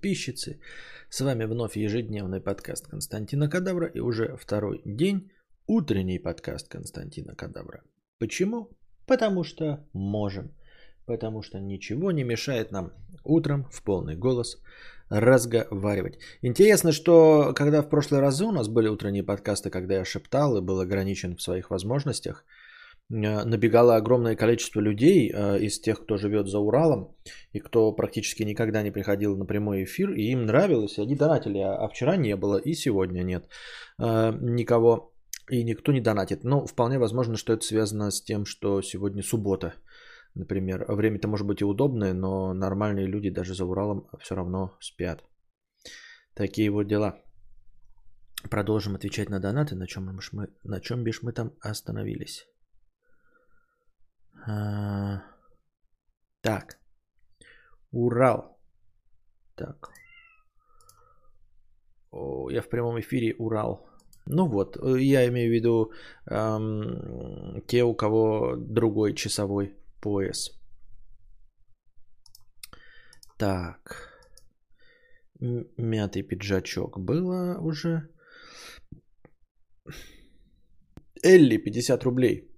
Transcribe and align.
подписчицы. 0.00 0.58
С 1.10 1.20
вами 1.20 1.44
вновь 1.44 1.76
ежедневный 1.76 2.40
подкаст 2.40 2.86
Константина 2.86 3.50
Кадавра 3.50 3.86
и 3.86 4.00
уже 4.00 4.36
второй 4.36 4.80
день 4.86 5.30
утренний 5.66 6.18
подкаст 6.18 6.68
Константина 6.68 7.34
Кадавра. 7.34 7.82
Почему? 8.18 8.70
Потому 9.06 9.44
что 9.44 9.86
можем. 9.92 10.54
Потому 11.04 11.42
что 11.42 11.60
ничего 11.60 12.12
не 12.12 12.24
мешает 12.24 12.72
нам 12.72 12.92
утром 13.24 13.66
в 13.70 13.82
полный 13.82 14.16
голос 14.16 14.62
разговаривать. 15.10 16.18
Интересно, 16.40 16.92
что 16.92 17.52
когда 17.54 17.82
в 17.82 17.90
прошлый 17.90 18.20
раз 18.20 18.40
у 18.40 18.52
нас 18.52 18.68
были 18.68 18.88
утренние 18.88 19.22
подкасты, 19.22 19.68
когда 19.68 19.96
я 19.96 20.04
шептал 20.06 20.56
и 20.56 20.62
был 20.62 20.80
ограничен 20.80 21.36
в 21.36 21.42
своих 21.42 21.70
возможностях, 21.70 22.46
набегало 23.10 23.96
огромное 23.96 24.36
количество 24.36 24.80
людей 24.80 25.30
э, 25.30 25.58
из 25.60 25.80
тех, 25.80 26.02
кто 26.02 26.16
живет 26.16 26.46
за 26.46 26.58
Уралом 26.58 27.14
и 27.52 27.58
кто 27.58 27.92
практически 27.92 28.44
никогда 28.44 28.82
не 28.82 28.90
приходил 28.90 29.36
на 29.36 29.44
прямой 29.44 29.84
эфир, 29.84 30.12
и 30.12 30.30
им 30.30 30.46
нравилось, 30.46 30.98
они 30.98 31.16
донатили, 31.16 31.58
а 31.58 31.86
вчера 31.88 32.16
не 32.16 32.36
было, 32.36 32.56
и 32.56 32.72
сегодня 32.72 33.22
нет 33.22 33.48
э, 33.98 34.32
никого, 34.40 35.12
и 35.50 35.62
никто 35.64 35.92
не 35.92 36.00
донатит. 36.00 36.44
Но 36.44 36.66
вполне 36.66 36.98
возможно, 36.98 37.36
что 37.36 37.52
это 37.52 37.64
связано 37.64 38.10
с 38.10 38.22
тем, 38.22 38.46
что 38.46 38.80
сегодня 38.80 39.22
суббота– 39.22 39.74
Например, 40.34 40.84
время-то 40.88 41.28
может 41.28 41.46
быть 41.46 41.60
и 41.60 41.64
удобное, 41.64 42.14
но 42.14 42.54
нормальные 42.54 43.06
люди 43.06 43.30
даже 43.30 43.54
за 43.54 43.64
Уралом 43.64 44.08
все 44.20 44.34
равно 44.34 44.76
спят. 44.80 45.24
Такие 46.34 46.70
вот 46.70 46.86
дела. 46.86 47.20
Продолжим 48.48 48.94
отвечать 48.94 49.28
на 49.28 49.40
донаты, 49.40 49.74
на 49.74 49.86
чем, 49.86 50.06
мы, 50.32 50.48
на 50.64 50.80
чем 50.80 51.04
бишь 51.04 51.22
мы 51.22 51.32
там 51.32 51.52
остановились. 51.60 52.46
А, 54.46 55.22
так. 56.40 56.78
Урал. 57.92 58.58
Так. 59.54 59.90
О, 62.10 62.50
я 62.50 62.62
в 62.62 62.68
прямом 62.68 62.98
эфире 63.00 63.34
Урал. 63.38 63.86
Ну 64.26 64.46
вот, 64.46 64.76
я 64.98 65.26
имею 65.28 65.50
в 65.50 65.54
виду 65.54 65.92
эм, 66.26 67.62
те, 67.66 67.82
у 67.82 67.94
кого 67.94 68.56
другой 68.56 69.14
часовой 69.14 69.74
пояс. 70.00 70.50
Так. 73.38 74.10
Мятый 75.40 76.22
пиджачок 76.22 76.98
было 76.98 77.58
уже. 77.60 78.08
Элли 81.22 81.56
50 81.56 82.04
рублей 82.04 82.49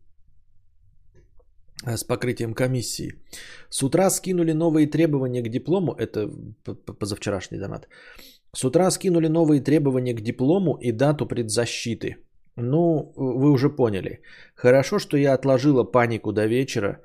с 1.87 2.05
покрытием 2.05 2.55
комиссии. 2.55 3.15
С 3.71 3.83
утра 3.83 4.11
скинули 4.11 4.53
новые 4.53 4.87
требования 4.87 5.43
к 5.43 5.49
диплому. 5.49 5.93
Это 5.93 6.31
позавчерашний 6.99 7.59
донат. 7.59 7.89
С 8.55 8.65
утра 8.65 8.91
скинули 8.91 9.29
новые 9.29 9.61
требования 9.61 10.15
к 10.15 10.21
диплому 10.21 10.77
и 10.81 10.93
дату 10.93 11.27
предзащиты. 11.27 12.17
Ну, 12.57 13.13
вы 13.17 13.51
уже 13.51 13.71
поняли. 13.71 14.21
Хорошо, 14.55 14.99
что 14.99 15.17
я 15.17 15.35
отложила 15.35 15.85
панику 15.85 16.33
до 16.33 16.47
вечера 16.47 17.01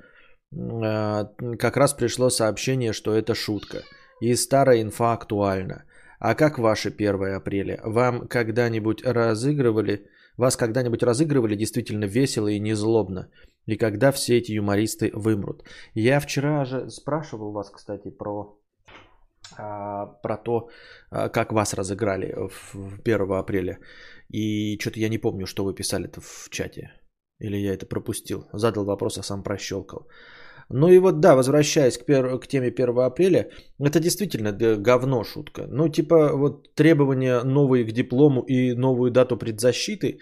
а, 0.54 1.24
как 1.58 1.76
раз 1.76 1.94
пришло 1.94 2.30
сообщение, 2.30 2.92
что 2.92 3.14
это 3.14 3.34
шутка. 3.34 3.82
И 4.20 4.34
старая 4.34 4.82
инфа 4.82 5.12
актуальна. 5.12 5.84
А 6.18 6.34
как 6.34 6.58
ваше 6.58 6.90
1 6.90 7.36
апреля? 7.36 7.80
Вам 7.84 8.26
когда-нибудь 8.28 9.04
разыгрывали, 9.04 10.06
вас 10.36 10.56
когда-нибудь 10.56 11.02
разыгрывали 11.02 11.54
действительно 11.54 12.06
весело 12.06 12.48
и 12.48 12.58
незлобно? 12.60 13.28
И 13.68 13.76
когда 13.76 14.12
все 14.12 14.38
эти 14.38 14.52
юмористы 14.52 15.10
вымрут? 15.14 15.62
Я 15.94 16.20
вчера 16.20 16.64
же 16.64 16.90
спрашивал 16.90 17.52
вас, 17.52 17.70
кстати, 17.70 18.10
про, 18.10 18.58
а, 19.58 20.06
про 20.22 20.36
то, 20.36 20.68
а, 21.10 21.28
как 21.28 21.52
вас 21.52 21.74
разыграли 21.74 22.34
в 22.72 23.00
1 23.02 23.38
апреля. 23.38 23.78
И 24.32 24.78
что-то 24.78 25.00
я 25.00 25.08
не 25.10 25.18
помню, 25.18 25.46
что 25.46 25.64
вы 25.64 25.74
писали 25.74 26.10
в 26.16 26.48
чате. 26.50 26.92
Или 27.40 27.58
я 27.58 27.74
это 27.74 27.86
пропустил. 27.86 28.48
Задал 28.54 28.84
вопрос, 28.84 29.18
а 29.18 29.22
сам 29.22 29.42
прощелкал. 29.42 30.08
Ну 30.70 30.88
и 30.88 30.98
вот 30.98 31.20
да, 31.20 31.34
возвращаясь 31.34 31.98
к, 31.98 32.06
пер... 32.06 32.38
к 32.40 32.46
теме 32.46 32.68
1 32.68 32.98
апреля, 32.98 33.50
это 33.78 34.00
действительно 34.00 34.52
говно 34.52 35.24
шутка. 35.24 35.66
Ну 35.68 35.88
типа 35.88 36.32
вот 36.36 36.74
требования 36.74 37.42
новые 37.44 37.84
к 37.84 37.92
диплому 37.92 38.42
и 38.42 38.74
новую 38.74 39.10
дату 39.10 39.36
предзащиты. 39.36 40.20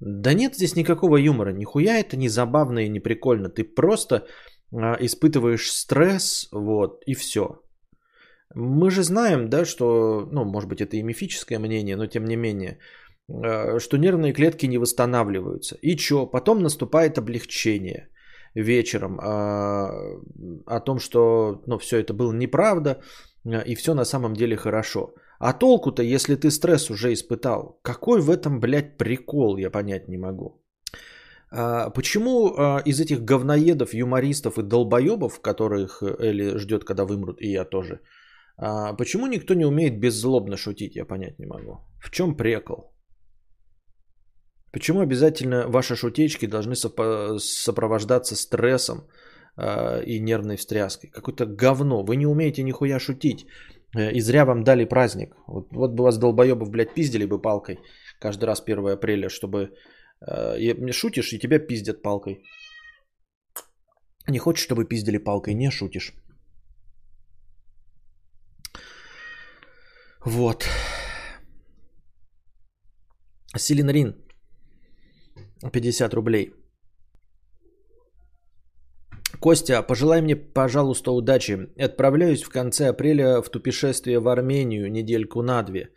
Да 0.00 0.34
нет 0.34 0.54
здесь 0.54 0.76
никакого 0.76 1.16
юмора. 1.16 1.52
Нихуя 1.52 1.98
это 1.98 2.16
не 2.16 2.28
забавно 2.28 2.80
и 2.80 2.88
не 2.88 3.00
прикольно. 3.00 3.48
Ты 3.48 3.64
просто 3.64 4.26
а, 4.72 4.96
испытываешь 5.00 5.70
стресс, 5.70 6.48
вот, 6.52 7.02
и 7.06 7.14
все. 7.14 7.60
Мы 8.54 8.90
же 8.90 9.02
знаем, 9.02 9.48
да, 9.48 9.64
что, 9.64 10.28
ну, 10.32 10.44
может 10.44 10.68
быть, 10.68 10.80
это 10.80 10.96
и 10.96 11.02
мифическое 11.02 11.58
мнение, 11.58 11.96
но 11.96 12.06
тем 12.06 12.24
не 12.24 12.36
менее, 12.36 12.78
а, 13.28 13.78
что 13.78 13.96
нервные 13.96 14.32
клетки 14.32 14.66
не 14.66 14.78
восстанавливаются. 14.78 15.76
И 15.82 15.96
что? 15.96 16.26
Потом 16.26 16.62
наступает 16.62 17.18
облегчение 17.18 18.08
вечером 18.54 19.18
а, 19.20 19.90
о 20.66 20.80
том, 20.80 20.98
что 20.98 21.62
ну, 21.66 21.78
все 21.78 21.98
это 21.98 22.14
было 22.14 22.32
неправда 22.32 23.02
а, 23.44 23.60
и 23.60 23.74
все 23.74 23.94
на 23.94 24.04
самом 24.04 24.34
деле 24.34 24.56
хорошо. 24.56 25.14
А 25.38 25.52
толку-то, 25.52 26.02
если 26.02 26.34
ты 26.34 26.50
стресс 26.50 26.90
уже 26.90 27.12
испытал? 27.12 27.78
Какой 27.82 28.20
в 28.20 28.30
этом, 28.30 28.60
блядь, 28.60 28.96
прикол, 28.96 29.58
я 29.58 29.70
понять 29.70 30.08
не 30.08 30.18
могу. 30.18 30.62
А, 31.50 31.90
почему 31.90 32.54
а, 32.56 32.82
из 32.84 33.00
этих 33.00 33.24
говноедов, 33.24 33.94
юмористов 33.94 34.58
и 34.58 34.62
долбоебов, 34.62 35.40
которых 35.40 36.02
Элли 36.02 36.58
ждет, 36.58 36.84
когда 36.84 37.04
вымрут, 37.04 37.40
и 37.40 37.52
я 37.52 37.64
тоже, 37.64 38.00
а, 38.56 38.94
почему 38.94 39.26
никто 39.26 39.54
не 39.54 39.64
умеет 39.64 40.00
беззлобно 40.00 40.56
шутить, 40.56 40.96
я 40.96 41.04
понять 41.04 41.38
не 41.38 41.46
могу. 41.46 41.78
В 42.00 42.10
чем 42.10 42.36
прикол? 42.36 42.92
Почему 44.72 45.00
обязательно 45.00 45.68
ваши 45.68 45.96
шутечки 45.96 46.46
должны 46.46 46.74
сопровождаться 47.38 48.36
стрессом 48.36 49.08
и 50.06 50.20
нервной 50.20 50.56
встряской? 50.56 51.08
Какое-то 51.10 51.46
говно. 51.46 52.04
Вы 52.04 52.16
не 52.16 52.26
умеете 52.26 52.62
нихуя 52.62 52.98
шутить. 52.98 53.46
Э, 53.96 54.12
и 54.12 54.20
зря 54.20 54.44
вам 54.44 54.64
дали 54.64 54.84
праздник. 54.84 55.34
Вот, 55.46 55.72
вот 55.72 55.90
бы 55.94 56.04
вас 56.04 56.18
долбоебов, 56.18 56.70
блядь, 56.70 56.94
пиздили 56.94 57.26
бы 57.26 57.42
палкой 57.42 57.78
каждый 58.20 58.44
раз 58.44 58.62
1 58.66 58.86
апреля, 58.88 59.28
чтобы 59.28 59.70
э, 60.20 60.92
шутишь 60.92 61.32
и 61.32 61.38
тебя 61.38 61.58
пиздят 61.58 62.02
палкой. 62.02 62.42
Не 64.28 64.38
хочешь, 64.38 64.64
чтобы 64.64 64.88
пиздили 64.88 65.18
палкой, 65.18 65.54
не 65.54 65.70
шутишь. 65.70 66.14
Вот. 70.24 70.68
Силин 73.56 73.90
Рин. 73.90 74.14
50 75.72 76.14
рублей. 76.14 76.52
Костя, 79.40 79.82
пожелай 79.82 80.22
мне, 80.22 80.36
пожалуйста, 80.36 81.12
удачи. 81.12 81.68
Отправляюсь 81.78 82.42
в 82.42 82.48
конце 82.48 82.88
апреля 82.88 83.42
в 83.42 83.48
тупешествие 83.50 84.18
в 84.18 84.28
Армению 84.28 84.90
недельку 84.90 85.42
на 85.42 85.62
две. 85.62 85.90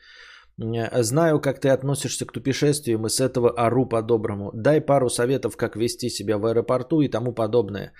Знаю, 1.02 1.40
как 1.40 1.60
ты 1.62 1.70
относишься 1.70 2.26
к 2.26 2.34
тупешествиям 2.34 3.06
и 3.06 3.10
с 3.10 3.20
этого 3.22 3.50
ору 3.50 3.86
по-доброму. 3.86 4.52
Дай 4.54 4.82
пару 4.82 5.10
советов, 5.10 5.56
как 5.58 5.76
вести 5.76 6.10
себя 6.10 6.38
в 6.38 6.46
аэропорту 6.46 7.02
и 7.02 7.08
тому 7.08 7.34
подобное. 7.34 7.94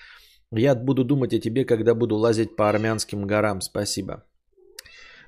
Я 0.52 0.76
буду 0.76 1.04
думать 1.04 1.34
о 1.34 1.40
тебе, 1.40 1.66
когда 1.66 1.96
буду 1.96 2.16
лазить 2.16 2.56
по 2.56 2.70
армянским 2.70 3.26
горам. 3.28 3.62
Спасибо. 3.62 4.24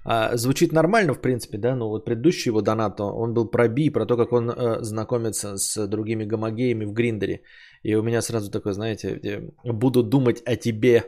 А, 0.03 0.35
звучит 0.35 0.73
нормально, 0.73 1.13
в 1.13 1.22
принципе, 1.22 1.57
да, 1.57 1.75
но 1.75 1.89
вот 1.89 2.05
предыдущий 2.05 2.49
его 2.49 2.61
донат, 2.61 2.99
он 2.99 3.33
был 3.33 3.51
про 3.51 3.67
би, 3.67 3.91
про 3.91 4.05
то, 4.05 4.17
как 4.17 4.33
он 4.33 4.49
э, 4.49 4.81
знакомится 4.81 5.57
с 5.57 5.88
другими 5.88 6.25
гомогеями 6.25 6.85
в 6.85 6.93
Гриндере. 6.93 7.41
И 7.84 7.96
у 7.96 8.03
меня 8.03 8.22
сразу 8.22 8.52
такое, 8.52 8.74
знаете, 8.74 9.52
буду 9.64 10.03
думать 10.03 10.42
о 10.46 10.56
тебе, 10.56 11.03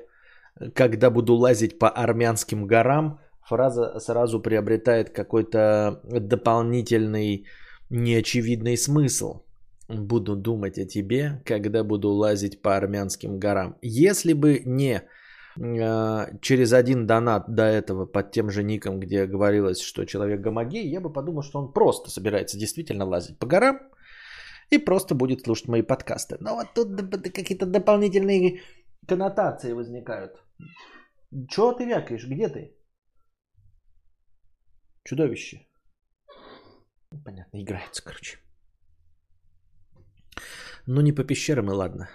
когда 0.74 1.10
буду 1.10 1.36
лазить 1.36 1.78
по 1.80 1.90
армянским 1.90 2.66
горам. 2.66 3.20
Фраза 3.48 4.00
сразу 4.00 4.40
приобретает 4.40 5.10
какой-то 5.10 6.02
дополнительный 6.04 7.46
неочевидный 7.90 8.78
смысл. 8.78 9.42
Буду 9.88 10.36
думать 10.36 10.80
о 10.80 10.86
тебе, 10.86 11.42
когда 11.46 11.84
буду 11.84 12.10
лазить 12.10 12.62
по 12.62 12.76
армянским 12.76 13.38
горам. 13.38 13.78
Если 13.82 14.34
бы 14.34 14.62
не 14.66 15.04
а, 15.60 16.30
через 16.42 16.74
один 16.74 17.06
донат 17.06 17.54
до 17.54 17.64
этого 17.64 18.06
под 18.06 18.32
тем 18.32 18.50
же 18.50 18.64
ником, 18.64 19.00
где 19.00 19.26
говорилось, 19.26 19.82
что 19.82 20.06
человек 20.06 20.42
гомогей, 20.42 20.88
я 20.88 21.02
бы 21.02 21.12
подумал, 21.12 21.44
что 21.44 21.60
он 21.60 21.72
просто 21.72 22.10
собирается 22.10 22.58
действительно 22.58 23.06
лазить 23.06 23.38
по 23.38 23.46
горам 23.46 23.80
и 24.74 24.86
просто 24.86 25.16
будет 25.16 25.42
слушать 25.42 25.68
мои 25.68 25.82
подкасты. 25.82 26.38
Но 26.40 26.56
вот 26.56 26.74
тут 26.74 26.88
какие-то 27.34 27.66
дополнительные 27.66 28.62
коннотации 29.08 29.74
возникают. 29.74 30.32
Чего 31.50 31.74
ты 31.74 31.86
вякаешь? 31.86 32.28
Где 32.28 32.50
ты? 32.50 32.76
Чудовище. 35.04 35.58
Понятно, 37.26 37.62
играется, 37.62 38.04
короче. 38.04 38.38
Ну 40.88 41.02
не 41.02 41.16
по 41.16 41.24
пещерам 41.24 41.70
и 41.70 41.74
ладно. 41.74 42.10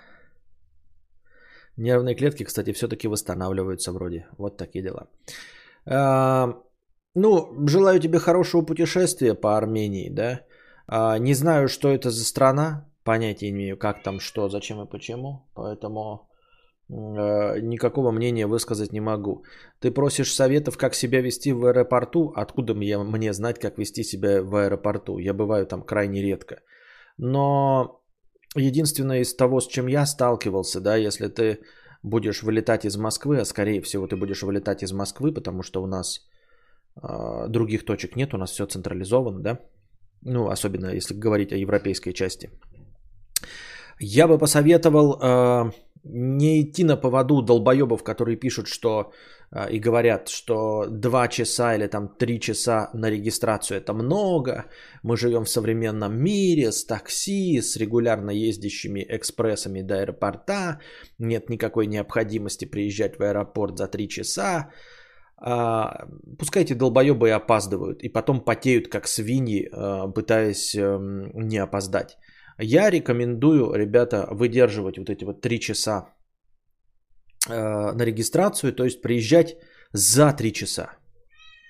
Нервные 1.76 2.16
клетки, 2.16 2.44
кстати, 2.44 2.72
все-таки 2.72 3.08
восстанавливаются 3.08 3.92
вроде. 3.92 4.26
Вот 4.38 4.56
такие 4.56 4.82
дела. 4.82 5.08
А, 5.86 6.54
Ну, 7.14 7.68
желаю 7.68 8.00
тебе 8.00 8.18
хорошего 8.18 8.66
путешествия 8.66 9.34
по 9.34 9.56
Армении, 9.56 10.10
да. 10.10 10.40
А, 10.88 11.18
не 11.18 11.34
знаю, 11.34 11.68
что 11.68 11.88
это 11.88 12.10
за 12.10 12.24
страна, 12.24 12.88
понятия 13.04 13.50
не 13.50 13.58
имею, 13.58 13.76
как 13.76 14.02
там, 14.02 14.20
что, 14.20 14.48
зачем 14.48 14.80
и 14.80 14.90
почему, 14.90 15.46
поэтому 15.54 16.28
э, 16.88 17.60
никакого 17.60 18.10
мнения 18.10 18.46
высказать 18.46 18.92
не 18.92 19.00
могу. 19.00 19.44
Ты 19.80 19.90
просишь 19.90 20.34
советов, 20.34 20.78
как 20.78 20.94
себя 20.94 21.20
вести 21.20 21.52
в 21.52 21.66
аэропорту. 21.66 22.32
Откуда 22.34 22.74
мне, 22.74 22.98
мне 22.98 23.32
знать, 23.32 23.58
как 23.58 23.78
вести 23.78 24.02
себя 24.02 24.42
в 24.42 24.56
аэропорту? 24.56 25.18
Я 25.18 25.34
бываю 25.34 25.66
там 25.66 25.82
крайне 25.82 26.22
редко. 26.22 26.62
Но 27.18 28.00
единственное 28.56 29.20
из 29.20 29.34
того, 29.34 29.60
с 29.60 29.68
чем 29.68 29.88
я 29.88 30.06
сталкивался, 30.06 30.80
да, 30.80 30.96
если 30.96 31.28
ты 31.28 31.58
будешь 32.02 32.42
вылетать 32.42 32.86
из 32.86 32.96
Москвы, 32.96 33.40
а 33.40 33.44
скорее 33.44 33.82
всего 33.82 34.06
ты 34.06 34.16
будешь 34.16 34.42
вылетать 34.42 34.82
из 34.82 34.92
Москвы, 34.92 35.34
потому 35.34 35.62
что 35.62 35.82
у 35.82 35.86
нас 35.86 36.20
э, 37.02 37.48
других 37.48 37.84
точек 37.84 38.16
нет, 38.16 38.32
у 38.34 38.38
нас 38.38 38.52
все 38.52 38.66
централизовано, 38.66 39.40
да, 39.40 39.60
ну, 40.22 40.48
особенно 40.48 40.94
если 40.94 41.14
говорить 41.14 41.52
о 41.52 41.56
европейской 41.56 42.12
части. 42.12 42.50
Я 44.00 44.28
бы 44.28 44.38
посоветовал 44.38 45.18
э, 45.20 45.70
не 46.04 46.62
идти 46.62 46.84
на 46.84 46.96
поводу 46.96 47.42
долбоебов, 47.42 48.02
которые 48.02 48.36
пишут, 48.36 48.68
что 48.68 49.12
э, 49.50 49.72
и 49.72 49.80
говорят, 49.80 50.28
что 50.28 50.86
2 50.88 51.28
часа 51.28 51.74
или 51.74 51.86
там 51.88 52.08
3 52.08 52.40
часа 52.40 52.90
на 52.94 53.10
регистрацию 53.10 53.78
это 53.78 53.92
много. 53.92 54.66
Мы 55.02 55.16
живем 55.16 55.44
в 55.44 55.50
современном 55.50 56.16
мире 56.16 56.70
с 56.70 56.84
такси, 56.84 57.60
с 57.60 57.76
регулярно 57.76 58.30
ездящими 58.30 59.04
экспрессами 59.08 59.82
до 59.82 60.00
аэропорта. 60.00 60.80
Нет 61.18 61.50
никакой 61.50 61.86
необходимости 61.86 62.64
приезжать 62.66 63.18
в 63.18 63.22
аэропорт 63.22 63.78
за 63.78 63.88
3 63.88 64.08
часа. 64.08 64.70
А, 65.40 66.06
пускай 66.38 66.64
эти 66.64 66.74
долбоебы 66.74 67.28
и 67.28 67.36
опаздывают, 67.36 68.02
и 68.02 68.08
потом 68.08 68.40
потеют 68.40 68.88
как 68.88 69.06
свиньи, 69.06 69.68
а, 69.72 70.08
пытаясь 70.08 70.74
эм, 70.74 71.30
не 71.34 71.58
опоздать. 71.58 72.18
Я 72.60 72.90
рекомендую, 72.90 73.72
ребята, 73.74 74.26
выдерживать 74.30 74.98
вот 74.98 75.10
эти 75.10 75.24
вот 75.24 75.40
3 75.40 75.60
часа 75.60 76.08
э, 77.48 77.92
на 77.92 78.04
регистрацию, 78.04 78.72
то 78.72 78.84
есть 78.84 79.00
приезжать 79.00 79.56
за 79.92 80.32
3 80.32 80.52
часа. 80.52 80.90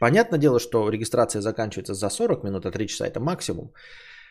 Понятное 0.00 0.38
дело, 0.38 0.59
что 0.59 0.88
регистрация 0.88 1.43
заканчивается 1.43 1.93
за 1.93 2.09
40 2.09 2.44
минут, 2.44 2.64
а 2.64 2.71
3 2.71 2.87
часа 2.87 3.06
это 3.06 3.21
максимум. 3.21 3.73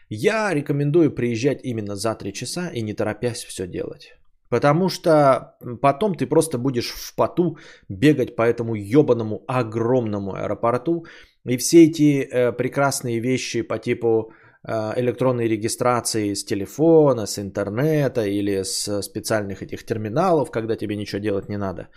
Я 0.10 0.51
рекомендую 0.54 1.13
приезжать 1.13 1.60
именно 1.63 1.95
за 1.95 2.16
3 2.16 2.33
часа 2.33 2.72
и 2.74 2.81
не 2.81 2.95
торопясь 2.95 3.44
все 3.44 3.68
делать. 3.68 4.18
Потому 4.50 4.90
что 4.90 5.56
потом 5.82 6.16
ты 6.16 6.26
просто 6.26 6.58
будешь 6.58 6.92
в 6.92 7.16
поту 7.16 7.58
бегать 7.90 8.36
по 8.36 8.44
этому 8.44 8.76
ебаному 8.76 9.44
огромному 9.48 10.36
аэропорту. 10.36 11.06
И 11.46 11.58
все 11.58 11.86
эти 11.86 12.22
э, 12.22 12.52
прекрасные 12.52 13.20
вещи 13.20 13.62
по 13.62 13.78
типу 13.78 14.32
э, 14.68 14.94
электронной 14.98 15.48
регистрации 15.48 16.34
с 16.34 16.46
телефона, 16.46 17.26
с 17.26 17.40
интернета 17.40 18.26
или 18.26 18.64
с 18.64 19.02
специальных 19.02 19.62
этих 19.62 19.86
терминалов, 19.86 20.52
когда 20.52 20.76
тебе 20.76 20.96
ничего 20.96 21.22
делать 21.22 21.50
не 21.50 21.58
надо. 21.58 21.88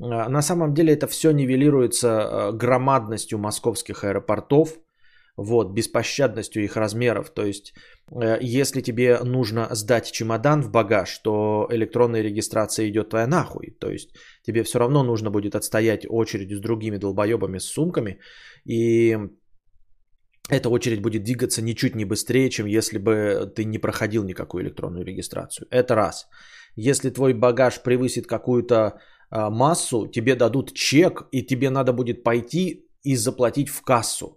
Э, 0.00 0.28
на 0.28 0.42
самом 0.42 0.74
деле 0.74 0.92
это 0.92 1.06
все 1.06 1.32
нивелируется 1.32 2.08
э, 2.08 2.52
громадностью 2.52 3.38
московских 3.38 4.04
аэропортов, 4.04 4.78
вот, 5.36 5.72
беспощадностью 5.72 6.64
их 6.64 6.76
размеров. 6.76 7.30
То 7.30 7.44
есть 7.44 7.74
Э, 8.10 8.38
если 8.40 8.82
тебе 8.82 9.18
нужно 9.24 9.68
сдать 9.74 10.12
чемодан 10.12 10.62
в 10.62 10.70
багаж, 10.70 11.18
то 11.18 11.66
электронная 11.70 12.22
регистрация 12.22 12.88
идет 12.88 13.10
твоя 13.10 13.26
нахуй. 13.26 13.76
То 13.80 13.90
есть 13.90 14.10
тебе 14.42 14.62
все 14.62 14.78
равно 14.78 15.02
нужно 15.02 15.30
будет 15.30 15.54
отстоять 15.54 16.06
очередь 16.08 16.52
с 16.52 16.60
другими 16.60 16.98
долбоебами 16.98 17.58
с 17.58 17.64
сумками. 17.64 18.18
И 18.68 19.18
эта 20.50 20.68
очередь 20.68 21.00
будет 21.00 21.24
двигаться 21.24 21.62
ничуть 21.62 21.94
не 21.94 22.04
быстрее, 22.04 22.50
чем 22.50 22.66
если 22.66 22.98
бы 22.98 23.52
ты 23.56 23.64
не 23.64 23.78
проходил 23.78 24.24
никакую 24.24 24.64
электронную 24.64 25.04
регистрацию. 25.04 25.66
Это 25.70 25.94
раз. 25.94 26.26
Если 26.76 27.10
твой 27.10 27.32
багаж 27.34 27.82
превысит 27.82 28.26
какую-то 28.26 28.98
а, 29.30 29.50
массу, 29.50 30.06
тебе 30.06 30.34
дадут 30.34 30.74
чек, 30.74 31.22
и 31.32 31.42
тебе 31.42 31.70
надо 31.70 31.92
будет 31.92 32.24
пойти 32.24 32.84
и 33.04 33.16
заплатить 33.16 33.68
в 33.68 33.80
кассу. 33.82 34.36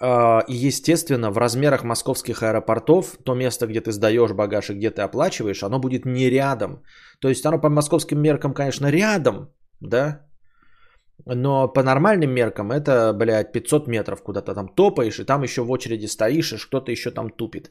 А, 0.00 0.44
и, 0.48 0.54
естественно, 0.68 1.30
в 1.30 1.38
размерах 1.38 1.84
московских 1.84 2.42
аэропортов, 2.42 3.16
то 3.24 3.34
место, 3.34 3.66
где 3.66 3.80
ты 3.80 3.92
сдаешь 3.92 4.32
багаж 4.32 4.70
и 4.70 4.74
где 4.74 4.90
ты 4.90 5.02
оплачиваешь, 5.02 5.62
оно 5.62 5.78
будет 5.78 6.06
не 6.06 6.30
рядом. 6.30 6.82
То 7.20 7.28
есть 7.28 7.44
оно 7.46 7.60
по 7.60 7.68
московским 7.68 8.20
меркам, 8.20 8.54
конечно, 8.54 8.90
рядом, 8.90 9.48
да, 9.80 10.28
но 11.26 11.68
по 11.68 11.82
нормальным 11.82 12.30
меркам 12.30 12.70
это, 12.70 13.12
блядь, 13.12 13.52
500 13.52 13.88
метров 13.88 14.22
куда-то 14.22 14.54
там 14.54 14.68
топаешь, 14.68 15.18
и 15.18 15.24
там 15.24 15.42
еще 15.42 15.62
в 15.62 15.70
очереди 15.70 16.06
стоишь, 16.06 16.52
и 16.52 16.56
кто-то 16.56 16.92
еще 16.92 17.10
там 17.10 17.30
тупит. 17.30 17.70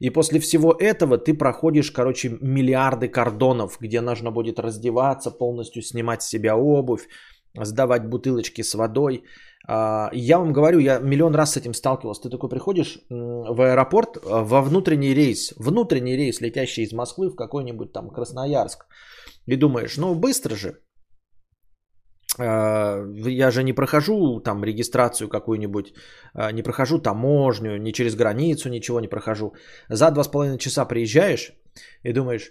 И 0.00 0.10
после 0.10 0.40
всего 0.40 0.72
этого 0.72 1.18
ты 1.18 1.34
проходишь, 1.34 1.90
короче, 1.90 2.38
миллиарды 2.40 3.08
кордонов, 3.08 3.78
где 3.80 4.00
нужно 4.00 4.30
будет 4.30 4.58
раздеваться, 4.58 5.30
полностью 5.30 5.82
снимать 5.82 6.22
с 6.22 6.28
себя 6.28 6.56
обувь, 6.56 7.08
сдавать 7.54 8.06
бутылочки 8.06 8.62
с 8.62 8.74
водой. 8.74 9.24
А, 9.72 10.10
я 10.12 10.38
вам 10.38 10.52
говорю, 10.52 10.80
я 10.80 10.98
миллион 10.98 11.34
раз 11.34 11.52
с 11.52 11.56
этим 11.56 11.74
сталкивался. 11.74 12.22
Ты 12.22 12.30
такой 12.30 12.48
приходишь 12.48 12.98
в 13.08 13.60
аэропорт 13.60 14.16
а, 14.16 14.42
во 14.42 14.62
внутренний 14.62 15.14
рейс, 15.14 15.54
внутренний 15.58 16.16
рейс, 16.16 16.40
летящий 16.40 16.82
из 16.82 16.92
Москвы 16.92 17.30
в 17.30 17.36
какой-нибудь 17.36 17.92
там 17.92 18.10
Красноярск, 18.10 18.86
и 19.46 19.56
думаешь, 19.56 19.96
ну 19.96 20.14
быстро 20.16 20.56
же. 20.56 20.80
А, 22.40 23.04
я 23.28 23.50
же 23.52 23.62
не 23.62 23.72
прохожу 23.72 24.40
там 24.40 24.64
регистрацию 24.64 25.28
какую-нибудь, 25.28 25.94
не 26.52 26.62
прохожу 26.62 26.98
таможню, 26.98 27.78
ни 27.78 27.92
через 27.92 28.16
границу 28.16 28.70
ничего 28.70 29.00
не 29.00 29.08
прохожу. 29.08 29.54
За 29.88 30.10
два 30.10 30.24
с 30.24 30.28
половиной 30.28 30.58
часа 30.58 30.84
приезжаешь 30.84 31.52
и 32.02 32.12
думаешь, 32.12 32.50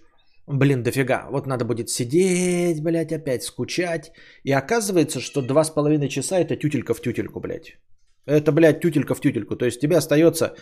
Блин, 0.50 0.82
дофига. 0.82 1.28
Вот 1.30 1.46
надо 1.46 1.64
будет 1.64 1.90
сидеть, 1.90 2.82
блядь, 2.82 3.12
опять 3.12 3.44
скучать. 3.44 4.12
И 4.44 4.52
оказывается, 4.52 5.20
что 5.20 5.44
два 5.44 5.64
с 5.64 5.70
половиной 5.70 6.10
часа 6.10 6.40
это 6.40 6.56
тютелька 6.56 6.96
в 6.96 7.02
тютельку, 7.02 7.40
блядь. 7.40 7.78
Это, 8.30 8.52
блядь, 8.52 8.80
тютелька 8.80 9.16
в 9.16 9.22
тютельку. 9.22 9.56
То 9.56 9.66
есть 9.66 9.82
тебе 9.82 9.98
остается 9.98 10.56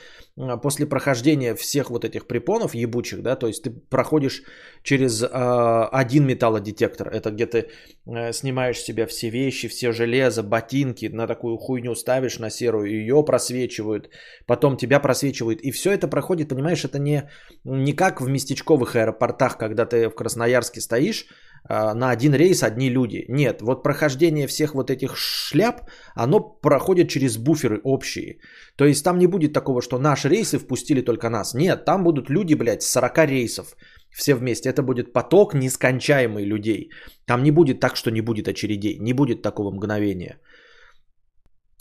после 0.62 0.86
прохождения 0.86 1.54
всех 1.54 1.90
вот 1.90 2.06
этих 2.06 2.26
препонов 2.26 2.76
ебучих, 2.76 3.22
да, 3.22 3.36
то 3.36 3.48
есть 3.48 3.64
ты 3.64 3.72
проходишь 3.72 4.44
через 4.84 5.22
э, 5.22 5.28
один 5.28 6.26
металлодетектор. 6.26 7.10
Это 7.10 7.32
где 7.32 7.46
ты 7.46 7.68
э, 8.06 8.32
снимаешь 8.32 8.80
себя 8.80 9.06
все 9.06 9.30
вещи, 9.30 9.68
все 9.68 9.92
железо, 9.92 10.44
ботинки, 10.44 11.08
на 11.08 11.28
такую 11.28 11.58
хуйню 11.58 11.96
ставишь 11.96 12.40
на 12.40 12.50
серую, 12.50 12.90
ее 12.90 13.24
просвечивают, 13.24 14.10
потом 14.46 14.78
тебя 14.78 15.00
просвечивают. 15.00 15.62
И 15.62 15.72
все 15.72 15.92
это 15.92 16.08
проходит, 16.08 16.50
понимаешь, 16.50 16.86
это 16.86 17.00
не, 17.00 17.30
не 17.66 17.94
как 17.94 18.22
в 18.22 18.30
местечковых 18.30 18.96
аэропортах, 18.96 19.58
когда 19.58 19.86
ты 19.86 20.10
в 20.10 20.16
Красноярске 20.16 20.80
стоишь, 20.80 21.26
на 21.70 22.12
один 22.12 22.34
рейс 22.34 22.64
одни 22.64 22.90
люди. 22.90 23.26
Нет, 23.30 23.62
вот 23.62 23.84
прохождение 23.84 24.48
всех 24.48 24.74
вот 24.76 24.90
этих 24.90 25.16
шляп, 25.16 25.82
оно 26.16 26.40
проходит 26.40 27.10
через 27.10 27.38
буферы 27.38 27.82
общие. 27.84 28.40
То 28.76 28.86
есть 28.86 29.04
там 29.04 29.18
не 29.18 29.28
будет 29.28 29.54
такого, 29.54 29.82
что 29.82 29.98
наши 29.98 30.30
рейсы 30.30 30.60
впустили 30.60 31.02
только 31.02 31.30
нас. 31.30 31.54
Нет, 31.54 31.86
там 31.86 32.04
будут 32.04 32.30
люди, 32.30 32.54
блядь, 32.56 32.84
40 32.84 33.18
рейсов 33.28 33.76
все 34.12 34.36
вместе. 34.36 34.70
Это 34.70 34.82
будет 34.84 35.14
поток 35.14 35.54
нескончаемый 35.54 36.46
людей. 36.46 36.90
Там 37.26 37.44
не 37.44 37.52
будет 37.52 37.80
так, 37.80 37.96
что 37.96 38.12
не 38.12 38.22
будет 38.22 38.48
очередей. 38.48 38.98
Не 39.00 39.14
будет 39.14 39.42
такого 39.42 39.72
мгновения. 39.72 40.40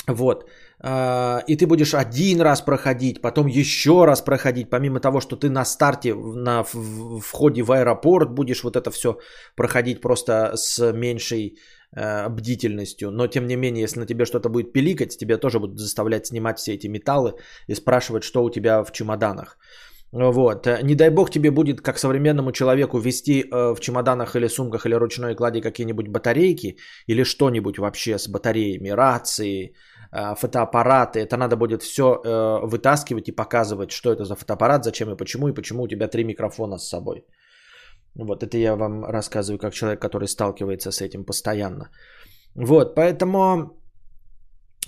Вот. 0.09 0.45
А, 0.79 1.43
и 1.47 1.57
ты 1.57 1.67
будешь 1.67 1.95
один 1.95 2.41
раз 2.41 2.61
проходить, 2.61 3.23
потом 3.23 3.47
еще 3.47 4.05
раз 4.05 4.21
проходить, 4.21 4.71
помимо 4.71 5.01
того, 5.01 5.21
что 5.21 5.37
ты 5.37 5.49
на 5.49 5.65
старте, 5.65 6.15
на 6.15 6.65
входе 6.65 7.63
в 7.63 7.73
аэропорт 7.73 8.31
будешь 8.31 8.63
вот 8.63 8.77
это 8.77 8.91
все 8.91 9.19
проходить 9.57 10.01
просто 10.01 10.53
с 10.55 10.93
меньшей 10.93 11.59
э, 11.97 12.29
бдительностью. 12.29 13.11
Но 13.11 13.27
тем 13.27 13.47
не 13.47 13.57
менее, 13.57 13.83
если 13.83 14.01
на 14.01 14.07
тебе 14.07 14.27
что-то 14.27 14.51
будет 14.51 14.73
пиликать, 14.73 15.17
тебя 15.17 15.39
тоже 15.39 15.61
будут 15.61 15.79
заставлять 15.79 16.27
снимать 16.27 16.59
все 16.59 16.75
эти 16.75 16.89
металлы 16.89 17.35
и 17.69 17.75
спрашивать, 17.75 18.23
что 18.23 18.45
у 18.45 18.51
тебя 18.51 18.85
в 18.85 18.93
чемоданах. 18.93 19.57
Вот. 20.13 20.67
Не 20.83 20.95
дай 20.95 21.11
бог 21.11 21.31
тебе 21.31 21.51
будет, 21.51 21.81
как 21.81 21.99
современному 21.99 22.53
человеку, 22.53 22.99
вести 22.99 23.43
э, 23.43 23.75
в 23.75 23.81
чемоданах 23.81 24.37
или 24.37 24.49
сумках 24.49 24.87
или 24.87 24.95
ручной 24.95 25.35
кладе 25.35 25.61
какие-нибудь 25.61 26.09
батарейки 26.09 26.77
или 27.07 27.25
что-нибудь 27.25 27.79
вообще 27.79 28.19
с 28.19 28.29
батареями, 28.29 28.91
рации, 28.91 29.75
фотоаппараты. 30.13 31.21
Это 31.21 31.37
надо 31.37 31.57
будет 31.57 31.83
все 31.83 32.03
э, 32.03 32.67
вытаскивать 32.67 33.29
и 33.29 33.33
показывать, 33.33 33.91
что 33.91 34.13
это 34.13 34.25
за 34.25 34.37
фотоаппарат, 34.37 34.85
зачем 34.85 35.11
и 35.11 35.17
почему, 35.17 35.49
и 35.49 35.55
почему 35.55 35.83
у 35.83 35.89
тебя 35.89 36.09
три 36.09 36.25
микрофона 36.25 36.79
с 36.79 36.89
собой. 36.89 37.25
Вот 38.15 38.43
это 38.43 38.57
я 38.57 38.77
вам 38.77 39.05
рассказываю 39.05 39.59
как 39.59 39.75
человек, 39.75 40.01
который 40.01 40.29
сталкивается 40.29 40.91
с 40.91 41.01
этим 41.01 41.25
постоянно. 41.25 41.91
Вот, 42.55 42.95
поэтому, 42.95 43.77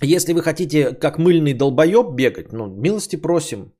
если 0.01 0.33
вы 0.33 0.41
хотите 0.41 0.93
как 0.93 1.19
мыльный 1.19 1.53
долбоеб 1.53 2.15
бегать, 2.15 2.53
ну, 2.53 2.67
милости 2.67 3.15
просим, 3.15 3.73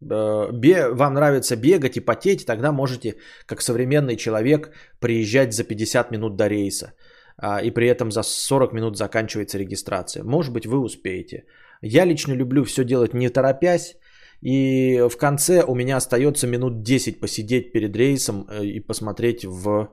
вам 0.00 1.14
нравится 1.14 1.56
бегать 1.56 1.96
и 1.96 2.00
потеть, 2.00 2.46
тогда 2.46 2.72
можете, 2.72 3.16
как 3.46 3.62
современный 3.62 4.16
человек, 4.16 4.70
приезжать 5.00 5.52
за 5.52 5.64
50 5.64 6.10
минут 6.10 6.36
до 6.36 6.48
рейса. 6.48 6.92
А, 7.36 7.60
и 7.62 7.70
при 7.70 7.86
этом 7.86 8.10
за 8.10 8.22
40 8.22 8.72
минут 8.72 8.96
заканчивается 8.96 9.58
регистрация. 9.58 10.24
Может 10.24 10.52
быть, 10.52 10.66
вы 10.66 10.78
успеете. 10.78 11.44
Я 11.82 12.04
лично 12.04 12.34
люблю 12.34 12.64
все 12.64 12.84
делать 12.84 13.14
не 13.14 13.28
торопясь, 13.28 13.96
и 14.40 15.00
в 15.08 15.16
конце 15.16 15.62
у 15.62 15.74
меня 15.74 15.96
остается 15.96 16.46
минут 16.46 16.82
10 16.82 17.20
посидеть 17.20 17.72
перед 17.72 17.96
рейсом 17.96 18.46
э, 18.50 18.64
и 18.64 18.80
посмотреть 18.80 19.44
в 19.44 19.88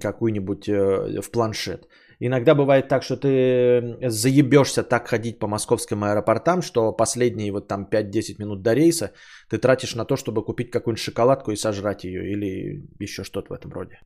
какую-нибудь 0.00 0.68
э, 0.68 1.20
в 1.22 1.30
планшет. 1.30 1.88
Иногда 2.22 2.54
бывает 2.54 2.88
так, 2.88 3.02
что 3.02 3.16
ты 3.16 3.96
заебешься 4.10 4.82
так 4.82 5.08
ходить 5.08 5.38
по 5.38 5.46
московским 5.46 6.04
аэропортам, 6.04 6.60
что 6.60 6.92
последние 6.92 7.50
вот 7.50 7.68
там 7.68 7.88
5-10 7.90 8.38
минут 8.38 8.62
до 8.62 8.74
рейса 8.74 9.12
ты 9.48 9.58
тратишь 9.58 9.94
на 9.94 10.04
то, 10.04 10.16
чтобы 10.16 10.44
купить 10.44 10.70
какую-нибудь 10.70 11.02
шоколадку 11.02 11.50
и 11.50 11.56
сожрать 11.56 12.04
ее 12.04 12.30
или 12.30 12.82
еще 13.00 13.24
что-то 13.24 13.54
в 13.54 13.56
этом 13.58 13.72
роде. 13.72 14.00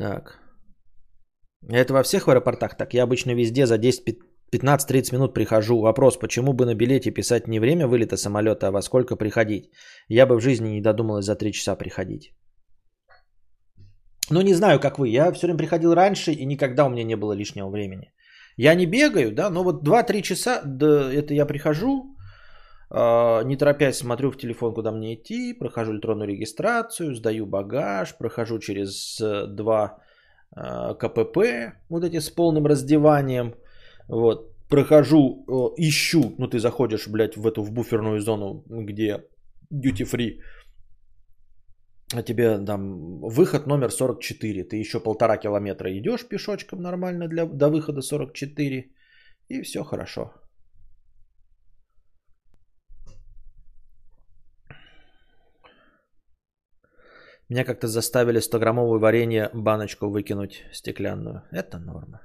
Так. 0.00 0.40
Это 1.68 1.92
во 1.92 2.02
всех 2.02 2.26
аэропортах 2.26 2.76
так? 2.76 2.94
Я 2.94 3.02
обычно 3.02 3.34
везде 3.34 3.66
за 3.66 3.76
10 3.76 4.18
15-30 4.52 5.12
минут 5.12 5.34
прихожу. 5.34 5.80
Вопрос, 5.80 6.18
почему 6.18 6.52
бы 6.52 6.64
на 6.64 6.74
билете 6.74 7.10
писать 7.10 7.48
не 7.48 7.60
время 7.60 7.86
вылета 7.86 8.16
самолета, 8.16 8.68
а 8.68 8.70
во 8.70 8.82
сколько 8.82 9.16
приходить? 9.16 9.70
Я 10.08 10.26
бы 10.26 10.36
в 10.36 10.40
жизни 10.40 10.68
не 10.68 10.80
додумалась 10.80 11.26
за 11.26 11.36
3 11.36 11.52
часа 11.52 11.76
приходить. 11.76 12.32
Ну, 14.30 14.40
не 14.40 14.54
знаю, 14.54 14.80
как 14.80 14.98
вы. 14.98 15.08
Я 15.08 15.32
все 15.32 15.46
время 15.46 15.58
приходил 15.58 15.94
раньше, 15.94 16.32
и 16.32 16.46
никогда 16.46 16.86
у 16.86 16.90
меня 16.90 17.04
не 17.04 17.16
было 17.16 17.34
лишнего 17.34 17.68
времени. 17.70 18.12
Я 18.56 18.74
не 18.74 18.86
бегаю, 18.86 19.32
да, 19.32 19.50
но 19.50 19.62
вот 19.62 19.84
2-3 19.86 20.22
часа, 20.22 20.62
да, 20.64 21.12
это 21.12 21.34
я 21.34 21.46
прихожу, 21.46 22.16
не 22.92 23.56
торопясь 23.56 23.98
смотрю 23.98 24.30
в 24.30 24.36
телефон, 24.36 24.74
куда 24.74 24.90
мне 24.90 25.14
идти, 25.14 25.54
прохожу 25.54 25.92
электронную 25.92 26.28
регистрацию, 26.28 27.14
сдаю 27.14 27.46
багаж, 27.46 28.16
прохожу 28.18 28.58
через 28.58 29.18
2 29.20 29.98
э, 30.56 30.60
э, 30.60 30.94
КПП, 30.94 31.38
вот 31.88 32.04
эти 32.04 32.20
с 32.20 32.30
полным 32.30 32.66
раздеванием– 32.66 33.54
вот, 34.10 34.52
прохожу, 34.68 35.44
э, 35.48 35.52
ищу, 35.88 36.34
ну 36.38 36.48
ты 36.48 36.58
заходишь, 36.58 37.08
блядь, 37.08 37.36
в 37.36 37.46
эту 37.46 37.62
в 37.62 37.70
буферную 37.70 38.20
зону, 38.20 38.64
где 38.66 39.24
duty 39.72 40.04
free, 40.04 40.40
а 42.12 42.22
тебе 42.22 42.58
там 42.58 43.20
выход 43.20 43.66
номер 43.66 43.90
44, 43.90 44.64
ты 44.64 44.76
еще 44.76 44.98
полтора 45.00 45.36
километра 45.36 45.96
идешь 45.96 46.28
пешочком 46.28 46.82
нормально 46.82 47.28
для, 47.28 47.46
до 47.46 47.68
выхода 47.68 48.02
44, 48.02 48.90
и 49.48 49.62
все 49.62 49.84
хорошо. 49.84 50.32
Меня 57.50 57.64
как-то 57.64 57.88
заставили 57.88 58.40
100-граммовую 58.40 59.00
варенье 59.00 59.50
баночку 59.52 60.08
выкинуть 60.08 60.64
стеклянную. 60.72 61.42
Это 61.50 61.78
норма. 61.78 62.20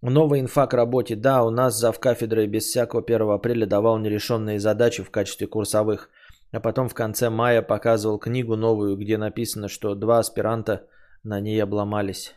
Новая 0.00 0.40
инфа 0.40 0.66
к 0.66 0.72
работе. 0.72 1.16
Да, 1.16 1.44
у 1.44 1.50
нас 1.50 1.78
зав 1.78 2.00
кафедрой 2.00 2.46
без 2.46 2.64
всякого 2.64 3.02
1 3.02 3.30
апреля 3.30 3.66
давал 3.66 3.98
нерешенные 3.98 4.58
задачи 4.58 5.02
в 5.02 5.10
качестве 5.10 5.46
курсовых. 5.46 6.08
А 6.50 6.60
потом 6.60 6.88
в 6.88 6.94
конце 6.94 7.28
мая 7.28 7.60
показывал 7.60 8.18
книгу 8.18 8.56
новую, 8.56 8.96
где 8.96 9.18
написано, 9.18 9.68
что 9.68 9.94
два 9.94 10.18
аспиранта 10.18 10.86
на 11.22 11.40
ней 11.40 11.62
обломались. 11.62 12.34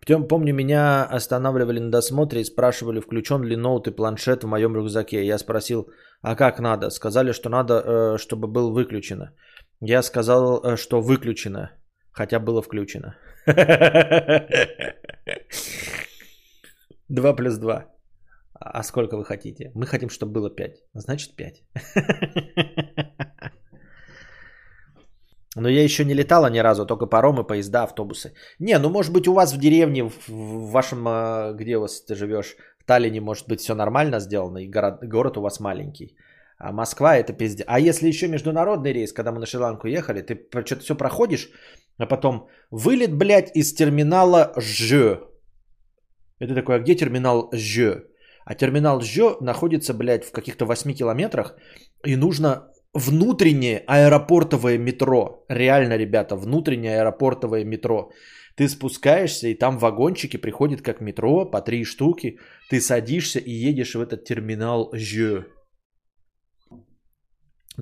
Потом, 0.00 0.26
помню, 0.26 0.52
меня 0.52 1.04
останавливали 1.04 1.78
на 1.78 1.90
досмотре 1.90 2.40
и 2.40 2.44
спрашивали, 2.44 3.00
включен 3.00 3.44
ли 3.44 3.56
ноут 3.56 3.86
и 3.86 3.92
планшет 3.92 4.42
в 4.42 4.48
моем 4.48 4.74
рюкзаке. 4.74 5.24
Я 5.24 5.38
спросил, 5.38 5.88
а 6.22 6.34
как 6.34 6.58
надо? 6.58 6.90
Сказали, 6.90 7.30
что 7.32 7.48
надо, 7.48 7.74
э, 7.74 8.18
чтобы 8.18 8.48
был 8.48 8.72
выключено. 8.72 9.32
Я 9.80 10.02
сказал, 10.02 10.62
э, 10.64 10.76
что 10.76 11.00
выключено, 11.00 11.70
хотя 12.12 12.40
было 12.40 12.62
включено. 12.62 13.16
Два 17.08 17.36
плюс 17.36 17.58
два. 17.58 17.86
А 18.60 18.82
сколько 18.82 19.16
вы 19.16 19.24
хотите? 19.24 19.70
Мы 19.74 19.86
хотим, 19.86 20.08
чтобы 20.08 20.32
было 20.32 20.50
5. 20.50 20.76
Значит 20.94 21.36
5. 21.36 21.62
Но 25.56 25.68
я 25.68 25.82
еще 25.82 26.04
не 26.04 26.14
летала 26.14 26.50
ни 26.50 26.58
разу, 26.58 26.86
только 26.86 27.06
паромы, 27.06 27.46
поезда, 27.46 27.82
автобусы. 27.84 28.34
Не, 28.58 28.78
ну 28.78 28.90
может 28.90 29.12
быть 29.12 29.26
у 29.28 29.32
вас 29.32 29.54
в 29.54 29.58
деревне, 29.58 30.04
в 30.28 30.70
вашем, 30.70 31.06
а, 31.08 31.52
где 31.52 31.76
у 31.76 31.80
вас 31.80 32.04
ты 32.04 32.14
живешь, 32.14 32.56
в 32.78 32.84
Таллине, 32.84 33.20
может 33.20 33.48
быть 33.48 33.60
все 33.60 33.74
нормально 33.74 34.20
сделано, 34.20 34.58
и 34.58 34.68
город, 34.68 34.98
город 35.02 35.36
у 35.36 35.42
вас 35.42 35.60
маленький. 35.60 36.16
А 36.58 36.72
Москва 36.72 37.16
это 37.16 37.32
пиздец. 37.32 37.66
А 37.68 37.78
если 37.78 38.08
еще 38.08 38.28
международный 38.28 38.92
рейс, 38.92 39.12
когда 39.12 39.32
мы 39.32 39.40
на 39.40 39.46
Шри-Ланку 39.46 39.88
ехали, 39.88 40.22
ты 40.22 40.48
что-то 40.64 40.82
все 40.82 40.94
проходишь, 40.94 41.50
а 41.98 42.06
потом 42.06 42.48
вылет, 42.70 43.14
блядь, 43.14 43.54
из 43.56 43.74
терминала 43.74 44.52
Ж. 44.56 45.20
Это 46.38 46.54
такое, 46.54 46.76
а 46.76 46.80
где 46.80 46.94
терминал 46.94 47.50
Ж? 47.52 48.04
А 48.44 48.54
терминал 48.54 49.00
Ж 49.00 49.36
находится, 49.40 49.92
блядь, 49.92 50.24
в 50.24 50.32
каких-то 50.32 50.64
8 50.64 50.94
километрах. 50.94 51.56
И 52.04 52.16
нужно 52.16 52.70
внутреннее 52.94 53.84
аэропортовое 53.86 54.78
метро. 54.78 55.44
Реально, 55.48 55.98
ребята, 55.98 56.36
внутреннее 56.36 57.00
аэропортовое 57.00 57.64
метро. 57.64 58.10
Ты 58.56 58.68
спускаешься, 58.68 59.48
и 59.48 59.54
там 59.54 59.78
вагончики 59.78 60.38
приходят 60.38 60.80
как 60.80 61.00
метро 61.00 61.44
по 61.44 61.60
три 61.60 61.84
штуки. 61.84 62.38
Ты 62.70 62.80
садишься 62.80 63.38
и 63.38 63.50
едешь 63.50 63.94
в 63.94 64.00
этот 64.00 64.24
терминал 64.24 64.90
Ж. 64.94 65.44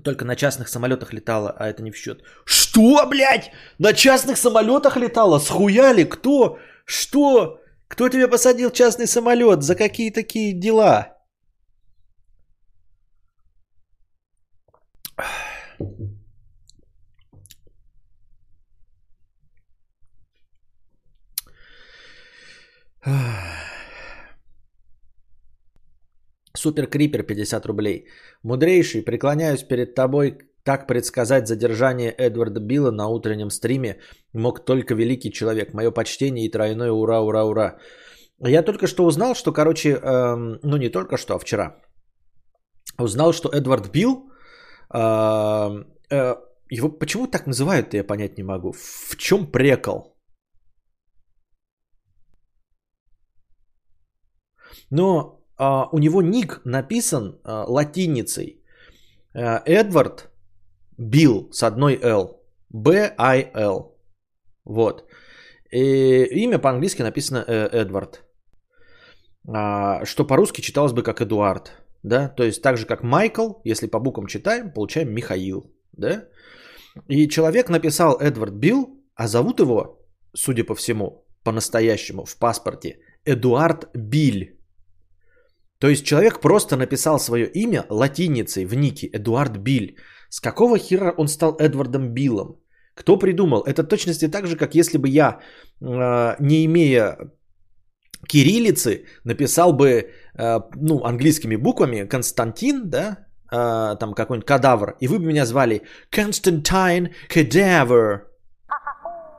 Только 0.02 0.24
на 0.24 0.34
частных 0.34 0.68
самолетах 0.68 1.12
летала, 1.12 1.54
а 1.56 1.68
это 1.68 1.82
не 1.82 1.90
в 1.92 1.96
счет. 1.96 2.22
Что, 2.44 3.06
блядь? 3.06 3.52
На 3.78 3.92
частных 3.92 4.36
самолетах 4.36 4.96
летала? 4.96 5.38
Схуяли? 5.38 6.04
Кто? 6.04 6.58
Что? 6.84 7.60
Кто 7.86 8.08
тебя 8.08 8.26
посадил 8.26 8.70
частный 8.70 9.06
самолет? 9.06 9.62
За 9.62 9.76
какие 9.76 10.10
такие 10.10 10.52
дела? 10.52 11.16
Супер 26.64 26.86
Крипер 26.86 27.22
50 27.22 27.66
рублей. 27.66 28.06
Мудрейший, 28.42 29.02
преклоняюсь 29.02 29.62
перед 29.62 29.94
тобой, 29.94 30.38
так 30.64 30.86
предсказать 30.86 31.46
задержание 31.46 32.10
Эдварда 32.10 32.60
Билла 32.60 32.90
на 32.90 33.06
утреннем 33.08 33.50
стриме 33.50 33.98
мог 34.32 34.64
только 34.64 34.94
великий 34.94 35.30
человек. 35.30 35.74
Мое 35.74 35.90
почтение 35.90 36.46
и 36.46 36.50
тройное 36.50 36.90
ура, 36.90 37.20
ура, 37.20 37.44
ура. 37.44 37.76
Я 38.38 38.62
только 38.62 38.86
что 38.86 39.04
узнал, 39.04 39.34
что, 39.34 39.52
короче, 39.52 39.88
эм, 39.90 40.58
ну 40.62 40.78
не 40.78 40.88
только 40.88 41.18
что, 41.18 41.34
а 41.34 41.38
вчера, 41.38 41.76
узнал, 42.98 43.32
что 43.32 43.50
Эдвард 43.50 43.90
Билл, 43.92 44.30
э, 44.94 45.84
э, 46.10 46.34
его 46.70 46.88
почему 46.88 47.26
так 47.26 47.46
называют, 47.46 47.94
я 47.94 48.04
понять 48.04 48.38
не 48.38 48.44
могу. 48.44 48.72
В 48.72 49.16
чем 49.16 49.46
прекол? 49.52 50.16
Но 54.90 55.43
а, 55.56 55.88
у 55.92 55.98
него 55.98 56.22
ник 56.22 56.60
написан 56.64 57.40
а, 57.44 57.64
латиницей. 57.68 58.62
А, 59.34 59.62
Эдвард 59.66 60.30
Билл 60.98 61.48
с 61.52 61.62
одной 61.62 61.98
Л. 62.02 62.40
Б-I-Л. 62.70 63.96
Вот. 64.64 65.04
И 65.70 66.24
имя 66.44 66.58
по-английски 66.58 67.02
написано 67.02 67.44
э, 67.46 67.68
Эдвард. 67.72 68.22
Что 69.44 70.24
по-русски 70.24 70.60
читалось 70.60 70.92
бы 70.92 71.02
как 71.02 71.20
Эдуард. 71.20 71.72
Да? 72.02 72.28
То 72.28 72.44
есть 72.44 72.62
так 72.62 72.76
же 72.76 72.86
как 72.86 73.02
Майкл, 73.02 73.60
если 73.64 73.86
по 73.86 74.00
буквам 74.00 74.26
читаем, 74.26 74.72
получаем 74.72 75.12
Михаил. 75.12 75.72
Да? 75.92 76.24
И 77.08 77.28
человек 77.28 77.68
написал 77.68 78.18
Эдвард 78.20 78.54
Билл, 78.54 78.88
а 79.14 79.28
зовут 79.28 79.60
его, 79.60 80.00
судя 80.32 80.64
по 80.64 80.74
всему, 80.74 81.26
по-настоящему 81.44 82.24
в 82.24 82.36
паспорте 82.38 82.98
Эдуард 83.24 83.90
Биль. 83.94 84.58
То 85.78 85.88
есть 85.88 86.04
человек 86.04 86.40
просто 86.40 86.76
написал 86.76 87.18
свое 87.18 87.46
имя 87.46 87.84
латиницей 87.90 88.64
в 88.64 88.74
нике 88.74 89.08
Эдуард 89.12 89.56
Биль. 89.58 89.96
С 90.28 90.40
какого 90.40 90.78
хера 90.78 91.14
он 91.16 91.28
стал 91.28 91.56
Эдвардом 91.58 92.14
Биллом? 92.14 92.60
Кто 92.94 93.18
придумал? 93.18 93.62
Это 93.62 93.82
точности 93.82 94.28
так 94.28 94.46
же, 94.46 94.56
как 94.56 94.74
если 94.74 94.98
бы 94.98 95.08
я, 95.08 95.40
э, 95.80 96.36
не 96.40 96.64
имея 96.64 97.16
кириллицы, 98.28 99.04
написал 99.24 99.72
бы 99.72 99.86
э, 100.38 100.60
ну, 100.76 101.04
английскими 101.04 101.56
буквами 101.56 102.08
Константин, 102.08 102.90
да, 102.90 103.26
э, 103.52 103.96
там 103.98 104.14
какой-нибудь 104.14 104.46
кадавр, 104.46 104.96
и 105.00 105.08
вы 105.08 105.18
бы 105.18 105.26
меня 105.26 105.44
звали 105.44 105.82
Константин 106.10 107.10
Кадавр. 107.28 108.33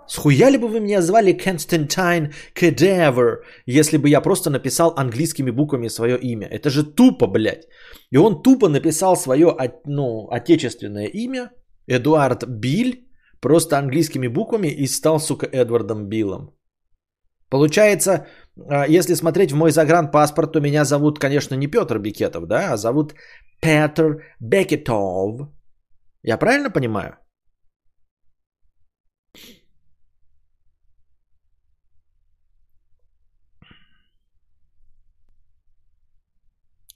Схуяли 0.07 0.57
бы 0.57 0.67
вы 0.67 0.79
меня 0.79 1.01
звали 1.01 1.33
Константин 1.33 2.33
Кедевр, 2.53 3.43
если 3.65 3.97
бы 3.97 4.09
я 4.09 4.21
просто 4.21 4.49
написал 4.49 4.93
английскими 4.97 5.51
буквами 5.51 5.89
свое 5.89 6.17
имя? 6.17 6.47
Это 6.47 6.69
же 6.69 6.83
тупо, 6.83 7.27
блядь. 7.27 7.67
И 8.11 8.17
он 8.17 8.41
тупо 8.41 8.69
написал 8.69 9.15
свое, 9.15 9.55
ну, 9.85 10.27
отечественное 10.29 11.07
имя, 11.07 11.51
Эдуард 11.87 12.45
Биль, 12.47 13.07
просто 13.41 13.77
английскими 13.77 14.27
буквами 14.27 14.67
и 14.67 14.87
стал, 14.87 15.19
сука, 15.19 15.45
Эдвардом 15.45 16.07
Биллом. 16.07 16.51
Получается, 17.49 18.25
а, 18.69 18.87
если 18.87 19.15
смотреть 19.15 19.51
в 19.51 19.55
мой 19.55 19.71
загранпаспорт, 19.71 20.53
то 20.53 20.59
меня 20.59 20.85
зовут, 20.85 21.19
конечно, 21.19 21.55
не 21.55 21.67
Петр 21.67 21.99
Бекетов, 21.99 22.47
да, 22.47 22.73
а 22.73 22.77
зовут 22.77 23.13
Петр 23.61 24.23
Бекетов. 24.39 25.49
Я 26.23 26.37
правильно 26.37 26.69
понимаю? 26.71 27.17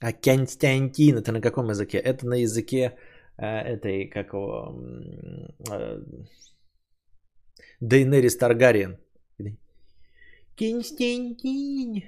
А 0.00 0.12
Константин, 0.12 1.18
это 1.18 1.32
на 1.32 1.40
каком 1.40 1.68
языке? 1.68 1.98
Это 1.98 2.26
на 2.26 2.34
языке 2.34 2.96
э, 3.36 3.46
этой, 3.46 4.08
как 4.08 4.32
его, 4.32 4.74
э, 5.70 6.00
Дейнерис 7.80 8.36
Таргариен. 8.36 8.98
Константин. 10.56 12.02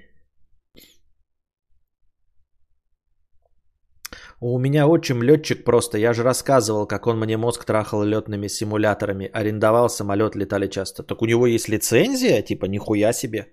У 4.40 4.58
меня 4.58 4.86
отчим 4.88 5.22
летчик 5.22 5.64
просто. 5.64 5.98
Я 5.98 6.12
же 6.12 6.22
рассказывал, 6.22 6.86
как 6.86 7.06
он 7.06 7.18
мне 7.18 7.36
мозг 7.36 7.64
трахал 7.64 8.02
летными 8.02 8.48
симуляторами. 8.48 9.30
Арендовал 9.32 9.88
самолет, 9.88 10.34
летали 10.34 10.66
часто. 10.66 11.02
Так 11.02 11.22
у 11.22 11.26
него 11.26 11.46
есть 11.46 11.68
лицензия? 11.68 12.42
Типа, 12.42 12.66
нихуя 12.66 13.12
себе. 13.12 13.52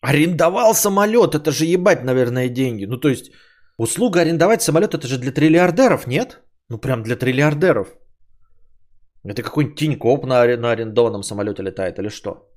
Арендовал 0.00 0.74
самолет, 0.74 1.34
это 1.34 1.50
же 1.50 1.64
ебать, 1.66 2.04
наверное, 2.04 2.48
деньги. 2.48 2.86
Ну, 2.86 2.96
то 2.96 3.08
есть, 3.08 3.30
услуга 3.78 4.20
арендовать 4.20 4.62
самолет, 4.62 4.94
это 4.94 5.06
же 5.06 5.18
для 5.18 5.32
триллиардеров, 5.32 6.06
нет? 6.06 6.42
Ну, 6.68 6.78
прям 6.78 7.02
для 7.02 7.16
триллиардеров. 7.16 7.88
Это 9.24 9.42
какой-нибудь 9.42 9.78
Тинькоп 9.78 10.26
на, 10.26 10.56
на 10.56 10.70
арендованном 10.72 11.22
самолете 11.22 11.62
летает 11.62 11.98
или 11.98 12.08
что? 12.08 12.48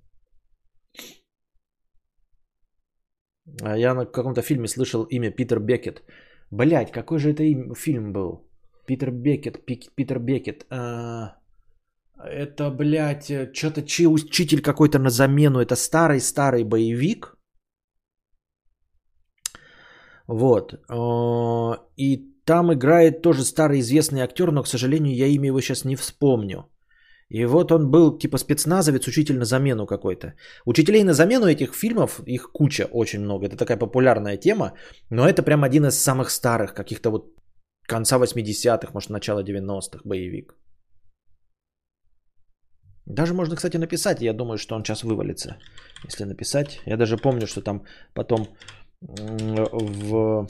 А 3.62 3.78
я 3.78 3.94
на 3.94 4.06
каком-то 4.06 4.42
фильме 4.42 4.68
слышал 4.68 5.04
имя 5.04 5.32
Питер 5.32 5.60
Бекет. 5.60 6.04
Блять, 6.52 6.92
какой 6.92 7.20
же 7.20 7.32
это 7.32 7.44
им, 7.44 7.76
фильм 7.76 8.14
был? 8.14 8.50
Питер 8.86 9.12
Бекет, 9.12 9.66
Пик, 9.66 9.94
Питер 9.96 10.20
Бекет. 10.20 10.66
А, 10.70 11.36
это, 12.18 12.70
блядь, 12.70 13.32
что-то 13.54 13.82
чи, 13.82 14.08
учитель 14.08 14.62
какой-то 14.62 15.00
на 15.00 15.10
замену. 15.10 15.60
Это 15.60 15.76
старый-старый 15.76 16.64
боевик. 16.64 17.33
Вот. 20.28 20.74
А, 20.90 21.78
и 21.98 22.34
там 22.46 22.74
играет 22.74 23.22
тоже 23.22 23.44
старый 23.44 23.80
известный 23.80 24.22
актер, 24.22 24.52
но, 24.52 24.64
к 24.64 24.68
сожалению, 24.68 25.16
я 25.16 25.28
имя 25.28 25.48
его 25.48 25.62
сейчас 25.62 25.86
не 25.86 25.96
вспомню. 25.96 26.70
И 27.30 27.46
вот 27.46 27.72
он 27.72 27.90
был 27.90 28.18
типа 28.18 28.38
спецназовец, 28.38 29.08
учитель 29.08 29.38
на 29.38 29.46
замену 29.46 29.86
какой-то. 29.86 30.34
Учителей 30.66 31.04
на 31.04 31.14
замену 31.14 31.48
этих 31.48 31.74
фильмов, 31.74 32.22
их 32.28 32.52
куча 32.52 32.88
очень 32.92 33.22
много. 33.22 33.46
Это 33.46 33.58
такая 33.58 33.78
популярная 33.78 34.38
тема, 34.38 34.74
но 35.10 35.28
это 35.28 35.42
прям 35.42 35.64
один 35.64 35.86
из 35.86 36.00
самых 36.00 36.30
старых, 36.30 36.74
каких-то 36.74 37.10
вот 37.10 37.34
конца 37.88 38.18
80-х, 38.18 38.92
может 38.94 39.10
начала 39.10 39.44
90-х 39.44 40.02
боевик. 40.06 40.56
Даже 43.06 43.34
можно, 43.34 43.56
кстати, 43.56 43.78
написать. 43.78 44.22
Я 44.22 44.34
думаю, 44.34 44.58
что 44.58 44.76
он 44.76 44.84
сейчас 44.84 45.04
вывалится. 45.04 45.58
Если 46.06 46.26
написать. 46.26 46.80
Я 46.86 46.98
даже 46.98 47.18
помню, 47.18 47.48
что 47.48 47.62
там 47.62 47.84
потом 48.14 48.48
в 49.08 50.48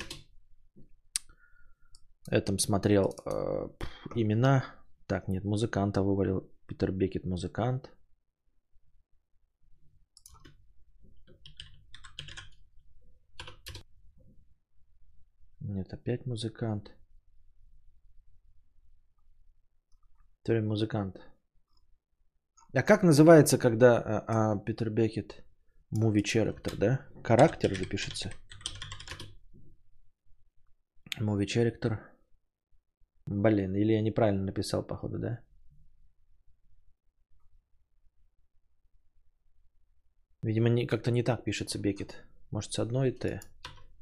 этом 2.30 2.60
смотрел 2.60 3.16
э, 3.26 3.70
имена. 4.16 4.64
Так, 5.08 5.28
нет, 5.28 5.44
музыканта 5.44 6.02
вывалил. 6.02 6.50
Питер 6.68 6.92
Бекет 6.92 7.26
музыкант. 7.26 7.90
Нет, 15.60 15.94
опять 15.94 16.26
музыкант. 16.26 16.92
Теперь 20.44 20.62
музыкант. 20.62 21.20
А 22.74 22.84
как 22.84 23.04
называется, 23.04 23.58
когда 23.58 23.98
а, 23.98 24.24
а, 24.28 24.58
Питер 24.58 24.90
Бекет 24.90 25.44
character, 25.92 26.76
да? 26.78 27.00
Характер 27.24 27.76
же 27.76 27.86
пишется. 27.86 28.32
Movie 31.22 31.46
character. 31.46 31.98
Блин, 33.26 33.76
или 33.76 33.94
я 33.94 34.02
неправильно 34.02 34.44
написал, 34.44 34.84
походу, 34.84 35.20
да? 35.20 35.40
Видимо, 40.44 40.70
не, 40.70 40.88
как-то 40.88 41.12
не 41.12 41.24
так 41.24 41.44
пишется 41.44 41.80
Бекет. 41.80 42.26
Может, 42.52 42.74
с 42.74 42.80
одной 42.80 43.12
Т. 43.12 43.40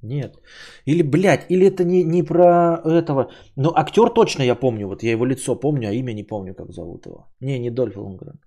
Нет. 0.03 0.39
Или, 0.85 1.03
блядь, 1.03 1.45
или 1.51 1.67
это 1.67 1.83
не, 1.83 2.03
не 2.03 2.23
про 2.23 2.81
этого. 2.83 3.31
Но 3.55 3.71
актер 3.75 4.09
точно 4.09 4.43
я 4.43 4.55
помню. 4.55 4.87
Вот 4.87 5.03
я 5.03 5.11
его 5.11 5.25
лицо 5.25 5.59
помню, 5.59 5.89
а 5.89 5.93
имя 5.93 6.13
не 6.13 6.23
помню, 6.23 6.55
как 6.55 6.71
зовут 6.71 7.05
его. 7.05 7.27
Не, 7.39 7.59
не 7.59 7.69
Дольф 7.69 7.97
Лунгрен. 7.97 8.39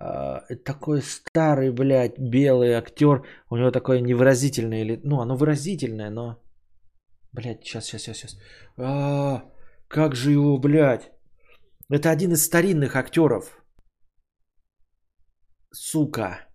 А, 0.00 0.40
такой 0.64 1.02
старый, 1.02 1.70
блядь, 1.70 2.18
белый 2.18 2.72
актер. 2.72 3.24
У 3.50 3.56
него 3.56 3.70
такое 3.70 4.00
невыразительное 4.00 4.80
или, 4.80 5.00
ну, 5.04 5.20
оно 5.20 5.36
выразительное, 5.36 6.10
но, 6.10 6.40
блядь, 7.32 7.64
сейчас, 7.64 7.84
сейчас, 7.84 8.02
сейчас, 8.02 8.16
сейчас. 8.16 8.36
А, 8.76 9.42
как 9.88 10.14
же 10.14 10.32
его, 10.32 10.58
блядь? 10.58 11.10
Это 11.90 12.10
один 12.10 12.32
из 12.32 12.44
старинных 12.44 12.96
актеров. 12.96 13.62
Сука. 15.72 16.48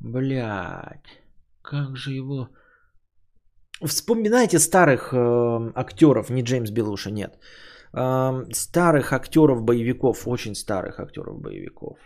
Блядь. 0.00 1.22
Как 1.62 1.96
же 1.96 2.12
его... 2.12 2.48
Вспоминайте 3.84 4.58
старых 4.58 5.12
э, 5.12 5.72
актеров, 5.74 6.30
не 6.30 6.42
Джеймс 6.42 6.70
Белуша, 6.70 7.10
нет 7.10 7.38
старых 7.92 9.12
актеров 9.12 9.62
боевиков, 9.62 10.26
очень 10.26 10.54
старых 10.54 11.00
актеров 11.00 11.40
боевиков. 11.40 11.98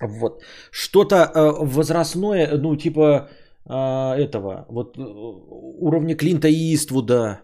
Вот. 0.00 0.42
Что-то 0.70 1.16
э, 1.16 1.64
возрастное, 1.64 2.56
ну, 2.56 2.76
типа 2.76 3.00
э, 3.00 3.28
этого, 3.64 4.66
вот 4.68 4.96
э, 4.96 5.02
уровня 5.02 6.16
Клинта 6.16 6.48
Иствуда, 6.48 7.42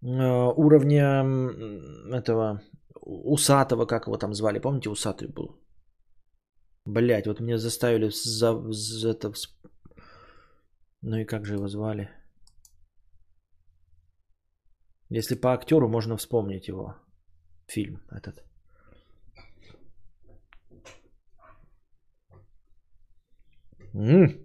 уровня 0.00 1.24
этого 2.12 2.60
Усатого, 3.04 3.86
как 3.86 4.06
его 4.06 4.16
там 4.16 4.34
звали, 4.34 4.60
помните, 4.60 4.90
Усатый 4.90 5.28
был? 5.28 5.60
Блять, 6.84 7.26
вот 7.26 7.40
меня 7.40 7.58
заставили 7.58 8.10
за, 8.10 8.72
за 8.72 9.10
это... 9.10 9.32
Ну 11.02 11.16
и 11.16 11.24
как 11.24 11.46
же 11.46 11.54
его 11.54 11.68
звали? 11.68 12.08
Если 15.10 15.34
по 15.34 15.52
актеру 15.52 15.88
можно 15.88 16.16
вспомнить 16.16 16.68
его 16.68 16.94
фильм 17.66 18.00
этот. 18.10 18.44
М-м. 23.94 24.41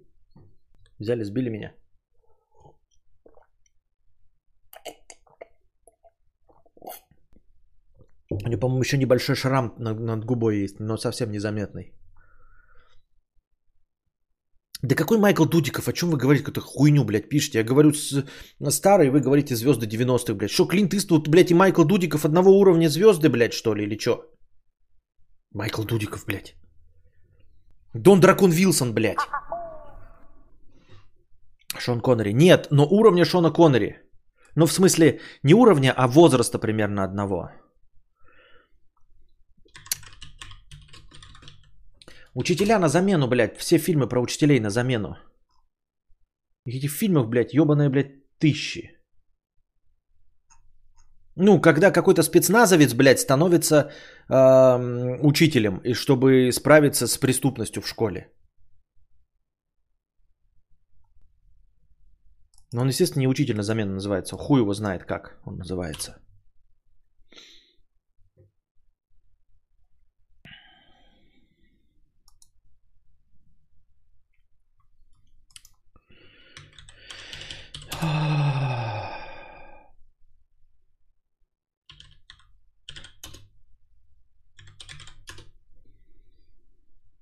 Взяли, 0.99 1.23
сбили 1.23 1.49
меня. 1.49 1.73
У 8.29 8.49
него, 8.49 8.59
по-моему, 8.59 8.81
еще 8.81 8.97
небольшой 8.97 9.35
шрам 9.35 9.73
над, 9.79 9.99
над 9.99 10.25
губой 10.25 10.57
есть, 10.63 10.79
но 10.79 10.97
совсем 10.97 11.31
незаметный. 11.31 11.93
Да 14.83 14.95
какой 14.95 15.17
Майкл 15.17 15.45
Дудиков? 15.45 15.87
О 15.87 15.93
чем 15.93 16.09
вы 16.09 16.17
говорите? 16.17 16.43
Какую-то 16.43 16.61
хуйню, 16.61 17.03
блядь, 17.03 17.29
пишете. 17.29 17.59
Я 17.59 17.63
говорю 17.63 17.93
с 17.93 18.23
старый, 18.69 19.09
вы 19.09 19.21
говорите 19.21 19.55
звезды 19.55 19.87
90-х, 19.87 20.35
блядь. 20.35 20.51
Что, 20.51 20.67
Клинт 20.67 20.93
Иствуд, 20.93 21.27
блядь, 21.27 21.51
и 21.51 21.55
Майкл 21.55 21.83
Дудиков 21.83 22.25
одного 22.25 22.51
уровня 22.51 22.89
звезды, 22.89 23.29
блядь, 23.29 23.53
что 23.53 23.75
ли, 23.75 23.83
или 23.83 23.97
что? 23.97 24.23
Майкл 25.51 25.83
Дудиков, 25.83 26.25
блядь. 26.25 26.55
Дон 27.93 28.19
Дракон 28.19 28.51
Вилсон, 28.51 28.93
блядь. 28.93 29.17
Шон 31.79 32.01
Коннери. 32.01 32.33
Нет, 32.33 32.67
но 32.71 32.85
уровня 32.85 33.25
Шона 33.25 33.51
Коннери. 33.51 33.95
Ну, 34.55 34.65
в 34.65 34.73
смысле, 34.73 35.19
не 35.43 35.53
уровня, 35.53 35.93
а 35.95 36.07
возраста 36.07 36.59
примерно 36.59 37.03
одного. 37.03 37.51
Учителя 42.33 42.79
на 42.79 42.87
замену, 42.87 43.27
блядь. 43.27 43.57
Все 43.57 43.77
фильмы 43.77 44.07
про 44.07 44.21
учителей 44.21 44.59
на 44.59 44.69
замену. 44.69 45.17
Этих 46.65 46.91
фильмов, 46.91 47.29
блядь, 47.29 47.53
ебаные, 47.53 47.89
блядь, 47.89 48.11
тысячи. 48.39 48.97
Ну, 51.35 51.61
когда 51.61 51.91
какой-то 51.91 52.23
спецназовец, 52.23 52.93
блядь, 52.93 53.19
становится 53.19 53.91
э, 54.29 55.19
учителем, 55.21 55.81
и 55.83 55.93
чтобы 55.93 56.51
справиться 56.51 57.07
с 57.07 57.17
преступностью 57.17 57.81
в 57.81 57.87
школе. 57.87 58.31
Но 62.73 62.81
он, 62.81 62.87
естественно, 62.89 63.21
не 63.21 63.27
учитель 63.27 63.55
на 63.55 63.63
замену 63.63 63.93
называется. 63.93 64.35
Хуй 64.35 64.59
его 64.61 64.73
знает, 64.73 65.05
как 65.05 65.39
он 65.45 65.57
называется. 65.57 66.21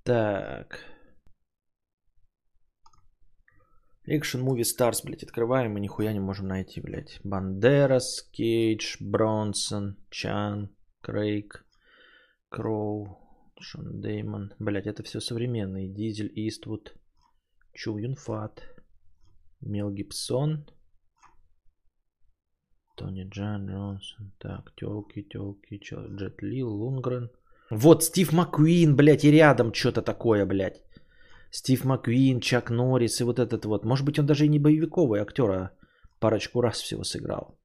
Так. 0.06 0.95
Action 4.08 4.44
Movie 4.44 4.62
Stars, 4.62 5.00
блядь, 5.04 5.24
открываем 5.24 5.76
и 5.76 5.80
нихуя 5.80 6.12
не 6.12 6.20
можем 6.20 6.46
найти, 6.46 6.80
блядь. 6.80 7.20
Бандерас, 7.24 8.22
Кейдж, 8.32 8.96
Бронсон, 9.00 9.96
Чан, 10.10 10.70
Крейг, 11.00 11.66
Кроу, 12.48 13.18
Шон 13.60 14.00
Деймон. 14.00 14.52
Блядь, 14.60 14.86
это 14.86 15.02
все 15.02 15.20
современные. 15.20 15.88
Дизель, 15.88 16.32
Иствуд, 16.34 16.94
Чу 17.74 17.98
Юн 17.98 18.14
Фат, 18.14 18.62
Мел 19.60 19.90
Гибсон, 19.90 20.66
Тони 22.96 23.24
Джан 23.28 23.66
Джонсон. 23.66 24.32
Так, 24.38 24.72
телки, 24.76 25.22
телки, 25.22 25.80
Джет 25.82 26.42
Ли, 26.42 26.62
Лунгрен. 26.62 27.30
Вот 27.70 28.04
Стив 28.04 28.32
Маккуин, 28.32 28.94
блядь, 28.94 29.24
и 29.24 29.32
рядом 29.32 29.74
что-то 29.74 30.02
такое, 30.02 30.46
блядь. 30.46 30.85
Стив 31.50 31.84
Маккуин, 31.84 32.40
Чак 32.40 32.70
Норрис 32.70 33.20
и 33.20 33.24
вот 33.24 33.38
этот 33.38 33.64
вот. 33.64 33.84
Может 33.84 34.04
быть, 34.04 34.18
он 34.18 34.26
даже 34.26 34.44
и 34.44 34.48
не 34.48 34.58
боевиковый 34.58 35.20
актер, 35.20 35.50
а 35.50 35.70
парочку 36.20 36.60
раз 36.60 36.80
всего 36.80 37.04
сыграл. 37.04 37.58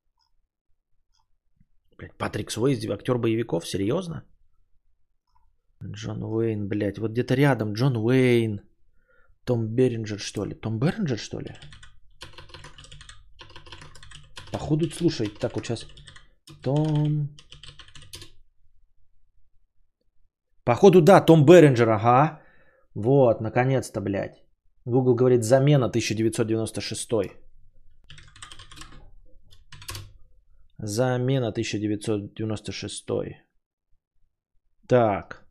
Блядь, 1.98 2.17
Патрик 2.17 2.52
Суэйзи, 2.52 2.89
актер 2.91 3.17
боевиков, 3.17 3.67
серьезно? 3.67 4.24
Джон 5.84 6.24
Уэйн, 6.24 6.67
блядь, 6.67 7.00
вот 7.00 7.12
где-то 7.12 7.36
рядом 7.36 7.74
Джон 7.74 7.98
Уэйн. 7.98 8.62
Том 9.46 9.67
Беринджер, 9.67 10.20
что 10.20 10.46
ли? 10.46 10.56
Том 10.56 10.80
Беринджер, 10.80 11.17
что 11.17 11.39
ли? 11.39 11.56
Походу, 14.52 14.89
слушай, 14.89 15.28
так 15.28 15.56
вот 15.56 15.65
сейчас. 15.65 15.88
Том... 16.62 17.30
Походу, 20.63 21.02
да, 21.02 21.22
Том 21.22 21.46
Беринджер, 21.46 21.89
ага. 21.89 22.40
Вот, 22.95 23.41
наконец-то, 23.41 24.01
блядь. 24.01 24.43
Google 24.86 25.15
говорит 25.15 25.43
замена 25.43 25.86
1996. 25.86 27.10
Замена 30.77 31.47
1996. 31.49 33.06
Так. 34.88 35.45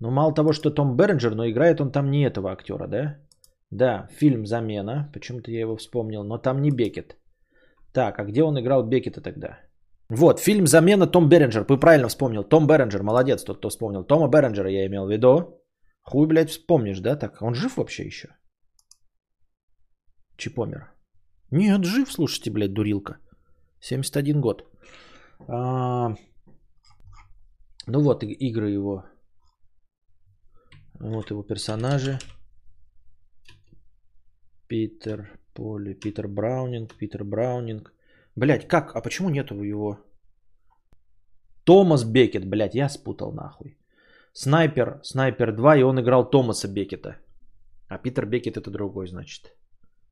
Ну, 0.00 0.10
мало 0.10 0.34
того, 0.34 0.52
что 0.52 0.70
Том 0.70 0.96
Бернджер, 0.96 1.34
но 1.34 1.48
играет 1.48 1.80
он 1.80 1.90
там 1.90 2.10
не 2.10 2.26
этого 2.26 2.50
актера, 2.52 2.86
да? 2.86 3.16
Да, 3.70 4.08
фильм 4.12 4.46
«Замена». 4.46 5.10
Почему-то 5.12 5.50
я 5.50 5.60
его 5.60 5.76
вспомнил, 5.76 6.22
но 6.24 6.38
там 6.38 6.62
не 6.62 6.70
Бекет. 6.70 7.16
Так, 7.92 8.18
а 8.18 8.24
где 8.24 8.42
он 8.42 8.58
играл 8.58 8.86
Бекета 8.86 9.20
тогда? 9.20 9.58
Вот, 10.10 10.38
фильм 10.38 10.66
«Замена» 10.66 11.06
Том 11.06 11.28
Бернджер. 11.28 11.64
Вы 11.68 11.80
правильно 11.80 12.08
вспомнил. 12.08 12.44
Том 12.44 12.66
Бернджер, 12.66 13.02
молодец 13.02 13.42
тот, 13.44 13.58
кто 13.58 13.70
вспомнил. 13.70 14.04
Тома 14.04 14.28
Бернджера 14.28 14.70
я 14.70 14.86
имел 14.86 15.06
в 15.06 15.10
виду. 15.10 15.60
Хуй, 16.08 16.26
блядь, 16.26 16.50
вспомнишь, 16.50 17.00
да? 17.00 17.16
Так, 17.16 17.42
он 17.42 17.54
жив 17.54 17.76
вообще 17.76 18.06
еще? 18.06 18.28
Чипомер. 20.36 20.92
Нет, 21.50 21.84
жив, 21.84 22.12
слушайте, 22.12 22.50
блядь, 22.50 22.72
дурилка. 22.72 23.18
71 23.80 24.40
год. 24.40 24.62
А, 25.48 26.14
ну 27.86 28.00
вот, 28.00 28.22
игры 28.22 28.70
его. 28.70 29.04
Вот 31.00 31.30
его 31.30 31.42
персонажи. 31.42 32.18
Питер 34.68 35.38
Поли, 35.54 35.94
Питер 35.94 36.28
Браунинг, 36.28 36.94
Питер 36.94 37.24
Браунинг. 37.24 37.92
Блять, 38.36 38.68
как? 38.68 38.94
А 38.94 39.00
почему 39.00 39.30
нету 39.30 39.62
его? 39.62 39.98
Томас 41.64 42.04
Бекет, 42.04 42.48
блять, 42.48 42.74
я 42.74 42.88
спутал 42.88 43.32
нахуй. 43.32 43.76
Снайпер, 44.38 45.00
Снайпер 45.02 45.52
2, 45.52 45.76
и 45.76 45.82
он 45.82 45.98
играл 45.98 46.30
Томаса 46.30 46.68
Бекета. 46.68 47.16
А 47.88 47.98
Питер 47.98 48.26
Бекет 48.26 48.56
это 48.56 48.70
другой, 48.70 49.06
значит. 49.06 49.56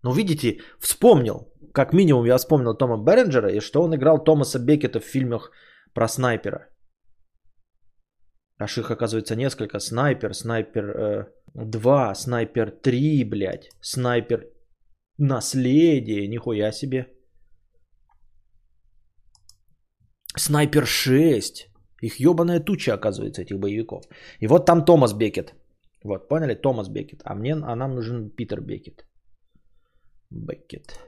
Ну, 0.03 0.13
видите, 0.15 0.61
вспомнил, 0.81 1.53
как 1.73 1.93
минимум 1.93 2.25
я 2.27 2.39
вспомнил 2.39 2.75
Тома 2.75 2.97
Беренджера, 2.97 3.51
и 3.51 3.61
что 3.61 3.83
он 3.83 3.95
играл 3.95 4.25
Томаса 4.25 4.59
Бекета 4.59 5.01
в 5.01 5.05
фильмах 5.05 5.51
про 5.93 6.09
снайпера. 6.09 6.69
Аж 8.59 8.79
их 8.79 8.91
оказывается 8.91 9.37
несколько. 9.37 9.79
Снайпер, 9.79 10.33
Снайпер 10.33 10.85
э, 10.85 11.27
2, 11.55 12.15
Снайпер 12.15 12.71
3, 12.71 13.25
блядь. 13.25 13.69
Снайпер 13.83 14.47
Наследие, 15.19 16.29
нихуя 16.29 16.73
себе. 16.73 17.07
Снайпер 20.37 20.87
6. 20.87 21.74
Их 22.03 22.21
ебаная 22.21 22.61
туча, 22.61 22.95
оказывается, 22.95 23.43
этих 23.43 23.59
боевиков. 23.59 24.05
И 24.41 24.47
вот 24.47 24.67
там 24.67 24.85
Томас 24.85 25.13
Бекет. 25.13 25.55
Вот, 26.05 26.29
поняли? 26.29 26.55
Томас 26.55 26.89
Бекет. 26.89 27.23
А 27.25 27.35
мне, 27.35 27.55
а 27.55 27.77
нам 27.77 27.95
нужен 27.95 28.31
Питер 28.31 28.61
Бекет. 28.61 29.07
Бекет. 30.31 31.01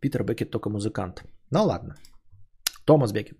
Питер 0.00 0.24
Бекет 0.24 0.50
только 0.50 0.70
музыкант. 0.70 1.22
Ну 1.50 1.64
ладно. 1.64 1.96
Томас 2.84 3.12
Бекет. 3.12 3.38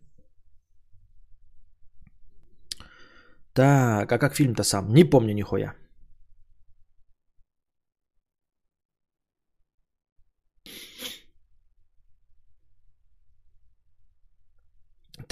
Так, 3.53 4.13
а 4.13 4.19
как 4.19 4.35
фильм-то 4.35 4.63
сам? 4.63 4.95
Не 4.95 5.05
помню 5.05 5.35
нихуя. 5.35 5.75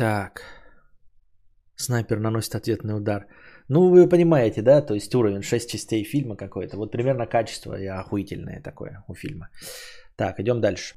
Так. 0.00 0.40
Снайпер 1.76 2.20
наносит 2.20 2.54
ответный 2.54 2.96
удар. 2.96 3.26
Ну, 3.68 3.90
вы 3.90 4.08
понимаете, 4.08 4.62
да? 4.62 4.80
То 4.80 4.94
есть 4.94 5.14
уровень 5.14 5.42
6 5.42 5.68
частей 5.68 6.04
фильма 6.04 6.36
какой-то. 6.36 6.78
Вот 6.78 6.92
примерно 6.92 7.26
качество 7.26 7.74
охуительное 8.00 8.62
такое 8.62 9.04
у 9.08 9.14
фильма. 9.14 9.50
Так, 10.16 10.40
идем 10.40 10.60
дальше. 10.60 10.94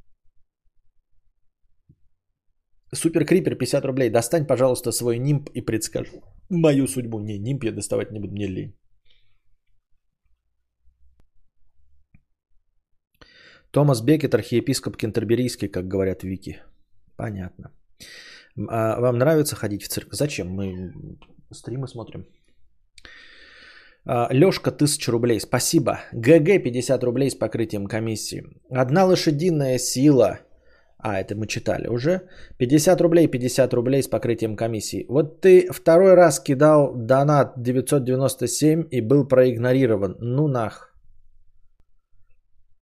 Супер 2.96 3.26
Крипер 3.26 3.58
50 3.58 3.86
рублей. 3.86 4.10
Достань, 4.10 4.48
пожалуйста, 4.48 4.92
свой 4.92 5.20
нимб 5.20 5.50
и 5.54 5.60
предскажи 5.60 6.22
мою 6.50 6.88
судьбу. 6.88 7.20
Не, 7.20 7.38
нимб 7.40 7.64
я 7.66 7.74
доставать 7.74 8.12
не 8.12 8.20
буду, 8.20 8.32
мне 8.32 8.48
лень. 8.48 8.74
Томас 13.72 14.02
Бекет, 14.02 14.34
архиепископ 14.34 14.96
Кентерберийский, 14.96 15.68
как 15.68 15.90
говорят 15.90 16.24
Вики. 16.24 16.64
Понятно. 17.18 17.72
А 18.70 19.00
вам 19.00 19.18
нравится 19.18 19.56
ходить 19.56 19.84
в 19.84 19.88
цирк? 19.88 20.14
Зачем? 20.14 20.50
Мы 20.50 20.94
стримы 21.52 21.88
смотрим. 21.88 22.26
А, 24.06 24.28
Лешка, 24.32 24.72
1000 24.72 25.12
рублей. 25.12 25.40
Спасибо. 25.40 26.02
ГГ, 26.12 26.64
50 26.64 27.04
рублей 27.04 27.30
с 27.30 27.36
покрытием 27.36 27.88
комиссии. 27.88 28.44
Одна 28.70 29.06
лошадиная 29.06 29.80
сила. 29.80 30.40
А, 30.98 31.20
это 31.20 31.36
мы 31.36 31.48
читали 31.48 31.88
уже. 31.88 32.22
50 32.58 33.02
рублей, 33.02 33.28
50 33.28 33.74
рублей 33.74 34.04
с 34.04 34.08
покрытием 34.08 34.56
комиссии. 34.56 35.06
Вот 35.10 35.42
ты 35.42 35.68
второй 35.72 36.14
раз 36.14 36.40
кидал 36.40 36.94
донат 36.96 37.54
997 37.58 38.88
и 38.92 39.02
был 39.02 39.28
проигнорирован. 39.28 40.16
Ну 40.20 40.48
нах. 40.48 40.93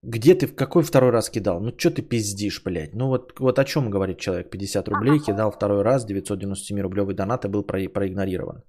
Где 0.04 0.34
ты, 0.34 0.48
в 0.48 0.56
какой 0.56 0.82
второй 0.82 1.12
раз 1.12 1.30
кидал? 1.30 1.62
Ну, 1.62 1.72
что 1.78 1.92
ты 1.92 2.02
пиздишь, 2.02 2.64
блядь? 2.64 2.96
Ну, 2.96 3.08
вот, 3.08 3.40
вот 3.40 3.60
о 3.60 3.66
чем 3.66 3.92
говорит 3.92 4.18
человек? 4.18 4.50
50 4.50 4.88
рублей, 4.88 5.20
кидал 5.20 5.52
второй 5.52 5.84
раз, 5.84 6.06
997 6.06 6.82
рублевый 6.82 7.14
донат 7.14 7.46
и 7.46 7.50
был 7.50 7.64
про, 7.64 7.88
проигнорирован. 7.88 8.64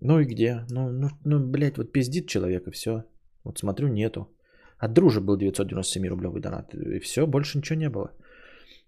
Ну 0.00 0.20
и 0.20 0.24
где? 0.24 0.64
Ну, 0.70 0.90
ну, 0.90 1.08
ну, 1.24 1.50
блядь, 1.50 1.76
вот 1.76 1.92
пиздит 1.92 2.28
человек 2.28 2.66
и 2.66 2.70
все. 2.70 3.04
Вот 3.44 3.58
смотрю, 3.58 3.88
нету. 3.88 4.26
От 4.78 4.92
дружи 4.92 5.20
был 5.20 5.36
997 5.36 6.08
рублевый 6.08 6.40
донат. 6.40 6.74
И 6.74 7.00
все, 7.00 7.26
больше 7.26 7.58
ничего 7.58 7.78
не 7.78 7.90
было. 7.90 8.12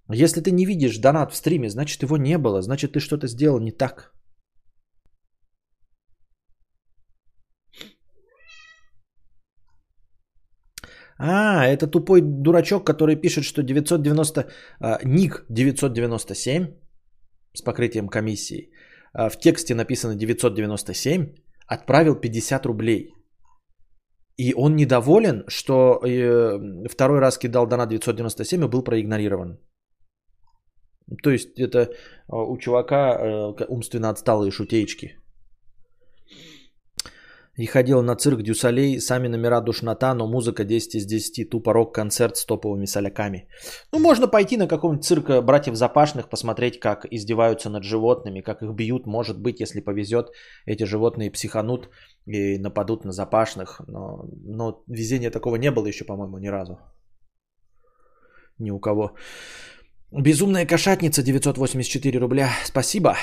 Если 0.09 0.41
ты 0.41 0.51
не 0.51 0.65
видишь 0.65 0.99
донат 0.99 1.33
в 1.33 1.37
стриме, 1.37 1.69
значит 1.69 2.03
его 2.03 2.17
не 2.17 2.39
было. 2.39 2.63
Значит 2.63 2.93
ты 2.93 3.01
что-то 3.01 3.27
сделал 3.27 3.61
не 3.61 3.73
так. 3.73 4.15
А, 11.23 11.67
это 11.67 11.87
тупой 11.87 12.23
дурачок, 12.23 12.87
который 12.87 13.17
пишет, 13.17 13.45
что 13.45 13.63
990, 13.63 14.49
а, 14.81 14.99
ник 15.05 15.45
997 15.51 16.67
с 17.53 17.63
покрытием 17.63 18.09
комиссии. 18.09 18.71
А, 19.13 19.29
в 19.29 19.39
тексте 19.39 19.75
написано 19.75 20.15
997, 20.15 21.35
отправил 21.67 22.15
50 22.15 22.67
рублей. 22.67 23.13
И 24.39 24.55
он 24.57 24.77
недоволен, 24.77 25.45
что 25.49 26.01
э, 26.03 26.89
второй 26.89 27.21
раз 27.21 27.37
кидал 27.39 27.67
донат 27.67 27.91
997 27.91 28.65
и 28.65 28.69
был 28.69 28.83
проигнорирован. 28.83 29.59
То 31.23 31.31
есть 31.31 31.59
это 31.59 31.91
а, 32.29 32.43
у 32.49 32.57
чувака 32.57 33.19
э, 33.19 33.65
умственно 33.69 34.09
отсталые 34.09 34.51
шутеечки. 34.51 35.20
И 37.61 37.67
ходил 37.67 38.03
на 38.03 38.17
цирк 38.17 38.43
Дюсалей, 38.43 39.01
сами 39.01 39.29
номера 39.29 39.61
душнота, 39.61 40.15
но 40.15 40.27
музыка 40.27 40.65
10 40.65 40.95
из 40.95 41.07
10, 41.07 41.51
тупо 41.51 41.75
рок-концерт 41.75 42.37
с 42.37 42.47
топовыми 42.47 42.87
соляками. 42.87 43.49
Ну, 43.93 43.99
можно 43.99 44.29
пойти 44.29 44.57
на 44.57 44.67
каком-нибудь 44.67 45.05
цирк 45.05 45.45
братьев 45.45 45.75
Запашных, 45.75 46.31
посмотреть, 46.31 46.81
как 46.81 47.05
издеваются 47.11 47.69
над 47.69 47.85
животными, 47.85 48.41
как 48.41 48.63
их 48.63 48.71
бьют. 48.71 49.07
Может 49.07 49.39
быть, 49.43 49.61
если 49.61 49.81
повезет, 49.81 50.29
эти 50.65 50.85
животные 50.85 51.31
психанут 51.31 51.91
и 52.25 52.59
нападут 52.59 53.05
на 53.05 53.13
Запашных. 53.13 53.83
Но, 53.87 54.25
но 54.47 54.83
везения 54.89 55.31
такого 55.31 55.57
не 55.57 55.71
было 55.71 55.87
еще, 55.87 56.07
по-моему, 56.07 56.39
ни 56.39 56.49
разу. 56.49 56.79
Ни 58.59 58.71
у 58.71 58.81
кого. 58.81 59.11
Безумная 60.13 60.65
кошатница 60.65 61.23
984 61.23 62.19
рубля. 62.19 62.49
Спасибо. 62.65 63.17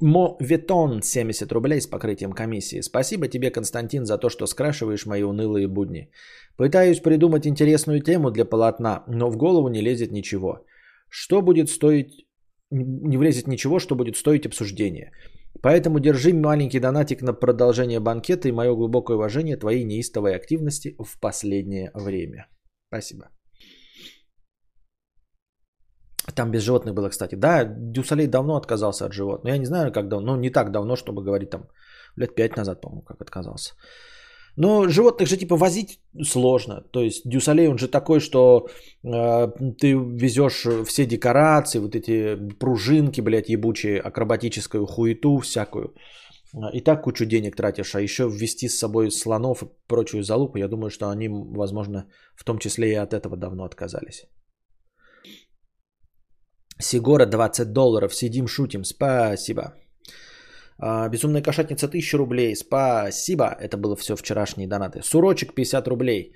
Моветон 0.00 1.02
70 1.02 1.52
рублей 1.52 1.80
с 1.80 1.86
покрытием 1.86 2.32
комиссии. 2.32 2.80
Спасибо 2.80 3.28
тебе, 3.28 3.50
Константин, 3.50 4.06
за 4.06 4.18
то, 4.18 4.30
что 4.30 4.46
скрашиваешь 4.46 5.06
мои 5.06 5.22
унылые 5.22 5.68
будни. 5.68 6.10
Пытаюсь 6.56 7.00
придумать 7.00 7.46
интересную 7.46 8.00
тему 8.00 8.30
для 8.30 8.44
полотна, 8.44 9.04
но 9.08 9.30
в 9.30 9.36
голову 9.36 9.68
не 9.68 9.82
лезет 9.82 10.10
ничего. 10.10 10.64
Что 11.08 11.42
будет 11.42 11.68
стоить... 11.68 12.26
Не 12.70 13.18
влезет 13.18 13.48
ничего, 13.48 13.78
что 13.78 13.96
будет 13.96 14.16
стоить 14.16 14.46
обсуждения. 14.46 15.12
Поэтому 15.60 15.98
держи 15.98 16.32
маленький 16.32 16.80
донатик 16.80 17.20
на 17.22 17.32
продолжение 17.32 18.00
банкета 18.00 18.48
и 18.48 18.52
мое 18.52 18.74
глубокое 18.74 19.16
уважение 19.16 19.56
твоей 19.56 19.84
неистовой 19.84 20.36
активности 20.36 20.94
в 20.98 21.18
последнее 21.20 21.90
время. 21.94 22.46
Спасибо. 22.88 23.28
Там 26.34 26.50
без 26.50 26.62
животных 26.62 26.94
было, 26.94 27.08
кстати. 27.08 27.36
Да, 27.36 27.64
Дю 27.64 27.87
Солей 27.87 28.26
давно 28.26 28.56
отказался 28.56 29.06
от 29.06 29.12
животных. 29.12 29.52
Я 29.52 29.58
не 29.58 29.66
знаю, 29.66 29.92
как 29.92 30.08
давно, 30.08 30.34
ну 30.34 30.40
не 30.40 30.50
так 30.50 30.70
давно, 30.70 30.96
чтобы 30.96 31.22
говорить 31.22 31.50
там, 31.50 31.68
лет 32.16 32.34
пять 32.34 32.56
назад, 32.56 32.80
по-моему, 32.80 33.02
как 33.02 33.22
отказался. 33.22 33.74
Но 34.56 34.88
животных 34.88 35.28
же 35.28 35.36
типа 35.36 35.56
возить 35.56 36.00
сложно. 36.22 36.82
То 36.92 37.00
есть 37.00 37.22
Дю 37.24 37.39
Солей, 37.39 37.68
он 37.68 37.78
же 37.78 37.88
такой, 37.88 38.20
что 38.20 38.68
э, 39.04 39.48
ты 39.78 39.92
везешь 39.92 40.66
все 40.86 41.06
декорации, 41.06 41.80
вот 41.80 41.94
эти 41.94 42.36
пружинки, 42.58 43.20
блядь, 43.20 43.48
ебучие, 43.48 44.00
акробатическую 44.00 44.86
хуету 44.86 45.38
всякую. 45.38 45.94
И 46.72 46.80
так 46.80 47.02
кучу 47.02 47.26
денег 47.26 47.56
тратишь, 47.56 47.94
а 47.94 48.00
еще 48.00 48.28
ввести 48.28 48.68
с 48.68 48.78
собой 48.78 49.10
слонов 49.10 49.62
и 49.62 49.68
прочую 49.86 50.24
залупу, 50.24 50.58
я 50.58 50.68
думаю, 50.68 50.90
что 50.90 51.08
они, 51.08 51.28
возможно, 51.28 52.06
в 52.34 52.44
том 52.44 52.58
числе 52.58 52.90
и 52.90 52.96
от 52.96 53.14
этого 53.14 53.36
давно 53.36 53.64
отказались. 53.64 54.26
Сигора 56.80 57.26
20 57.26 57.72
долларов. 57.72 58.14
Сидим, 58.14 58.46
шутим. 58.48 58.84
Спасибо. 58.84 59.74
А, 60.78 61.08
безумная 61.08 61.42
кошатница 61.42 61.86
1000 61.86 62.18
рублей. 62.18 62.56
Спасибо. 62.56 63.44
Это 63.60 63.76
было 63.76 63.96
все 63.96 64.16
вчерашние 64.16 64.68
донаты. 64.68 65.02
Сурочек 65.02 65.54
50 65.54 65.88
рублей 65.88 66.34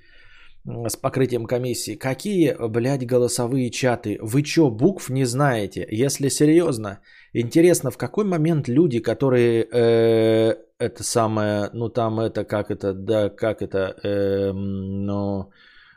с 0.66 0.96
покрытием 0.96 1.46
комиссии. 1.46 1.94
Какие, 1.96 2.57
блядь, 2.68 3.07
голосовые 3.07 3.70
чаты? 3.70 4.18
Вы 4.22 4.42
чё, 4.42 4.70
букв 4.70 5.11
не 5.11 5.26
знаете? 5.26 5.87
Если 5.90 6.28
серьезно, 6.28 7.00
интересно, 7.35 7.90
в 7.90 7.98
какой 7.98 8.24
момент 8.24 8.68
люди, 8.68 9.00
которые 9.00 9.66
э, 9.70 10.57
это 10.78 11.02
самое, 11.02 11.70
ну 11.74 11.88
там 11.88 12.18
это, 12.18 12.44
как 12.44 12.70
это, 12.70 12.94
да, 12.94 13.28
как 13.28 13.61
это, 13.61 13.94
э, 14.02 14.52
ну, 14.52 15.50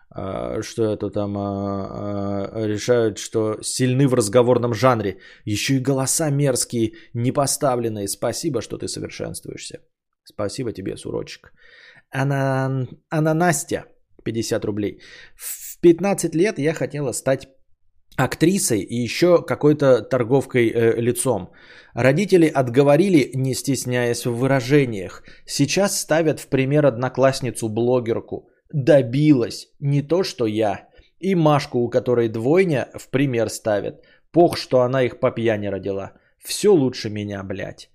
а, 0.10 0.62
что 0.62 0.84
это 0.84 1.10
там 1.10 1.38
а, 1.38 1.46
решают, 2.66 3.18
что 3.18 3.62
сильны 3.62 4.08
в 4.08 4.14
разговорном 4.14 4.74
жанре. 4.74 5.18
Еще 5.46 5.76
и 5.76 5.84
голоса 5.84 6.30
мерзкие, 6.30 6.94
непоставленные. 7.14 8.08
Спасибо, 8.08 8.62
что 8.62 8.78
ты 8.78 8.88
совершенствуешься. 8.88 9.80
Спасибо 10.24 10.74
тебе, 10.74 10.98
сурочек. 10.98 11.54
Она, 12.10 12.88
она 13.10 13.34
Настя, 13.34 13.86
50 14.24 14.66
рублей. 14.66 15.02
В 15.36 15.80
15 15.82 16.36
лет 16.36 16.60
я 16.60 16.74
хотела 16.74 17.14
стать 17.14 17.48
актрисой 18.18 18.82
и 18.82 18.96
еще 18.96 19.46
какой-то 19.46 20.02
торговкой 20.02 20.70
э, 20.70 21.02
лицом. 21.02 21.52
Родители 21.94 22.48
отговорили, 22.48 23.32
не 23.36 23.54
стесняясь 23.54 24.26
в 24.26 24.34
выражениях. 24.36 25.24
Сейчас 25.46 26.00
ставят 26.00 26.40
в 26.40 26.48
пример 26.48 26.86
одноклассницу-блогерку– 26.86 28.50
добилась. 28.72 29.68
Не 29.80 30.02
то, 30.02 30.24
что 30.24 30.46
я. 30.46 30.87
И 31.20 31.36
Машку, 31.36 31.80
у 31.80 31.90
которой 31.90 32.30
двойня, 32.30 32.88
в 32.94 33.10
пример 33.10 33.50
ставят. 33.50 34.04
Пох, 34.32 34.58
что 34.58 34.82
она 34.82 35.04
их 35.04 35.20
по 35.20 35.32
пьяни 35.32 35.68
родила. 35.68 36.12
Все 36.44 36.70
лучше 36.70 37.10
меня, 37.10 37.44
блядь. 37.44 37.90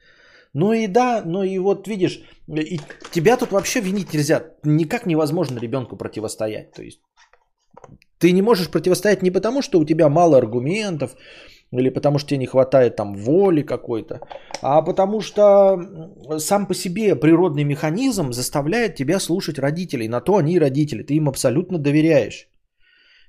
Ну 0.54 0.72
и 0.72 0.86
да, 0.86 1.22
ну 1.24 1.42
и 1.42 1.58
вот 1.58 1.88
видишь, 1.88 2.20
и 2.48 2.80
тебя 3.10 3.36
тут 3.36 3.52
вообще 3.52 3.80
винить 3.80 4.12
нельзя. 4.12 4.44
Никак 4.64 5.06
невозможно 5.06 5.58
ребенку 5.58 5.96
противостоять. 5.96 6.72
То 6.72 6.82
есть 6.82 7.00
ты 8.18 8.32
не 8.32 8.42
можешь 8.42 8.70
противостоять 8.70 9.22
не 9.22 9.30
потому, 9.30 9.62
что 9.62 9.78
у 9.78 9.84
тебя 9.84 10.08
мало 10.08 10.36
аргументов, 10.36 11.16
или 11.72 11.88
потому 11.88 12.18
что 12.18 12.28
тебе 12.28 12.38
не 12.38 12.46
хватает 12.46 12.96
там 12.96 13.14
воли 13.14 13.62
какой-то, 13.62 14.20
а 14.60 14.82
потому 14.82 15.22
что 15.22 15.78
сам 16.38 16.66
по 16.66 16.74
себе 16.74 17.16
природный 17.16 17.64
механизм 17.64 18.32
заставляет 18.32 18.94
тебя 18.94 19.20
слушать 19.20 19.58
родителей. 19.58 20.08
На 20.08 20.20
то 20.20 20.36
они 20.36 20.58
родители, 20.58 21.02
ты 21.02 21.14
им 21.14 21.28
абсолютно 21.28 21.78
доверяешь. 21.78 22.48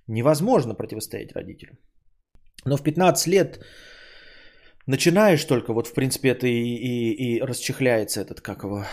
Невозможно 0.07 0.75
противостоять 0.75 1.33
родителям. 1.33 1.77
Но 2.65 2.77
в 2.77 2.83
15 2.83 3.27
лет 3.27 3.63
начинаешь 4.87 5.45
только, 5.45 5.73
вот 5.73 5.87
в 5.87 5.93
принципе 5.93 6.29
это 6.29 6.47
и, 6.47 6.75
и, 6.75 7.35
и 7.35 7.41
расчехляется 7.41 8.21
этот, 8.21 8.41
как 8.41 8.63
его, 8.63 8.85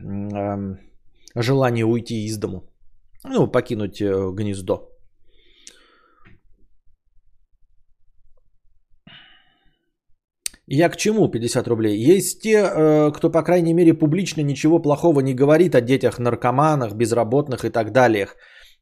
э, 0.00 0.76
желание 1.34 1.84
уйти 1.84 2.24
из 2.24 2.38
дому, 2.38 2.62
ну, 3.24 3.46
покинуть 3.46 4.00
э, 4.00 4.30
гнездо. 4.32 4.90
Я 10.66 10.88
к 10.88 10.96
чему 10.96 11.28
50 11.28 11.68
рублей? 11.68 12.16
Есть 12.16 12.40
те, 12.40 12.56
э, 12.56 13.12
кто, 13.12 13.30
по 13.30 13.42
крайней 13.42 13.74
мере, 13.74 13.92
публично 13.92 14.40
ничего 14.42 14.78
плохого 14.78 15.20
не 15.20 15.34
говорит 15.34 15.74
о 15.74 15.82
детях, 15.82 16.18
наркоманах, 16.18 16.94
безработных 16.94 17.64
и 17.64 17.70
так 17.70 17.92
далее. 17.92 18.28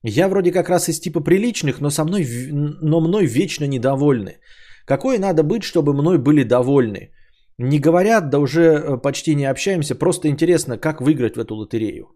Я 0.04 0.28
вроде 0.28 0.52
как 0.52 0.68
раз 0.68 0.88
из 0.88 1.00
типа 1.00 1.20
приличных, 1.20 1.80
но 1.80 1.90
со 1.90 2.04
мной, 2.04 2.26
но 2.82 3.00
мной 3.00 3.26
вечно 3.26 3.66
недовольны. 3.66 4.38
Какой 4.84 5.18
надо 5.18 5.42
быть, 5.42 5.62
чтобы 5.62 5.94
мной 5.94 6.18
были 6.18 6.42
довольны? 6.44 7.12
Не 7.58 7.78
говорят, 7.78 8.30
да 8.30 8.38
уже 8.38 8.60
э, 8.60 8.98
почти 9.02 9.34
не 9.34 9.44
общаемся, 9.50 9.94
просто 9.94 10.28
интересно, 10.28 10.78
как 10.78 11.00
выиграть 11.00 11.36
в 11.36 11.40
эту 11.40 11.54
лотерею. 11.54 12.06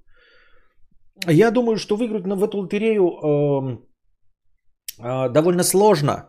Я 1.29 1.51
думаю, 1.51 1.77
что 1.77 1.97
выиграть 1.97 2.25
в 2.27 2.43
эту 2.43 2.59
лотерею 2.59 3.05
э, 3.05 3.79
э, 4.99 5.29
довольно 5.29 5.63
сложно. 5.63 6.29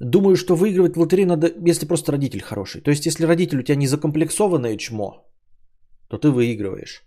Думаю, 0.00 0.36
что 0.36 0.56
выигрывать 0.56 0.96
в 0.96 1.00
лотерею 1.00 1.28
надо, 1.28 1.52
если 1.70 1.86
просто 1.86 2.12
родитель 2.12 2.42
хороший. 2.42 2.80
То 2.80 2.90
есть, 2.90 3.06
если 3.06 3.26
родитель 3.26 3.58
у 3.58 3.62
тебя 3.62 3.76
не 3.76 3.86
закомплексованное 3.86 4.76
чмо, 4.76 5.24
то 6.08 6.18
ты 6.18 6.30
выигрываешь. 6.30 7.04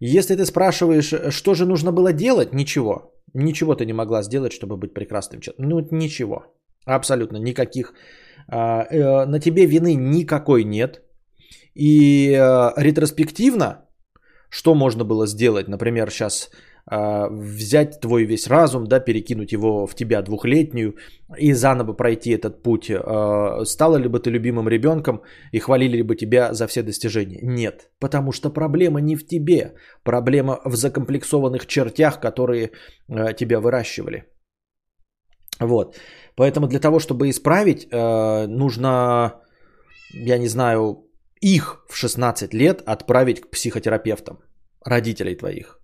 Если 0.00 0.36
ты 0.36 0.44
спрашиваешь, 0.44 1.14
что 1.34 1.54
же 1.54 1.66
нужно 1.66 1.92
было 1.92 2.12
делать, 2.12 2.52
ничего. 2.52 3.14
Ничего 3.34 3.74
ты 3.74 3.86
не 3.86 3.92
могла 3.92 4.22
сделать, 4.22 4.52
чтобы 4.52 4.76
быть 4.76 4.94
прекрасным 4.94 5.40
человеком. 5.40 5.68
Ну, 5.68 5.88
ничего. 5.90 6.44
Абсолютно 6.84 7.38
никаких. 7.38 7.94
А, 8.48 8.86
э, 8.90 9.26
на 9.26 9.40
тебе 9.40 9.66
вины 9.66 9.94
никакой 9.94 10.64
нет. 10.64 11.02
И 11.74 12.32
э, 12.32 12.72
ретроспективно, 12.76 13.86
что 14.48 14.74
можно 14.74 15.04
было 15.04 15.26
сделать? 15.26 15.68
Например, 15.68 16.10
сейчас 16.10 16.50
взять 16.88 18.00
твой 18.00 18.24
весь 18.24 18.46
разум, 18.46 18.86
да, 18.86 19.00
перекинуть 19.00 19.52
его 19.52 19.86
в 19.86 19.94
тебя 19.94 20.22
двухлетнюю 20.22 20.94
и 21.36 21.52
заново 21.52 21.94
пройти 21.94 22.30
этот 22.30 22.62
путь. 22.62 22.90
А, 22.90 23.64
стала 23.64 23.96
ли 23.96 24.08
бы 24.08 24.20
ты 24.20 24.30
любимым 24.30 24.68
ребенком 24.68 25.22
и 25.52 25.58
хвалили 25.58 25.96
ли 25.96 26.02
бы 26.02 26.14
тебя 26.14 26.54
за 26.54 26.66
все 26.68 26.82
достижения? 26.82 27.40
Нет, 27.42 27.90
потому 27.98 28.32
что 28.32 28.50
проблема 28.50 29.00
не 29.00 29.16
в 29.16 29.26
тебе, 29.26 29.74
проблема 30.04 30.60
в 30.64 30.76
закомплексованных 30.76 31.66
чертях, 31.66 32.20
которые 32.20 32.70
а, 33.08 33.32
тебя 33.32 33.58
выращивали. 33.60 34.24
Вот. 35.58 35.96
Поэтому 36.36 36.68
для 36.68 36.78
того, 36.78 37.00
чтобы 37.00 37.30
исправить, 37.30 37.88
нужно, 37.90 39.40
я 40.12 40.38
не 40.38 40.48
знаю, 40.48 41.08
их 41.40 41.84
в 41.88 41.96
16 41.96 42.52
лет 42.52 42.82
отправить 42.86 43.40
к 43.40 43.50
психотерапевтам, 43.50 44.38
родителей 44.84 45.34
твоих. 45.34 45.75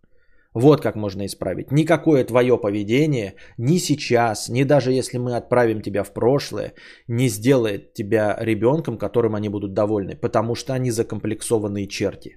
Вот 0.55 0.83
как 0.83 0.97
можно 0.97 1.25
исправить. 1.25 1.73
Никакое 1.73 2.25
твое 2.25 2.59
поведение 2.59 3.35
ни 3.59 3.79
сейчас, 3.79 4.49
ни 4.49 4.65
даже 4.65 4.93
если 4.93 5.19
мы 5.19 5.37
отправим 5.37 5.81
тебя 5.81 6.05
в 6.05 6.13
прошлое, 6.13 6.75
не 7.09 7.29
сделает 7.29 7.95
тебя 7.95 8.37
ребенком, 8.39 8.99
которым 8.99 9.35
они 9.35 9.49
будут 9.49 9.73
довольны, 9.73 10.15
потому 10.17 10.55
что 10.55 10.75
они 10.75 10.91
закомплексованные 10.91 11.89
черти. 11.89 12.37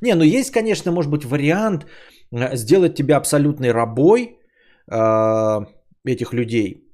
Не, 0.00 0.14
ну 0.14 0.24
есть, 0.24 0.50
конечно, 0.50 0.92
может 0.92 1.10
быть, 1.10 1.24
вариант 1.24 1.86
э, 2.30 2.56
сделать 2.56 2.94
тебя 2.94 3.16
абсолютной 3.16 3.72
рабой 3.72 4.38
э, 4.90 5.60
этих 6.04 6.32
людей. 6.32 6.88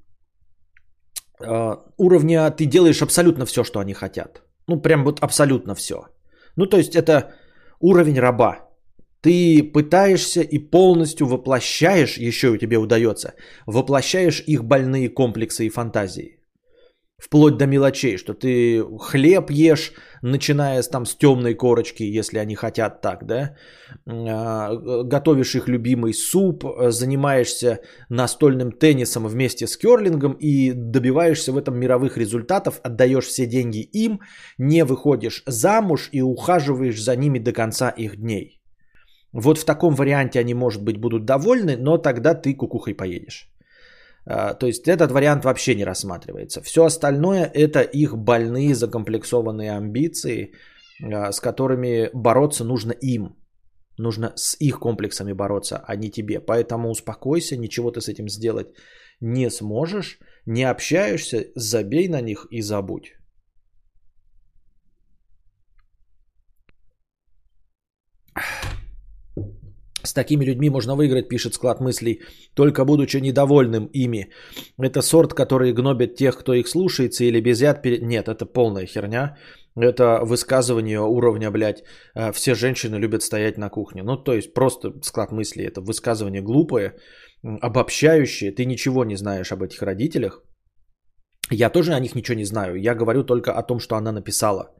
Э, 1.39 1.77
уровня 1.97 2.51
ты 2.51 2.65
делаешь 2.65 3.01
абсолютно 3.01 3.45
все, 3.45 3.63
что 3.63 3.79
они 3.79 3.93
хотят. 3.93 4.41
Ну, 4.67 4.81
прям 4.81 5.03
вот 5.03 5.19
абсолютно 5.21 5.75
все. 5.75 6.07
Ну, 6.55 6.65
то 6.65 6.77
есть 6.77 6.95
это 6.95 7.33
уровень 7.79 8.19
раба. 8.19 8.68
Ты 9.21 9.63
пытаешься 9.63 10.41
и 10.41 10.59
полностью 10.59 11.27
воплощаешь, 11.27 12.17
еще 12.17 12.49
у 12.49 12.57
тебя 12.57 12.79
удается, 12.79 13.33
воплощаешь 13.65 14.43
их 14.47 14.63
больные 14.63 15.09
комплексы 15.09 15.65
и 15.65 15.69
фантазии. 15.69 16.39
Вплоть 17.19 17.57
до 17.57 17.67
мелочей, 17.67 18.17
что 18.17 18.33
ты 18.33 18.81
хлеб 18.97 19.51
ешь, 19.51 19.91
начиная 20.21 20.81
с, 20.81 20.87
там, 20.87 21.05
с 21.05 21.17
темной 21.17 21.53
корочки, 21.53 22.03
если 22.03 22.37
они 22.39 22.55
хотят 22.55 23.01
так, 23.01 23.25
да, 23.25 23.57
а, 24.07 25.03
готовишь 25.03 25.55
их 25.55 25.67
любимый 25.67 26.13
суп, 26.13 26.63
занимаешься 26.87 27.79
настольным 28.07 28.71
теннисом 28.71 29.27
вместе 29.27 29.67
с 29.67 29.75
керлингом 29.75 30.37
и 30.39 30.71
добиваешься 30.71 31.51
в 31.51 31.57
этом 31.57 31.77
мировых 31.77 32.17
результатов, 32.17 32.79
отдаешь 32.83 33.25
все 33.25 33.45
деньги 33.45 33.81
им, 33.81 34.21
не 34.57 34.85
выходишь 34.85 35.43
замуж 35.45 36.07
и 36.13 36.21
ухаживаешь 36.21 37.03
за 37.03 37.17
ними 37.17 37.39
до 37.39 37.51
конца 37.51 37.89
их 37.89 38.15
дней. 38.15 38.58
Вот 39.33 39.57
в 39.57 39.65
таком 39.65 39.95
варианте 39.95 40.39
они, 40.39 40.53
может 40.53 40.83
быть, 40.83 40.97
будут 40.97 41.25
довольны, 41.25 41.77
но 41.77 41.97
тогда 41.97 42.33
ты 42.33 42.55
кукухой 42.55 42.93
поедешь. 42.95 43.49
А, 44.25 44.53
то 44.53 44.67
есть 44.67 44.87
этот 44.87 45.11
вариант 45.11 45.45
вообще 45.45 45.75
не 45.75 45.85
рассматривается. 45.85 46.61
Все 46.61 46.85
остальное 46.85 47.45
это 47.45 47.81
их 47.81 48.17
больные 48.17 48.75
закомплексованные 48.75 49.77
амбиции, 49.77 50.53
а, 51.03 51.31
с 51.31 51.39
которыми 51.39 52.09
бороться 52.13 52.63
нужно 52.63 52.91
им. 52.91 53.35
Нужно 53.97 54.31
с 54.35 54.55
их 54.59 54.79
комплексами 54.79 55.33
бороться, 55.33 55.83
а 55.87 55.95
не 55.95 56.09
тебе. 56.09 56.39
Поэтому 56.39 56.89
успокойся, 56.89 57.57
ничего 57.57 57.91
ты 57.91 58.01
с 58.01 58.07
этим 58.07 58.29
сделать 58.29 58.67
не 59.21 59.49
сможешь, 59.49 60.19
не 60.45 60.63
общаешься, 60.63 61.47
забей 61.55 62.07
на 62.07 62.21
них 62.21 62.47
и 62.51 62.61
забудь. 62.61 63.13
С 70.03 70.13
такими 70.13 70.45
людьми 70.45 70.69
можно 70.69 70.95
выиграть, 70.95 71.29
пишет 71.29 71.53
склад 71.53 71.81
мыслей, 71.81 72.21
только 72.53 72.85
будучи 72.85 73.17
недовольным 73.17 73.89
ими. 73.93 74.31
Это 74.77 75.01
сорт, 75.01 75.33
который 75.33 75.73
гнобит 75.73 76.15
тех, 76.15 76.37
кто 76.37 76.53
их 76.53 76.67
слушается, 76.67 77.23
или 77.23 77.41
без 77.41 77.61
яд... 77.61 77.81
Перед... 77.81 78.01
Нет, 78.01 78.27
это 78.27 78.45
полная 78.45 78.85
херня. 78.85 79.35
Это 79.75 80.21
высказывание 80.23 80.99
уровня, 80.99 81.51
блядь, 81.51 81.83
э, 82.15 82.31
все 82.31 82.55
женщины 82.55 82.95
любят 82.95 83.23
стоять 83.23 83.57
на 83.57 83.69
кухне. 83.69 84.03
Ну, 84.03 84.17
то 84.17 84.33
есть 84.33 84.53
просто 84.53 84.93
склад 85.01 85.31
мыслей. 85.31 85.65
Это 85.65 85.81
высказывание 85.81 86.41
глупое, 86.41 86.95
обобщающее. 87.61 88.51
Ты 88.51 88.65
ничего 88.65 89.03
не 89.05 89.15
знаешь 89.15 89.51
об 89.51 89.63
этих 89.63 89.81
родителях. 89.81 90.43
Я 91.51 91.69
тоже 91.69 91.93
о 91.93 91.99
них 91.99 92.15
ничего 92.15 92.37
не 92.37 92.45
знаю. 92.45 92.75
Я 92.75 92.95
говорю 92.95 93.23
только 93.23 93.51
о 93.51 93.63
том, 93.63 93.79
что 93.79 93.95
она 93.95 94.11
написала. 94.11 94.75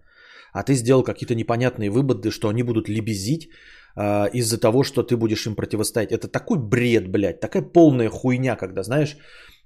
А 0.53 0.63
ты 0.63 0.73
сделал 0.73 1.03
какие-то 1.03 1.35
непонятные 1.35 1.89
выводы, 1.89 2.31
что 2.31 2.49
они 2.49 2.63
будут 2.63 2.89
лебезить, 2.89 3.49
а, 3.95 4.25
из-за 4.33 4.59
того, 4.59 4.83
что 4.83 5.03
ты 5.03 5.17
будешь 5.17 5.45
им 5.47 5.55
противостоять. 5.55 6.11
Это 6.11 6.27
такой 6.27 6.57
бред, 6.57 7.09
блядь, 7.09 7.39
такая 7.39 7.63
полная 7.63 8.09
хуйня, 8.09 8.55
когда, 8.55 8.83
знаешь, 8.83 9.17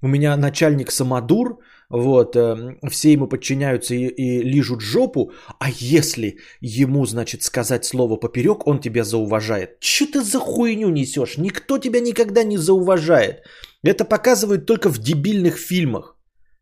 у 0.02 0.08
меня 0.08 0.36
начальник 0.38 0.92
самодур, 0.92 1.60
вот, 1.90 2.36
э, 2.36 2.76
все 2.90 3.14
ему 3.14 3.28
подчиняются 3.28 3.96
и, 3.96 4.08
и 4.08 4.44
лижут 4.44 4.82
жопу, 4.82 5.32
а 5.60 5.70
если 5.70 6.38
ему, 6.60 7.06
значит, 7.06 7.44
сказать 7.44 7.86
слово 7.86 8.18
поперек, 8.18 8.68
он 8.68 8.80
тебя 8.80 9.04
зауважает. 9.04 9.80
Че 9.80 10.06
ты 10.08 10.22
за 10.22 10.40
хуйню 10.40 10.90
несешь? 10.90 11.38
Никто 11.38 11.78
тебя 11.78 12.02
никогда 12.02 12.44
не 12.44 12.58
зауважает. 12.58 13.44
Это 13.84 14.06
показывают 14.06 14.66
только 14.66 14.90
в 14.90 15.00
дебильных 15.00 15.58
фильмах. 15.58 16.18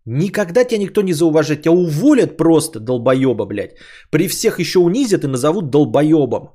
Никогда 0.05 0.63
тебя 0.63 0.81
никто 0.81 1.01
не 1.01 1.13
зауважает. 1.13 1.61
Тебя 1.61 1.73
уволят 1.73 2.37
просто, 2.37 2.79
долбоеба, 2.79 3.45
блядь. 3.45 3.75
При 4.09 4.27
всех 4.27 4.59
еще 4.59 4.79
унизят 4.79 5.23
и 5.23 5.27
назовут 5.27 5.69
долбоебом. 5.69 6.49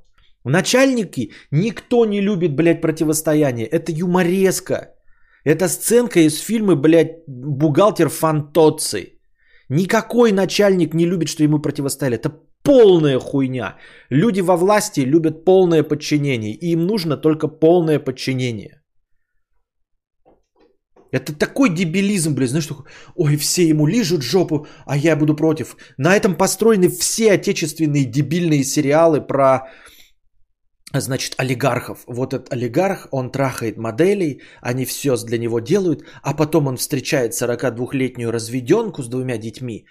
Начальники 0.46 1.32
никто 1.50 2.06
не 2.06 2.20
любит, 2.20 2.54
блядь, 2.54 2.80
противостояние. 2.80 3.66
Это 3.66 3.90
юмореска. 3.92 4.94
Это 5.44 5.68
сценка 5.68 6.20
из 6.20 6.38
фильма, 6.38 6.76
блядь, 6.76 7.24
«Бухгалтер 7.26 8.08
Фантоци». 8.08 9.18
Никакой 9.68 10.32
начальник 10.32 10.94
не 10.94 11.06
любит, 11.06 11.28
что 11.28 11.42
ему 11.42 11.58
противостояли. 11.58 12.16
Это 12.16 12.30
полная 12.62 13.18
хуйня. 13.18 13.76
Люди 14.10 14.40
во 14.40 14.56
власти 14.56 15.00
любят 15.00 15.44
полное 15.44 15.82
подчинение. 15.82 16.52
И 16.52 16.72
им 16.72 16.86
нужно 16.86 17.16
только 17.16 17.48
полное 17.48 17.98
подчинение. 17.98 18.82
Это 21.10 21.32
такой 21.32 21.74
дебилизм, 21.74 22.34
блядь, 22.34 22.50
знаешь, 22.50 22.64
что, 22.64 22.84
ой, 23.16 23.36
все 23.36 23.68
ему 23.68 23.86
лижут 23.86 24.22
жопу, 24.22 24.66
а 24.86 24.96
я 24.96 25.16
буду 25.16 25.34
против. 25.34 25.76
На 25.98 26.14
этом 26.14 26.36
построены 26.36 26.88
все 26.88 27.32
отечественные 27.32 28.04
дебильные 28.04 28.64
сериалы 28.64 29.20
про 29.20 29.68
значит, 30.92 31.34
олигархов. 31.38 32.04
Вот 32.06 32.32
этот 32.34 32.52
олигарх, 32.52 33.08
он 33.10 33.30
трахает 33.30 33.76
моделей, 33.76 34.42
они 34.60 34.84
все 34.84 35.16
для 35.16 35.38
него 35.38 35.60
делают, 35.60 36.04
а 36.22 36.34
потом 36.34 36.66
он 36.66 36.76
встречает 36.76 37.32
42-летнюю 37.32 38.30
разведенку 38.30 39.02
с 39.02 39.08
двумя 39.08 39.38
детьми, 39.38 39.86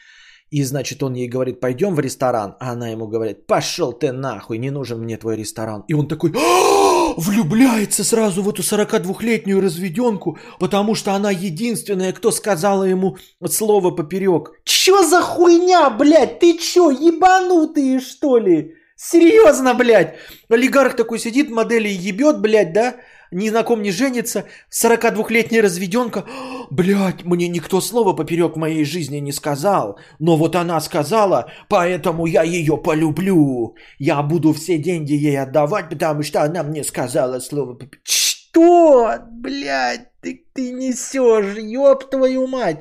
и, 0.52 0.64
значит, 0.64 1.02
он 1.02 1.16
ей 1.16 1.28
говорит, 1.28 1.60
пойдем 1.60 1.96
в 1.96 2.00
ресторан, 2.00 2.56
а 2.60 2.72
она 2.72 2.90
ему 2.90 3.08
говорит, 3.08 3.48
пошел 3.48 3.94
ты 3.94 4.12
нахуй, 4.12 4.60
не 4.60 4.70
нужен 4.70 5.02
мне 5.02 5.18
твой 5.18 5.36
ресторан. 5.36 5.84
И 5.88 5.94
он 5.94 6.08
такой, 6.08 6.34
«А, 6.38 7.14
влюбляется 7.18 8.04
сразу 8.04 8.44
в 8.44 8.50
эту 8.50 8.62
42-летнюю 8.62 9.60
разведенку, 9.60 10.38
потому 10.60 10.94
что 10.94 11.14
она 11.14 11.32
единственная, 11.32 12.14
кто 12.14 12.32
сказала 12.32 12.84
ему 12.84 13.18
слово 13.50 13.90
поперек. 13.90 14.52
Че 14.64 15.04
за 15.04 15.22
хуйня, 15.22 15.90
блядь, 15.90 16.40
ты 16.40 16.58
че, 16.60 16.92
ебанутые 16.92 18.00
что 18.00 18.38
ли? 18.38 18.75
Серьезно, 18.96 19.74
блядь. 19.74 20.16
Олигарх 20.50 20.96
такой 20.96 21.20
сидит, 21.20 21.50
модели 21.50 21.90
ебет, 21.90 22.40
блядь, 22.40 22.74
да? 22.74 22.96
Ни 23.32 23.50
на 23.50 23.64
ком 23.64 23.82
не 23.82 23.92
женится. 23.92 24.46
42-летняя 24.72 25.62
разведенка. 25.62 26.24
Блядь, 26.72 27.26
мне 27.26 27.50
никто 27.50 27.82
слова 27.82 28.14
поперек 28.14 28.56
моей 28.56 28.86
жизни 28.86 29.18
не 29.18 29.34
сказал. 29.34 30.00
Но 30.20 30.38
вот 30.38 30.56
она 30.56 30.80
сказала, 30.80 31.52
поэтому 31.68 32.26
я 32.26 32.44
ее 32.44 32.78
полюблю. 32.78 33.76
Я 34.00 34.22
буду 34.22 34.54
все 34.54 34.78
деньги 34.78 35.14
ей 35.14 35.42
отдавать, 35.42 35.90
потому 35.90 36.24
что 36.24 36.44
она 36.44 36.64
мне 36.64 36.84
сказала 36.84 37.40
слово 37.40 37.74
поперек. 37.74 38.00
Что? 38.04 39.18
Блядь, 39.30 40.08
ты, 40.22 40.46
ты 40.54 40.72
несешь, 40.72 41.58
ёб 41.58 42.10
твою 42.10 42.48
мать. 42.48 42.78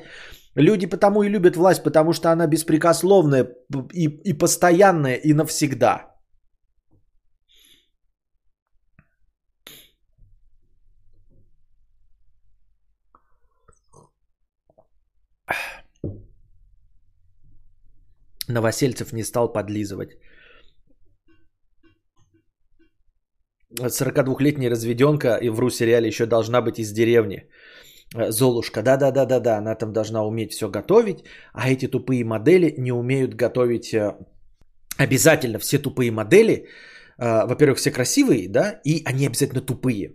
Люди 0.55 0.87
потому 0.87 1.23
и 1.23 1.29
любят 1.29 1.57
власть, 1.57 1.83
потому 1.83 2.13
что 2.13 2.31
она 2.31 2.47
беспрекословная 2.47 3.47
и, 3.93 4.05
и 4.23 4.33
постоянная, 4.33 5.15
и 5.15 5.33
навсегда. 5.33 6.15
Новосельцев 18.47 19.11
не 19.11 19.23
стал 19.23 19.51
подлизывать. 19.51 20.17
42-летняя 23.81 24.69
разведенка 24.69 25.37
и 25.41 25.49
в 25.49 25.59
ру 25.59 25.69
сериале 25.69 26.07
еще 26.07 26.25
должна 26.25 26.61
быть 26.61 26.79
из 26.79 26.91
деревни. 26.91 27.49
Э, 28.13 28.31
Золушка, 28.31 28.81
да-да-да-да-да, 28.81 29.57
она 29.57 29.75
там 29.75 29.93
должна 29.93 30.23
уметь 30.25 30.53
все 30.53 30.69
готовить, 30.69 31.23
а 31.53 31.69
эти 31.69 31.87
тупые 31.87 32.23
модели 32.23 32.75
не 32.77 32.91
умеют 32.91 33.35
готовить 33.35 33.93
э, 33.93 34.15
обязательно 34.97 35.59
все 35.59 35.79
тупые 35.79 36.11
модели, 36.11 36.67
э, 37.17 37.45
во-первых, 37.47 37.77
все 37.77 37.91
красивые, 37.91 38.49
да, 38.49 38.81
и 38.85 39.03
они 39.05 39.27
обязательно 39.27 39.61
тупые, 39.61 40.13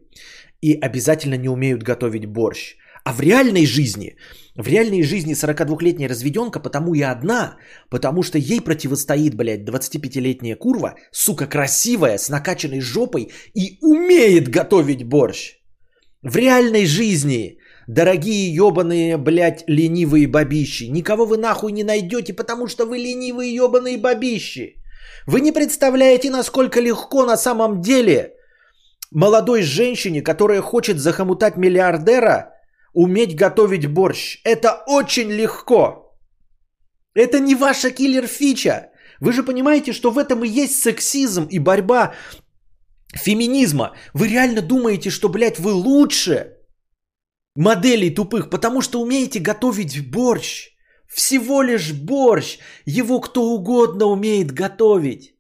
и 0.62 0.78
обязательно 0.80 1.36
не 1.36 1.48
умеют 1.48 1.82
готовить 1.82 2.26
борщ. 2.26 2.76
А 3.02 3.12
в 3.12 3.20
реальной 3.20 3.66
жизни, 3.66 4.16
в 4.54 4.68
реальной 4.68 5.02
жизни 5.02 5.34
42-летняя 5.34 6.08
разведенка 6.08 6.60
потому 6.60 6.94
и 6.94 7.02
одна, 7.02 7.56
потому 7.88 8.22
что 8.22 8.38
ей 8.38 8.60
противостоит, 8.60 9.34
блядь, 9.34 9.68
25-летняя 9.68 10.54
курва, 10.54 10.96
сука, 11.10 11.46
красивая, 11.46 12.18
с 12.18 12.28
накачанной 12.28 12.80
жопой 12.80 13.32
и 13.54 13.78
умеет 13.80 14.48
готовить 14.48 15.02
борщ. 15.04 15.56
В 16.22 16.36
реальной 16.36 16.84
жизни 16.84 17.59
Дорогие 17.92 18.54
ебаные, 18.54 19.16
блядь, 19.16 19.64
ленивые 19.66 20.28
бабищи. 20.28 20.84
Никого 20.90 21.26
вы 21.26 21.38
нахуй 21.38 21.72
не 21.72 21.82
найдете, 21.82 22.32
потому 22.32 22.68
что 22.68 22.86
вы 22.86 22.98
ленивые 22.98 23.52
ебаные 23.52 23.98
бабищи. 23.98 24.76
Вы 25.26 25.40
не 25.40 25.50
представляете, 25.50 26.30
насколько 26.30 26.80
легко 26.80 27.26
на 27.26 27.36
самом 27.36 27.80
деле 27.80 28.34
молодой 29.10 29.62
женщине, 29.62 30.22
которая 30.22 30.62
хочет 30.62 31.00
захомутать 31.00 31.56
миллиардера, 31.56 32.52
уметь 32.94 33.34
готовить 33.34 33.86
борщ. 33.86 34.40
Это 34.44 34.84
очень 34.86 35.32
легко. 35.32 36.14
Это 37.14 37.40
не 37.40 37.56
ваша 37.56 37.90
киллер-фича. 37.90 38.90
Вы 39.20 39.32
же 39.32 39.42
понимаете, 39.42 39.92
что 39.92 40.12
в 40.12 40.18
этом 40.18 40.44
и 40.44 40.62
есть 40.62 40.80
сексизм 40.80 41.48
и 41.50 41.58
борьба 41.58 42.14
феминизма. 43.14 43.96
Вы 44.14 44.28
реально 44.28 44.62
думаете, 44.62 45.10
что, 45.10 45.28
блядь, 45.28 45.58
вы 45.58 45.72
лучше 45.72 46.59
моделей 47.54 48.10
тупых, 48.10 48.50
потому 48.50 48.80
что 48.82 49.00
умеете 49.00 49.40
готовить 49.40 50.10
борщ. 50.10 50.70
Всего 51.08 51.62
лишь 51.62 51.92
борщ. 51.92 52.58
Его 52.84 53.20
кто 53.20 53.42
угодно 53.42 54.06
умеет 54.06 54.52
готовить. 54.52 55.34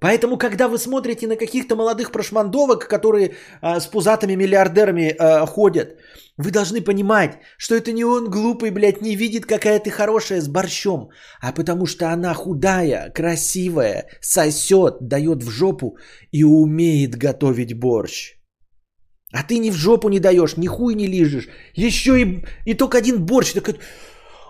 Поэтому, 0.00 0.38
когда 0.38 0.68
вы 0.68 0.78
смотрите 0.78 1.26
на 1.26 1.36
каких-то 1.36 1.74
молодых 1.74 2.12
прошмандовок, 2.12 2.86
которые 2.88 3.34
а, 3.60 3.80
с 3.80 3.86
пузатыми 3.86 4.34
миллиардерами 4.34 5.14
а, 5.18 5.44
ходят, 5.46 5.98
вы 6.36 6.52
должны 6.52 6.80
понимать, 6.80 7.38
что 7.56 7.74
это 7.74 7.90
не 7.90 8.04
он 8.04 8.30
глупый, 8.30 8.70
блядь, 8.70 9.02
не 9.02 9.16
видит, 9.16 9.44
какая 9.44 9.80
ты 9.80 9.90
хорошая 9.90 10.40
с 10.40 10.48
борщом, 10.48 11.10
а 11.40 11.52
потому 11.52 11.86
что 11.86 12.12
она 12.12 12.32
худая, 12.32 13.10
красивая, 13.10 14.06
сосет, 14.20 14.98
дает 15.00 15.42
в 15.42 15.50
жопу 15.50 15.98
и 16.30 16.44
умеет 16.44 17.16
готовить 17.16 17.74
борщ. 17.74 18.37
А 19.32 19.42
ты 19.42 19.58
ни 19.58 19.70
в 19.70 19.74
жопу 19.74 20.08
не 20.08 20.20
даешь, 20.20 20.56
ни 20.56 20.66
хуй 20.66 20.94
не 20.94 21.06
лижешь. 21.06 21.48
Еще 21.74 22.22
и, 22.22 22.44
и 22.64 22.74
только 22.74 22.98
один 22.98 23.24
борщ. 23.24 23.52
Так, 23.52 23.76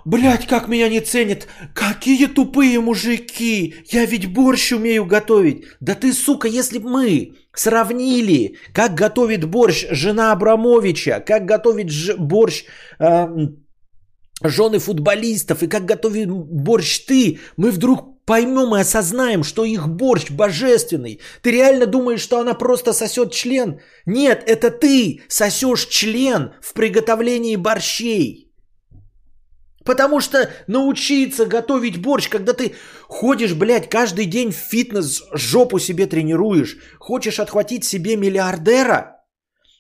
Блять, 0.05 0.47
как 0.47 0.69
меня 0.69 0.89
не 0.89 1.01
ценят. 1.01 1.49
Какие 1.75 2.27
тупые 2.27 2.81
мужики. 2.81 3.75
Я 3.91 4.07
ведь 4.07 4.33
борщ 4.33 4.73
умею 4.73 5.05
готовить. 5.05 5.65
Да 5.81 5.95
ты, 5.95 6.13
сука, 6.13 6.49
если 6.49 6.79
бы 6.79 6.89
мы 6.89 7.35
сравнили, 7.53 8.57
как 8.73 8.95
готовит 8.95 9.45
борщ 9.45 9.85
жена 9.91 10.33
Абрамовича, 10.33 11.21
как 11.21 11.45
готовит 11.45 11.91
ж- 11.91 12.17
борщ 12.17 12.65
э, 12.99 13.27
жены 14.43 14.79
футболистов 14.79 15.63
и 15.63 15.67
как 15.67 15.85
готовит 15.85 16.31
борщ 16.31 17.01
ты, 17.01 17.41
мы 17.57 17.71
вдруг 17.71 18.18
поймем 18.29 18.77
и 18.77 18.81
осознаем, 18.81 19.43
что 19.43 19.65
их 19.65 19.89
борщ 19.89 20.31
божественный. 20.31 21.19
Ты 21.41 21.51
реально 21.51 21.87
думаешь, 21.87 22.21
что 22.21 22.41
она 22.41 22.53
просто 22.53 22.93
сосет 22.93 23.33
член? 23.33 23.81
Нет, 24.05 24.43
это 24.47 24.71
ты 24.71 25.23
сосешь 25.29 25.87
член 25.87 26.53
в 26.61 26.75
приготовлении 26.75 27.57
борщей. 27.57 28.53
Потому 29.83 30.21
что 30.21 30.51
научиться 30.67 31.47
готовить 31.47 32.03
борщ, 32.03 32.29
когда 32.29 32.53
ты 32.53 32.75
ходишь, 33.07 33.55
блядь, 33.55 33.89
каждый 33.89 34.27
день 34.27 34.53
в 34.53 34.57
фитнес, 34.57 35.23
жопу 35.33 35.79
себе 35.79 36.05
тренируешь, 36.05 36.77
хочешь 36.99 37.41
отхватить 37.41 37.87
себе 37.87 38.17
миллиардера, 38.17 39.18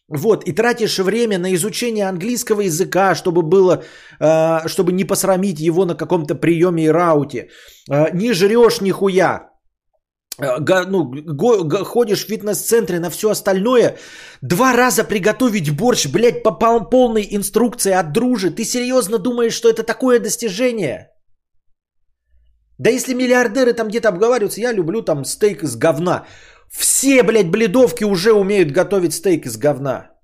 вот, 0.08 0.44
и 0.44 0.52
тратишь 0.52 0.98
время 0.98 1.38
на 1.38 1.54
изучение 1.54 2.08
английского 2.08 2.62
языка, 2.62 3.14
чтобы 3.14 3.42
было, 3.42 3.82
э, 4.20 4.68
чтобы 4.68 4.92
не 4.92 5.04
посрамить 5.04 5.60
его 5.60 5.84
на 5.84 5.94
каком-то 5.94 6.34
приеме 6.34 6.84
и 6.84 6.90
рауте. 6.90 7.48
Э, 7.90 8.10
не 8.14 8.32
жрешь 8.32 8.80
нихуя. 8.80 9.50
Э, 10.40 10.60
ну, 10.88 11.12
ходишь 11.84 12.24
в 12.24 12.28
фитнес-центре 12.28 13.00
на 13.00 13.10
все 13.10 13.28
остальное, 13.30 13.96
два 14.42 14.72
раза 14.72 15.04
приготовить 15.04 15.76
борщ, 15.76 16.06
блядь, 16.06 16.42
по 16.42 16.52
полной 16.90 17.28
инструкции 17.30 17.92
от 17.92 18.12
дружи. 18.12 18.50
Ты 18.50 18.64
серьезно 18.64 19.18
думаешь, 19.18 19.56
что 19.56 19.68
это 19.68 19.82
такое 19.82 20.20
достижение? 20.20 21.08
Да 22.78 22.90
если 22.90 23.14
миллиардеры 23.14 23.74
там 23.74 23.88
где-то 23.88 24.08
обговариваются, 24.08 24.60
я 24.60 24.72
люблю 24.72 25.02
там 25.02 25.24
стейк 25.24 25.64
из 25.64 25.76
говна. 25.76 26.24
Все, 26.70 27.22
блядь, 27.22 27.50
бледовки 27.50 28.04
уже 28.04 28.32
умеют 28.32 28.72
готовить 28.72 29.14
стейк 29.14 29.46
из 29.46 29.56
говна. 29.56 30.18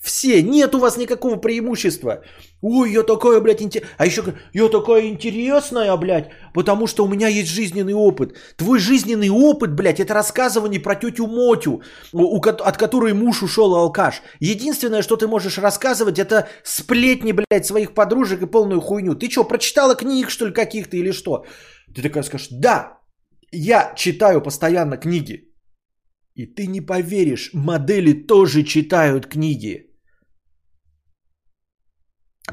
Все, 0.00 0.42
нет 0.42 0.74
у 0.74 0.78
вас 0.78 0.96
никакого 0.96 1.36
преимущества. 1.36 2.22
Ой, 2.62 2.92
я 2.92 3.02
такая, 3.02 3.40
блядь, 3.40 3.60
интересная. 3.60 3.94
А 3.98 4.06
еще, 4.06 4.22
я 4.54 4.68
такая 4.68 5.08
интересная, 5.08 5.96
блядь, 5.96 6.30
потому 6.54 6.86
что 6.86 7.04
у 7.04 7.08
меня 7.08 7.28
есть 7.28 7.50
жизненный 7.50 7.94
опыт. 7.94 8.34
Твой 8.56 8.78
жизненный 8.78 9.28
опыт, 9.28 9.74
блядь, 9.74 10.00
это 10.00 10.14
рассказывание 10.14 10.80
про 10.80 10.94
тетю 10.94 11.26
Мотю, 11.26 11.82
от 12.12 12.76
которой 12.76 13.12
муж 13.12 13.42
ушел 13.42 13.74
алкаш. 13.74 14.22
Единственное, 14.40 15.02
что 15.02 15.16
ты 15.16 15.26
можешь 15.26 15.58
рассказывать, 15.58 16.18
это 16.18 16.48
сплетни, 16.64 17.32
блядь, 17.32 17.66
своих 17.66 17.92
подружек 17.92 18.42
и 18.42 18.46
полную 18.46 18.80
хуйню. 18.80 19.14
Ты 19.14 19.28
что, 19.28 19.44
прочитала 19.44 19.96
книг, 19.96 20.30
что 20.30 20.46
ли, 20.46 20.52
каких-то 20.52 20.96
или 20.96 21.12
что? 21.12 21.44
Ты 21.94 22.02
такая 22.02 22.22
скажешь, 22.22 22.48
да, 22.50 22.97
я 23.52 23.94
читаю 23.96 24.42
постоянно 24.42 24.96
книги. 24.96 25.44
И 26.34 26.46
ты 26.46 26.66
не 26.66 26.80
поверишь, 26.80 27.50
модели 27.52 28.12
тоже 28.12 28.62
читают 28.62 29.26
книги. 29.26 29.88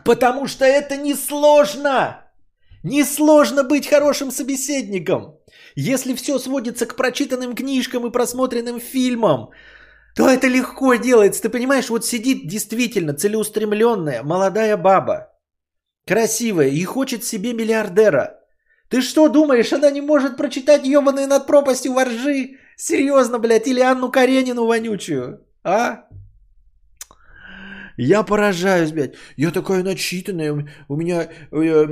Потому 0.03 0.47
что 0.47 0.65
это 0.65 0.97
несложно. 0.97 2.21
Несложно 2.83 3.63
быть 3.63 3.87
хорошим 3.87 4.31
собеседником. 4.31 5.39
Если 5.75 6.13
все 6.13 6.39
сводится 6.39 6.85
к 6.85 6.95
прочитанным 6.95 7.55
книжкам 7.55 8.05
и 8.05 8.11
просмотренным 8.11 8.79
фильмам, 8.79 9.49
то 10.15 10.29
это 10.29 10.47
легко 10.47 10.95
делается. 10.95 11.41
Ты 11.41 11.49
понимаешь, 11.49 11.89
вот 11.89 12.05
сидит 12.05 12.47
действительно 12.47 13.13
целеустремленная 13.13 14.23
молодая 14.23 14.77
баба, 14.77 15.31
красивая 16.07 16.69
и 16.69 16.83
хочет 16.83 17.23
себе 17.23 17.53
миллиардера. 17.53 18.39
Ты 18.95 19.01
что 19.01 19.27
думаешь, 19.27 19.73
она 19.73 19.91
не 19.91 20.01
может 20.01 20.37
прочитать 20.37 20.87
ебаные 20.87 21.27
над 21.27 21.47
пропастью 21.47 21.91
воржи? 21.91 22.51
Серьезно, 22.77 23.39
блядь, 23.39 23.67
или 23.67 23.81
Анну 23.81 24.09
Каренину 24.09 24.65
вонючую? 24.65 25.41
А? 25.65 26.05
Я 27.97 28.23
поражаюсь, 28.23 28.93
блядь. 28.93 29.15
Я 29.35 29.51
такая 29.51 29.83
начитанная. 29.83 30.65
У 30.87 30.95
меня 30.95 31.23
э, 31.23 31.27
э, 31.51 31.87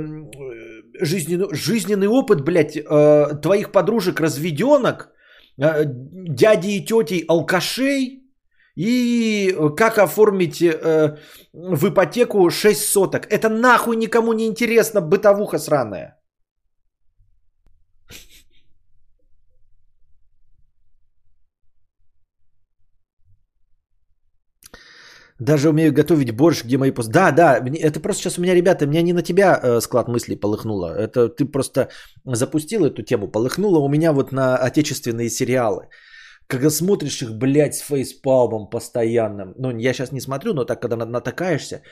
жизненный, 0.98 1.54
жизненный 1.54 2.08
опыт, 2.08 2.40
блядь, 2.40 2.78
э, 2.78 3.40
твоих 3.42 3.70
подружек 3.70 4.20
разведенок, 4.20 5.10
э, 5.58 5.84
дяди 5.84 6.68
и 6.68 6.84
тети 6.86 7.26
алкашей. 7.28 8.22
И 8.76 9.54
как 9.76 9.98
оформить 9.98 10.62
э, 10.62 11.18
в 11.52 11.86
ипотеку 11.86 12.48
6 12.48 12.80
соток. 12.80 13.26
Это 13.30 13.50
нахуй 13.50 13.96
никому 13.96 14.32
не 14.32 14.46
интересно, 14.46 15.02
бытовуха 15.02 15.58
сраная. 15.58 16.18
Даже 25.44 25.68
умею 25.68 25.92
готовить 25.92 26.30
борщ, 26.30 26.64
где 26.64 26.78
мои 26.78 26.92
пост. 26.92 27.10
Да, 27.10 27.30
да, 27.32 27.58
это 27.58 28.00
просто 28.00 28.22
сейчас 28.22 28.38
у 28.38 28.42
меня, 28.42 28.54
ребята, 28.54 28.86
меня 28.86 29.02
не 29.02 29.12
на 29.12 29.22
тебя 29.22 29.60
э, 29.62 29.80
склад 29.80 30.08
мыслей 30.08 30.36
полыхнуло. 30.36 30.86
Это 30.86 31.28
ты 31.28 31.44
просто 31.44 31.88
запустил 32.24 32.84
эту 32.84 33.02
тему, 33.02 33.28
полыхнуло 33.28 33.78
у 33.78 33.88
меня 33.88 34.12
вот 34.12 34.32
на 34.32 34.56
отечественные 34.56 35.28
сериалы. 35.28 35.88
Когда 36.46 36.70
смотришь 36.70 37.22
их, 37.22 37.38
блядь, 37.38 37.74
с 37.74 37.80
фейспалмом 37.80 38.70
постоянным. 38.70 39.54
Ну, 39.58 39.78
я 39.78 39.92
сейчас 39.92 40.12
не 40.12 40.20
смотрю, 40.20 40.54
но 40.54 40.64
так, 40.64 40.80
когда 40.80 40.96
натакаешься, 40.96 41.82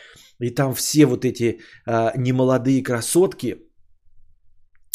и 0.40 0.50
там 0.50 0.72
все 0.74 1.04
вот 1.06 1.24
эти 1.24 1.60
э, 1.86 2.10
немолодые 2.16 2.82
красотки, 2.82 3.56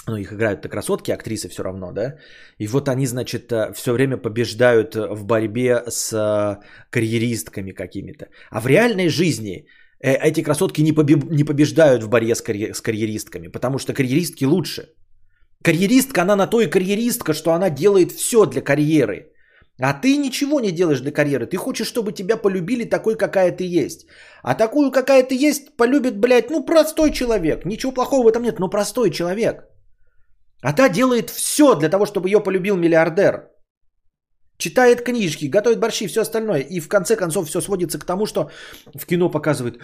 ну, 0.08 0.16
их 0.16 0.32
играют-то 0.32 0.70
красотки, 0.70 1.12
актрисы 1.12 1.49
все 1.49 1.64
равно, 1.64 1.91
да, 1.91 2.16
и 2.60 2.68
вот 2.68 2.88
они, 2.88 3.05
значит, 3.05 3.51
э, 3.51 3.74
все 3.74 3.91
время 3.91 4.18
побеждают 4.18 4.95
в 4.95 5.26
борьбе 5.26 5.84
с 5.88 6.14
э, 6.14 6.64
карьеристками 6.89 7.74
какими-то. 7.74 8.26
А 8.49 8.62
в 8.62 8.68
реальной 8.68 9.10
жизни 9.10 9.68
э, 9.99 10.14
эти 10.14 10.43
красотки 10.43 10.82
не, 10.82 10.93
побе- 10.93 11.28
не 11.30 11.43
побеждают 11.43 12.03
в 12.03 12.10
борьбе 12.10 12.36
с, 12.36 12.41
карьер- 12.41 12.74
с 12.74 12.82
карьеристками, 12.82 13.49
потому 13.49 13.80
что 13.80 13.93
карьеристки 13.93 14.45
лучше. 14.45 14.93
Карьеристка, 15.64 16.22
она 16.22 16.36
на 16.36 16.47
то 16.47 16.62
и 16.62 16.70
карьеристка, 16.70 17.34
что 17.34 17.51
она 17.51 17.70
делает 17.70 18.12
все 18.12 18.45
для 18.45 18.62
карьеры. 18.62 19.34
А 19.80 19.93
ты 19.93 20.18
ничего 20.18 20.60
не 20.60 20.72
делаешь 20.72 21.01
для 21.01 21.12
карьеры. 21.12 21.45
Ты 21.45 21.58
хочешь, 21.58 21.88
чтобы 21.88 22.12
тебя 22.12 22.38
полюбили 22.38 22.86
такой, 22.86 23.16
какая 23.16 23.51
ты 23.51 23.64
есть. 23.64 24.08
А 24.41 24.55
такую, 24.55 24.91
какая 24.91 25.24
ты 25.24 25.36
есть, 25.36 25.76
полюбит, 25.78 26.18
блядь, 26.18 26.49
ну, 26.49 26.66
простой 26.66 27.12
человек. 27.12 27.66
Ничего 27.66 27.91
плохого 27.91 28.24
в 28.24 28.28
этом 28.28 28.43
нет, 28.43 28.60
но 28.60 28.70
простой 28.70 29.12
человек. 29.12 29.68
А 30.68 30.74
та 30.74 30.89
делает 30.89 31.30
все 31.30 31.76
для 31.76 31.89
того, 31.89 32.05
чтобы 32.05 32.28
ее 32.28 32.43
полюбил 32.43 32.76
миллиардер. 32.76 33.49
Читает 34.57 35.01
книжки, 35.01 35.49
готовит 35.49 35.80
борщи 35.80 36.05
и 36.05 36.07
все 36.07 36.22
остальное. 36.22 36.59
И 36.59 36.82
в 36.82 36.89
конце 36.89 37.15
концов 37.15 37.47
все 37.47 37.61
сводится 37.61 37.99
к 37.99 38.05
тому, 38.05 38.26
что 38.26 38.51
в 38.93 39.05
кино 39.05 39.32
показывает, 39.32 39.80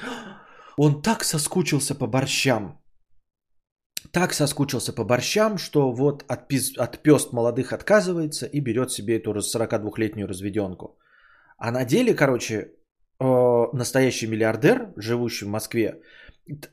он 0.78 1.02
так 1.02 1.24
соскучился 1.24 1.96
по 1.96 2.08
борщам. 2.08 2.82
Так 4.12 4.34
соскучился 4.34 4.92
по 4.92 5.06
борщам, 5.06 5.58
что 5.58 5.94
вот 5.94 6.26
от, 6.28 6.50
пиз, 6.50 6.78
от 6.78 7.02
пест 7.02 7.32
молодых 7.32 7.72
отказывается 7.72 8.46
и 8.46 8.60
берет 8.60 8.92
себе 8.92 9.16
эту 9.16 9.32
42-летнюю 9.32 10.28
разведенку. 10.28 10.98
А 11.58 11.72
на 11.72 11.86
деле, 11.86 12.14
короче, 12.14 12.56
э, 13.22 13.68
настоящий 13.74 14.28
миллиардер, 14.28 14.92
живущий 14.98 15.46
в 15.46 15.50
Москве, 15.50 16.02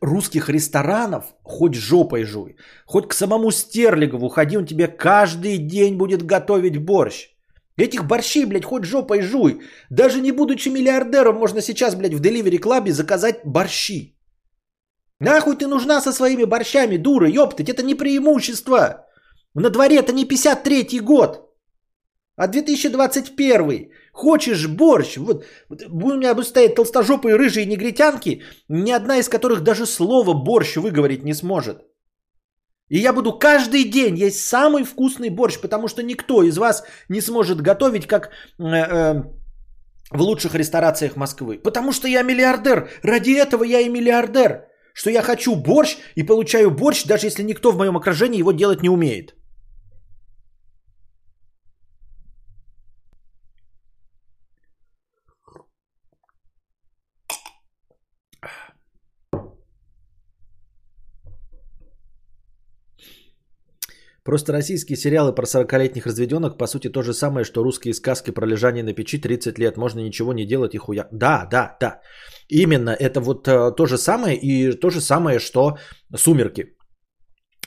русских 0.00 0.48
ресторанов 0.48 1.24
хоть 1.42 1.74
жопой 1.74 2.24
жуй, 2.24 2.56
хоть 2.86 3.08
к 3.08 3.14
самому 3.14 3.50
Стерлигову 3.50 4.28
ходи, 4.28 4.56
он 4.56 4.66
тебе 4.66 4.88
каждый 4.88 5.58
день 5.58 5.96
будет 5.96 6.22
готовить 6.22 6.78
борщ. 6.78 7.28
Этих 7.76 8.04
борщей, 8.04 8.44
блядь, 8.44 8.64
хоть 8.64 8.84
жопой 8.84 9.22
жуй. 9.22 9.60
Даже 9.90 10.20
не 10.20 10.32
будучи 10.32 10.68
миллиардером, 10.68 11.36
можно 11.36 11.62
сейчас, 11.62 11.94
блядь, 11.94 12.14
в 12.14 12.20
Delivery 12.20 12.58
Club 12.58 12.90
заказать 12.90 13.40
борщи. 13.44 14.16
Нахуй 15.20 15.56
ты 15.56 15.66
нужна 15.66 16.00
со 16.00 16.12
своими 16.12 16.44
борщами, 16.44 16.96
дура, 16.96 17.28
ёптать, 17.28 17.68
это 17.68 17.82
не 17.82 17.94
преимущество. 17.94 19.06
На 19.54 19.70
дворе 19.70 19.96
это 19.96 20.12
не 20.12 20.24
53-й 20.24 21.00
год, 21.00 21.50
а 22.36 22.46
2021. 22.48 23.90
Хочешь 24.20 24.66
борщ? 24.66 25.16
Вот, 25.16 25.44
у 25.88 26.16
меня 26.16 26.34
бы 26.34 26.42
стоять 26.42 26.74
толстожопые 26.74 27.36
рыжие 27.36 27.66
негритянки, 27.66 28.42
ни 28.68 28.92
одна 28.92 29.18
из 29.18 29.28
которых 29.28 29.62
даже 29.62 29.86
слово 29.86 30.34
борщ 30.34 30.76
выговорить 30.76 31.24
не 31.24 31.34
сможет. 31.34 31.76
И 32.90 32.98
я 32.98 33.12
буду 33.12 33.38
каждый 33.38 33.84
день 33.84 34.18
есть 34.18 34.40
самый 34.40 34.84
вкусный 34.84 35.30
борщ, 35.30 35.58
потому 35.60 35.88
что 35.88 36.02
никто 36.02 36.42
из 36.42 36.58
вас 36.58 36.84
не 37.08 37.22
сможет 37.22 37.62
готовить, 37.62 38.06
как 38.06 38.30
э, 38.58 38.62
э, 38.62 39.22
в 40.10 40.20
лучших 40.20 40.54
ресторациях 40.54 41.16
Москвы. 41.16 41.58
Потому 41.62 41.92
что 41.92 42.08
я 42.08 42.22
миллиардер. 42.22 42.90
Ради 43.02 43.30
этого 43.30 43.64
я 43.64 43.80
и 43.80 43.88
миллиардер. 43.88 44.66
Что 44.92 45.10
я 45.10 45.22
хочу 45.22 45.54
борщ 45.54 45.96
и 46.16 46.26
получаю 46.26 46.70
борщ, 46.70 47.06
даже 47.06 47.26
если 47.26 47.42
никто 47.42 47.72
в 47.72 47.78
моем 47.78 47.96
окружении 47.96 48.40
его 48.40 48.52
делать 48.52 48.82
не 48.82 48.90
умеет. 48.90 49.34
Просто 64.30 64.52
российские 64.52 64.96
сериалы 64.96 65.34
про 65.34 65.44
40-летних 65.44 66.06
разведенок, 66.06 66.56
по 66.56 66.68
сути, 66.68 66.92
то 66.92 67.02
же 67.02 67.12
самое, 67.12 67.44
что 67.44 67.64
русские 67.64 67.94
сказки 67.94 68.30
про 68.30 68.46
лежание 68.46 68.84
на 68.84 68.94
печи 68.94 69.18
30 69.18 69.58
лет. 69.58 69.76
Можно 69.76 70.00
ничего 70.00 70.32
не 70.32 70.46
делать 70.46 70.74
и 70.74 70.78
хуя. 70.78 71.08
Да, 71.10 71.48
да, 71.50 71.76
да. 71.80 72.00
Именно, 72.48 72.90
это 72.90 73.20
вот 73.20 73.48
э, 73.48 73.72
то 73.76 73.86
же 73.86 73.98
самое 73.98 74.36
и 74.36 74.70
то 74.80 74.90
же 74.90 75.00
самое, 75.00 75.40
что 75.40 75.78
«Сумерки». 76.16 76.76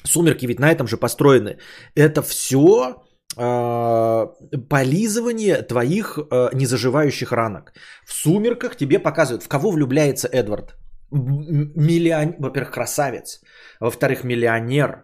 «Сумерки» 0.06 0.46
ведь 0.48 0.60
на 0.60 0.72
этом 0.72 0.88
же 0.88 0.96
построены. 0.96 1.58
Это 1.96 2.22
все 2.22 2.96
э, 3.38 4.28
полизывание 4.70 5.64
твоих 5.64 6.18
э, 6.18 6.50
незаживающих 6.54 7.34
ранок. 7.34 7.74
В 8.06 8.14
«Сумерках» 8.14 8.78
тебе 8.78 9.00
показывают, 9.00 9.44
в 9.44 9.50
кого 9.50 9.72
влюбляется 9.72 10.30
Эдвард. 10.32 10.78
Миллион... 11.12 12.36
Во-первых, 12.40 12.72
красавец. 12.72 13.42
Во-вторых, 13.82 14.24
миллионер 14.24 15.04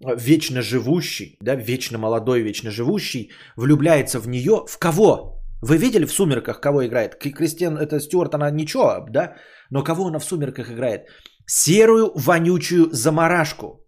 вечно 0.00 0.62
живущий, 0.62 1.36
да, 1.40 1.54
вечно 1.54 1.98
молодой, 1.98 2.42
вечно 2.42 2.70
живущий, 2.70 3.30
влюбляется 3.56 4.20
в 4.20 4.28
нее. 4.28 4.64
В 4.68 4.78
кого? 4.78 5.40
Вы 5.62 5.78
видели 5.78 6.04
в 6.04 6.12
«Сумерках» 6.12 6.60
кого 6.60 6.84
играет? 6.84 7.14
Кристиан, 7.16 7.78
это 7.78 8.00
Стюарт, 8.00 8.34
она 8.34 8.50
ничего, 8.50 9.06
да? 9.10 9.34
Но 9.70 9.82
кого 9.82 10.06
она 10.06 10.18
в 10.18 10.24
«Сумерках» 10.24 10.70
играет? 10.70 11.06
Серую 11.46 12.12
вонючую 12.14 12.88
заморашку. 12.92 13.84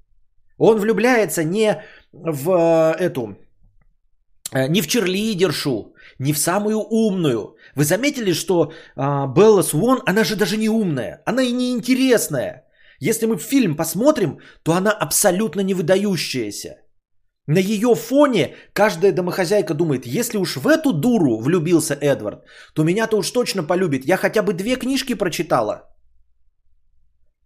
Он 0.58 0.78
влюбляется 0.78 1.44
не 1.44 1.82
в 2.12 2.50
э, 2.50 3.04
эту, 3.04 3.36
э, 4.52 4.68
не 4.68 4.80
в 4.80 4.86
черлидершу, 4.86 5.94
не 6.18 6.32
в 6.32 6.38
самую 6.38 6.78
умную. 6.78 7.56
Вы 7.74 7.84
заметили, 7.84 8.32
что 8.32 8.72
а, 8.96 9.26
Белла 9.26 9.62
Свон, 9.62 10.00
она 10.06 10.24
же 10.24 10.36
даже 10.36 10.56
не 10.56 10.68
умная, 10.68 11.22
она 11.26 11.42
и 11.42 11.52
не 11.52 11.72
интересная. 11.72 12.65
Если 13.00 13.26
мы 13.26 13.38
фильм 13.38 13.76
посмотрим, 13.76 14.38
то 14.62 14.72
она 14.72 14.90
абсолютно 14.90 15.60
не 15.60 15.74
выдающаяся. 15.74 16.76
На 17.48 17.58
ее 17.58 17.94
фоне 17.94 18.56
каждая 18.72 19.12
домохозяйка 19.12 19.74
думает, 19.74 20.06
если 20.06 20.38
уж 20.38 20.56
в 20.56 20.66
эту 20.66 20.92
дуру 20.92 21.40
влюбился 21.40 21.94
Эдвард, 21.94 22.44
то 22.74 22.82
меня-то 22.82 23.16
уж 23.18 23.30
точно 23.30 23.62
полюбит. 23.62 24.04
Я 24.04 24.16
хотя 24.16 24.42
бы 24.42 24.52
две 24.52 24.76
книжки 24.76 25.14
прочитала. 25.14 25.82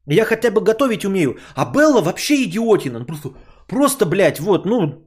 Я 0.06 0.24
хотя 0.24 0.50
бы 0.50 0.62
готовить 0.62 1.04
умею. 1.04 1.38
А 1.54 1.66
Белла 1.66 2.00
вообще 2.00 2.44
идиотина. 2.44 2.98
Ну, 2.98 3.06
просто, 3.06 3.28
просто, 3.68 4.06
блядь, 4.06 4.40
вот, 4.40 4.64
ну, 4.64 5.04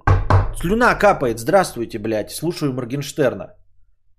слюна 0.55 0.95
капает. 0.95 1.39
Здравствуйте, 1.39 1.97
блядь, 1.97 2.31
слушаю 2.31 2.73
Моргенштерна. 2.73 3.55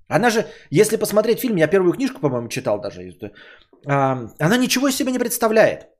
Она 0.08 0.30
же, 0.30 0.46
если 0.70 0.96
посмотреть 0.96 1.40
фильм, 1.40 1.56
я 1.56 1.68
первую 1.68 1.92
книжку, 1.92 2.20
по-моему, 2.20 2.48
читал 2.48 2.80
даже. 2.80 3.00
А, 3.86 4.28
она 4.38 4.56
ничего 4.56 4.88
из 4.88 4.96
себя 4.96 5.12
не 5.12 5.18
представляет. 5.18 5.93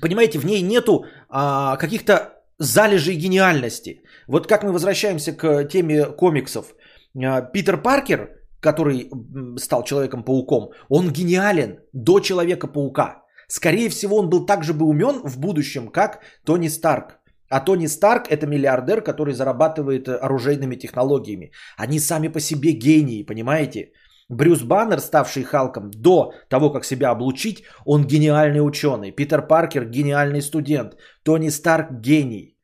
Понимаете, 0.00 0.38
в 0.38 0.44
ней 0.44 0.62
нету 0.62 1.04
а, 1.28 1.76
каких-то 1.76 2.14
залежей 2.58 3.16
гениальности. 3.16 4.02
Вот 4.26 4.46
как 4.46 4.64
мы 4.64 4.72
возвращаемся 4.72 5.32
к 5.32 5.64
теме 5.64 6.04
комиксов. 6.06 6.74
А, 7.16 7.42
Питер 7.42 7.82
Паркер, 7.82 8.30
который 8.60 9.10
стал 9.58 9.84
Человеком-пауком, 9.84 10.70
он 10.88 11.10
гениален 11.10 11.78
до 11.92 12.20
Человека-паука. 12.20 13.22
Скорее 13.48 13.88
всего, 13.88 14.16
он 14.16 14.28
был 14.28 14.46
так 14.46 14.62
же 14.64 14.74
бы 14.74 14.86
умен 14.86 15.22
в 15.24 15.38
будущем, 15.38 15.88
как 15.88 16.20
Тони 16.44 16.68
Старк. 16.68 17.18
А 17.50 17.60
Тони 17.60 17.86
Старк 17.86 18.28
это 18.28 18.46
миллиардер, 18.46 19.00
который 19.00 19.32
зарабатывает 19.32 20.08
оружейными 20.08 20.76
технологиями. 20.76 21.52
Они 21.78 21.98
сами 21.98 22.28
по 22.28 22.40
себе 22.40 22.72
гении, 22.72 23.22
понимаете? 23.22 23.92
Брюс 24.28 24.62
Баннер, 24.62 25.00
ставший 25.00 25.42
Халком 25.42 25.90
до 25.90 26.32
того, 26.48 26.70
как 26.70 26.84
себя 26.84 27.10
облучить, 27.10 27.64
он 27.86 28.04
гениальный 28.04 28.60
ученый. 28.60 29.10
Питер 29.10 29.46
Паркер 29.46 29.84
гениальный 29.84 30.42
студент. 30.42 30.96
Тони 31.22 31.50
Старк 31.50 31.92
гений. 31.92 32.56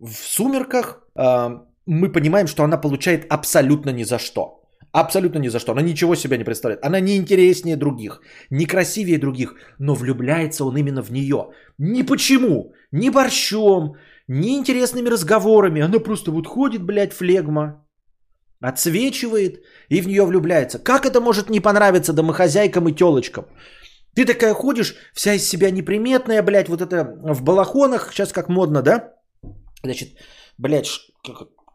В 0.00 0.14
«Сумерках» 0.14 1.06
э, 1.14 1.58
мы 1.86 2.12
понимаем, 2.12 2.46
что 2.46 2.64
она 2.64 2.78
получает 2.78 3.26
абсолютно 3.30 3.90
ни 3.90 4.04
за 4.04 4.18
что. 4.18 4.62
Абсолютно 4.92 5.38
ни 5.38 5.48
за 5.48 5.58
что. 5.58 5.72
Она 5.72 5.82
ничего 5.82 6.14
себя 6.16 6.36
не 6.36 6.44
представляет. 6.44 6.84
Она 6.84 7.00
не 7.00 7.16
интереснее 7.16 7.76
других, 7.76 8.20
не 8.50 8.66
красивее 8.66 9.18
других, 9.18 9.54
но 9.78 9.94
влюбляется 9.94 10.64
он 10.64 10.76
именно 10.76 11.02
в 11.02 11.10
нее. 11.10 11.50
Ни 11.78 12.02
почему, 12.02 12.72
ни 12.90 13.10
борщом, 13.10 13.96
ни 14.28 14.56
интересными 14.56 15.10
разговорами. 15.10 15.82
Она 15.82 15.98
просто 15.98 16.30
вот 16.30 16.46
ходит, 16.46 16.82
блядь, 16.82 17.12
флегма, 17.12 17.86
отсвечивает 18.62 19.62
и 19.88 20.00
в 20.00 20.08
нее 20.08 20.24
влюбляется. 20.24 20.78
Как 20.78 21.04
это 21.04 21.20
может 21.20 21.50
не 21.50 21.60
понравиться 21.60 22.12
домохозяйкам 22.12 22.88
и 22.88 22.94
телочкам? 22.94 23.46
Ты 24.14 24.24
такая 24.24 24.54
ходишь, 24.54 24.94
вся 25.14 25.34
из 25.34 25.48
себя 25.48 25.70
неприметная, 25.70 26.42
блядь, 26.42 26.68
вот 26.68 26.80
это 26.80 27.04
в 27.04 27.42
балахонах, 27.42 28.12
сейчас 28.12 28.32
как 28.32 28.48
модно, 28.48 28.82
да? 28.82 29.14
Значит, 29.82 30.08
блядь, 30.58 30.86
ш, 30.86 31.00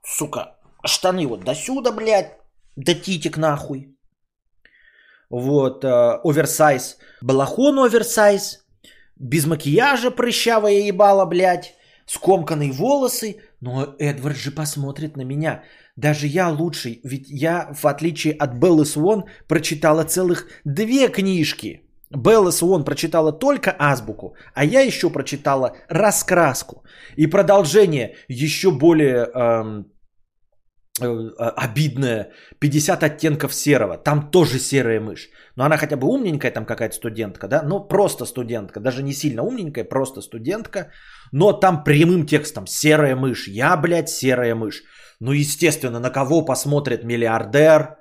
сука, 0.03 0.55
штаны 0.85 1.27
вот 1.27 1.43
до 1.43 1.55
сюда, 1.55 1.91
блядь, 1.91 2.37
до 2.75 2.93
титик 2.93 3.37
нахуй. 3.37 3.97
Вот, 5.29 5.83
э, 5.83 6.19
оверсайз, 6.23 6.97
балахон 7.21 7.79
оверсайз, 7.79 8.65
без 9.15 9.45
макияжа 9.45 10.11
прыщавая 10.11 10.87
ебала, 10.87 11.25
блядь, 11.25 11.75
скомканные 12.05 12.71
волосы, 12.71 13.41
но 13.59 13.95
Эдвард 13.99 14.37
же 14.37 14.51
посмотрит 14.51 15.17
на 15.17 15.23
меня. 15.23 15.63
Даже 15.97 16.27
я 16.27 16.49
лучший, 16.49 17.01
ведь 17.03 17.27
я, 17.27 17.69
в 17.73 17.85
отличие 17.85 18.33
от 18.33 18.53
Беллы 18.53 18.85
Свон, 18.85 19.23
прочитала 19.47 20.03
целых 20.03 20.45
две 20.63 21.09
книжки. 21.09 21.81
Белла 22.15 22.51
Свон 22.51 22.85
прочитала 22.85 23.31
только 23.31 23.75
азбуку, 23.79 24.35
а 24.53 24.63
я 24.63 24.81
еще 24.81 25.09
прочитала 25.09 25.75
раскраску. 25.89 26.83
И 27.17 27.27
продолжение 27.27 28.15
еще 28.29 28.71
более 28.71 29.25
эм, 29.33 29.85
э, 31.01 31.05
обидное. 31.57 32.31
50 32.59 33.03
оттенков 33.03 33.53
серого. 33.53 33.97
Там 33.97 34.29
тоже 34.31 34.59
серая 34.59 35.01
мышь. 35.01 35.29
Но 35.55 35.65
она 35.65 35.77
хотя 35.77 35.97
бы 35.97 36.07
умненькая, 36.07 36.51
там 36.51 36.65
какая-то 36.65 36.95
студентка, 36.95 37.47
да? 37.47 37.63
Ну, 37.63 37.87
просто 37.87 38.25
студентка. 38.25 38.79
Даже 38.79 39.03
не 39.03 39.13
сильно 39.13 39.41
умненькая, 39.41 39.83
просто 39.83 40.21
студентка. 40.21 40.91
Но 41.31 41.53
там 41.53 41.83
прямым 41.83 42.25
текстом 42.25 42.67
серая 42.67 43.15
мышь. 43.15 43.47
Я, 43.47 43.75
блядь, 43.77 44.09
серая 44.09 44.55
мышь. 44.55 44.83
Ну, 45.19 45.31
естественно, 45.31 45.99
на 45.99 46.09
кого 46.09 46.45
посмотрит 46.45 47.03
миллиардер, 47.03 47.97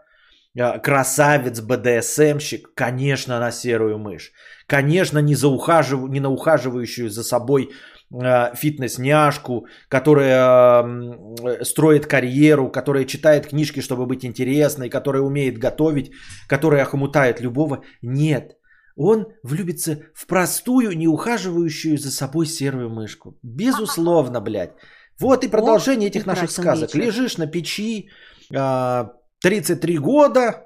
э, 0.55 0.79
красавец, 0.79 1.61
БДСМщик? 1.61 2.75
Конечно, 2.75 3.41
на 3.41 3.51
серую 3.51 3.99
мышь. 3.99 4.33
Конечно, 4.67 5.19
не, 5.21 5.35
за 5.35 5.49
ухажив... 5.49 6.09
не 6.09 6.21
на 6.21 6.31
ухаживающую 6.31 7.09
за 7.09 7.23
собой 7.23 7.71
э, 8.13 8.55
фитнес-няшку, 8.55 9.67
которая 9.89 10.83
э, 10.83 11.65
строит 11.65 12.07
карьеру, 12.07 12.71
которая 12.71 13.05
читает 13.07 13.47
книжки, 13.47 13.81
чтобы 13.81 14.07
быть 14.07 14.25
интересной, 14.25 14.91
которая 14.91 15.23
умеет 15.23 15.59
готовить, 15.59 16.13
которая 16.49 16.83
охмутает 16.83 17.41
любого. 17.41 17.83
Нет, 18.03 18.57
он 18.97 19.27
влюбится 19.43 20.01
в 20.15 20.27
простую, 20.27 20.97
не 20.97 21.09
ухаживающую 21.09 21.99
за 21.99 22.11
собой 22.11 22.47
серую 22.47 22.91
мышку. 22.91 23.39
Безусловно, 23.43 24.41
блядь. 24.41 24.73
Вот 25.21 25.45
и 25.45 25.49
продолжение 25.49 26.09
О, 26.09 26.11
этих 26.11 26.27
наших 26.27 26.51
сказок. 26.51 26.95
Вечер. 26.95 27.07
Лежишь 27.07 27.39
на 27.39 27.47
печи, 27.47 28.11
33 28.51 29.97
а, 29.97 30.01
года, 30.01 30.65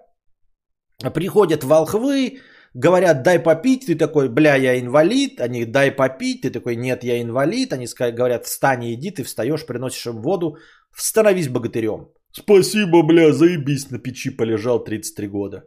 приходят 1.14 1.64
волхвы, 1.64 2.40
говорят, 2.74 3.22
дай 3.22 3.38
попить, 3.38 3.86
ты 3.86 3.94
такой, 3.94 4.28
бля, 4.28 4.56
я 4.56 4.78
инвалид, 4.80 5.40
они, 5.40 5.64
дай 5.64 5.90
попить, 5.92 6.42
ты 6.42 6.50
такой, 6.50 6.76
нет, 6.76 7.04
я 7.04 7.20
инвалид, 7.20 7.72
они 7.72 7.86
говорят, 7.98 8.46
встань 8.46 8.84
и 8.84 8.94
иди, 8.94 9.10
ты 9.10 9.24
встаешь, 9.24 9.66
приносишь 9.66 10.06
им 10.06 10.22
воду, 10.22 10.56
становись 10.96 11.48
богатырем. 11.48 12.08
Спасибо, 12.32 13.02
бля, 13.02 13.32
заебись, 13.32 13.90
на 13.90 13.98
печи 13.98 14.30
полежал 14.30 14.84
33 14.84 15.28
года. 15.28 15.62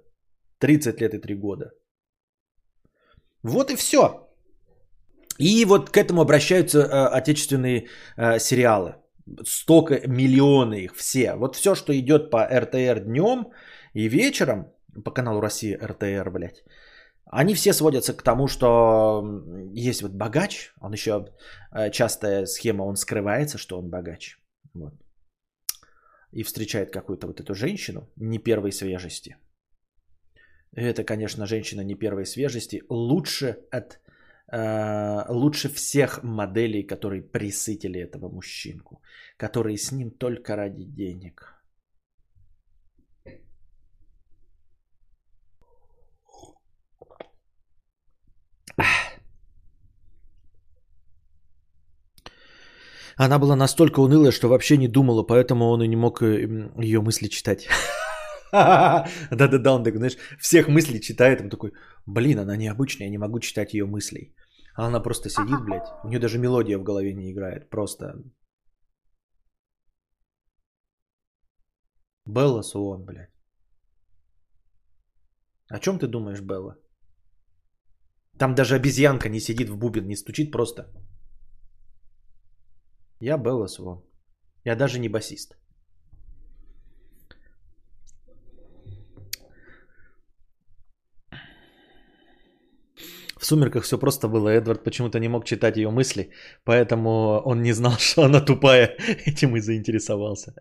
30 0.59 1.01
лет 1.01 1.13
и 1.13 1.19
3 1.19 1.35
года. 1.35 1.71
Вот 3.43 3.71
и 3.71 3.75
все. 3.75 4.22
И 5.39 5.65
вот 5.65 5.89
к 5.89 5.97
этому 5.97 6.21
обращаются 6.21 6.79
э, 6.79 7.17
отечественные 7.17 7.87
э, 8.17 8.39
сериалы. 8.39 8.95
Столько, 9.45 10.07
миллионы 10.07 10.83
их 10.83 10.95
все. 10.95 11.35
Вот 11.35 11.55
все, 11.55 11.75
что 11.75 11.93
идет 11.93 12.29
по 12.29 12.45
РТР 12.45 12.99
днем 13.05 13.51
и 13.93 14.09
вечером, 14.09 14.71
по 15.03 15.11
каналу 15.11 15.41
Россия 15.41 15.77
РТР, 15.77 16.29
блядь, 16.29 16.63
они 17.25 17.55
все 17.55 17.73
сводятся 17.73 18.13
к 18.13 18.21
тому, 18.21 18.47
что 18.47 19.23
есть 19.73 20.01
вот 20.01 20.11
богач, 20.11 20.73
он 20.81 20.93
еще 20.93 21.25
э, 21.71 21.89
частая 21.91 22.45
схема, 22.45 22.83
он 22.83 22.95
скрывается, 22.95 23.57
что 23.57 23.79
он 23.79 23.89
богач. 23.89 24.37
Вот. 24.73 24.93
И 26.31 26.43
встречает 26.43 26.91
какую-то 26.91 27.27
вот 27.27 27.39
эту 27.39 27.55
женщину 27.55 28.09
не 28.17 28.39
первой 28.39 28.71
свежести. 28.71 29.37
Это, 30.75 31.03
конечно, 31.03 31.45
женщина 31.45 31.81
не 31.81 31.95
первой 31.95 32.25
свежести. 32.25 32.83
Лучше 32.89 33.57
от 33.71 33.99
лучше 35.29 35.69
всех 35.69 36.23
моделей, 36.23 36.83
которые 36.83 37.21
присытили 37.21 37.99
этого 37.99 38.29
мужчинку, 38.29 39.01
которые 39.37 39.77
с 39.77 39.91
ним 39.91 40.11
только 40.11 40.55
ради 40.55 40.83
денег. 40.83 41.53
Она 53.15 53.39
была 53.39 53.55
настолько 53.55 53.99
унылая, 54.01 54.31
что 54.31 54.49
вообще 54.49 54.77
не 54.77 54.87
думала, 54.87 55.23
поэтому 55.23 55.65
он 55.69 55.83
и 55.83 55.87
не 55.87 55.95
мог 55.95 56.21
э, 56.21 56.69
ее 56.77 57.01
мысли 57.01 57.27
читать. 57.27 57.67
Да-да-да, 58.51 59.73
он 59.73 59.83
такой, 59.83 59.97
знаешь, 59.97 60.17
всех 60.39 60.67
мыслей 60.67 60.99
читает, 61.01 61.41
он 61.41 61.49
такой, 61.49 61.73
блин, 62.05 62.39
она 62.39 62.57
необычная, 62.57 63.07
я 63.07 63.11
не 63.11 63.17
могу 63.17 63.39
читать 63.39 63.73
ее 63.73 63.85
мыслей. 63.85 64.33
А 64.75 64.87
она 64.87 64.99
просто 64.99 65.29
сидит, 65.29 65.63
блядь, 65.65 65.91
у 66.03 66.07
нее 66.07 66.19
даже 66.19 66.39
мелодия 66.39 66.77
в 66.77 66.83
голове 66.83 67.13
не 67.13 67.31
играет, 67.31 67.69
просто... 67.69 68.15
Белла 72.25 72.61
Суон, 72.61 73.05
блядь. 73.05 73.33
О 75.69 75.79
чем 75.79 75.99
ты 75.99 76.07
думаешь, 76.07 76.41
Белла? 76.41 76.77
Там 78.39 78.55
даже 78.55 78.75
обезьянка 78.75 79.29
не 79.29 79.39
сидит 79.39 79.69
в 79.69 79.77
бубен, 79.77 80.07
не 80.07 80.15
стучит 80.15 80.51
просто. 80.51 80.91
Я 83.19 83.37
Белла 83.37 83.67
Свон. 83.67 84.03
Я 84.65 84.75
даже 84.75 84.99
не 84.99 85.09
басист. 85.09 85.57
В 93.43 93.45
«Сумерках» 93.45 93.83
все 93.83 93.97
просто 93.97 94.29
было. 94.29 94.49
Эдвард 94.49 94.83
почему-то 94.83 95.19
не 95.19 95.27
мог 95.27 95.43
читать 95.45 95.75
ее 95.77 95.89
мысли, 95.89 96.29
поэтому 96.63 97.41
он 97.45 97.61
не 97.61 97.73
знал, 97.73 97.91
что 97.99 98.23
она 98.23 98.39
тупая. 98.39 98.95
Этим 99.25 99.57
и 99.57 99.59
заинтересовался. 99.59 100.53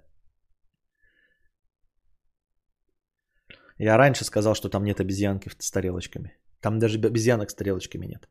Я 3.79 3.97
раньше 3.97 4.25
сказал, 4.25 4.55
что 4.55 4.69
там 4.69 4.85
нет 4.85 5.01
обезьянки 5.01 5.51
с 5.59 5.71
тарелочками. 5.71 6.33
Там 6.61 6.79
даже 6.79 6.99
обезьянок 6.99 7.51
с 7.51 7.55
тарелочками 7.55 8.07
нет. 8.07 8.29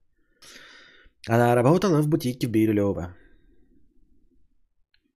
Она 1.29 1.55
работала 1.55 2.01
в 2.01 2.09
бутике 2.09 2.47
в 2.47 2.51
Бирюлево. 2.51 3.15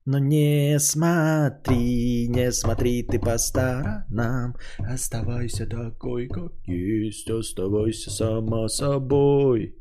Но 0.07 0.19
не 0.19 0.79
смотри, 0.79 2.27
не 2.27 2.51
смотри 2.51 3.03
ты 3.03 3.19
по 3.19 3.37
сторонам, 3.39 4.55
оставайся 4.93 5.65
такой, 5.65 6.27
как 6.27 6.51
есть, 6.67 7.29
оставайся 7.29 8.11
сама 8.11 8.67
собой. 8.67 9.75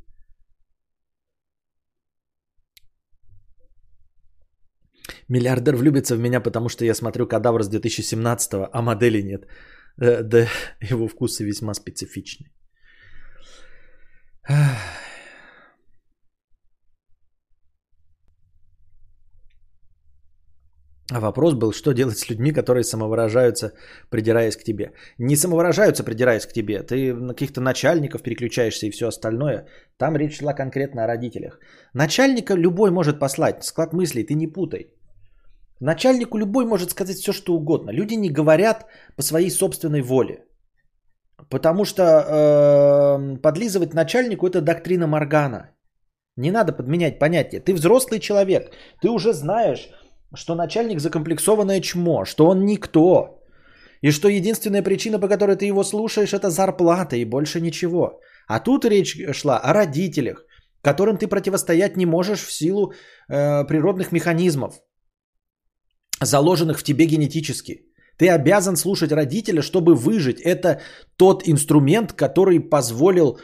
Миллиардер 5.29 5.77
влюбится 5.77 6.17
в 6.17 6.21
меня, 6.21 6.41
потому 6.41 6.69
что 6.69 6.85
я 6.85 6.95
смотрю 6.95 7.27
кадавр 7.27 7.63
с 7.63 7.69
2017 7.69 8.53
а 8.73 8.83
модели 8.83 9.23
нет. 9.23 9.47
Э, 10.01 10.23
да, 10.23 10.47
его 10.81 11.09
вкусы 11.09 11.45
весьма 11.45 11.75
специфичны. 11.75 12.47
А 21.13 21.21
вопрос 21.21 21.55
был, 21.55 21.73
что 21.73 21.93
делать 21.93 22.19
с 22.19 22.31
людьми, 22.31 22.53
которые 22.53 22.83
самовыражаются, 22.83 23.73
придираясь 24.11 24.57
к 24.57 24.65
тебе. 24.65 24.93
Не 25.19 25.37
самовыражаются, 25.37 26.03
придираясь 26.03 26.47
к 26.47 26.53
тебе. 26.53 26.83
Ты 26.83 27.13
на 27.13 27.35
каких-то 27.35 27.61
начальников 27.61 28.23
переключаешься 28.23 28.87
и 28.87 28.91
все 28.91 29.09
остальное. 29.09 29.67
Там 29.99 30.17
речь 30.17 30.39
шла 30.39 30.55
конкретно 30.55 31.05
о 31.05 31.07
родителях. 31.07 31.61
Начальника 31.93 32.55
любой 32.55 32.91
может 32.91 33.19
послать. 33.19 33.65
Склад 33.65 33.93
мыслей, 33.93 34.25
ты 34.25 34.35
не 34.35 34.47
путай. 34.47 34.87
Начальнику 35.81 36.39
любой 36.39 36.65
может 36.65 36.91
сказать 36.91 37.19
все, 37.19 37.33
что 37.33 37.55
угодно. 37.55 37.91
Люди 37.91 38.15
не 38.15 38.31
говорят 38.31 38.87
по 39.17 39.23
своей 39.23 39.51
собственной 39.51 40.01
воле. 40.01 40.45
Потому 41.51 41.85
что 41.85 42.03
э, 42.03 43.37
подлизывать 43.43 43.93
начальнику 43.93 44.47
это 44.47 44.63
доктрина 44.63 45.07
Моргана. 45.07 45.71
Не 46.37 46.51
надо 46.51 46.73
подменять 46.73 47.19
понятие. 47.19 47.61
Ты 47.61 47.75
взрослый 47.75 48.21
человек. 48.21 48.73
Ты 49.03 49.11
уже 49.11 49.35
знаешь 49.35 49.91
что 50.37 50.55
начальник 50.55 51.01
закомплексованное 51.01 51.81
чмо, 51.81 52.25
что 52.25 52.47
он 52.47 52.65
никто. 52.65 53.41
И 54.03 54.11
что 54.11 54.29
единственная 54.29 54.83
причина, 54.83 55.19
по 55.19 55.29
которой 55.29 55.57
ты 55.57 55.67
его 55.67 55.85
слушаешь, 55.85 56.35
это 56.35 56.51
зарплата 56.51 57.17
и 57.17 57.25
больше 57.25 57.61
ничего. 57.61 58.21
А 58.47 58.61
тут 58.61 58.85
речь 58.85 59.17
шла 59.33 59.59
о 59.59 59.73
родителях, 59.73 60.45
которым 60.83 61.17
ты 61.17 61.27
противостоять 61.27 61.97
не 61.97 62.07
можешь 62.07 62.45
в 62.45 62.53
силу 62.53 62.93
э, 63.29 63.65
природных 63.65 64.13
механизмов, 64.13 64.75
заложенных 66.21 66.79
в 66.79 66.83
тебе 66.83 67.07
генетически. 67.07 67.87
Ты 68.19 68.29
обязан 68.29 68.77
слушать 68.77 69.13
родителя, 69.13 69.63
чтобы 69.63 69.95
выжить. 69.95 70.41
Это 70.41 70.81
тот 71.17 71.49
инструмент, 71.49 72.13
который 72.13 72.61
позволил 72.61 73.39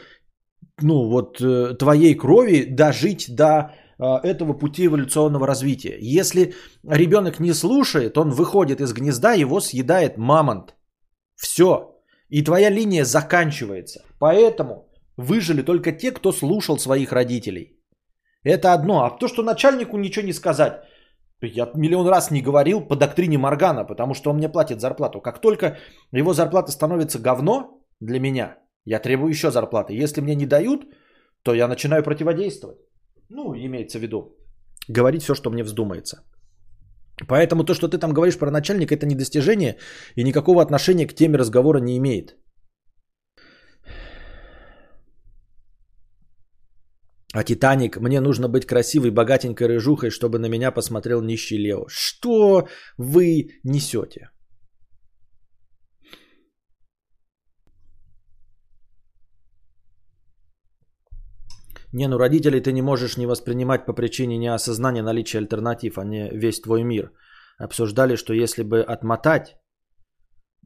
ну, 0.81 1.09
вот, 1.09 1.41
э, 1.41 1.75
твоей 1.79 2.15
крови 2.15 2.65
дожить 2.69 3.35
до 3.35 3.73
этого 4.01 4.53
пути 4.53 4.87
эволюционного 4.87 5.47
развития. 5.47 5.97
Если 5.99 6.53
ребенок 6.87 7.39
не 7.39 7.53
слушает, 7.53 8.17
он 8.17 8.31
выходит 8.31 8.81
из 8.81 8.93
гнезда, 8.93 9.33
его 9.33 9.59
съедает 9.59 10.17
мамонт. 10.17 10.75
Все. 11.35 11.95
И 12.29 12.43
твоя 12.43 12.69
линия 12.69 13.05
заканчивается. 13.05 14.03
Поэтому 14.19 14.89
выжили 15.17 15.61
только 15.61 15.91
те, 15.91 16.11
кто 16.11 16.31
слушал 16.31 16.79
своих 16.79 17.11
родителей. 17.11 17.79
Это 18.43 18.73
одно. 18.73 19.03
А 19.05 19.09
то, 19.09 19.27
что 19.27 19.43
начальнику 19.43 19.97
ничего 19.97 20.25
не 20.25 20.33
сказать, 20.33 20.81
я 21.41 21.69
миллион 21.75 22.07
раз 22.07 22.31
не 22.31 22.41
говорил 22.41 22.81
по 22.81 22.95
доктрине 22.95 23.37
Моргана, 23.37 23.83
потому 23.83 24.13
что 24.13 24.29
он 24.29 24.37
мне 24.37 24.49
платит 24.49 24.81
зарплату. 24.81 25.21
Как 25.21 25.41
только 25.41 25.77
его 26.11 26.33
зарплата 26.33 26.71
становится 26.71 27.19
говно 27.19 27.81
для 27.99 28.19
меня, 28.19 28.57
я 28.85 28.99
требую 28.99 29.29
еще 29.29 29.51
зарплаты. 29.51 29.93
Если 29.93 30.21
мне 30.21 30.35
не 30.35 30.45
дают, 30.45 30.85
то 31.43 31.53
я 31.53 31.67
начинаю 31.67 32.03
противодействовать. 32.03 32.77
Ну, 33.33 33.55
имеется 33.55 33.97
в 33.97 34.01
виду, 34.01 34.35
говорить 34.89 35.23
все, 35.23 35.35
что 35.35 35.49
мне 35.49 35.63
вздумается. 35.63 36.17
Поэтому 37.27 37.63
то, 37.63 37.73
что 37.73 37.87
ты 37.87 37.97
там 37.97 38.13
говоришь 38.13 38.37
про 38.37 38.51
начальника, 38.51 38.93
это 38.93 39.05
не 39.05 39.15
достижение 39.15 39.77
и 40.15 40.23
никакого 40.23 40.61
отношения 40.61 41.07
к 41.07 41.13
теме 41.13 41.37
разговора 41.37 41.79
не 41.79 41.97
имеет. 41.97 42.35
А 47.33 47.43
Титаник, 47.43 47.97
мне 47.97 48.19
нужно 48.19 48.49
быть 48.49 48.65
красивой, 48.65 49.11
богатенькой 49.11 49.67
рыжухой, 49.67 50.09
чтобы 50.09 50.37
на 50.37 50.49
меня 50.49 50.71
посмотрел 50.71 51.21
нищий 51.21 51.57
Лео. 51.57 51.85
Что 51.87 52.67
вы 52.97 53.61
несете? 53.63 54.29
Не, 61.93 62.07
ну 62.07 62.17
родителей 62.17 62.61
ты 62.61 62.71
не 62.71 62.81
можешь 62.81 63.17
не 63.17 63.25
воспринимать 63.25 63.85
по 63.85 63.93
причине 63.93 64.37
неосознания 64.37 65.03
наличия 65.03 65.39
альтернатив, 65.39 65.97
а 65.97 66.03
не 66.03 66.29
весь 66.29 66.61
твой 66.61 66.83
мир. 66.83 67.11
Обсуждали, 67.59 68.15
что 68.15 68.33
если 68.33 68.63
бы 68.63 68.81
отмотать, 68.81 69.57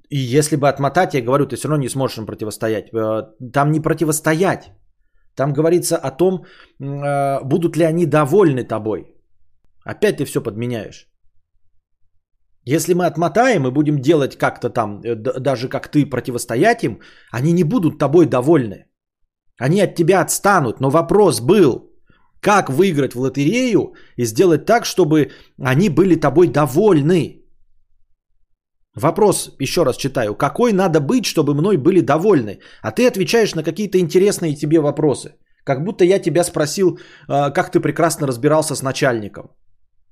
и 0.09 0.17
если 0.17 0.55
бы 0.55 0.69
отмотать, 0.69 1.13
я 1.13 1.21
говорю, 1.21 1.45
ты 1.45 1.55
все 1.55 1.67
равно 1.67 1.83
не 1.83 1.89
сможешь 1.89 2.17
им 2.17 2.25
противостоять. 2.25 2.93
Э, 2.93 3.23
там 3.53 3.71
не 3.71 3.79
противостоять. 3.79 4.71
Там 5.35 5.53
говорится 5.53 5.97
о 5.97 6.11
том, 6.11 6.45
э, 6.79 7.43
будут 7.43 7.75
ли 7.77 7.85
они 7.85 8.05
довольны 8.05 8.63
тобой. 8.63 9.15
Опять 9.83 10.17
ты 10.17 10.25
все 10.25 10.41
подменяешь. 10.41 11.07
Если 12.67 12.93
мы 12.93 13.05
отмотаем 13.05 13.67
и 13.67 13.71
будем 13.71 13.99
делать 13.99 14.37
как-то 14.37 14.69
там, 14.69 15.01
э, 15.03 15.15
даже 15.15 15.69
как 15.69 15.87
ты 15.87 16.05
противостоять 16.09 16.83
им, 16.83 16.99
они 17.31 17.53
не 17.53 17.63
будут 17.63 17.97
тобой 17.99 18.25
довольны. 18.25 18.85
Они 19.57 19.81
от 19.81 19.95
тебя 19.95 20.21
отстанут, 20.21 20.79
но 20.79 20.89
вопрос 20.89 21.39
был, 21.41 21.91
как 22.41 22.69
выиграть 22.69 23.15
в 23.15 23.19
лотерею 23.19 23.93
и 24.17 24.25
сделать 24.25 24.65
так, 24.65 24.85
чтобы 24.85 25.31
они 25.61 25.89
были 25.89 26.15
тобой 26.15 26.47
довольны. 26.47 27.41
Вопрос, 28.95 29.55
еще 29.59 29.83
раз 29.83 29.97
читаю. 29.97 30.35
Какой 30.35 30.73
надо 30.73 30.99
быть, 30.99 31.25
чтобы 31.25 31.53
мной 31.53 31.77
были 31.77 32.01
довольны? 32.01 32.59
А 32.81 32.91
ты 32.91 33.07
отвечаешь 33.07 33.55
на 33.55 33.63
какие-то 33.63 33.97
интересные 33.97 34.55
тебе 34.55 34.79
вопросы. 34.79 35.35
Как 35.65 35.83
будто 35.83 36.05
я 36.05 36.19
тебя 36.19 36.43
спросил, 36.43 36.99
а, 37.27 37.49
как 37.49 37.71
ты 37.71 37.79
прекрасно 37.79 38.27
разбирался 38.27 38.75
с 38.75 38.83
начальником. 38.83 39.49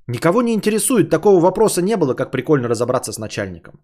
Никого 0.07 0.41
не 0.41 0.53
интересует. 0.53 1.09
Такого 1.09 1.39
вопроса 1.39 1.81
не 1.81 1.95
было, 1.95 2.13
как 2.13 2.31
прикольно 2.31 2.67
разобраться 2.67 3.13
с 3.13 3.19
начальником. 3.19 3.79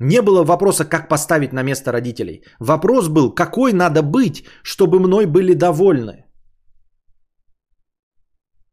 Не 0.00 0.22
было 0.22 0.44
вопроса, 0.44 0.84
как 0.84 1.08
поставить 1.08 1.52
на 1.52 1.62
место 1.62 1.92
родителей. 1.92 2.42
Вопрос 2.58 3.08
был, 3.08 3.34
какой 3.34 3.72
надо 3.72 4.02
быть, 4.02 4.44
чтобы 4.62 4.98
мной 4.98 5.26
были 5.26 5.54
довольны. 5.54 6.24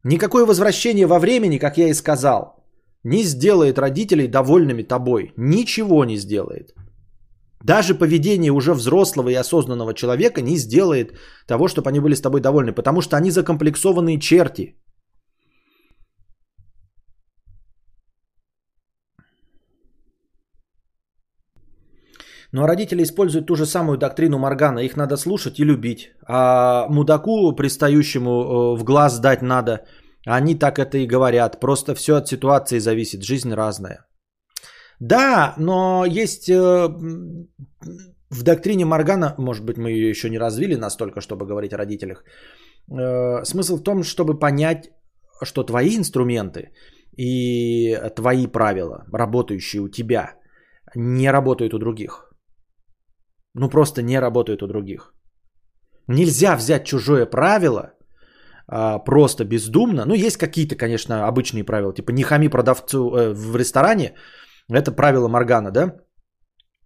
Никакое 0.04 0.46
возвращение 0.46 1.06
во 1.06 1.20
времени, 1.20 1.60
как 1.60 1.78
я 1.78 1.90
и 1.90 1.94
сказал, 1.94 2.56
не 3.04 3.24
сделает 3.24 3.78
родителей 3.78 4.28
довольными 4.28 4.84
тобой. 4.84 5.34
Ничего 5.38 6.06
не 6.06 6.18
сделает. 6.18 6.74
Даже 7.64 7.94
поведение 7.94 8.52
уже 8.52 8.74
взрослого 8.74 9.30
и 9.30 9.36
осознанного 9.36 9.94
человека 9.94 10.42
не 10.42 10.58
сделает 10.58 11.14
того, 11.48 11.68
чтобы 11.68 11.90
они 11.90 12.00
были 12.00 12.16
с 12.16 12.22
тобой 12.22 12.42
довольны, 12.42 12.74
потому 12.74 13.02
что 13.02 13.18
они 13.18 13.30
закомплексованные 13.30 14.20
черти. 14.20 14.76
Но 22.52 22.68
родители 22.68 23.04
используют 23.04 23.48
ту 23.48 23.56
же 23.56 23.66
самую 23.66 23.98
доктрину 23.98 24.38
Моргана. 24.38 24.80
Их 24.80 24.98
надо 24.98 25.18
слушать 25.18 25.60
и 25.60 25.66
любить. 25.66 26.12
А 26.28 26.88
мудаку, 26.90 27.56
пристающему 27.56 28.30
э, 28.30 28.78
в 28.78 28.84
глаз 28.84 29.20
дать 29.20 29.42
надо– 29.42 29.86
они 30.26 30.56
так 30.56 30.80
это 30.80 30.98
и 30.98 31.08
говорят. 31.08 31.60
Просто 31.60 31.96
все 31.96 32.16
от 32.16 32.28
ситуации 32.28 32.80
зависит. 32.80 33.24
Жизнь 33.24 33.54
разная. 33.54 34.06
Да, 35.00 35.56
но 35.58 36.06
есть 36.06 36.50
э, 36.50 36.56
в 38.30 38.44
доктрине 38.44 38.86
Моргана, 38.86 39.34
может 39.38 39.66
быть, 39.66 39.78
мы 39.78 39.90
ее 39.90 40.10
еще 40.10 40.30
не 40.30 40.38
развили 40.38 40.76
настолько, 40.76 41.22
чтобы 41.22 41.48
говорить 41.48 41.74
о 41.74 41.78
родителях. 41.78 42.24
Э, 42.92 43.44
смысл 43.44 43.78
в 43.78 43.84
том, 43.84 44.04
чтобы 44.04 44.38
понять, 44.38 44.92
что 45.44 45.64
твои 45.64 45.98
инструменты 45.98 46.72
и 47.18 47.98
твои 48.16 48.46
правила, 48.46 49.06
работающие 49.12 49.82
у 49.82 49.90
тебя, 49.90 50.36
не 50.96 51.32
работают 51.32 51.74
у 51.74 51.80
других. 51.80 52.31
Ну 53.56 53.70
просто 53.70 54.02
не 54.02 54.20
работают 54.20 54.64
у 54.64 54.68
других. 54.68 55.14
Нельзя 56.08 56.56
взять 56.56 56.86
чужое 56.86 57.26
правило 57.26 57.94
а, 58.68 59.00
просто 59.00 59.44
бездумно. 59.46 60.06
Ну, 60.06 60.14
есть 60.16 60.38
какие-то, 60.38 60.76
конечно, 60.76 61.28
обычные 61.28 61.64
правила. 61.64 61.94
Типа 61.94 62.12
не 62.12 62.24
хами 62.24 62.48
продавцу 62.48 62.98
э, 62.98 63.34
в 63.34 63.56
ресторане. 63.56 64.14
Это 64.70 64.92
правило 64.92 65.28
Моргана, 65.28 65.72
да? 65.72 65.96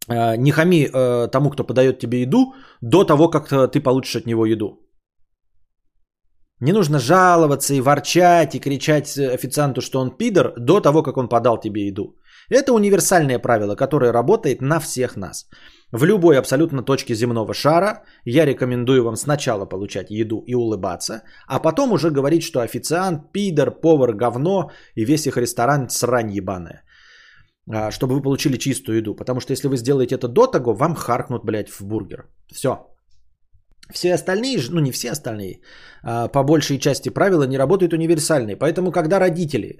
А, 0.07 0.35
не 0.37 0.51
хами 0.51 0.87
э, 0.87 1.27
тому, 1.31 1.49
кто 1.49 1.63
подает 1.63 1.99
тебе 1.99 2.21
еду, 2.21 2.53
до 2.81 3.03
того, 3.03 3.29
как 3.29 3.49
ты 3.71 3.81
получишь 3.81 4.15
от 4.15 4.25
него 4.25 4.45
еду. 4.45 4.81
Не 6.61 6.71
нужно 6.71 6.99
жаловаться 6.99 7.73
и 7.73 7.81
ворчать 7.81 8.55
и 8.55 8.59
кричать 8.59 9.17
официанту, 9.17 9.81
что 9.81 9.99
он 9.99 10.17
пидор, 10.17 10.53
до 10.57 10.79
того, 10.79 11.03
как 11.03 11.17
он 11.17 11.27
подал 11.27 11.59
тебе 11.59 11.87
еду. 11.87 12.15
Это 12.49 12.73
универсальное 12.73 13.39
правило, 13.39 13.75
которое 13.75 14.13
работает 14.13 14.61
на 14.61 14.79
всех 14.79 15.17
нас. 15.17 15.45
В 15.95 16.03
любой 16.03 16.37
абсолютно 16.37 16.83
точке 16.83 17.15
земного 17.15 17.53
шара 17.53 18.03
я 18.25 18.45
рекомендую 18.45 19.03
вам 19.03 19.15
сначала 19.15 19.65
получать 19.65 20.11
еду 20.11 20.43
и 20.47 20.53
улыбаться, 20.55 21.21
а 21.47 21.59
потом 21.59 21.93
уже 21.93 22.11
говорить, 22.11 22.43
что 22.43 22.59
официант, 22.59 23.31
пидор, 23.31 23.71
повар, 23.71 24.13
говно 24.13 24.71
и 24.95 25.05
весь 25.05 25.25
их 25.25 25.37
ресторан 25.37 25.89
срань 25.89 26.31
ебаная. 26.31 26.83
А, 27.71 27.91
чтобы 27.91 28.15
вы 28.15 28.21
получили 28.21 28.57
чистую 28.57 28.97
еду. 28.97 29.15
Потому 29.15 29.39
что 29.39 29.53
если 29.53 29.69
вы 29.69 29.77
сделаете 29.77 30.15
это 30.15 30.27
до 30.27 30.47
того, 30.47 30.73
вам 30.73 30.95
харкнут, 30.95 31.45
блядь, 31.45 31.69
в 31.69 31.81
бургер. 31.85 32.25
Все. 32.53 32.69
Все 33.93 34.13
остальные, 34.13 34.57
ну 34.71 34.81
не 34.81 34.91
все 34.91 35.11
остальные, 35.11 35.61
а 36.03 36.27
по 36.27 36.43
большей 36.43 36.77
части 36.77 37.07
правила 37.07 37.47
не 37.47 37.57
работают 37.57 37.93
универсальные. 37.93 38.57
Поэтому, 38.57 38.91
когда 38.91 39.19
родители 39.19 39.79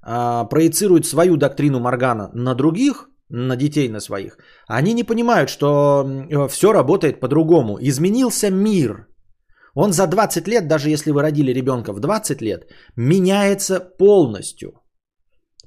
а, 0.00 0.44
проецируют 0.44 1.04
свою 1.04 1.36
доктрину 1.36 1.80
Моргана 1.80 2.30
на 2.32 2.54
других, 2.54 3.10
на 3.28 3.56
детей 3.56 3.88
на 3.88 4.00
своих, 4.00 4.38
они 4.68 4.94
не 4.94 5.04
понимают, 5.04 5.48
что 5.50 6.04
все 6.48 6.72
работает 6.72 7.20
по-другому. 7.20 7.78
Изменился 7.80 8.50
мир. 8.50 9.06
Он 9.74 9.92
за 9.92 10.06
20 10.06 10.48
лет, 10.48 10.68
даже 10.68 10.90
если 10.90 11.10
вы 11.10 11.22
родили 11.22 11.52
ребенка 11.52 11.92
в 11.92 12.00
20 12.00 12.42
лет, 12.42 12.70
меняется 12.96 13.80
полностью. 13.98 14.80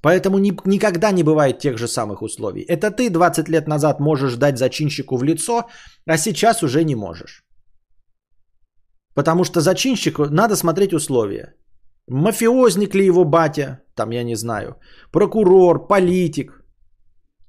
Поэтому 0.02 0.40
ни, 0.40 0.54
никогда 0.66 1.12
не 1.12 1.24
бывает 1.24 1.60
тех 1.60 1.78
же 1.78 1.88
самых 1.88 2.22
условий. 2.22 2.62
Это 2.62 2.90
ты 2.90 3.10
20 3.10 3.50
лет 3.50 3.68
назад 3.68 4.00
можешь 4.00 4.36
дать 4.36 4.58
зачинщику 4.58 5.18
в 5.18 5.24
лицо, 5.24 5.68
а 6.08 6.18
сейчас 6.18 6.64
уже 6.64 6.84
не 6.84 6.96
можешь. 6.96 7.44
Потому 9.14 9.44
что 9.44 9.60
зачинщику 9.60 10.26
надо 10.30 10.56
смотреть 10.56 10.94
условия. 10.94 11.56
Мафиозник 12.08 12.96
ли 12.96 13.06
его 13.06 13.26
батя, 13.26 13.82
там 13.96 14.12
я 14.12 14.24
не 14.24 14.36
знаю, 14.36 14.80
прокурор, 15.12 15.88
политик. 15.88 16.59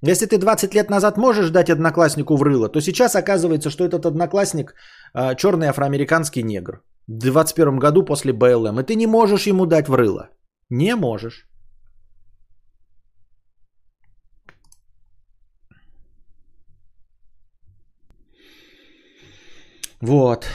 Если 0.03 0.27
ты 0.27 0.39
20 0.39 0.75
лет 0.75 0.91
назад 0.91 1.19
можешь 1.19 1.51
дать 1.51 1.71
однокласснику 1.71 2.37
в 2.37 2.43
рыло, 2.43 2.69
то 2.69 2.81
сейчас 2.81 3.15
оказывается, 3.15 3.71
что 3.71 3.85
этот 3.85 4.07
одноклассник 4.07 4.75
э, 5.15 5.35
черный 5.37 5.69
афроамериканский 5.69 6.43
негр. 6.43 6.83
В 7.07 7.19
21 7.19 7.79
году 7.79 8.05
после 8.05 8.33
БЛМ. 8.33 8.81
И 8.81 8.85
ты 8.85 8.95
не 8.95 9.07
можешь 9.07 9.47
ему 9.47 9.67
дать 9.67 9.89
в 9.89 9.95
рыло. 9.95 10.31
Не 10.71 10.97
можешь. 10.97 11.47
Вот. 20.01 20.47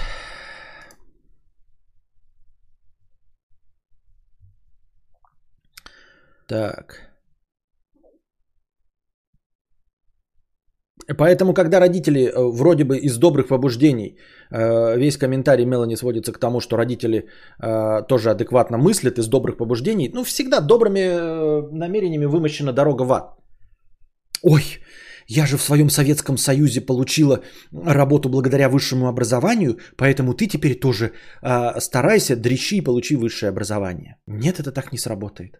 Так. 6.47 7.04
Поэтому, 11.17 11.53
когда 11.53 11.79
родители 11.79 12.19
э, 12.19 12.51
вроде 12.51 12.83
бы 12.83 12.97
из 12.97 13.17
добрых 13.17 13.47
побуждений, 13.47 14.17
э, 14.51 14.97
весь 14.97 15.17
комментарий 15.17 15.65
Мелани 15.65 15.95
сводится 15.95 16.33
к 16.33 16.39
тому, 16.39 16.59
что 16.59 16.77
родители 16.77 17.17
э, 17.61 18.07
тоже 18.07 18.31
адекватно 18.31 18.77
мыслят 18.77 19.19
из 19.19 19.27
добрых 19.27 19.57
побуждений, 19.57 20.09
ну, 20.13 20.23
всегда 20.23 20.61
добрыми 20.61 21.71
намерениями 21.71 22.25
вымощена 22.25 22.73
дорога 22.73 23.03
в 23.03 23.11
ад. 23.11 23.23
Ой, 24.43 24.63
я 25.27 25.45
же 25.45 25.57
в 25.57 25.61
своем 25.61 25.89
Советском 25.89 26.37
Союзе 26.37 26.81
получила 26.81 27.41
работу 27.71 28.29
благодаря 28.29 28.69
высшему 28.69 29.07
образованию, 29.07 29.77
поэтому 29.97 30.33
ты 30.33 30.47
теперь 30.47 30.79
тоже 30.79 31.11
старайся, 31.79 32.35
дрищи 32.35 32.77
и 32.77 32.81
получи 32.81 33.15
высшее 33.15 33.49
образование. 33.49 34.17
Нет, 34.27 34.59
это 34.59 34.71
так 34.71 34.91
не 34.91 34.99
сработает. 34.99 35.55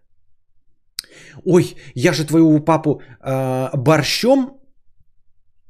Ой, 1.43 1.76
я 1.96 2.14
же 2.14 2.26
твоего 2.26 2.60
папу 2.60 3.02
э, 3.22 3.70
борщом, 3.74 4.39
э, 4.39 4.64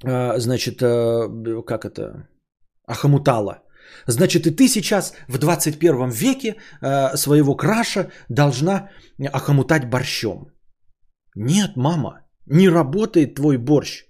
значит, 0.01 0.81
э, 0.81 1.61
как 1.65 1.85
это, 1.85 2.27
охомутала. 2.85 3.63
Значит, 4.07 4.47
и 4.47 4.51
ты 4.51 4.67
сейчас 4.67 5.13
в 5.27 5.37
21 5.37 6.09
веке 6.09 6.55
э, 6.81 7.17
своего 7.17 7.55
краша 7.55 8.11
должна 8.29 8.89
охомутать 9.33 9.89
борщом. 9.89 10.51
Нет, 11.35 11.75
мама, 11.75 12.25
не 12.45 12.69
работает 12.69 13.35
твой 13.35 13.57
борщ. 13.57 14.05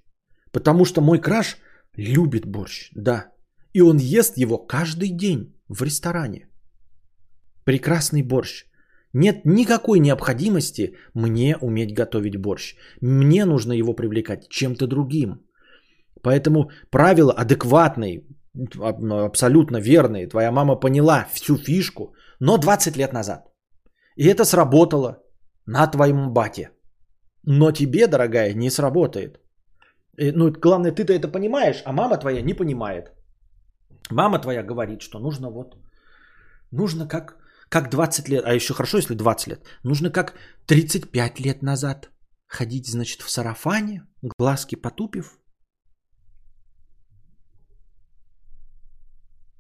Потому 0.52 0.86
что 0.86 1.02
мой 1.02 1.20
краш 1.20 1.58
любит 1.98 2.46
борщ, 2.46 2.92
да. 2.96 3.32
И 3.74 3.82
он 3.82 3.98
ест 3.98 4.38
его 4.38 4.58
каждый 4.58 5.10
день 5.10 5.54
в 5.68 5.84
ресторане. 5.84 6.48
Прекрасный 7.66 8.22
борщ. 8.22 8.66
Нет 9.14 9.46
никакой 9.46 10.00
необходимости 10.00 10.96
мне 11.14 11.58
уметь 11.62 11.94
готовить 11.94 12.38
борщ. 12.38 12.76
Мне 13.02 13.46
нужно 13.46 13.74
его 13.74 13.94
привлекать 13.94 14.50
чем-то 14.50 14.88
другим. 14.88 15.45
Поэтому 16.26 16.72
правила 16.90 17.34
адекватные, 17.34 18.24
абсолютно 19.26 19.78
верные. 19.80 20.28
Твоя 20.28 20.52
мама 20.52 20.80
поняла 20.80 21.26
всю 21.34 21.58
фишку, 21.58 22.16
но 22.40 22.58
20 22.58 22.98
лет 22.98 23.14
назад. 23.14 23.42
И 24.18 24.28
это 24.28 24.46
сработало 24.46 25.18
на 25.68 25.88
твоем 25.88 26.34
бате. 26.34 26.72
Но 27.44 27.72
тебе, 27.72 28.08
дорогая, 28.08 28.56
не 28.56 28.72
сработает. 28.72 29.40
И, 30.18 30.32
ну, 30.32 30.52
главное, 30.52 30.92
ты-то 30.92 31.14
это 31.14 31.28
понимаешь, 31.28 31.84
а 31.86 31.92
мама 31.94 32.18
твоя 32.18 32.42
не 32.42 32.56
понимает. 32.56 33.12
Мама 34.12 34.40
твоя 34.40 34.64
говорит, 34.64 35.02
что 35.02 35.20
нужно 35.20 35.52
вот, 35.52 35.76
нужно 36.72 37.08
как 37.08 37.38
как 37.70 37.90
20 37.90 38.30
лет, 38.30 38.46
а 38.46 38.54
еще 38.54 38.74
хорошо, 38.74 38.98
если 38.98 39.16
20 39.16 39.48
лет. 39.48 39.60
Нужно 39.84 40.12
как 40.12 40.34
35 40.68 41.40
лет 41.40 41.62
назад 41.62 42.10
ходить, 42.48 42.88
значит, 42.88 43.22
в 43.22 43.30
сарафане, 43.30 44.02
глазки 44.40 44.76
потупив. 44.76 45.40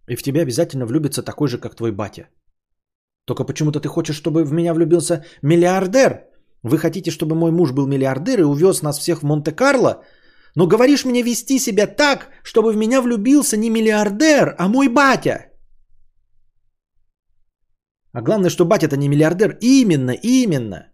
И 0.08 0.16
в 0.16 0.24
тебя 0.24 0.42
обязательно 0.42 0.86
влюбится 0.86 1.24
такой 1.24 1.48
же, 1.48 1.58
как 1.58 1.76
твой 1.76 1.92
батя. 1.92 2.30
Только 3.26 3.44
почему-то 3.44 3.80
ты 3.80 3.88
хочешь, 3.88 4.16
чтобы 4.16 4.44
в 4.44 4.52
меня 4.54 4.74
влюбился 4.74 5.24
миллиардер, 5.42 6.28
Вы 6.64 6.78
хотите, 6.78 7.12
чтобы 7.12 7.36
мой 7.36 7.52
муж 7.52 7.72
был 7.72 7.88
миллиардер 7.88 8.40
и 8.40 8.44
увез 8.44 8.82
нас 8.82 9.00
всех 9.00 9.20
в 9.20 9.26
Монте-Карло? 9.26 10.04
Но 10.56 10.68
говоришь 10.68 11.06
мне 11.06 11.24
вести 11.24 11.60
себя 11.60 11.88
так, 11.88 12.30
чтобы 12.44 12.72
в 12.72 12.78
меня 12.78 13.02
влюбился 13.02 13.58
не 13.58 13.70
миллиардер, 13.70 14.56
а 14.58 14.68
мой 14.68 14.88
батя. 14.88 15.52
А 18.14 18.22
главное, 18.22 18.50
что 18.50 18.66
батя-то 18.66 18.98
не 18.98 19.10
миллиардер. 19.10 19.58
Именно, 19.62 20.12
именно. 20.12 20.88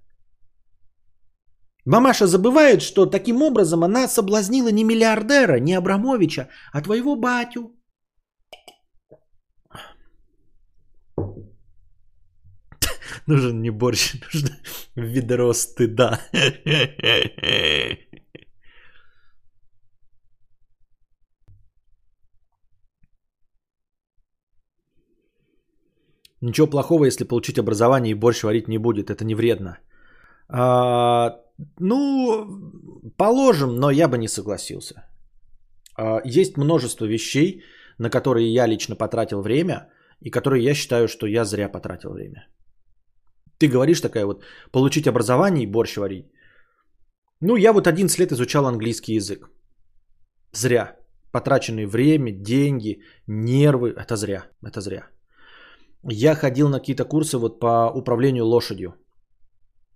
Мамаша 1.86 2.28
забывает, 2.28 2.82
что 2.82 3.06
таким 3.06 3.42
образом 3.42 3.84
она 3.84 4.08
соблазнила 4.08 4.72
не 4.72 4.84
миллиардера, 4.84 5.60
не 5.60 5.74
Абрамовича, 5.74 6.50
а 6.74 6.82
твоего 6.82 7.16
батю. 7.16 7.62
Нужен 13.28 13.62
не 13.62 13.72
борщ, 13.72 14.14
нужно 14.34 14.50
ведро 14.96 15.54
стыда. 15.54 16.20
Ничего 26.42 26.68
плохого, 26.68 27.06
если 27.06 27.24
получить 27.24 27.60
образование 27.60 28.12
и 28.12 28.16
борщ 28.16 28.44
варить 28.44 28.68
не 28.68 28.80
будет. 28.80 29.10
Это 29.12 29.24
не 29.24 29.36
вредно. 29.36 29.78
А, 30.50 31.40
ну, 31.80 32.48
положим, 33.18 33.76
но 33.76 33.92
я 33.92 34.08
бы 34.08 34.18
не 34.18 34.28
согласился. 34.28 35.06
А, 35.96 36.22
есть 36.26 36.58
множество 36.58 37.06
вещей, 37.06 37.64
на 38.00 38.10
которые 38.10 38.52
я 38.54 38.68
лично 38.68 38.96
потратил 38.96 39.42
время, 39.42 39.90
и 40.20 40.32
которые 40.32 40.64
я 40.64 40.74
считаю, 40.74 41.08
что 41.08 41.28
я 41.28 41.46
зря 41.46 41.70
потратил 41.70 42.14
время. 42.14 42.48
Ты 43.62 43.68
говоришь 43.68 44.02
такая 44.02 44.26
вот, 44.26 44.44
получить 44.72 45.08
образование 45.08 45.64
и 45.64 45.72
борщ 45.72 45.98
варить. 45.98 46.26
Ну, 47.42 47.56
я 47.58 47.74
вот 47.74 47.86
11 47.88 48.20
лет 48.20 48.32
изучал 48.32 48.66
английский 48.66 49.14
язык. 49.14 49.50
Зря. 50.52 50.96
Потраченное 51.32 51.88
время, 51.88 52.32
деньги, 52.32 53.04
нервы. 53.28 53.94
Это 53.96 54.16
зря. 54.16 54.46
Это 54.66 54.82
зря. 54.82 55.04
Я 56.04 56.36
ходил 56.36 56.70
на 56.70 56.80
какие-то 56.80 57.06
курсы 57.06 57.38
вот 57.38 57.60
по 57.60 57.92
управлению 57.94 58.46
лошадью. 58.46 58.96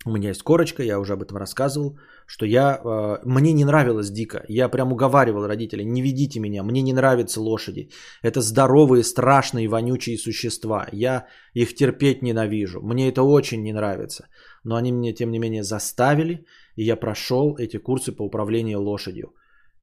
У 0.07 0.11
меня 0.11 0.29
есть 0.29 0.43
корочка, 0.43 0.83
я 0.83 0.99
уже 0.99 1.13
об 1.13 1.23
этом 1.23 1.37
рассказывал, 1.37 1.97
что 2.27 2.45
я, 2.45 2.79
э, 2.79 3.17
мне 3.25 3.53
не 3.53 3.65
нравилось 3.65 4.11
дико. 4.11 4.45
Я 4.47 4.69
прям 4.69 4.91
уговаривал 4.91 5.47
родителей, 5.47 5.83
не 5.83 6.01
ведите 6.03 6.39
меня, 6.39 6.63
мне 6.63 6.83
не 6.83 6.93
нравятся 6.93 7.41
лошади. 7.41 7.89
Это 8.21 8.41
здоровые, 8.41 9.03
страшные, 9.03 9.67
вонючие 9.67 10.17
существа. 10.17 10.87
Я 10.91 11.25
их 11.55 11.73
терпеть 11.73 12.21
ненавижу. 12.21 12.81
Мне 12.83 13.09
это 13.09 13.23
очень 13.23 13.63
не 13.63 13.73
нравится. 13.73 14.27
Но 14.63 14.75
они 14.75 14.91
меня, 14.91 15.13
тем 15.13 15.31
не 15.31 15.39
менее, 15.39 15.63
заставили, 15.63 16.45
и 16.75 16.83
я 16.83 16.97
прошел 16.97 17.55
эти 17.57 17.77
курсы 17.77 18.11
по 18.11 18.23
управлению 18.23 18.81
лошадью. 18.81 19.33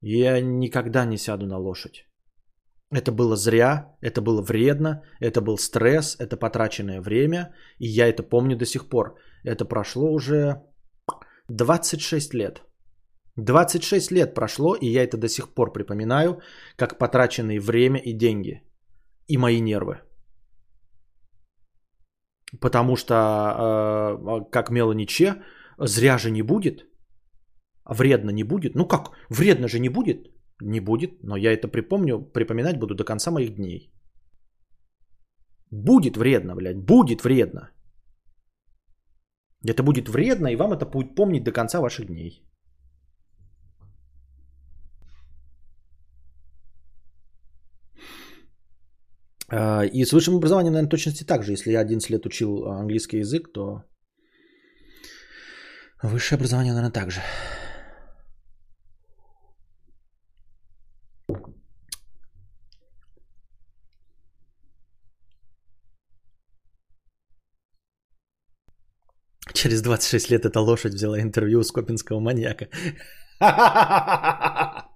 Я 0.01 0.39
никогда 0.41 1.05
не 1.05 1.17
сяду 1.17 1.45
на 1.47 1.57
лошадь. 1.57 2.05
Это 2.91 3.11
было 3.11 3.35
зря, 3.35 3.97
это 4.01 4.21
было 4.21 4.41
вредно, 4.41 5.01
это 5.19 5.41
был 5.41 5.57
стресс, 5.57 6.15
это 6.19 6.37
потраченное 6.37 7.01
время, 7.01 7.53
и 7.79 7.87
я 7.87 8.07
это 8.07 8.23
помню 8.23 8.55
до 8.55 8.65
сих 8.65 8.87
пор. 8.87 9.15
Это 9.43 9.65
прошло 9.65 10.11
уже 10.11 10.61
26 11.49 12.33
лет. 12.33 12.63
26 13.37 14.11
лет 14.11 14.33
прошло, 14.35 14.75
и 14.75 14.87
я 14.87 15.03
это 15.03 15.17
до 15.17 15.27
сих 15.27 15.53
пор 15.53 15.73
припоминаю, 15.73 16.39
как 16.75 16.97
потраченные 16.97 17.59
время 17.59 17.99
и 17.99 18.13
деньги. 18.13 18.61
И 19.27 19.37
мои 19.37 19.61
нервы. 19.61 20.01
Потому 22.61 22.95
что, 22.95 23.13
э, 23.15 24.51
как 24.51 24.69
Мелани 24.69 25.05
Че, 25.05 25.41
зря 25.79 26.17
же 26.17 26.31
не 26.31 26.43
будет. 26.43 26.85
Вредно 27.85 28.31
не 28.31 28.43
будет. 28.43 28.75
Ну 28.75 28.87
как, 28.87 29.11
вредно 29.29 29.67
же 29.67 29.79
не 29.79 29.89
будет. 29.89 30.27
Не 30.61 30.79
будет, 30.79 31.23
но 31.23 31.35
я 31.35 31.51
это 31.51 31.67
припомню, 31.67 32.21
припоминать 32.33 32.79
буду 32.79 32.95
до 32.95 33.03
конца 33.03 33.31
моих 33.31 33.55
дней. 33.55 33.91
Будет 35.71 36.17
вредно, 36.17 36.55
блядь, 36.55 36.85
будет 36.85 37.23
вредно. 37.23 37.72
Это 39.65 39.83
будет 39.83 40.09
вредно, 40.09 40.47
и 40.47 40.55
вам 40.55 40.73
это 40.73 40.85
будет 40.85 41.15
помнить 41.15 41.43
до 41.43 41.51
конца 41.51 41.79
ваших 41.79 42.07
дней. 42.07 42.43
А, 49.49 49.83
и 49.85 50.05
с 50.05 50.11
высшим 50.11 50.35
образованием, 50.35 50.73
наверное, 50.73 50.89
точности 50.89 51.23
так 51.23 51.43
же. 51.43 51.51
Если 51.51 51.71
я 51.71 51.81
11 51.81 52.09
лет 52.09 52.25
учил 52.25 52.65
английский 52.67 53.19
язык, 53.19 53.53
то 53.53 53.83
высшее 56.01 56.37
образование, 56.37 56.73
наверное, 56.73 56.91
так 56.91 57.11
же. 57.11 57.21
Через 69.51 69.81
26 69.81 70.29
лет 70.29 70.45
эта 70.45 70.61
лошадь 70.61 70.93
взяла 70.93 71.19
интервью 71.19 71.59
у 71.59 71.63
скопинского 71.63 72.19
маньяка. 72.19 72.69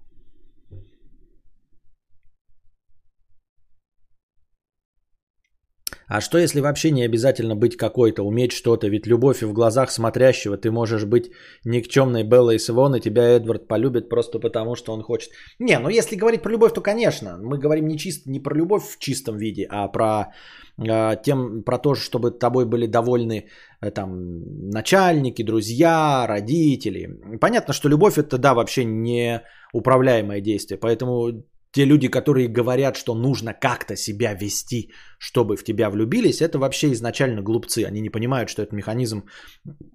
А 6.07 6.21
что 6.21 6.37
если 6.37 6.61
вообще 6.61 6.91
не 6.91 7.03
обязательно 7.03 7.55
быть 7.55 7.75
какой-то, 7.75 8.23
уметь 8.23 8.53
что-то? 8.53 8.87
Ведь 8.87 9.07
любовь 9.07 9.41
и 9.41 9.45
в 9.45 9.53
глазах 9.53 9.91
смотрящего 9.91 10.57
ты 10.57 10.71
можешь 10.71 11.03
быть 11.03 11.31
никчемной 11.65 12.23
Беллой 12.23 12.59
Свон, 12.59 12.95
и 12.95 13.01
тебя 13.01 13.23
Эдвард 13.23 13.67
полюбит 13.67 14.09
просто 14.09 14.39
потому, 14.39 14.75
что 14.75 14.93
он 14.93 15.01
хочет. 15.01 15.31
Не, 15.59 15.79
ну 15.79 15.89
если 15.89 16.15
говорить 16.15 16.41
про 16.41 16.51
любовь, 16.51 16.73
то 16.73 16.81
конечно. 16.81 17.37
Мы 17.37 17.57
говорим 17.57 17.87
не, 17.87 17.97
чисто, 17.97 18.29
не 18.29 18.39
про 18.39 18.55
любовь 18.55 18.83
в 18.83 18.99
чистом 18.99 19.37
виде, 19.37 19.67
а 19.69 19.89
про, 19.89 20.33
э, 20.77 21.15
тем, 21.23 21.63
про 21.63 21.77
то, 21.77 21.93
чтобы 21.95 22.31
тобой 22.31 22.65
были 22.65 22.87
довольны 22.87 23.49
э, 23.81 23.91
там, 23.91 24.69
начальники, 24.71 25.43
друзья, 25.43 26.25
родители. 26.25 27.19
Понятно, 27.41 27.73
что 27.73 27.89
любовь 27.89 28.17
это, 28.17 28.37
да, 28.37 28.53
вообще 28.53 28.85
не 28.85 29.41
управляемое 29.73 30.39
действие. 30.39 30.79
Поэтому 30.79 31.43
те 31.71 31.85
люди, 31.85 32.07
которые 32.07 32.47
говорят, 32.47 32.95
что 32.95 33.15
нужно 33.15 33.53
как-то 33.53 33.95
себя 33.95 34.33
вести, 34.33 34.91
чтобы 35.19 35.55
в 35.57 35.63
тебя 35.63 35.89
влюбились, 35.89 36.41
это 36.41 36.59
вообще 36.59 36.91
изначально 36.93 37.41
глупцы. 37.41 37.85
Они 37.85 38.01
не 38.01 38.09
понимают, 38.09 38.49
что 38.49 38.61
этот 38.61 38.73
механизм 38.73 39.23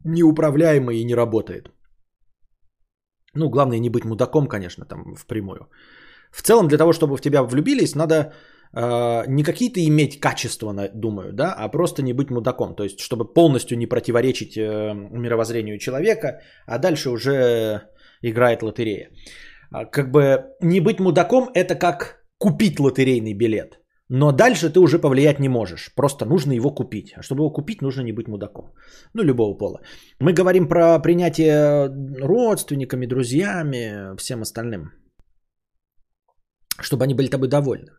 неуправляемый 0.05 0.99
и 0.99 1.05
не 1.05 1.14
работает. 1.14 1.70
Ну, 3.35 3.49
главное 3.49 3.79
не 3.79 3.91
быть 3.91 4.05
мудаком, 4.05 4.47
конечно, 4.47 4.85
там 4.85 5.14
впрямую. 5.14 5.68
В 6.31 6.43
целом, 6.43 6.68
для 6.68 6.79
того, 6.79 6.93
чтобы 6.93 7.16
в 7.16 7.20
тебя 7.20 7.43
влюбились, 7.43 7.95
надо 7.95 8.33
э, 8.75 9.25
не 9.27 9.43
какие-то 9.43 9.81
иметь 9.81 10.20
качества, 10.20 10.73
думаю, 10.95 11.33
да, 11.33 11.53
а 11.53 11.68
просто 11.68 12.03
не 12.03 12.12
быть 12.12 12.31
мудаком. 12.31 12.75
То 12.75 12.85
есть, 12.85 13.01
чтобы 13.01 13.33
полностью 13.33 13.79
не 13.79 13.87
противоречить 13.87 14.57
э, 14.57 14.95
мировоззрению 14.95 15.79
человека, 15.79 16.41
а 16.66 16.79
дальше 16.79 17.11
уже 17.11 17.83
играет 18.23 18.62
лотерея. 18.62 19.11
А, 19.73 19.85
как 19.87 20.11
бы 20.11 20.45
не 20.61 20.81
быть 20.81 21.01
мудаком 21.01 21.51
это 21.55 21.75
как 21.75 22.25
купить 22.39 22.81
лотерейный 22.81 23.35
билет. 23.35 23.79
Но 24.09 24.33
дальше 24.33 24.70
ты 24.70 24.79
уже 24.79 24.99
повлиять 24.99 25.41
не 25.41 25.49
можешь. 25.49 25.95
Просто 25.95 26.27
нужно 26.27 26.53
его 26.53 26.75
купить. 26.75 27.14
А 27.16 27.23
чтобы 27.23 27.41
его 27.41 27.53
купить, 27.53 27.83
нужно 27.83 28.03
не 28.03 28.12
быть 28.12 28.29
мудаком. 28.29 28.75
Ну, 29.14 29.23
любого 29.23 29.57
пола. 29.57 29.81
Мы 30.20 30.35
говорим 30.35 30.68
про 30.68 30.99
принятие 31.03 31.89
родственниками, 32.20 33.07
друзьями, 33.07 34.14
всем 34.18 34.43
остальным. 34.43 34.91
Чтобы 36.81 37.05
они 37.05 37.14
были 37.14 37.31
тобой 37.31 37.49
довольны. 37.49 37.93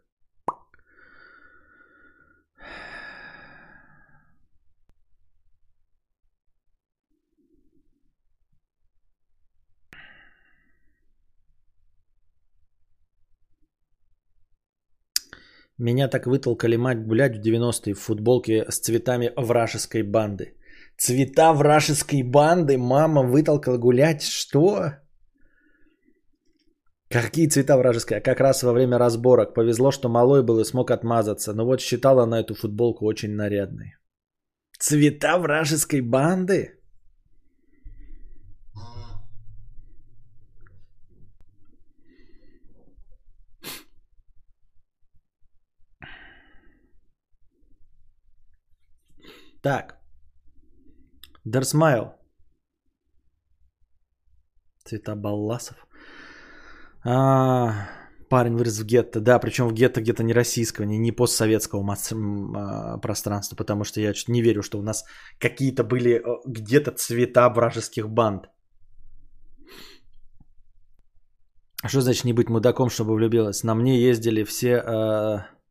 Меня 15.83 16.07
так 16.07 16.27
вытолкали 16.27 16.77
мать 16.77 17.05
гулять 17.05 17.35
в 17.35 17.41
90-е 17.41 17.93
в 17.93 17.99
футболке 17.99 18.65
с 18.69 18.79
цветами 18.79 19.31
вражеской 19.35 20.03
банды. 20.03 20.53
Цвета 20.97 21.53
вражеской 21.53 22.23
банды 22.23 22.77
мама 22.77 23.23
вытолкала 23.23 23.77
гулять. 23.77 24.23
Что? 24.23 24.93
Какие 27.09 27.49
цвета 27.49 27.77
вражеские? 27.77 28.21
Как 28.21 28.39
раз 28.39 28.63
во 28.63 28.71
время 28.71 28.97
разборок. 28.97 29.53
Повезло, 29.53 29.91
что 29.91 30.09
малой 30.09 30.41
был 30.41 30.59
и 30.61 30.63
смог 30.63 30.89
отмазаться. 30.89 31.53
Но 31.53 31.65
вот 31.65 31.81
считала 31.81 32.23
она 32.23 32.39
эту 32.39 32.55
футболку 32.55 33.05
очень 33.05 33.35
нарядной. 33.35 33.97
Цвета 34.79 35.37
вражеской 35.37 35.99
банды? 35.99 36.79
Так. 49.63 49.95
Дерсмайл. 51.45 52.13
Цвета 54.85 55.15
Балласов. 55.15 55.87
А, 57.05 57.87
парень 58.29 58.57
вырос 58.57 58.79
в 58.79 58.85
гетто. 58.85 59.21
Да, 59.21 59.39
причем 59.39 59.67
в 59.67 59.73
гетто 59.73 60.01
где-то 60.01 60.23
не 60.23 60.33
российского, 60.33 60.85
не, 60.85 60.97
не 60.97 61.11
постсоветского 61.11 61.83
масс- 61.83 62.11
а, 62.11 62.97
пространства, 62.97 63.55
потому 63.55 63.83
что 63.85 64.01
я 64.01 64.13
не 64.27 64.41
верю, 64.41 64.63
что 64.63 64.79
у 64.79 64.81
нас 64.81 65.05
какие-то 65.39 65.83
были 65.85 66.21
где-то 66.45 66.91
цвета 66.91 67.49
вражеских 67.49 68.09
банд. 68.09 68.49
Что 71.85 72.01
значит 72.01 72.25
не 72.25 72.33
быть 72.33 72.49
мудаком, 72.49 72.89
чтобы 72.89 73.13
влюбилась? 73.13 73.63
На 73.63 73.75
мне 73.75 74.09
ездили 74.09 74.43
все... 74.43 74.83
Э... 74.85 75.62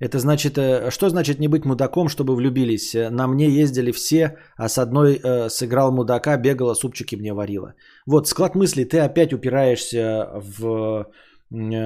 Это 0.00 0.18
значит, 0.18 0.56
э, 0.58 0.90
что 0.90 1.08
значит 1.08 1.40
не 1.40 1.48
быть 1.48 1.64
мудаком, 1.64 2.08
чтобы 2.08 2.34
влюбились? 2.34 2.94
На 3.10 3.26
мне 3.26 3.48
ездили 3.48 3.92
все, 3.92 4.36
а 4.56 4.68
с 4.68 4.78
одной 4.78 5.20
э, 5.22 5.48
сыграл 5.48 5.92
мудака, 5.92 6.36
бегала, 6.36 6.74
супчики 6.74 7.16
мне 7.16 7.32
варила. 7.32 7.74
Вот, 8.06 8.26
склад 8.26 8.54
мысли, 8.54 8.84
ты 8.84 8.98
опять 8.98 9.32
упираешься 9.32 10.30
в 10.34 11.06
э, 11.52 11.76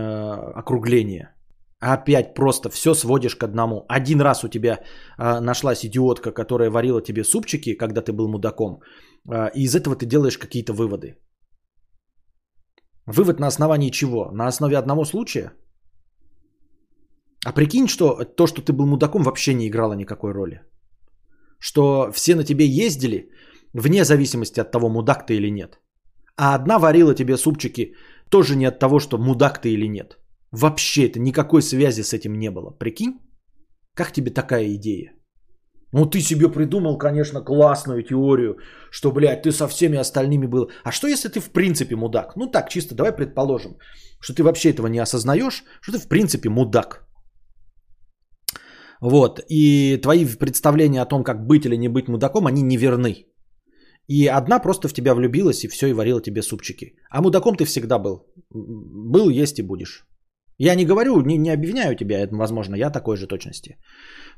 округление. 0.55 1.35
Опять 1.81 2.35
просто 2.35 2.71
все 2.71 2.95
сводишь 2.95 3.37
к 3.37 3.45
одному. 3.45 3.85
Один 3.89 4.21
раз 4.21 4.45
у 4.45 4.49
тебя 4.49 4.79
э, 5.19 5.41
нашлась 5.41 5.85
идиотка, 5.85 6.33
которая 6.33 6.71
варила 6.71 7.03
тебе 7.03 7.25
супчики, 7.25 7.77
когда 7.77 8.01
ты 8.01 8.12
был 8.12 8.29
мудаком. 8.29 8.81
Э, 9.29 9.51
и 9.55 9.65
из 9.65 9.75
этого 9.75 9.97
ты 9.97 10.07
делаешь 10.07 10.39
какие-то 10.39 10.73
выводы. 10.73 11.17
Вывод 13.07 13.41
на 13.41 13.49
основании 13.49 13.91
чего? 13.91 14.31
На 14.33 14.47
основе 14.47 14.79
одного 14.79 15.05
случая? 15.05 15.53
А 17.45 17.53
прикинь, 17.53 17.88
что 17.88 18.24
то, 18.24 18.47
что 18.47 18.62
ты 18.62 18.72
был 18.72 18.86
мудаком, 18.86 19.22
вообще 19.22 19.55
не 19.55 19.68
играло 19.68 19.95
никакой 19.95 20.32
роли. 20.32 20.62
Что 21.59 22.11
все 22.12 22.34
на 22.34 22.45
тебе 22.45 22.66
ездили, 22.66 23.30
вне 23.72 24.05
зависимости 24.05 24.61
от 24.61 24.70
того, 24.70 24.88
мудак 24.88 25.26
ты 25.26 25.36
или 25.36 25.51
нет. 25.51 25.78
А 26.36 26.55
одна 26.55 26.78
варила 26.78 27.14
тебе 27.14 27.36
супчики 27.36 27.95
тоже 28.30 28.57
не 28.57 28.64
от 28.64 28.78
того, 28.78 28.99
что 28.99 29.18
мудак 29.18 29.61
ты 29.61 29.68
или 29.68 29.86
нет. 29.88 30.18
Вообще 30.53 31.07
это 31.07 31.20
никакой 31.20 31.62
связи 31.62 32.03
с 32.03 32.12
этим 32.12 32.38
не 32.38 32.51
было. 32.51 32.70
Прикинь? 32.70 33.20
Как 33.95 34.12
тебе 34.12 34.30
такая 34.30 34.74
идея? 34.74 35.12
Ну, 35.92 36.07
ты 36.07 36.20
себе 36.20 36.49
придумал, 36.49 36.99
конечно, 36.99 37.40
классную 37.40 38.03
теорию, 38.03 38.57
что, 38.90 39.12
блядь, 39.12 39.42
ты 39.42 39.53
со 39.53 39.68
всеми 39.68 39.97
остальными 39.97 40.47
был. 40.47 40.70
А 40.82 40.92
что, 40.92 41.07
если 41.07 41.28
ты 41.28 41.40
в 41.40 41.51
принципе 41.51 41.95
мудак? 41.95 42.36
Ну 42.36 42.51
так, 42.51 42.68
чисто 42.68 42.95
давай 42.95 43.12
предположим, 43.12 43.76
что 44.20 44.34
ты 44.34 44.42
вообще 44.42 44.70
этого 44.70 44.88
не 44.88 44.99
осознаешь, 44.99 45.62
что 45.80 45.92
ты 45.92 45.99
в 45.99 46.09
принципе 46.09 46.49
мудак. 46.49 47.07
Вот, 49.05 49.40
и 49.50 49.98
твои 50.02 50.24
представления 50.24 51.02
о 51.02 51.07
том, 51.07 51.24
как 51.24 51.46
быть 51.46 51.66
или 51.66 51.76
не 51.76 51.88
быть 51.88 52.09
мудаком, 52.09 52.46
они 52.46 52.62
неверны. 52.62 53.26
И 54.09 54.26
одна 54.26 54.59
просто 54.59 54.88
в 54.88 54.94
тебя 54.94 55.14
влюбилась 55.14 55.64
и 55.64 55.68
все, 55.68 55.88
и 55.88 55.92
варила 55.92 56.22
тебе 56.22 56.42
супчики. 56.42 56.94
А 57.11 57.20
мудаком 57.20 57.55
ты 57.55 57.64
всегда 57.66 57.98
был. 57.98 58.24
Был, 58.50 59.28
есть 59.28 59.59
и 59.59 59.62
будешь. 59.62 60.07
Я 60.57 60.74
не 60.74 60.86
говорю, 60.86 61.20
не, 61.20 61.36
не 61.36 61.50
обвиняю 61.50 61.96
тебя, 61.96 62.18
это 62.20 62.34
возможно, 62.34 62.76
я 62.76 62.90
такой 62.90 63.16
же 63.16 63.26
точности. 63.26 63.76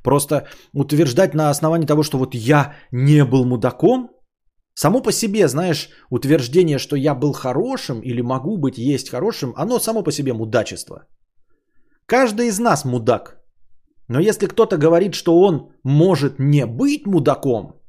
Просто 0.03 0.49
утверждать 0.73 1.35
на 1.35 1.51
основании 1.51 1.87
того, 1.87 2.03
что 2.03 2.19
вот 2.19 2.35
я 2.35 2.75
не 2.91 3.25
был 3.25 3.45
мудаком, 3.45 4.11
само 4.75 5.01
по 5.01 5.13
себе, 5.13 5.47
знаешь, 5.47 5.91
утверждение, 6.11 6.79
что 6.79 6.97
я 6.97 7.15
был 7.15 7.33
хорошим 7.33 8.01
или 8.01 8.21
могу 8.21 8.57
быть, 8.57 8.79
есть 8.79 9.11
хорошим, 9.11 9.53
оно 9.57 9.79
само 9.79 10.03
по 10.03 10.11
себе 10.11 10.33
мудачество. 10.33 11.07
Каждый 12.07 12.49
из 12.49 12.59
нас 12.59 12.85
мудак. 12.85 13.36
Но 14.09 14.21
если 14.21 14.47
кто-то 14.47 14.77
говорит, 14.77 15.15
что 15.15 15.41
он 15.41 15.73
может 15.83 16.39
не 16.39 16.67
быть 16.67 17.07
мудаком, 17.07 17.81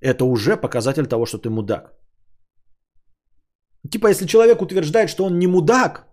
это 0.00 0.24
уже 0.24 0.56
показатель 0.56 1.06
того, 1.06 1.26
что 1.26 1.38
ты 1.38 1.50
мудак. 1.50 1.92
Типа, 3.90 4.08
если 4.08 4.26
человек 4.26 4.62
утверждает, 4.62 5.10
что 5.10 5.24
он 5.24 5.38
не 5.38 5.46
мудак, 5.46 6.06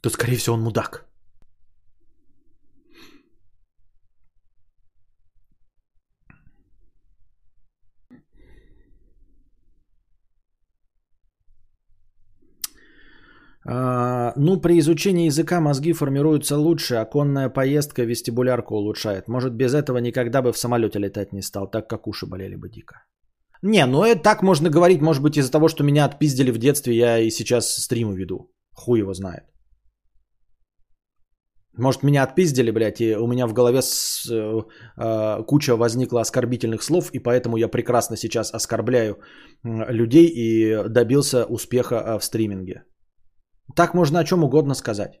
то, 0.00 0.10
скорее 0.10 0.36
всего, 0.36 0.54
он 0.54 0.62
мудак. 0.62 1.07
Ну, 13.70 14.60
при 14.60 14.78
изучении 14.78 15.26
языка 15.26 15.60
мозги 15.60 15.92
формируются 15.92 16.56
лучше, 16.56 16.94
а 16.94 17.04
конная 17.04 17.50
поездка 17.50 18.04
вестибулярку 18.04 18.74
улучшает. 18.74 19.28
Может, 19.28 19.52
без 19.54 19.74
этого 19.74 19.98
никогда 19.98 20.42
бы 20.42 20.52
в 20.52 20.58
самолете 20.58 20.98
летать 20.98 21.32
не 21.32 21.42
стал, 21.42 21.70
так 21.70 21.88
как 21.88 22.06
уши 22.06 22.26
болели 22.26 22.56
бы 22.56 22.70
дико. 22.70 23.04
Не, 23.62 23.86
ну 23.86 24.04
это 24.04 24.22
так 24.22 24.42
можно 24.42 24.70
говорить, 24.70 25.02
может 25.02 25.22
быть, 25.22 25.36
из-за 25.36 25.50
того, 25.50 25.68
что 25.68 25.84
меня 25.84 26.04
отпиздили 26.04 26.50
в 26.50 26.58
детстве, 26.58 26.96
я 26.96 27.18
и 27.18 27.30
сейчас 27.30 27.76
стримы 27.76 28.16
веду. 28.16 28.50
Хуй 28.74 29.00
его 29.00 29.14
знает. 29.14 29.44
Может, 31.78 32.02
меня 32.02 32.24
отпиздили, 32.24 32.72
блядь, 32.72 33.00
и 33.00 33.16
у 33.16 33.26
меня 33.26 33.46
в 33.46 33.52
голове 33.52 33.82
с, 33.82 34.28
э, 34.30 34.62
э, 34.96 35.44
куча 35.46 35.76
возникла 35.76 36.20
оскорбительных 36.20 36.82
слов, 36.82 37.10
и 37.12 37.20
поэтому 37.20 37.56
я 37.56 37.68
прекрасно 37.68 38.16
сейчас 38.16 38.52
оскорбляю 38.52 39.14
э, 39.14 39.92
людей 39.92 40.26
и 40.26 40.88
добился 40.88 41.44
успеха 41.44 41.94
э, 41.94 42.18
в 42.18 42.24
стриминге. 42.24 42.82
Так 43.74 43.94
можно 43.94 44.18
о 44.18 44.24
чем 44.24 44.44
угодно 44.44 44.74
сказать. 44.74 45.20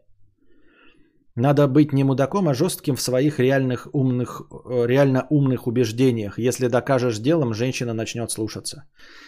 Надо 1.38 1.68
быть 1.68 1.92
не 1.92 2.04
мудаком, 2.04 2.48
а 2.48 2.54
жестким 2.54 2.96
в 2.96 3.00
своих 3.00 3.38
реальных 3.38 3.86
умных, 3.92 4.42
э, 4.50 4.86
реально 4.86 5.26
умных 5.30 5.68
убеждениях. 5.68 6.38
Если 6.38 6.68
докажешь 6.68 7.20
делом, 7.20 7.54
женщина 7.54 7.94
начнет 7.94 8.30
слушаться. 8.30 8.82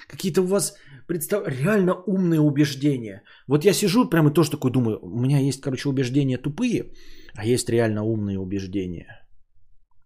Какие-то 0.09 0.43
у 0.43 0.47
вас 0.47 0.75
представ... 1.07 1.47
реально 1.47 1.95
умные 2.07 2.41
убеждения. 2.41 3.23
Вот 3.47 3.65
я 3.65 3.73
сижу 3.73 4.11
прямо 4.11 4.31
и 4.31 4.33
тоже 4.33 4.51
такой 4.51 4.73
думаю, 4.73 4.99
у 5.03 5.21
меня 5.21 5.39
есть, 5.39 5.61
короче, 5.61 5.89
убеждения 5.89 6.37
тупые, 6.37 6.93
а 7.37 7.47
есть 7.47 7.71
реально 7.71 8.03
умные 8.03 8.39
убеждения. 8.39 9.07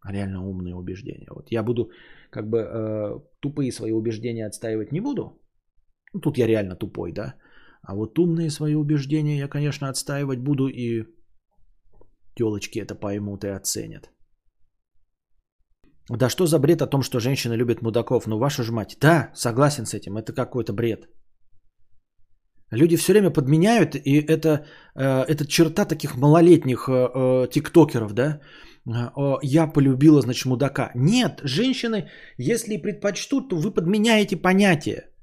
Реально 0.06 0.46
умные 0.46 0.74
убеждения. 0.74 1.28
Вот 1.30 1.50
я 1.50 1.62
буду 1.62 1.90
как 2.30 2.50
бы 2.50 2.58
э, 2.58 3.20
тупые 3.40 3.72
свои 3.72 3.92
убеждения 3.92 4.46
отстаивать 4.46 4.92
не 4.92 5.00
буду. 5.00 5.40
Ну, 6.12 6.20
тут 6.20 6.36
я 6.36 6.46
реально 6.46 6.76
тупой, 6.76 7.12
да. 7.12 7.34
А 7.86 7.94
вот 7.94 8.18
умные 8.18 8.50
свои 8.50 8.74
убеждения 8.74 9.38
я, 9.38 9.48
конечно, 9.48 9.88
отстаивать 9.88 10.40
буду 10.40 10.68
и 10.68 11.04
телочки 12.34 12.78
это 12.78 12.94
поймут 12.94 13.44
и 13.44 13.48
оценят. 13.48 14.10
Да 16.10 16.28
что 16.28 16.46
за 16.46 16.58
бред 16.58 16.82
о 16.82 16.86
том, 16.86 17.02
что 17.02 17.20
женщины 17.20 17.54
любят 17.56 17.82
мудаков? 17.82 18.26
Ну, 18.26 18.38
вашу 18.38 18.62
ж 18.62 18.70
мать. 18.70 18.96
Да, 19.00 19.30
согласен 19.34 19.86
с 19.86 19.94
этим. 19.94 20.16
Это 20.16 20.32
какой-то 20.32 20.72
бред. 20.72 21.08
Люди 22.70 22.96
все 22.96 23.12
время 23.12 23.30
подменяют, 23.30 23.94
и 23.94 24.20
это, 24.20 24.66
э, 24.96 25.24
это 25.28 25.46
черта 25.46 25.84
таких 25.84 26.16
малолетних 26.16 26.88
э, 26.88 26.92
э, 26.92 27.48
тиктокеров, 27.50 28.12
да? 28.12 28.40
Э, 28.86 29.38
я 29.42 29.66
полюбила, 29.66 30.20
значит, 30.20 30.46
мудака. 30.46 30.90
Нет, 30.94 31.40
женщины, 31.44 32.10
если 32.38 32.76
предпочтут, 32.76 33.48
то 33.50 33.56
вы 33.56 33.70
подменяете 33.70 34.36
понятие. 34.36 35.13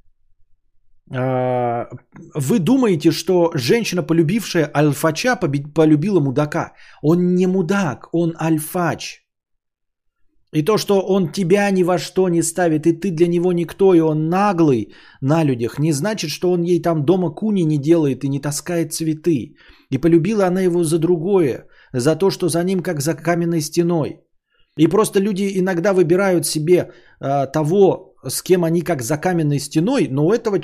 А, 1.13 1.89
вы 2.33 2.59
думаете, 2.59 3.11
что 3.11 3.51
женщина, 3.53 4.03
полюбившая 4.03 4.69
альфача, 4.73 5.35
полюбила 5.35 6.19
мудака. 6.19 6.73
Он 7.01 7.35
не 7.35 7.47
мудак, 7.47 8.07
он 8.13 8.35
альфач. 8.39 9.21
И 10.53 10.63
то, 10.63 10.77
что 10.77 11.01
он 11.01 11.31
тебя 11.31 11.71
ни 11.71 11.83
во 11.83 11.97
что 11.97 12.29
не 12.29 12.43
ставит, 12.43 12.85
и 12.85 12.91
ты 12.91 13.11
для 13.11 13.27
него 13.27 13.53
никто, 13.53 13.93
и 13.93 14.01
он 14.01 14.29
наглый 14.29 14.93
на 15.21 15.45
людях, 15.45 15.79
не 15.79 15.93
значит, 15.93 16.29
что 16.29 16.51
он 16.51 16.63
ей 16.63 16.81
там 16.81 17.05
дома 17.05 17.29
куни 17.29 17.63
не 17.63 17.77
делает 17.77 18.23
и 18.23 18.29
не 18.29 18.39
таскает 18.39 18.93
цветы. 18.93 19.55
И 19.89 19.97
полюбила 19.97 20.47
она 20.47 20.61
его 20.61 20.83
за 20.83 20.99
другое, 20.99 21.67
за 21.93 22.15
то, 22.15 22.29
что 22.29 22.49
за 22.49 22.63
ним 22.63 22.81
как 22.81 23.01
за 23.01 23.13
каменной 23.15 23.61
стеной. 23.61 24.19
И 24.77 24.87
просто 24.87 25.19
люди 25.19 25.59
иногда 25.59 25.93
выбирают 25.93 26.45
себе 26.45 26.91
э, 27.19 27.47
того 27.53 28.10
с 28.27 28.41
кем 28.41 28.63
они 28.63 28.81
как 28.81 29.01
за 29.01 29.17
каменной 29.17 29.59
стеной, 29.59 30.07
но 30.11 30.25
у 30.25 30.31
этого 30.31 30.59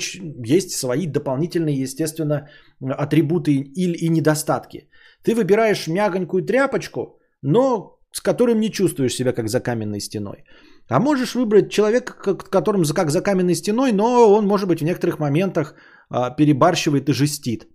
есть 0.58 0.70
свои 0.70 1.06
дополнительные, 1.06 1.82
естественно, 1.82 2.48
атрибуты 2.80 3.52
и 3.52 4.08
недостатки. 4.08 4.88
Ты 5.24 5.34
выбираешь 5.34 5.88
мягонькую 5.88 6.44
тряпочку, 6.44 7.18
но 7.42 7.98
с 8.12 8.20
которым 8.20 8.60
не 8.60 8.70
чувствуешь 8.70 9.14
себя 9.14 9.32
как 9.32 9.48
за 9.48 9.60
каменной 9.60 10.00
стеной. 10.00 10.44
А 10.88 11.00
можешь 11.00 11.34
выбрать 11.34 11.70
человека, 11.70 12.12
которым 12.50 12.84
как 12.84 13.10
за 13.10 13.20
каменной 13.20 13.54
стеной, 13.54 13.92
но 13.92 14.32
он, 14.34 14.46
может 14.46 14.68
быть, 14.68 14.80
в 14.80 14.84
некоторых 14.84 15.18
моментах 15.18 15.74
а, 16.10 16.30
перебарщивает 16.30 17.08
и 17.08 17.12
жестит. 17.12 17.68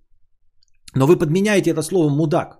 Но 0.95 1.05
вы 1.05 1.17
подменяете 1.17 1.71
это 1.71 1.81
слово 1.81 2.09
«мудак». 2.09 2.59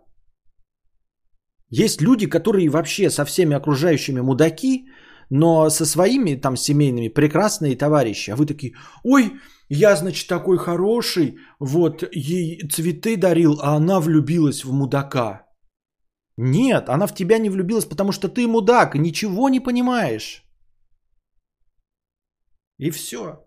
Есть 1.70 2.02
люди, 2.02 2.30
которые 2.30 2.70
вообще 2.70 3.10
со 3.10 3.26
всеми 3.26 3.56
окружающими 3.56 4.22
мудаки, 4.22 4.86
но 5.30 5.70
со 5.70 5.86
своими 5.86 6.36
там 6.36 6.58
семейными 6.58 7.10
прекрасные 7.10 7.76
товарищи, 7.76 8.32
а 8.32 8.36
вы 8.36 8.46
такие, 8.46 8.74
ой, 9.04 9.34
я, 9.70 9.96
значит, 9.96 10.28
такой 10.28 10.58
хороший, 10.58 11.38
вот, 11.60 12.04
ей 12.12 12.68
цветы 12.70 13.18
дарил, 13.18 13.60
а 13.62 13.76
она 13.76 14.00
влюбилась 14.00 14.64
в 14.66 14.72
мудака. 14.72 15.48
Нет, 16.38 16.90
она 16.90 17.08
в 17.08 17.14
тебя 17.14 17.38
не 17.38 17.50
влюбилась, 17.50 17.86
потому 17.86 18.12
что 18.12 18.28
ты 18.28 18.48
мудак, 18.48 18.96
ничего 18.96 19.50
не 19.50 19.60
понимаешь. 19.60 20.44
И 22.80 22.90
все. 22.90 23.43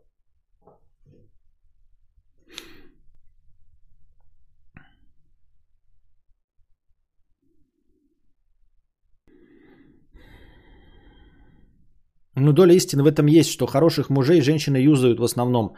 Ну, 12.36 12.52
доля 12.52 12.74
истины 12.74 13.02
в 13.02 13.06
этом 13.06 13.26
есть, 13.26 13.50
что 13.50 13.66
хороших 13.66 14.10
мужей 14.10 14.42
женщины 14.42 14.76
юзают 14.76 15.18
в 15.18 15.24
основном. 15.24 15.76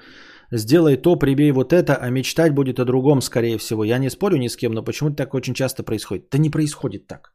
Сделай 0.50 0.96
то, 0.96 1.16
прибей 1.16 1.52
вот 1.52 1.72
это, 1.72 1.94
а 1.94 2.11
мечтать 2.11 2.54
будет 2.54 2.80
о 2.80 2.84
другом, 2.84 3.20
скорее 3.20 3.59
всего. 3.59 3.84
Я 3.84 3.98
не 3.98 4.11
спорю 4.11 4.38
ни 4.38 4.48
с 4.48 4.56
кем, 4.56 4.72
но 4.72 4.82
почему-то 4.82 5.16
так 5.16 5.34
очень 5.34 5.54
часто 5.54 5.84
происходит. 5.84 6.30
Да 6.32 6.38
не 6.38 6.50
происходит 6.50 7.06
так. 7.06 7.32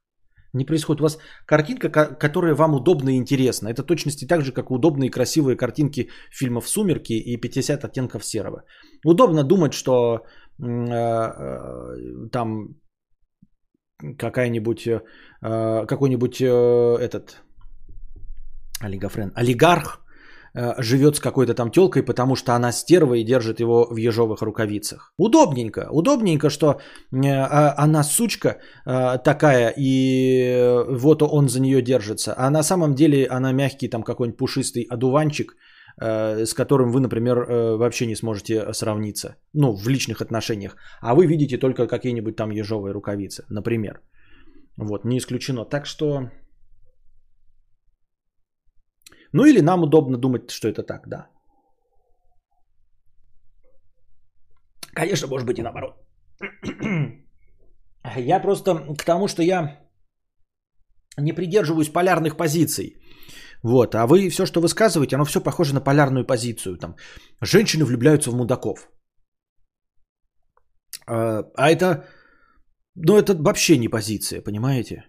Не 0.53 0.65
происходит. 0.65 1.01
У 1.01 1.03
вас 1.03 1.17
картинка, 1.45 1.89
которая 1.89 2.53
вам 2.53 2.73
удобна 2.73 3.11
и 3.11 3.17
интересна. 3.17 3.69
Это 3.69 3.83
точности 3.83 4.27
так 4.27 4.41
же, 4.41 4.51
как 4.51 4.71
удобные 4.71 5.07
и 5.07 5.11
красивые 5.11 5.55
картинки 5.55 6.09
фильмов 6.31 6.67
«Сумерки» 6.67 7.13
и 7.13 7.37
«50 7.37 7.85
оттенков 7.85 8.25
серого». 8.25 8.63
Удобно 9.05 9.43
думать, 9.43 9.73
что 9.73 10.25
э, 10.59 10.65
э, 10.65 12.29
там 12.31 12.75
какая-нибудь, 14.17 14.87
э, 14.87 15.01
какой-нибудь 15.87 16.41
этот 16.41 17.42
олигофрен, 18.81 19.31
олигарх 19.35 20.01
э, 20.55 20.73
живет 20.81 21.15
с 21.15 21.19
какой-то 21.19 21.53
там 21.53 21.71
телкой, 21.71 22.03
потому 22.03 22.35
что 22.35 22.53
она 22.53 22.71
стерва 22.71 23.15
и 23.15 23.23
держит 23.23 23.59
его 23.59 23.87
в 23.89 23.97
ежовых 23.97 24.41
рукавицах. 24.41 25.13
Удобненько, 25.17 25.87
удобненько, 25.91 26.49
что 26.49 26.79
э, 27.11 27.27
а, 27.27 27.73
она 27.77 28.03
сучка 28.03 28.57
э, 28.85 29.17
такая, 29.23 29.73
и 29.77 30.83
вот 30.89 31.21
он 31.21 31.49
за 31.49 31.59
нее 31.59 31.81
держится. 31.81 32.33
А 32.37 32.49
на 32.49 32.63
самом 32.63 32.95
деле 32.95 33.27
она 33.27 33.53
мягкий 33.53 33.89
там 33.89 34.03
какой-нибудь 34.03 34.37
пушистый 34.37 34.87
одуванчик, 34.89 35.55
с 35.95 36.55
которым 36.55 36.91
вы, 36.91 37.01
например, 37.01 37.45
вообще 37.77 38.07
не 38.07 38.15
сможете 38.15 38.73
сравниться, 38.73 39.35
ну, 39.53 39.75
в 39.75 39.87
личных 39.87 40.21
отношениях, 40.21 40.75
а 41.01 41.13
вы 41.13 41.27
видите 41.27 41.59
только 41.59 41.85
какие-нибудь 41.85 42.35
там 42.35 42.49
ежовые 42.49 42.93
рукавицы, 42.93 43.45
например. 43.49 44.01
Вот, 44.75 45.05
не 45.05 45.19
исключено. 45.19 45.65
Так 45.65 45.85
что 45.85 46.31
ну 49.33 49.45
или 49.45 49.61
нам 49.61 49.83
удобно 49.83 50.17
думать, 50.17 50.51
что 50.51 50.67
это 50.67 50.83
так, 50.83 51.07
да. 51.07 51.29
Конечно, 54.95 55.27
может 55.27 55.47
быть 55.47 55.59
и 55.59 55.63
наоборот. 55.63 55.95
Я 58.17 58.39
просто 58.39 58.95
к 58.97 59.03
тому, 59.03 59.27
что 59.27 59.41
я 59.43 59.79
не 61.17 61.33
придерживаюсь 61.33 61.89
полярных 61.89 62.35
позиций. 62.37 62.97
Вот, 63.63 63.95
а 63.95 64.05
вы 64.07 64.29
все, 64.29 64.45
что 64.45 64.61
высказываете, 64.61 65.15
оно 65.15 65.25
все 65.25 65.39
похоже 65.39 65.73
на 65.73 65.79
полярную 65.79 66.25
позицию. 66.25 66.77
Там, 66.77 66.95
женщины 67.41 67.85
влюбляются 67.85 68.29
в 68.29 68.35
мудаков. 68.35 68.89
А, 71.07 71.43
а 71.55 71.71
это, 71.71 72.05
ну 72.95 73.17
это 73.17 73.35
вообще 73.35 73.77
не 73.77 73.87
позиция, 73.87 74.41
понимаете? 74.41 75.05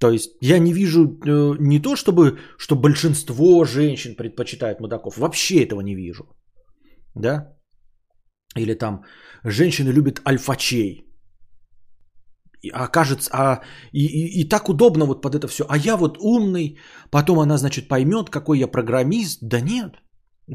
То 0.00 0.10
есть 0.10 0.30
я 0.40 0.58
не 0.58 0.72
вижу 0.72 1.04
э, 1.04 1.56
не 1.60 1.82
то, 1.82 1.94
чтобы 1.94 2.38
что 2.58 2.74
большинство 2.74 3.64
женщин 3.64 4.16
предпочитают 4.16 4.80
мудаков. 4.80 5.18
Вообще 5.18 5.62
этого 5.64 5.82
не 5.82 5.94
вижу. 5.94 6.24
Да? 7.14 7.56
Или 8.56 8.74
там 8.74 9.04
женщины 9.44 9.92
любят 9.92 10.20
альфачей. 10.26 11.06
А 12.72 12.88
кажется, 12.88 13.30
а, 13.32 13.60
и, 13.92 14.06
и, 14.06 14.40
и 14.40 14.48
так 14.48 14.68
удобно 14.68 15.04
вот 15.06 15.22
под 15.22 15.34
это 15.34 15.48
все. 15.48 15.64
А 15.68 15.76
я 15.76 15.96
вот 15.96 16.18
умный, 16.18 16.78
потом 17.10 17.38
она, 17.38 17.58
значит, 17.58 17.88
поймет, 17.88 18.30
какой 18.30 18.58
я 18.58 18.68
программист. 18.68 19.38
Да 19.42 19.60
нет. 19.60 19.96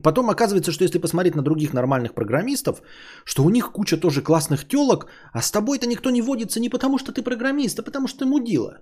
Потом 0.03 0.29
оказывается, 0.29 0.71
что 0.71 0.83
если 0.83 0.97
посмотреть 0.97 1.35
на 1.35 1.43
других 1.43 1.73
нормальных 1.73 2.15
программистов, 2.15 2.81
что 3.25 3.43
у 3.43 3.49
них 3.49 3.71
куча 3.71 3.97
тоже 3.97 4.23
классных 4.23 4.67
телок, 4.67 5.05
а 5.33 5.41
с 5.41 5.51
тобой-то 5.51 5.87
никто 5.87 6.09
не 6.09 6.21
водится 6.21 6.59
не 6.59 6.69
потому, 6.69 6.97
что 6.97 7.11
ты 7.11 7.21
программист, 7.21 7.79
а 7.79 7.83
потому 7.83 8.07
что 8.07 8.19
ты 8.19 8.25
мудила. 8.25 8.81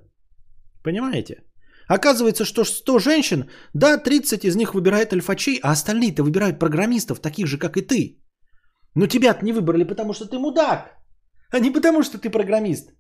Понимаете? 0.84 1.44
Оказывается, 1.88 2.46
что 2.46 2.64
100 2.64 3.00
женщин, 3.00 3.50
да, 3.74 3.98
30 3.98 4.46
из 4.46 4.56
них 4.56 4.74
выбирают 4.74 5.14
альфачей, 5.14 5.60
а 5.64 5.72
остальные-то 5.72 6.24
выбирают 6.24 6.60
программистов, 6.60 7.20
таких 7.20 7.48
же, 7.48 7.58
как 7.58 7.78
и 7.78 7.82
ты. 7.82 8.20
Но 8.96 9.08
тебя 9.08 9.38
не 9.42 9.54
выбрали, 9.54 9.84
потому 9.84 10.14
что 10.14 10.26
ты 10.26 10.38
мудак, 10.38 10.92
а 11.52 11.60
не 11.60 11.72
потому 11.72 12.04
что 12.04 12.18
ты 12.18 12.30
программист. 12.30 12.94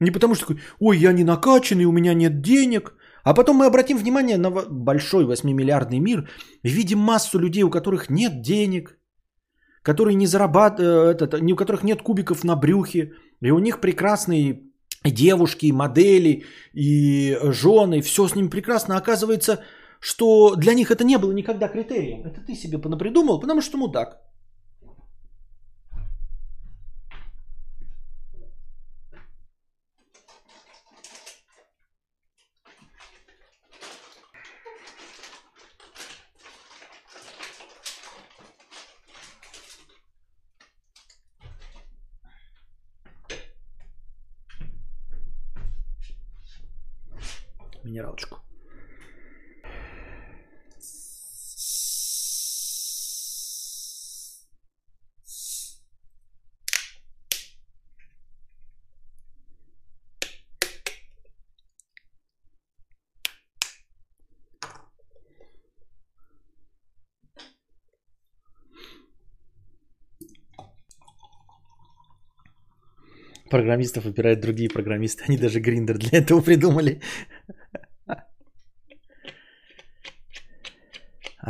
Не 0.00 0.10
потому 0.10 0.34
что 0.34 0.46
такой, 0.46 0.60
ой, 0.80 0.98
я 0.98 1.12
не 1.12 1.24
накачанный, 1.24 1.84
у 1.84 1.92
меня 1.92 2.14
нет 2.14 2.40
денег. 2.40 2.94
А 3.24 3.34
потом 3.34 3.56
мы 3.56 3.66
обратим 3.66 3.98
внимание 3.98 4.38
на 4.38 4.50
большой 4.50 5.24
8-миллиардный 5.24 5.98
мир 5.98 6.28
и 6.62 6.70
видим 6.70 6.98
массу 6.98 7.38
людей, 7.38 7.62
у 7.62 7.70
которых 7.70 8.08
нет 8.08 8.42
денег, 8.42 8.98
которые 9.82 10.14
не 10.14 10.26
зарабатывают, 10.26 11.20
э, 11.20 11.52
у 11.52 11.56
которых 11.56 11.82
нет 11.84 12.02
кубиков 12.02 12.44
на 12.44 12.56
брюхе, 12.56 13.12
и 13.42 13.50
у 13.50 13.58
них 13.58 13.80
прекрасный 13.80 14.69
девушки, 15.04 15.72
модели 15.72 16.44
и 16.74 17.38
жены, 17.42 18.02
все 18.02 18.28
с 18.28 18.34
ними 18.34 18.48
прекрасно. 18.48 18.96
Оказывается, 18.96 19.62
что 19.98 20.54
для 20.56 20.74
них 20.74 20.90
это 20.90 21.04
не 21.04 21.18
было 21.18 21.32
никогда 21.32 21.68
критерием. 21.68 22.26
Это 22.26 22.40
ты 22.40 22.54
себе 22.54 22.78
понапридумал, 22.78 23.40
потому 23.40 23.62
что 23.62 23.78
мудак. 23.78 24.18
Минералочку. 47.90 48.38
Программистов 73.50 74.04
выбирают 74.04 74.40
другие 74.40 74.70
программисты. 74.70 75.24
Они 75.26 75.36
даже 75.36 75.58
гриндер 75.58 75.98
для 75.98 76.20
этого 76.20 76.40
придумали. 76.40 77.00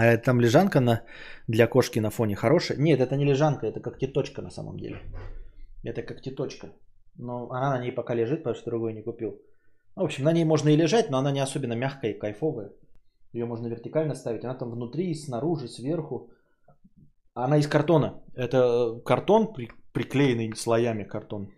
А 0.00 0.16
там 0.16 0.40
лежанка 0.40 0.80
на, 0.80 1.02
для 1.48 1.66
кошки 1.66 2.00
на 2.00 2.10
фоне 2.10 2.34
хорошая? 2.34 2.78
Нет, 2.78 3.00
это 3.00 3.16
не 3.16 3.26
лежанка, 3.26 3.66
это 3.66 3.80
как 3.80 3.98
теточка 3.98 4.42
на 4.42 4.50
самом 4.50 4.78
деле. 4.78 4.96
Это 5.84 6.02
как 6.02 6.22
теточка. 6.22 6.68
Но 7.18 7.50
она 7.50 7.70
на 7.70 7.82
ней 7.82 7.92
пока 7.92 8.14
лежит, 8.14 8.38
потому 8.38 8.54
что 8.54 8.70
другой 8.70 8.94
не 8.94 9.02
купил. 9.02 9.30
В 9.96 10.02
общем, 10.02 10.24
на 10.24 10.32
ней 10.32 10.44
можно 10.44 10.70
и 10.70 10.76
лежать, 10.76 11.10
но 11.10 11.18
она 11.18 11.32
не 11.32 11.40
особенно 11.40 11.74
мягкая 11.74 12.12
и 12.12 12.18
кайфовая. 12.18 12.70
Ее 13.34 13.44
можно 13.44 13.68
вертикально 13.68 14.14
ставить. 14.14 14.44
Она 14.44 14.54
там 14.54 14.70
внутри, 14.70 15.14
снаружи, 15.14 15.68
сверху. 15.68 16.30
Она 17.34 17.58
из 17.58 17.68
картона. 17.68 18.22
Это 18.34 19.00
картон, 19.04 19.52
приклеенный 19.92 20.56
слоями 20.56 21.04
картон. 21.04 21.50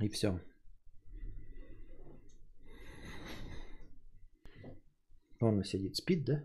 И 0.00 0.08
все. 0.08 0.40
Он 5.40 5.64
сидит, 5.64 5.96
спит, 5.96 6.24
да? 6.24 6.44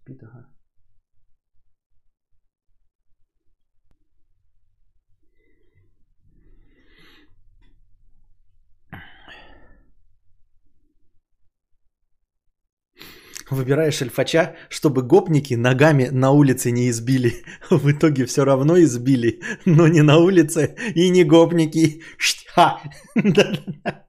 Спит, 0.00 0.22
ага. 0.22 0.56
Выбираешь 13.50 14.02
альфача, 14.02 14.56
чтобы 14.68 15.02
гопники 15.02 15.54
ногами 15.54 16.08
на 16.12 16.30
улице 16.32 16.72
не 16.72 16.88
избили. 16.88 17.44
В 17.70 17.90
итоге 17.90 18.26
все 18.26 18.44
равно 18.44 18.76
избили, 18.78 19.40
но 19.64 19.88
не 19.88 20.02
на 20.02 20.18
улице 20.18 20.74
и 20.94 21.10
не 21.10 21.24
гопники. 21.24 22.02
Ха! 22.54 22.80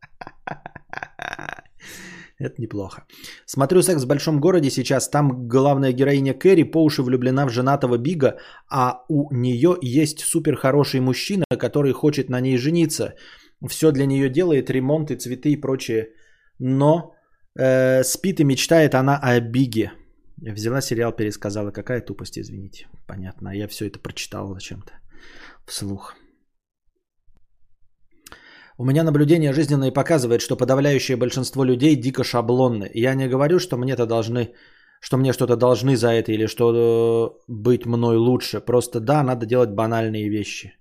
Это 2.39 2.61
неплохо. 2.61 3.05
Смотрю 3.45 3.81
«Секс 3.81 4.03
в 4.03 4.07
большом 4.07 4.39
городе» 4.39 4.69
сейчас. 4.69 5.09
Там 5.09 5.47
главная 5.47 5.91
героиня 5.91 6.33
Кэрри 6.33 6.63
по 6.63 6.83
уши 6.83 7.01
влюблена 7.01 7.45
в 7.45 7.49
женатого 7.49 7.97
Бига, 7.97 8.37
а 8.69 9.03
у 9.09 9.33
нее 9.33 9.77
есть 9.81 10.19
супер 10.19 10.55
хороший 10.55 10.99
мужчина, 10.99 11.45
который 11.59 11.93
хочет 11.93 12.29
на 12.29 12.41
ней 12.41 12.57
жениться. 12.57 13.15
Все 13.67 13.91
для 13.91 14.05
нее 14.05 14.29
делает, 14.29 14.69
ремонт 14.69 15.11
и 15.11 15.15
цветы 15.15 15.49
и 15.49 15.61
прочее. 15.61 16.09
Но 16.59 17.17
Э, 17.57 18.03
спит 18.03 18.39
и 18.39 18.43
мечтает 18.43 18.93
она 18.93 19.19
о 19.21 19.39
Биге. 19.39 19.91
Взяла 20.37 20.81
сериал, 20.81 21.11
пересказала. 21.11 21.71
Какая 21.71 22.01
тупость, 22.01 22.37
извините. 22.37 22.87
Понятно. 23.07 23.49
Я 23.49 23.67
все 23.67 23.87
это 23.87 23.99
прочитал 23.99 24.53
зачем-то 24.53 24.93
вслух. 25.65 26.15
У 28.79 28.85
меня 28.85 29.03
наблюдение 29.03 29.53
жизненное 29.53 29.91
показывает, 29.91 30.41
что 30.41 30.55
подавляющее 30.55 31.17
большинство 31.17 31.65
людей 31.65 31.95
дико 31.95 32.23
шаблонны. 32.23 32.89
Я 32.93 33.15
не 33.15 33.27
говорю, 33.27 33.59
что 33.59 33.77
мне-то 33.77 34.05
должны, 34.05 34.53
что 35.01 35.17
мне 35.17 35.33
что-то 35.33 35.55
должны 35.55 35.95
за 35.95 36.09
это 36.09 36.31
или 36.31 36.45
что 36.47 36.65
э, 36.71 37.29
быть 37.47 37.85
мной 37.85 38.17
лучше. 38.17 38.59
Просто 38.59 38.99
да, 38.99 39.23
надо 39.23 39.47
делать 39.47 39.71
банальные 39.71 40.29
вещи. 40.29 40.73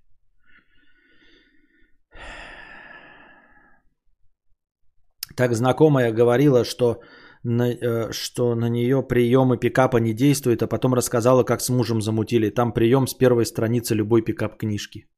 Так 5.34 5.54
знакомая 5.54 6.12
говорила, 6.12 6.64
что 6.64 7.00
на, 7.44 7.70
э, 7.70 8.12
что 8.12 8.54
на 8.54 8.68
нее 8.68 9.02
приемы 9.02 9.56
пикапа 9.56 9.96
не 9.96 10.12
действуют, 10.12 10.62
а 10.62 10.66
потом 10.66 10.94
рассказала, 10.94 11.44
как 11.44 11.62
с 11.62 11.70
мужем 11.70 12.02
замутили. 12.02 12.50
Там 12.50 12.72
прием 12.72 13.06
с 13.06 13.14
первой 13.14 13.46
страницы 13.46 13.94
любой 13.94 14.20
пикап 14.20 14.58
книжки. 14.58 15.08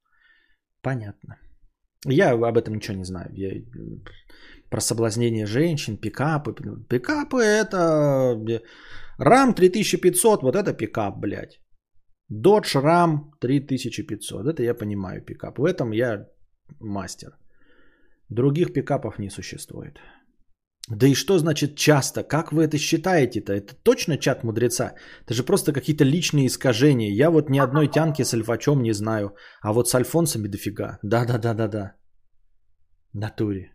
Понятно. 0.80 1.38
Я 2.06 2.32
об 2.32 2.56
этом 2.56 2.74
ничего 2.74 2.96
не 2.96 3.04
знаю. 3.04 3.30
Я 3.34 3.62
про 4.70 4.80
соблазнение 4.80 5.46
женщин, 5.46 5.96
пикапы. 5.96 6.54
Пикапы 6.88 7.42
это 7.42 8.36
RAM 9.18 9.54
3500, 9.54 10.42
вот 10.42 10.54
это 10.54 10.72
пикап, 10.72 11.18
блядь. 11.18 11.60
Dodge 12.30 12.76
RAM 12.76 13.32
3500, 13.40 14.46
это 14.46 14.62
я 14.62 14.74
понимаю 14.74 15.24
пикап. 15.24 15.58
В 15.58 15.64
этом 15.64 15.92
я 15.92 16.26
мастер. 16.80 17.30
Других 18.28 18.72
пикапов 18.72 19.18
не 19.18 19.30
существует. 19.30 19.98
Да 20.90 21.06
и 21.06 21.14
что 21.14 21.38
значит 21.38 21.76
часто? 21.76 22.22
Как 22.22 22.52
вы 22.52 22.64
это 22.64 22.78
считаете-то? 22.78 23.52
Это 23.52 23.74
точно 23.82 24.16
чат 24.16 24.42
мудреца? 24.42 24.94
Это 25.24 25.34
же 25.34 25.42
просто 25.42 25.72
какие-то 25.72 26.04
личные 26.04 26.46
искажения. 26.46 27.10
Я 27.10 27.30
вот 27.30 27.50
ни 27.50 27.58
одной 27.58 27.88
тянки 27.88 28.24
с 28.24 28.34
альфачом 28.34 28.82
не 28.82 28.92
знаю. 28.92 29.34
А 29.60 29.72
вот 29.72 29.88
с 29.88 29.94
альфонсами 29.94 30.48
дофига. 30.48 30.98
Да-да-да-да-да. 31.02 31.92
Натуре. 33.12 33.72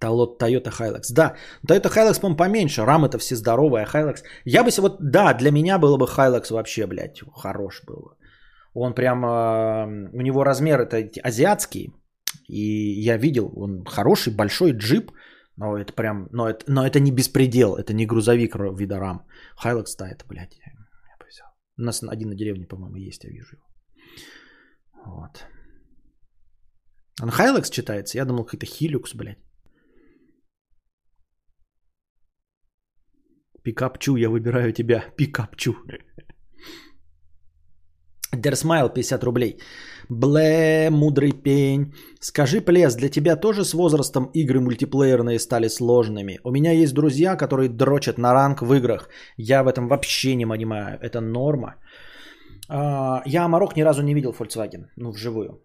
Toyota 0.00 0.70
Hilux. 0.70 1.12
Да, 1.12 1.34
Toyota 1.68 1.90
Hilux, 1.90 2.20
по-моему, 2.20 2.36
поменьше. 2.36 2.84
Рам 2.84 3.04
это 3.04 3.18
все 3.18 3.34
здоровые, 3.34 3.84
а 3.84 3.88
Hilux... 3.88 4.22
Я 4.44 4.62
бы 4.62 4.70
вот... 4.78 4.98
Да, 5.00 5.34
для 5.34 5.50
меня 5.50 5.78
было 5.78 5.96
бы 5.96 6.06
Hilux 6.06 6.52
вообще, 6.52 6.86
блядь, 6.86 7.20
хорош 7.34 7.82
было. 7.86 8.16
Он 8.74 8.94
прям... 8.94 9.24
У 10.12 10.20
него 10.20 10.44
размер 10.44 10.80
это 10.80 11.08
азиатский. 11.22 11.92
И 12.48 13.02
я 13.04 13.16
видел, 13.18 13.52
он 13.56 13.84
хороший, 13.84 14.36
большой 14.36 14.72
джип, 14.72 15.12
но 15.56 15.76
это 15.76 15.92
прям, 15.92 16.28
но 16.32 16.48
это, 16.48 16.64
но 16.68 16.86
это 16.86 17.00
не 17.00 17.10
беспредел, 17.10 17.76
это 17.76 17.92
не 17.92 18.06
грузовик 18.06 18.56
вида 18.56 18.98
RAM. 18.98 19.26
Хайлакс, 19.56 19.96
да, 19.96 20.08
это, 20.08 20.24
блядь, 20.26 20.56
я, 20.58 20.72
я 20.72 21.26
взял. 21.26 21.48
У 21.78 21.82
нас 21.82 22.02
один 22.02 22.28
на 22.28 22.34
деревне, 22.34 22.66
по-моему, 22.66 22.96
есть, 22.96 23.24
я 23.24 23.30
вижу 23.30 23.56
его. 23.56 23.64
Вот. 25.04 25.46
Он 27.22 27.30
Хайлакс 27.30 27.70
читается? 27.70 28.18
Я 28.18 28.24
думал, 28.24 28.44
какой-то 28.44 28.66
Хилюкс, 28.66 29.14
блядь. 29.14 29.38
Пикапчу, 33.62 34.16
я 34.16 34.28
выбираю 34.28 34.72
тебя. 34.72 35.04
Пикапчу. 35.16 35.74
Дерсмайл 38.36 38.88
50 38.88 39.24
рублей. 39.24 39.58
Бле, 40.08 40.90
мудрый 40.90 41.32
пень. 41.32 41.94
Скажи, 42.20 42.60
Плес, 42.60 42.96
для 42.96 43.08
тебя 43.08 43.36
тоже 43.36 43.64
с 43.64 43.74
возрастом 43.74 44.30
игры 44.34 44.60
мультиплеерные 44.60 45.38
стали 45.38 45.68
сложными? 45.68 46.40
У 46.44 46.50
меня 46.50 46.72
есть 46.72 46.94
друзья, 46.94 47.36
которые 47.36 47.68
дрочат 47.68 48.18
на 48.18 48.32
ранг 48.32 48.62
в 48.62 48.72
играх. 48.74 49.08
Я 49.36 49.62
в 49.62 49.68
этом 49.68 49.88
вообще 49.88 50.34
не 50.34 50.46
понимаю. 50.46 50.98
Это 51.02 51.20
норма. 51.20 51.74
А, 52.68 53.22
я 53.26 53.44
Амарок 53.44 53.76
ни 53.76 53.82
разу 53.82 54.02
не 54.02 54.14
видел 54.14 54.32
Volkswagen. 54.32 54.86
Ну, 54.96 55.10
вживую. 55.10 55.62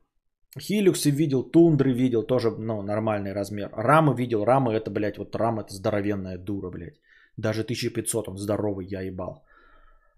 Хилюксы 0.59 1.11
видел, 1.11 1.43
Тундры 1.43 1.93
видел, 1.93 2.23
тоже, 2.23 2.51
ну, 2.51 2.81
нормальный 2.81 3.33
размер. 3.33 3.69
Рамы 3.73 4.15
видел, 4.15 4.43
рамы 4.43 4.73
это, 4.73 4.91
блядь, 4.91 5.17
вот 5.17 5.35
рама 5.35 5.61
это 5.61 5.73
здоровенная 5.73 6.37
дура, 6.37 6.69
блядь. 6.69 6.99
Даже 7.37 7.61
1500 7.61 8.27
он 8.27 8.37
здоровый, 8.37 8.87
я 8.87 9.01
ебал. 9.01 9.45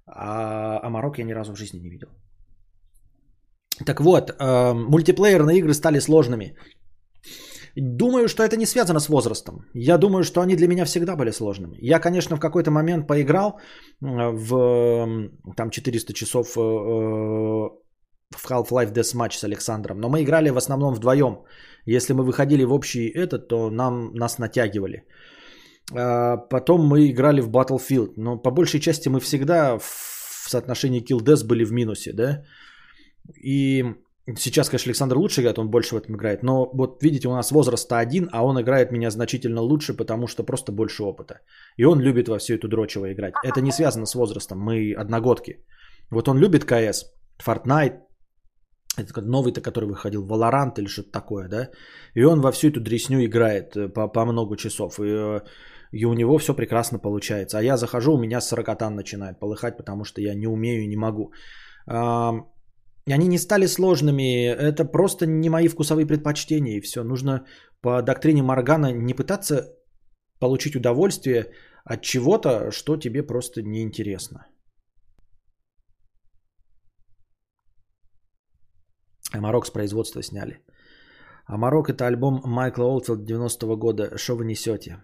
А 0.08 0.80
Амарок 0.84 1.20
я 1.20 1.26
ни 1.26 1.34
разу 1.34 1.54
в 1.54 1.58
жизни 1.58 1.80
не 1.80 1.90
видел. 1.90 2.10
Так 3.86 4.02
вот, 4.02 4.32
э, 4.32 4.74
мультиплеерные 4.74 5.60
игры 5.60 5.74
стали 5.74 6.00
сложными. 6.00 6.56
Думаю, 7.76 8.28
что 8.28 8.44
это 8.44 8.58
не 8.58 8.66
связано 8.66 9.00
с 9.00 9.10
возрастом. 9.10 9.66
Я 9.74 9.98
думаю, 9.98 10.24
что 10.24 10.42
они 10.42 10.56
для 10.56 10.68
меня 10.68 10.86
всегда 10.86 11.16
были 11.16 11.32
сложными. 11.32 11.78
Я, 11.82 12.00
конечно, 12.00 12.36
в 12.36 12.40
какой-то 12.40 12.72
момент 12.72 13.08
поиграл 13.08 13.52
э, 13.52 14.32
в 14.32 15.30
там 15.56 15.70
400 15.70 16.14
часов 16.14 16.58
э, 16.58 16.62
в 18.36 18.46
Half-Life 18.46 18.94
Deathmatch 18.94 19.34
с 19.34 19.44
Александром, 19.44 20.00
но 20.00 20.10
мы 20.10 20.24
играли 20.24 20.50
в 20.50 20.58
основном 20.58 20.94
вдвоем. 20.94 21.44
Если 21.86 22.14
мы 22.14 22.24
выходили 22.24 22.64
в 22.64 22.74
общий 22.74 23.08
этот, 23.08 23.48
то 23.48 23.70
нам, 23.70 24.14
нас 24.14 24.38
натягивали. 24.38 25.06
Потом 25.92 26.86
мы 26.86 27.10
играли 27.10 27.42
в 27.42 27.50
Battlefield, 27.50 28.14
но 28.16 28.38
по 28.38 28.52
большей 28.52 28.80
части 28.80 29.10
мы 29.10 29.20
всегда 29.20 29.80
в 29.80 30.48
соотношении 30.48 31.02
kill-death 31.02 31.48
были 31.48 31.64
в 31.64 31.72
минусе, 31.72 32.14
да? 32.14 32.44
И 33.36 33.84
сейчас, 34.38 34.70
конечно, 34.70 34.90
Александр 34.90 35.18
лучше 35.18 35.42
играет, 35.42 35.60
он 35.60 35.70
больше 35.70 35.96
в 35.96 35.98
этом 35.98 36.16
играет. 36.16 36.44
Но 36.44 36.70
вот 36.74 37.04
видите, 37.04 37.28
у 37.28 37.34
нас 37.34 37.52
возраста 37.52 38.00
один, 38.00 38.30
а 38.32 38.44
он 38.44 38.60
играет 38.60 38.92
меня 38.92 39.10
значительно 39.12 39.62
лучше, 39.62 39.94
потому 39.94 40.28
что 40.28 40.44
просто 40.44 40.72
больше 40.72 41.04
опыта. 41.04 41.42
И 41.78 41.86
он 41.86 42.00
любит 42.00 42.28
во 42.28 42.38
всю 42.38 42.56
эту 42.56 42.68
дрочево 42.68 43.12
играть. 43.12 43.34
Это 43.44 43.62
не 43.62 43.72
связано 43.72 44.06
с 44.06 44.16
возрастом, 44.16 44.60
мы 44.60 44.94
одногодки. 44.94 45.64
Вот 46.12 46.28
он 46.28 46.38
любит 46.38 46.66
КС, 46.66 47.06
Fortnite, 47.46 48.00
это 48.98 49.22
новый-то, 49.22 49.62
который 49.62 49.86
выходил, 49.86 50.26
Valorant 50.28 50.80
или 50.80 50.88
что-то 50.88 51.12
такое, 51.12 51.48
да? 51.48 51.70
И 52.16 52.24
он 52.24 52.42
во 52.42 52.52
всю 52.52 52.68
эту 52.68 52.82
дресню 52.82 53.24
играет 53.24 53.76
э, 53.76 53.90
по, 53.90 54.08
по 54.08 54.26
много 54.26 54.58
часов. 54.58 55.00
И, 55.00 55.04
э, 55.04 55.42
и 55.92 56.06
у 56.06 56.14
него 56.14 56.38
все 56.38 56.54
прекрасно 56.54 57.00
получается. 57.00 57.58
А 57.58 57.64
я 57.64 57.78
захожу, 57.78 58.14
у 58.14 58.20
меня 58.20 58.42
сорокотан 58.42 58.96
начинает 58.96 59.40
полыхать, 59.40 59.78
потому 59.78 60.04
что 60.04 60.22
я 60.22 60.34
не 60.36 60.48
умею 60.48 60.84
и 60.84 60.88
не 60.88 60.98
могу. 60.98 61.32
Они 63.14 63.28
не 63.28 63.38
стали 63.38 63.68
сложными, 63.68 64.46
это 64.46 64.86
просто 64.86 65.26
не 65.26 65.50
мои 65.50 65.68
вкусовые 65.68 66.06
предпочтения 66.06 66.78
и 66.78 66.82
все. 66.82 67.04
Нужно 67.04 67.46
по 67.82 68.02
доктрине 68.02 68.44
Маргана 68.44 68.92
не 68.92 69.14
пытаться 69.14 69.76
получить 70.40 70.76
удовольствие 70.76 71.52
от 71.86 72.02
чего-то, 72.02 72.72
что 72.72 72.98
тебе 72.98 73.24
просто 73.24 73.62
неинтересно. 73.62 74.46
Амарок 79.34 79.66
с 79.66 79.72
производства 79.72 80.22
сняли. 80.22 80.64
Амарок 81.46 81.90
это 81.90 82.06
альбом 82.08 82.42
Майкла 82.46 82.86
Олфилд 82.86 83.30
90-го 83.30 83.76
года. 83.76 84.18
Что 84.18 84.36
вы 84.36 84.46
несете? 84.46 85.02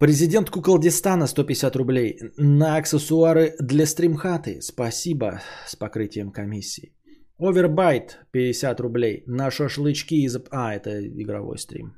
Президент 0.00 0.50
Куколдистана 0.50 1.26
150 1.26 1.76
рублей. 1.76 2.18
На 2.38 2.76
аксессуары 2.76 3.54
для 3.60 3.84
стримхаты. 3.84 4.62
Спасибо 4.62 5.42
с 5.66 5.76
покрытием 5.76 6.32
комиссии. 6.32 6.94
Овербайт 7.38 8.18
50 8.32 8.80
рублей. 8.80 9.24
На 9.26 9.50
шашлычки 9.50 10.14
из... 10.24 10.38
А, 10.50 10.74
это 10.74 10.90
игровой 11.06 11.58
стрим. 11.58 11.92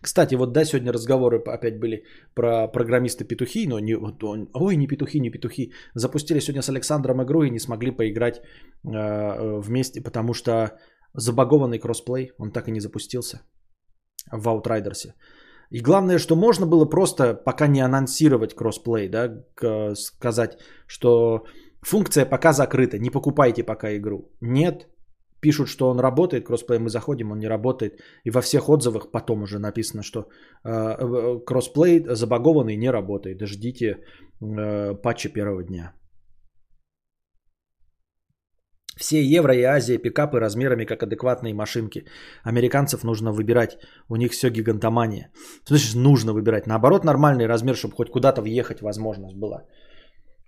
Кстати, 0.00 0.36
вот 0.36 0.54
да, 0.54 0.64
сегодня 0.64 0.90
разговоры 0.90 1.38
опять 1.54 1.78
были 1.78 2.04
про 2.34 2.66
программисты-петухи, 2.66 3.66
но 3.66 3.78
не, 3.78 3.94
ой, 4.54 4.76
не 4.76 4.86
петухи, 4.86 5.20
не 5.20 5.30
петухи. 5.30 5.72
Запустили 5.94 6.40
сегодня 6.40 6.62
с 6.62 6.70
Александром 6.70 7.22
игру 7.22 7.42
и 7.42 7.50
не 7.50 7.58
смогли 7.58 7.90
поиграть 7.90 8.36
э, 8.36 9.60
вместе, 9.60 10.00
потому 10.00 10.32
что 10.32 10.78
забагованный 11.12 11.78
кроссплей, 11.78 12.32
он 12.38 12.52
так 12.52 12.68
и 12.68 12.72
не 12.72 12.80
запустился 12.80 13.42
в 14.32 14.48
Outriders'е. 14.48 15.12
И 15.70 15.80
главное, 15.80 16.18
что 16.18 16.36
можно 16.36 16.66
было 16.66 16.84
просто, 16.84 17.34
пока 17.34 17.66
не 17.66 17.80
анонсировать 17.80 18.54
кроссплей, 18.54 19.08
да, 19.08 19.94
сказать, 19.94 20.58
что 20.86 21.44
функция 21.82 22.24
пока 22.24 22.52
закрыта, 22.52 22.98
не 22.98 23.10
покупайте 23.10 23.64
пока 23.64 23.96
игру. 23.96 24.30
Нет, 24.40 24.88
пишут, 25.40 25.68
что 25.68 25.88
он 25.90 26.00
работает, 26.00 26.46
кроссплей, 26.46 26.78
мы 26.78 26.88
заходим, 26.88 27.32
он 27.32 27.38
не 27.38 27.48
работает. 27.48 28.00
И 28.24 28.30
во 28.30 28.40
всех 28.40 28.68
отзывах 28.68 29.10
потом 29.10 29.42
уже 29.42 29.58
написано, 29.58 30.02
что 30.02 30.20
э, 30.20 30.70
э 30.70 31.44
кроссплей 31.46 32.04
забагованный 32.08 32.76
не 32.76 32.90
работает. 32.90 33.42
Ждите 33.42 33.98
э, 34.40 34.94
патча 35.02 35.28
первого 35.28 35.62
дня. 35.62 35.92
Все 38.96 39.22
Евро 39.22 39.54
и 39.54 39.62
Азия 39.62 39.98
пикапы 39.98 40.40
размерами 40.40 40.86
как 40.86 41.02
адекватные 41.02 41.54
машинки. 41.54 42.06
Американцев 42.44 43.04
нужно 43.04 43.32
выбирать. 43.32 43.78
У 44.08 44.16
них 44.16 44.32
все 44.32 44.50
гигантомания. 44.50 45.30
Слышишь, 45.64 45.94
нужно 45.94 46.32
выбирать. 46.32 46.66
Наоборот, 46.66 47.04
нормальный 47.04 47.46
размер, 47.46 47.76
чтобы 47.76 47.94
хоть 47.94 48.10
куда-то 48.10 48.40
въехать 48.40 48.80
возможность 48.80 49.36
была. 49.36 49.64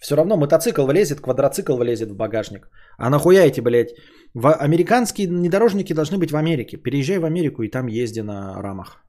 Все 0.00 0.16
равно 0.16 0.36
мотоцикл 0.36 0.86
влезет, 0.86 1.20
квадроцикл 1.20 1.76
влезет 1.76 2.10
в 2.10 2.16
багажник. 2.16 2.70
А 2.98 3.10
нахуя 3.10 3.44
эти, 3.44 3.60
блядь, 3.60 3.94
в... 4.34 4.52
американские 4.54 5.28
внедорожники 5.28 5.92
должны 5.92 6.18
быть 6.18 6.30
в 6.30 6.36
Америке. 6.36 6.76
Переезжай 6.76 7.18
в 7.18 7.24
Америку 7.24 7.62
и 7.62 7.70
там 7.70 7.86
езди 7.88 8.20
на 8.20 8.62
рамах. 8.62 9.04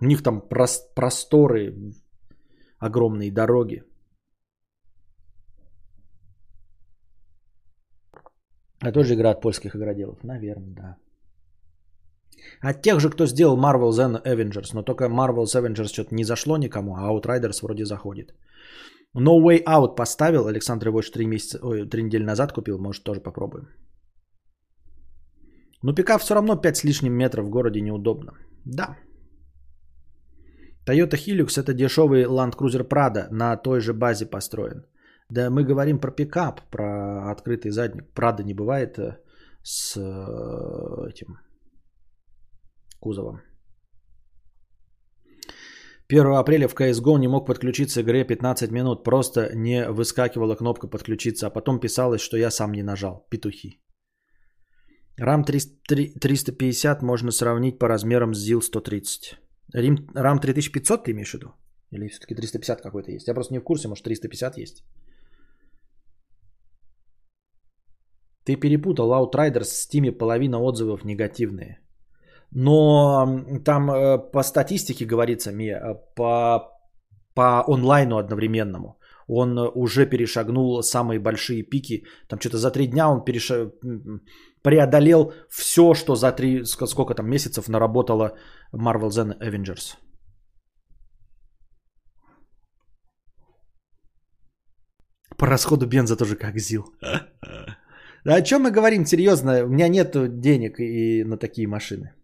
У 0.00 0.04
них 0.04 0.22
там 0.22 0.42
прос- 0.50 0.82
просторы, 0.94 1.74
огромные 2.78 3.32
дороги. 3.32 3.84
А 8.80 8.92
тоже 8.92 9.14
игра 9.14 9.30
от 9.30 9.40
польских 9.40 9.76
игроделов? 9.76 10.24
Наверное, 10.24 10.74
да. 10.74 10.96
От 12.60 12.82
тех 12.82 13.00
же, 13.00 13.10
кто 13.10 13.26
сделал 13.26 13.56
Marvel's 13.56 14.22
Avengers, 14.24 14.74
но 14.74 14.82
только 14.82 15.04
Marvel's 15.04 15.54
Avengers 15.54 15.92
что-то 15.92 16.14
не 16.14 16.24
зашло 16.24 16.56
никому, 16.56 16.96
а 16.96 17.10
Outriders 17.12 17.62
вроде 17.62 17.84
заходит. 17.84 18.34
No 19.16 19.40
Way 19.40 19.64
Out 19.64 19.94
поставил, 19.94 20.46
Александр 20.46 20.88
его 20.88 21.00
3, 21.00 21.26
месяца, 21.26 21.58
ой, 21.62 21.88
3 21.88 22.02
недели 22.02 22.24
назад 22.24 22.52
купил, 22.52 22.78
может 22.78 23.04
тоже 23.04 23.20
попробуем. 23.20 23.68
Но 25.82 25.94
пикап 25.94 26.20
все 26.20 26.34
равно 26.34 26.56
5 26.56 26.76
с 26.76 26.84
лишним 26.84 27.12
метров 27.12 27.46
в 27.46 27.50
городе 27.50 27.80
неудобно. 27.80 28.32
Да. 28.64 28.96
Toyota 30.86 31.16
Hilux 31.16 31.58
это 31.58 31.72
дешевый 31.74 32.24
Land 32.24 32.56
Cruiser 32.56 32.88
Prado 32.88 33.28
на 33.30 33.56
той 33.56 33.80
же 33.80 33.92
базе 33.92 34.26
построен. 34.26 34.84
Да 35.30 35.50
мы 35.50 35.64
говорим 35.64 35.98
про 35.98 36.10
пикап, 36.10 36.60
про 36.70 37.30
открытый 37.30 37.70
задник. 37.70 38.04
Prado 38.14 38.42
не 38.42 38.54
бывает 38.54 38.98
э, 38.98 39.18
с 39.62 39.96
э, 39.96 41.08
этим 41.08 41.38
кузовом. 43.00 43.40
1 46.08 46.26
апреля 46.26 46.68
в 46.68 46.74
CSGO 46.74 47.18
не 47.18 47.28
мог 47.28 47.46
подключиться 47.46 48.02
к 48.02 48.04
игре 48.04 48.24
15 48.24 48.70
минут. 48.70 49.04
Просто 49.04 49.50
не 49.54 49.88
выскакивала 49.90 50.56
кнопка 50.56 50.86
подключиться, 50.86 51.46
а 51.46 51.50
потом 51.50 51.80
писалось, 51.80 52.20
что 52.20 52.36
я 52.36 52.50
сам 52.50 52.72
не 52.72 52.82
нажал. 52.82 53.26
Петухи. 53.30 53.80
RAM 55.20 55.44
350 55.44 57.02
можно 57.02 57.30
сравнить 57.30 57.78
по 57.78 57.88
размерам 57.88 58.34
с 58.34 58.50
ZIL 58.50 58.60
130. 58.60 59.38
RAM 59.74 60.40
3500 60.40 61.04
ты 61.04 61.12
имеешь 61.12 61.30
в 61.30 61.34
виду? 61.34 61.54
Или 61.92 62.08
все-таки 62.08 62.34
350 62.34 62.82
какой-то 62.82 63.10
есть? 63.12 63.28
Я 63.28 63.34
просто 63.34 63.54
не 63.54 63.60
в 63.60 63.64
курсе, 63.64 63.88
может 63.88 64.04
350 64.04 64.58
есть. 64.58 64.84
Ты 68.44 68.56
перепутал 68.56 69.12
Outriders 69.12 69.64
с 69.64 69.88
Steam, 69.88 70.12
половина 70.12 70.60
отзывов 70.60 71.04
негативные. 71.04 71.80
Но 72.50 73.26
там 73.64 73.90
э, 73.90 74.18
по 74.32 74.42
статистике 74.42 75.06
говорится, 75.06 75.52
Мия, 75.52 75.80
э, 75.80 75.94
по, 76.14 76.70
по 77.34 77.64
онлайну 77.66 78.16
одновременному. 78.16 78.98
Он 79.26 79.58
уже 79.74 80.06
перешагнул 80.06 80.82
самые 80.82 81.18
большие 81.18 81.62
пики. 81.62 82.04
Там 82.28 82.38
что-то 82.38 82.58
за 82.58 82.70
три 82.70 82.86
дня 82.86 83.08
он 83.08 83.24
переш... 83.24 83.50
преодолел 84.62 85.32
все, 85.48 85.94
что 85.94 86.14
за 86.14 86.32
три, 86.32 86.64
сколько 86.64 87.14
там 87.14 87.28
месяцев 87.28 87.68
наработала 87.68 88.36
Marvel's 88.72 89.38
Avengers. 89.40 89.96
По 95.36 95.46
расходу 95.46 95.86
бенза 95.86 96.16
тоже 96.16 96.36
как 96.36 96.58
ЗИЛ. 96.58 96.84
О 98.26 98.40
чем 98.42 98.62
мы 98.62 98.70
говорим 98.70 99.04
серьезно? 99.04 99.64
У 99.64 99.68
меня 99.68 99.88
нет 99.88 100.40
денег 100.40 100.80
и 100.80 101.24
на 101.24 101.36
такие 101.36 101.68
машины. 101.68 102.14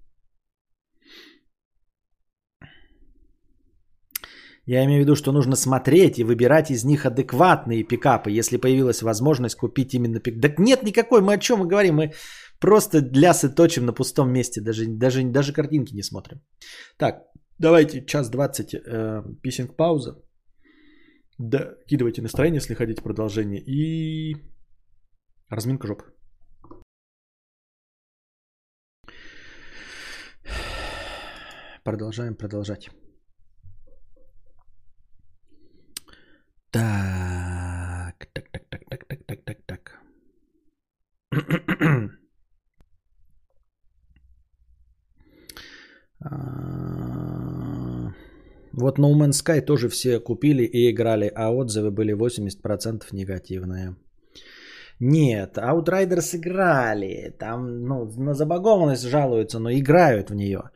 Я 4.67 4.85
имею 4.85 5.01
в 5.01 5.05
виду, 5.05 5.17
что 5.17 5.33
нужно 5.33 5.57
смотреть 5.57 6.19
и 6.19 6.25
выбирать 6.25 6.71
из 6.71 6.85
них 6.85 7.05
адекватные 7.05 7.83
пикапы, 7.83 8.31
если 8.31 8.57
появилась 8.57 9.03
возможность 9.03 9.57
купить 9.57 9.95
именно 9.95 10.21
пик. 10.21 10.41
Так 10.41 10.59
нет 10.59 10.83
никакой, 10.83 11.23
мы 11.23 11.35
о 11.35 11.39
чем 11.39 11.59
мы 11.59 11.67
говорим? 11.67 11.97
Мы 11.97 12.13
просто 12.61 12.99
лясы 12.99 13.55
точим 13.55 13.85
на 13.85 13.93
пустом 13.93 14.33
месте, 14.33 14.61
даже, 14.61 14.87
даже, 14.87 15.25
даже 15.25 15.53
картинки 15.53 15.95
не 15.95 16.03
смотрим. 16.03 16.41
Так, 16.99 17.25
давайте 17.59 18.07
час 18.07 18.31
двадцать 18.31 18.75
э, 18.75 19.23
писинг 19.43 19.77
пауза. 19.77 20.23
Да, 21.39 21.75
кидывайте 21.87 22.23
настроение, 22.23 22.59
если 22.59 22.75
хотите 22.75 23.03
продолжение. 23.03 23.61
И 23.67 24.37
разминка 25.51 25.87
жопы. 25.87 26.05
Продолжаем 31.85 32.37
продолжать. 32.37 32.91
Так, 36.71 38.27
так, 38.33 38.49
так, 38.53 38.69
так, 38.69 38.85
так, 38.89 39.05
так, 39.09 39.25
так, 39.27 39.45
так, 39.45 39.59
так. 39.67 40.01
Вот 48.73 48.99
No 48.99 49.15
Man's 49.15 49.43
Sky 49.43 49.61
тоже 49.63 49.89
все 49.89 50.21
купили 50.21 50.63
и 50.63 50.91
играли, 50.91 51.33
а 51.35 51.51
отзывы 51.51 51.91
были 51.91 52.15
80% 52.15 53.03
негативные. 53.13 53.97
Нет, 55.01 55.57
Outriders 55.57 56.37
играли. 56.37 57.35
Там 57.39 57.85
ну, 57.85 58.05
на 58.19 58.35
забагованность 58.35 59.09
жалуются, 59.09 59.59
но 59.59 59.71
играют 59.73 60.31
в 60.31 60.35
нее. 60.35 60.71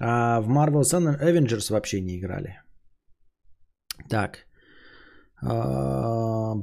А 0.00 0.40
в 0.40 0.48
Marvel's 0.48 0.94
Avengers 1.20 1.70
вообще 1.70 2.00
не 2.00 2.18
играли. 2.18 2.62
Так. 4.08 4.46
А, 5.42 6.54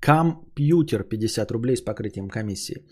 компьютер 0.00 1.04
50 1.04 1.50
рублей 1.50 1.76
с 1.76 1.84
покрытием 1.84 2.28
комиссии. 2.30 2.86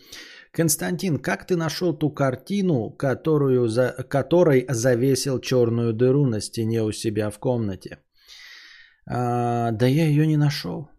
Константин, 0.53 1.19
как 1.19 1.47
ты 1.47 1.57
нашел 1.57 1.99
ту 1.99 2.11
картину, 2.11 2.91
которую 2.91 3.69
за, 3.69 3.95
которой 4.09 4.67
завесил 4.69 5.41
черную 5.41 5.95
дыру 5.95 6.27
на 6.27 6.41
стене 6.41 6.83
у 6.83 6.93
себя 6.93 7.31
в 7.31 7.39
комнате? 7.39 7.99
А, 9.07 9.71
да 9.71 9.87
я 9.87 10.07
ее 10.07 10.27
не 10.27 10.37
нашел. 10.37 10.91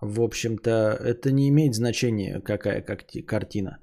В 0.00 0.20
общем-то, 0.20 0.96
это 1.00 1.32
не 1.32 1.48
имеет 1.48 1.74
значения, 1.74 2.40
какая 2.40 2.82
как 2.82 3.04
картина. 3.26 3.78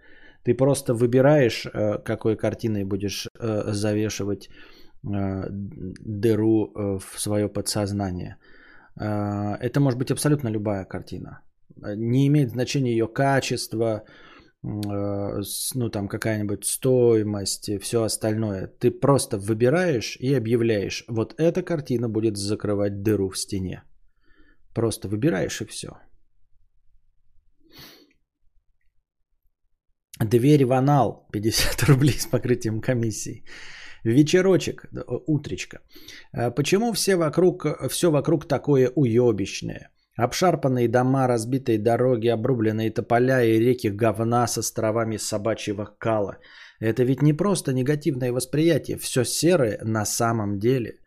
Ты 0.46 0.54
просто 0.54 0.94
выбираешь, 0.94 1.66
э, 1.66 1.98
какой 2.04 2.38
картиной 2.38 2.84
будешь 2.84 3.28
э, 3.40 3.74
завешивать 3.74 4.48
э, 4.48 5.48
дыру 5.50 6.72
в 7.00 7.20
свое 7.20 7.50
подсознание. 7.50 8.38
Это 8.98 9.80
может 9.80 10.00
быть 10.00 10.12
абсолютно 10.12 10.48
любая 10.50 10.86
картина. 10.86 11.42
Не 11.98 12.28
имеет 12.28 12.52
значения 12.52 12.92
ее 12.92 13.08
качество, 13.08 14.04
ну 14.64 15.90
там 15.90 16.08
какая-нибудь 16.08 16.64
стоимость, 16.64 17.70
все 17.82 18.04
остальное. 18.04 18.68
Ты 18.80 18.92
просто 18.92 19.38
выбираешь 19.38 20.18
и 20.22 20.34
объявляешь, 20.34 21.04
вот 21.10 21.36
эта 21.38 21.62
картина 21.62 22.08
будет 22.08 22.38
закрывать 22.38 23.04
дыру 23.04 23.30
в 23.30 23.38
стене. 23.38 23.84
Просто 24.76 25.08
выбираешь 25.08 25.62
и 25.62 25.66
все. 25.66 25.88
Дверь 30.20 30.66
в 30.66 30.72
анал 30.72 31.28
50 31.32 31.84
рублей 31.90 32.20
с 32.20 32.26
покрытием 32.26 32.82
комиссии. 32.82 33.46
Вечерочек, 34.04 34.86
утречка. 35.28 35.80
Почему 36.56 36.94
все 36.94 37.16
вокруг, 37.16 37.66
все 37.90 38.12
вокруг 38.12 38.48
такое 38.48 38.92
уебищное? 38.96 39.90
Обшарпанные 40.18 40.88
дома, 40.88 41.28
разбитые 41.28 41.80
дороги, 41.80 42.28
обрубленные 42.28 42.92
тополя 42.92 43.44
и 43.44 43.60
реки 43.60 43.90
говна 43.90 44.48
с 44.48 44.58
островами 44.58 45.18
собачьего 45.18 45.86
кала. 46.00 46.38
Это 46.80 47.04
ведь 47.04 47.22
не 47.22 47.34
просто 47.34 47.74
негативное 47.74 48.32
восприятие, 48.32 48.98
все 48.98 49.24
серое 49.26 49.80
на 49.84 50.06
самом 50.06 50.60
деле. 50.60 51.00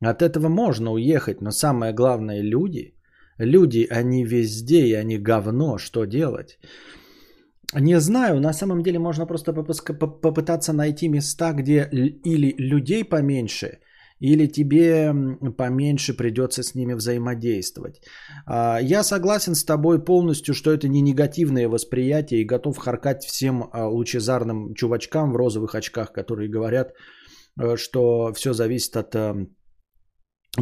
От 0.00 0.22
этого 0.22 0.48
можно 0.48 0.92
уехать, 0.92 1.40
но 1.40 1.50
самое 1.50 1.92
главное 1.92 2.42
люди. 2.42 2.97
Люди, 3.38 3.86
они 3.90 4.24
везде, 4.24 4.86
и 4.86 4.94
они 4.94 5.18
говно, 5.18 5.78
что 5.78 6.04
делать? 6.04 6.58
Не 7.74 8.00
знаю, 8.00 8.40
на 8.40 8.52
самом 8.52 8.82
деле 8.82 8.98
можно 8.98 9.26
просто 9.26 9.52
попытаться 9.52 10.72
найти 10.72 11.08
места, 11.08 11.52
где 11.52 11.88
или 12.24 12.54
людей 12.58 13.04
поменьше, 13.04 13.80
или 14.20 14.46
тебе 14.46 15.12
поменьше 15.56 16.16
придется 16.16 16.62
с 16.62 16.74
ними 16.74 16.94
взаимодействовать. 16.94 18.00
А, 18.46 18.80
я 18.80 19.04
согласен 19.04 19.54
с 19.54 19.64
тобой 19.64 20.02
полностью, 20.02 20.54
что 20.54 20.72
это 20.72 20.88
не 20.88 21.02
негативное 21.02 21.68
восприятие 21.68 22.40
и 22.40 22.46
готов 22.46 22.78
харкать 22.78 23.24
всем 23.24 23.68
а, 23.72 23.86
лучезарным 23.86 24.74
чувачкам 24.74 25.32
в 25.32 25.36
розовых 25.36 25.74
очках, 25.74 26.12
которые 26.12 26.48
говорят, 26.48 26.94
э, 27.60 27.76
что 27.76 28.32
все 28.32 28.54
зависит 28.54 28.96
от 28.96 29.14
э, 29.14 29.46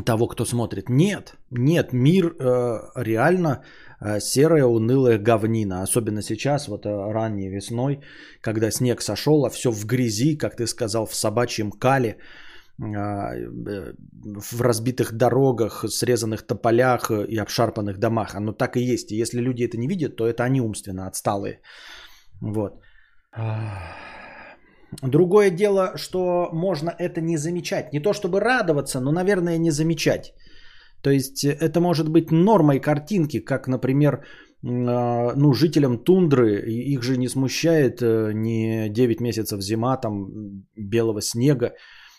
того, 0.05 0.27
кто 0.27 0.45
смотрит. 0.45 0.89
Нет, 0.89 1.35
нет, 1.51 1.93
мир 1.93 2.35
э, 2.39 2.81
реально 2.97 3.63
Э, 4.01 4.21
серая 4.21 4.65
унылая 4.65 5.19
говнина. 5.19 5.83
Особенно 5.83 6.23
сейчас, 6.23 6.69
вот 6.69 6.87
э, 6.87 7.13
ранней 7.13 7.49
весной, 7.49 8.01
когда 8.41 8.71
снег 8.71 9.03
сошел, 9.03 9.45
а 9.45 9.51
все 9.51 9.71
в 9.71 9.87
грязи, 9.87 10.37
как 10.37 10.57
ты 10.57 10.67
сказал, 10.67 11.07
в 11.07 11.15
собачьем 11.15 11.71
кале. 11.71 12.17
а, 12.79 13.35
э, 13.35 13.95
в 14.53 14.61
разбитых 14.61 15.13
дорогах, 15.13 15.85
срезанных 15.89 16.47
тополях 16.47 17.11
и 17.11 17.39
обшарпанных 17.39 17.99
домах. 17.99 18.35
Оно 18.35 18.53
так 18.53 18.77
и 18.77 18.95
есть. 18.95 19.13
И 19.13 19.17
если 19.17 19.41
люди 19.41 19.65
это 19.65 19.79
не 19.79 19.89
видят, 19.89 20.17
то 20.17 20.27
это 20.27 20.45
они 20.45 20.61
умственно 20.61 21.07
отсталые. 21.07 21.61
Вот. 22.43 22.73
Другое 25.03 25.51
дело, 25.51 25.93
что 25.97 26.49
можно 26.53 26.91
это 26.99 27.21
не 27.21 27.37
замечать. 27.39 27.93
Не 27.93 28.01
то 28.01 28.13
чтобы 28.13 28.41
радоваться, 28.41 29.01
но, 29.01 29.13
наверное, 29.13 29.59
не 29.59 29.71
замечать. 29.71 30.33
То 31.03 31.11
есть 31.11 31.45
это 31.45 31.81
может 31.81 32.09
быть 32.09 32.31
нормой 32.31 32.81
картинки, 32.81 33.41
как, 33.41 33.69
например, 33.69 34.25
а, 34.65 35.33
ну, 35.37 35.53
жителям 35.53 35.99
тундры, 35.99 36.63
их 36.67 37.03
же 37.03 37.17
не 37.17 37.29
смущает 37.29 38.01
э, 38.03 38.33
не 38.35 38.89
9 38.89 39.21
месяцев 39.21 39.61
зима, 39.61 39.97
там 39.97 40.27
белого 40.77 41.21
снега 41.21 41.75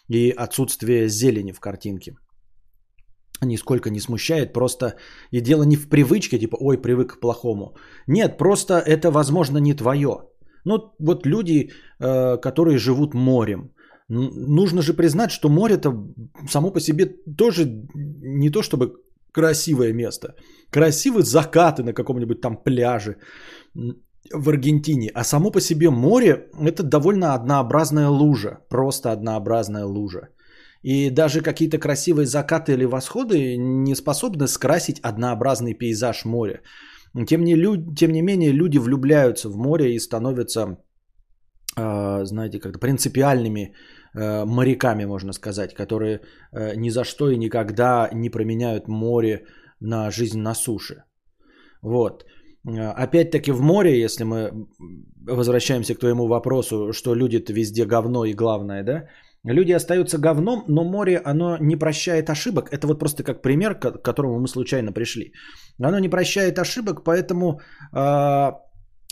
и 0.09 0.31
отсутствие 0.31 1.09
зелени 1.09 1.51
в 1.51 1.59
картинке. 1.59 2.15
Нисколько 3.43 3.89
не 3.89 3.99
смущает, 3.99 4.53
просто 4.53 4.95
и 5.31 5.41
дело 5.41 5.63
не 5.63 5.75
в 5.75 5.89
привычке, 5.89 6.39
типа, 6.39 6.57
ой, 6.59 6.81
привык 6.81 7.17
к 7.17 7.19
плохому. 7.19 7.75
Нет, 8.07 8.37
просто 8.37 8.75
это, 8.75 9.11
возможно, 9.11 9.57
не 9.57 9.73
твое. 9.73 10.09
Ну, 10.67 10.93
вот 10.99 11.25
люди, 11.25 11.71
э, 11.99 12.37
которые 12.41 12.77
живут 12.77 13.13
морем, 13.13 13.71
нужно 14.09 14.81
же 14.81 14.93
признать, 14.93 15.31
что 15.31 15.49
море-то 15.49 15.93
само 16.49 16.71
по 16.71 16.79
себе 16.79 17.05
тоже 17.37 17.65
не 17.95 18.49
то 18.49 18.61
чтобы 18.61 18.93
красивое 19.31 19.93
место. 19.93 20.27
Красивые 20.71 21.23
закаты 21.23 21.83
на 21.83 21.93
каком-нибудь 21.93 22.41
там 22.41 22.57
пляже 22.63 23.15
в 24.33 24.49
Аргентине. 24.49 25.11
А 25.13 25.23
само 25.23 25.51
по 25.51 25.61
себе 25.61 25.89
море 25.89 26.49
это 26.59 26.83
довольно 26.83 27.33
однообразная 27.33 28.09
лужа. 28.09 28.59
Просто 28.69 29.11
однообразная 29.11 29.85
лужа. 29.85 30.29
И 30.83 31.09
даже 31.09 31.41
какие-то 31.41 31.77
красивые 31.79 32.25
закаты 32.25 32.73
или 32.73 32.85
восходы 32.85 33.57
не 33.57 33.95
способны 33.95 34.47
скрасить 34.47 34.99
однообразный 34.99 35.73
пейзаж 35.73 36.25
моря. 36.25 36.61
Тем 37.25 37.43
не, 37.43 37.55
тем 37.95 38.11
не 38.11 38.21
менее, 38.21 38.51
люди 38.51 38.77
влюбляются 38.77 39.49
в 39.49 39.57
море 39.57 39.95
и 39.95 39.99
становятся, 39.99 40.77
э, 41.77 42.25
знаете, 42.25 42.59
как-то 42.59 42.79
принципиальными 42.79 43.73
э, 44.13 44.45
моряками, 44.45 45.05
можно 45.05 45.33
сказать, 45.33 45.73
которые 45.73 46.21
э, 46.51 46.75
ни 46.75 46.89
за 46.89 47.03
что 47.03 47.29
и 47.29 47.37
никогда 47.37 48.09
не 48.13 48.29
променяют 48.29 48.87
море 48.87 49.45
на 49.79 50.11
жизнь 50.11 50.39
на 50.39 50.53
суше. 50.53 51.03
Вот. 51.81 52.25
Опять-таки 52.65 53.51
в 53.51 53.61
море, 53.61 54.01
если 54.01 54.25
мы 54.25 54.51
возвращаемся 55.25 55.95
к 55.95 55.99
твоему 55.99 56.27
вопросу, 56.27 56.91
что 56.91 57.15
люди-то 57.15 57.53
везде 57.53 57.85
говно 57.85 58.25
и 58.25 58.33
главное, 58.33 58.83
да, 58.83 59.07
Люди 59.53 59.71
остаются 59.71 60.17
говном, 60.17 60.63
но 60.67 60.83
море, 60.83 61.21
оно 61.25 61.57
не 61.57 61.77
прощает 61.77 62.29
ошибок. 62.29 62.69
Это 62.71 62.85
вот 62.87 62.99
просто 62.99 63.23
как 63.23 63.41
пример, 63.41 63.75
к 63.75 64.03
которому 64.03 64.39
мы 64.39 64.47
случайно 64.47 64.91
пришли. 64.91 65.31
Оно 65.81 65.99
не 65.99 66.09
прощает 66.09 66.59
ошибок, 66.59 67.03
поэтому, 67.03 67.59
а, 67.93 68.59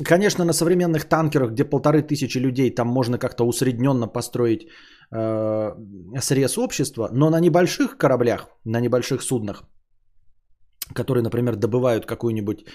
конечно, 0.03 0.43
на 0.43 0.53
современных 0.53 1.05
танкерах, 1.05 1.51
где 1.51 1.63
полторы 1.63 2.01
тысячи 2.01 2.37
людей, 2.37 2.75
там 2.75 2.87
можно 2.87 3.17
как-то 3.17 3.47
усредненно 3.47 4.07
построить 4.07 4.67
а, 5.09 5.71
срез 6.19 6.57
общества, 6.57 7.09
но 7.13 7.29
на 7.29 7.39
небольших 7.39 7.97
кораблях, 7.97 8.49
на 8.65 8.81
небольших 8.81 9.21
суднах, 9.21 9.63
которые, 10.93 11.23
например, 11.23 11.55
добывают 11.55 12.05
какую-нибудь 12.05 12.65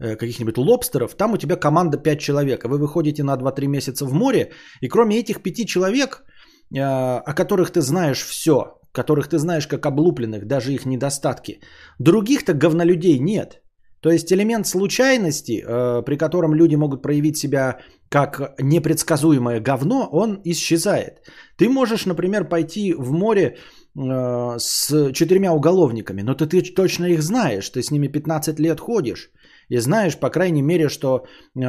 э, 0.00 0.16
каких-нибудь 0.16 0.58
лобстеров, 0.58 1.14
там 1.14 1.32
у 1.32 1.36
тебя 1.36 1.56
команда 1.56 1.96
5 1.96 2.18
человек, 2.18 2.64
а 2.64 2.68
вы 2.68 2.78
выходите 2.78 3.22
на 3.22 3.36
2-3 3.36 3.68
месяца 3.68 4.04
в 4.04 4.12
море, 4.12 4.50
и 4.80 4.88
кроме 4.88 5.20
этих 5.20 5.42
5 5.42 5.66
человек, 5.66 6.24
о 6.72 7.32
которых 7.34 7.70
ты 7.70 7.80
знаешь 7.80 8.22
все, 8.22 8.80
которых 8.92 9.28
ты 9.28 9.38
знаешь 9.38 9.66
как 9.66 9.86
облупленных, 9.86 10.46
даже 10.46 10.72
их 10.72 10.86
недостатки. 10.86 11.60
Других-то 11.98 12.54
говнолюдей 12.54 13.18
нет. 13.18 13.60
То 14.04 14.10
есть 14.10 14.32
элемент 14.32 14.66
случайности, 14.66 15.64
а, 15.66 16.02
при 16.02 16.16
котором 16.16 16.54
люди 16.54 16.76
могут 16.76 17.02
проявить 17.02 17.36
себя 17.36 17.78
как 18.10 18.54
непредсказуемое 18.60 19.60
говно, 19.60 20.08
он 20.12 20.40
исчезает. 20.44 21.22
Ты 21.56 21.68
можешь, 21.68 22.06
например, 22.06 22.48
пойти 22.48 22.94
в 22.94 23.12
море 23.12 23.56
а, 23.96 24.58
с 24.58 25.12
четырьмя 25.12 25.52
уголовниками, 25.52 26.22
но 26.22 26.34
ты, 26.34 26.46
ты 26.46 26.74
точно 26.74 27.06
их 27.06 27.22
знаешь, 27.22 27.70
ты 27.70 27.82
с 27.82 27.90
ними 27.90 28.08
15 28.08 28.60
лет 28.60 28.78
ходишь. 28.78 29.30
И 29.68 29.78
знаешь, 29.78 30.18
по 30.18 30.30
крайней 30.30 30.62
мере, 30.62 30.88
что 30.88 31.24
э, 31.56 31.60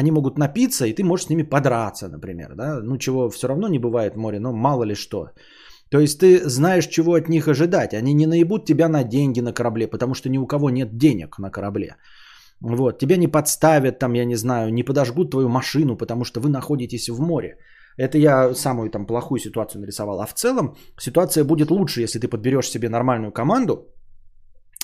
они 0.00 0.10
могут 0.10 0.38
напиться, 0.38 0.86
и 0.86 0.92
ты 0.92 1.04
можешь 1.04 1.26
с 1.26 1.30
ними 1.30 1.42
подраться, 1.42 2.08
например. 2.08 2.54
Да? 2.56 2.80
Ну, 2.82 2.98
чего 2.98 3.30
все 3.30 3.48
равно 3.48 3.68
не 3.68 3.78
бывает 3.78 4.14
в 4.14 4.18
море, 4.18 4.38
но 4.38 4.52
мало 4.52 4.84
ли 4.84 4.94
что. 4.94 5.30
То 5.90 5.98
есть 5.98 6.20
ты 6.20 6.48
знаешь, 6.48 6.86
чего 6.86 7.14
от 7.14 7.28
них 7.28 7.48
ожидать. 7.48 7.94
Они 7.94 8.14
не 8.14 8.26
наебут 8.26 8.64
тебя 8.64 8.88
на 8.88 9.04
деньги 9.04 9.40
на 9.40 9.52
корабле, 9.52 9.88
потому 9.88 10.14
что 10.14 10.28
ни 10.28 10.38
у 10.38 10.46
кого 10.46 10.70
нет 10.70 10.96
денег 10.96 11.38
на 11.38 11.50
корабле. 11.50 11.96
Вот, 12.62 12.98
тебя 12.98 13.16
не 13.16 13.28
подставят, 13.28 13.98
там, 13.98 14.14
я 14.14 14.24
не 14.24 14.36
знаю, 14.36 14.72
не 14.72 14.84
подожгут 14.84 15.30
твою 15.30 15.48
машину, 15.48 15.96
потому 15.96 16.24
что 16.24 16.40
вы 16.40 16.48
находитесь 16.48 17.08
в 17.08 17.20
море. 17.20 17.58
Это 17.96 18.18
я 18.18 18.54
самую 18.54 18.90
там 18.90 19.06
плохую 19.06 19.38
ситуацию 19.38 19.80
нарисовал. 19.80 20.20
А 20.20 20.26
в 20.26 20.34
целом 20.34 20.76
ситуация 20.98 21.44
будет 21.44 21.70
лучше, 21.70 22.02
если 22.02 22.18
ты 22.18 22.28
подберешь 22.28 22.70
себе 22.70 22.88
нормальную 22.88 23.32
команду, 23.32 23.88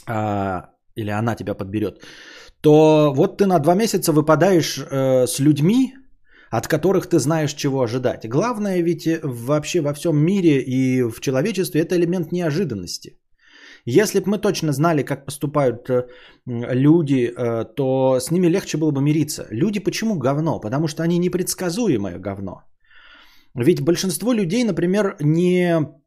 а, 0.06 0.70
или 0.96 1.10
она 1.10 1.36
тебя 1.36 1.54
подберет, 1.54 2.02
то 2.66 3.12
вот 3.14 3.36
ты 3.38 3.46
на 3.46 3.58
два 3.58 3.74
месяца 3.74 4.12
выпадаешь 4.12 4.78
э, 4.78 5.26
с 5.26 5.38
людьми, 5.38 5.94
от 6.50 6.66
которых 6.66 7.06
ты 7.06 7.18
знаешь, 7.18 7.54
чего 7.54 7.80
ожидать. 7.82 8.28
Главное 8.28 8.82
ведь 8.82 9.06
вообще 9.22 9.80
во 9.80 9.94
всем 9.94 10.16
мире 10.16 10.60
и 10.62 11.02
в 11.02 11.20
человечестве 11.20 11.80
это 11.80 11.94
элемент 11.94 12.32
неожиданности. 12.32 13.20
Если 13.84 14.18
бы 14.18 14.30
мы 14.30 14.38
точно 14.38 14.72
знали, 14.72 15.04
как 15.04 15.26
поступают 15.26 15.88
э, 15.88 16.08
люди, 16.44 17.28
э, 17.28 17.64
то 17.76 18.18
с 18.18 18.32
ними 18.32 18.48
легче 18.48 18.78
было 18.78 18.90
бы 18.90 19.00
мириться. 19.00 19.46
Люди 19.50 19.78
почему 19.78 20.18
говно? 20.18 20.60
Потому 20.60 20.88
что 20.88 21.02
они 21.04 21.18
непредсказуемое 21.18 22.18
говно. 22.18 22.64
Ведь 23.54 23.80
большинство 23.80 24.32
людей, 24.32 24.64
например, 24.64 25.16
не 25.20 25.78
Э, 25.78 26.05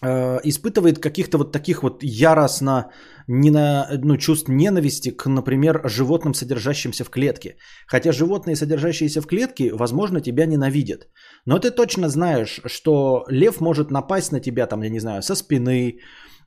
испытывает 0.00 0.98
каких-то 0.98 1.38
вот 1.38 1.52
таких 1.52 1.82
вот 1.82 2.02
яростно 2.02 2.90
не 3.28 3.50
на, 3.50 3.88
ну, 4.04 4.16
чувств 4.16 4.48
ненависти 4.48 5.10
к, 5.10 5.26
например, 5.26 5.82
животным, 5.84 6.34
содержащимся 6.34 7.04
в 7.04 7.10
клетке. 7.10 7.56
Хотя 7.86 8.12
животные, 8.12 8.56
содержащиеся 8.56 9.20
в 9.20 9.26
клетке, 9.26 9.70
возможно, 9.74 10.20
тебя 10.20 10.46
ненавидят. 10.46 11.08
Но 11.44 11.58
ты 11.58 11.70
точно 11.70 12.08
знаешь, 12.08 12.60
что 12.66 13.24
лев 13.28 13.60
может 13.60 13.90
напасть 13.90 14.32
на 14.32 14.40
тебя, 14.40 14.66
там, 14.66 14.82
я 14.82 14.90
не 14.90 15.00
знаю, 15.00 15.22
со 15.22 15.34
спины. 15.34 15.98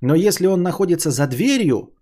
Но 0.02 0.16
если 0.16 0.48
он 0.48 0.64
находится 0.64 1.12
за 1.12 1.28
дверью, 1.28 1.94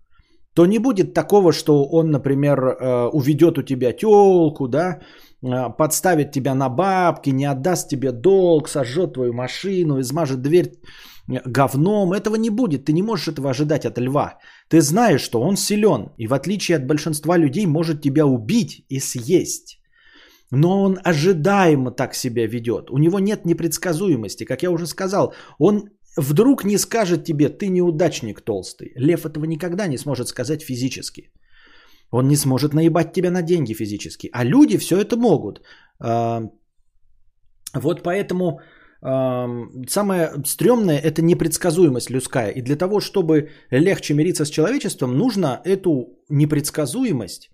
то 0.54 0.66
не 0.66 0.78
будет 0.78 1.14
такого, 1.14 1.52
что 1.52 1.84
он, 1.84 2.10
например, 2.10 2.58
э, 2.58 3.10
уведет 3.12 3.58
у 3.58 3.62
тебя 3.62 3.92
телку, 3.92 4.68
да, 4.68 5.00
э, 5.42 5.76
подставит 5.76 6.32
тебя 6.32 6.54
на 6.54 6.68
бабки, 6.68 7.30
не 7.30 7.44
отдаст 7.44 7.88
тебе 7.88 8.12
долг, 8.12 8.68
сожжет 8.68 9.12
твою 9.12 9.32
машину, 9.32 10.00
измажет 10.00 10.42
дверь 10.42 10.72
говном. 11.46 12.12
Этого 12.12 12.36
не 12.36 12.50
будет. 12.50 12.84
Ты 12.84 12.92
не 12.92 13.02
можешь 13.02 13.28
этого 13.28 13.50
ожидать 13.50 13.84
от 13.84 13.98
льва. 13.98 14.38
Ты 14.68 14.80
знаешь, 14.80 15.22
что 15.22 15.40
он 15.40 15.56
силен. 15.56 16.12
И 16.18 16.26
в 16.26 16.34
отличие 16.34 16.76
от 16.76 16.86
большинства 16.86 17.38
людей 17.38 17.66
может 17.66 18.02
тебя 18.02 18.26
убить 18.26 18.84
и 18.88 19.00
съесть. 19.00 19.80
Но 20.52 20.82
он 20.82 20.98
ожидаемо 21.04 21.90
так 21.90 22.14
себя 22.14 22.46
ведет. 22.46 22.90
У 22.90 22.98
него 22.98 23.20
нет 23.20 23.46
непредсказуемости. 23.46 24.44
Как 24.44 24.62
я 24.62 24.70
уже 24.70 24.86
сказал, 24.86 25.34
он 25.58 25.90
вдруг 26.16 26.64
не 26.64 26.78
скажет 26.78 27.24
тебе, 27.24 27.48
ты 27.48 27.68
неудачник 27.68 28.40
толстый. 28.40 28.92
Лев 28.96 29.24
этого 29.26 29.44
никогда 29.44 29.86
не 29.86 29.98
сможет 29.98 30.28
сказать 30.28 30.62
физически. 30.62 31.30
Он 32.10 32.28
не 32.28 32.36
сможет 32.36 32.74
наебать 32.74 33.12
тебя 33.12 33.30
на 33.30 33.42
деньги 33.42 33.74
физически. 33.74 34.28
А 34.32 34.44
люди 34.44 34.78
все 34.78 34.96
это 34.96 35.16
могут. 35.16 35.62
А, 36.00 36.42
вот 37.74 38.02
поэтому 38.02 38.60
самое 39.02 40.30
стрёмное– 40.44 40.98
это 41.02 41.22
непредсказуемость 41.22 42.10
людская. 42.10 42.50
И 42.50 42.62
для 42.62 42.76
того, 42.76 43.00
чтобы 43.00 43.50
легче 43.70 44.14
мириться 44.14 44.44
с 44.44 44.50
человечеством, 44.50 45.16
нужно 45.16 45.60
эту 45.64 46.18
непредсказуемость, 46.28 47.50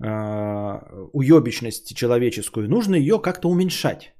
а, 0.00 0.80
уебищность 1.12 1.96
человеческую, 1.96 2.68
нужно 2.68 2.94
ее 2.94 3.18
как-то 3.18 3.48
уменьшать. 3.48 4.14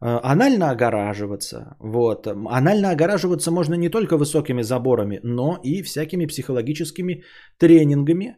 А, 0.00 0.32
анально 0.32 0.70
огораживаться. 0.70 1.76
Вот. 1.80 2.26
Анально 2.26 2.90
огораживаться 2.90 3.50
можно 3.50 3.74
не 3.74 3.90
только 3.90 4.16
высокими 4.16 4.62
заборами, 4.62 5.20
но 5.22 5.58
и 5.62 5.82
всякими 5.82 6.26
психологическими 6.26 7.24
тренингами, 7.58 8.36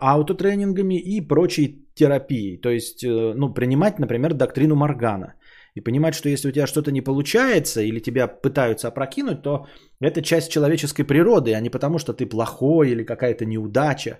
аутотренингами 0.00 0.98
и 0.98 1.26
прочей 1.26 1.88
терапией. 1.94 2.60
То 2.60 2.68
есть, 2.68 3.04
э, 3.04 3.32
ну, 3.34 3.54
принимать, 3.54 3.98
например, 3.98 4.34
доктрину 4.34 4.74
Моргана– 4.74 5.34
и 5.78 5.84
понимать, 5.84 6.14
что 6.14 6.28
если 6.28 6.48
у 6.48 6.52
тебя 6.52 6.66
что-то 6.66 6.90
не 6.90 7.00
получается 7.00 7.80
или 7.80 8.00
тебя 8.00 8.26
пытаются 8.28 8.88
опрокинуть, 8.88 9.42
то 9.42 9.66
это 10.00 10.22
часть 10.22 10.50
человеческой 10.50 11.04
природы, 11.04 11.54
а 11.54 11.60
не 11.60 11.70
потому, 11.70 11.98
что 11.98 12.12
ты 12.12 12.26
плохой 12.26 12.90
или 12.90 13.04
какая-то 13.04 13.44
неудача. 13.44 14.18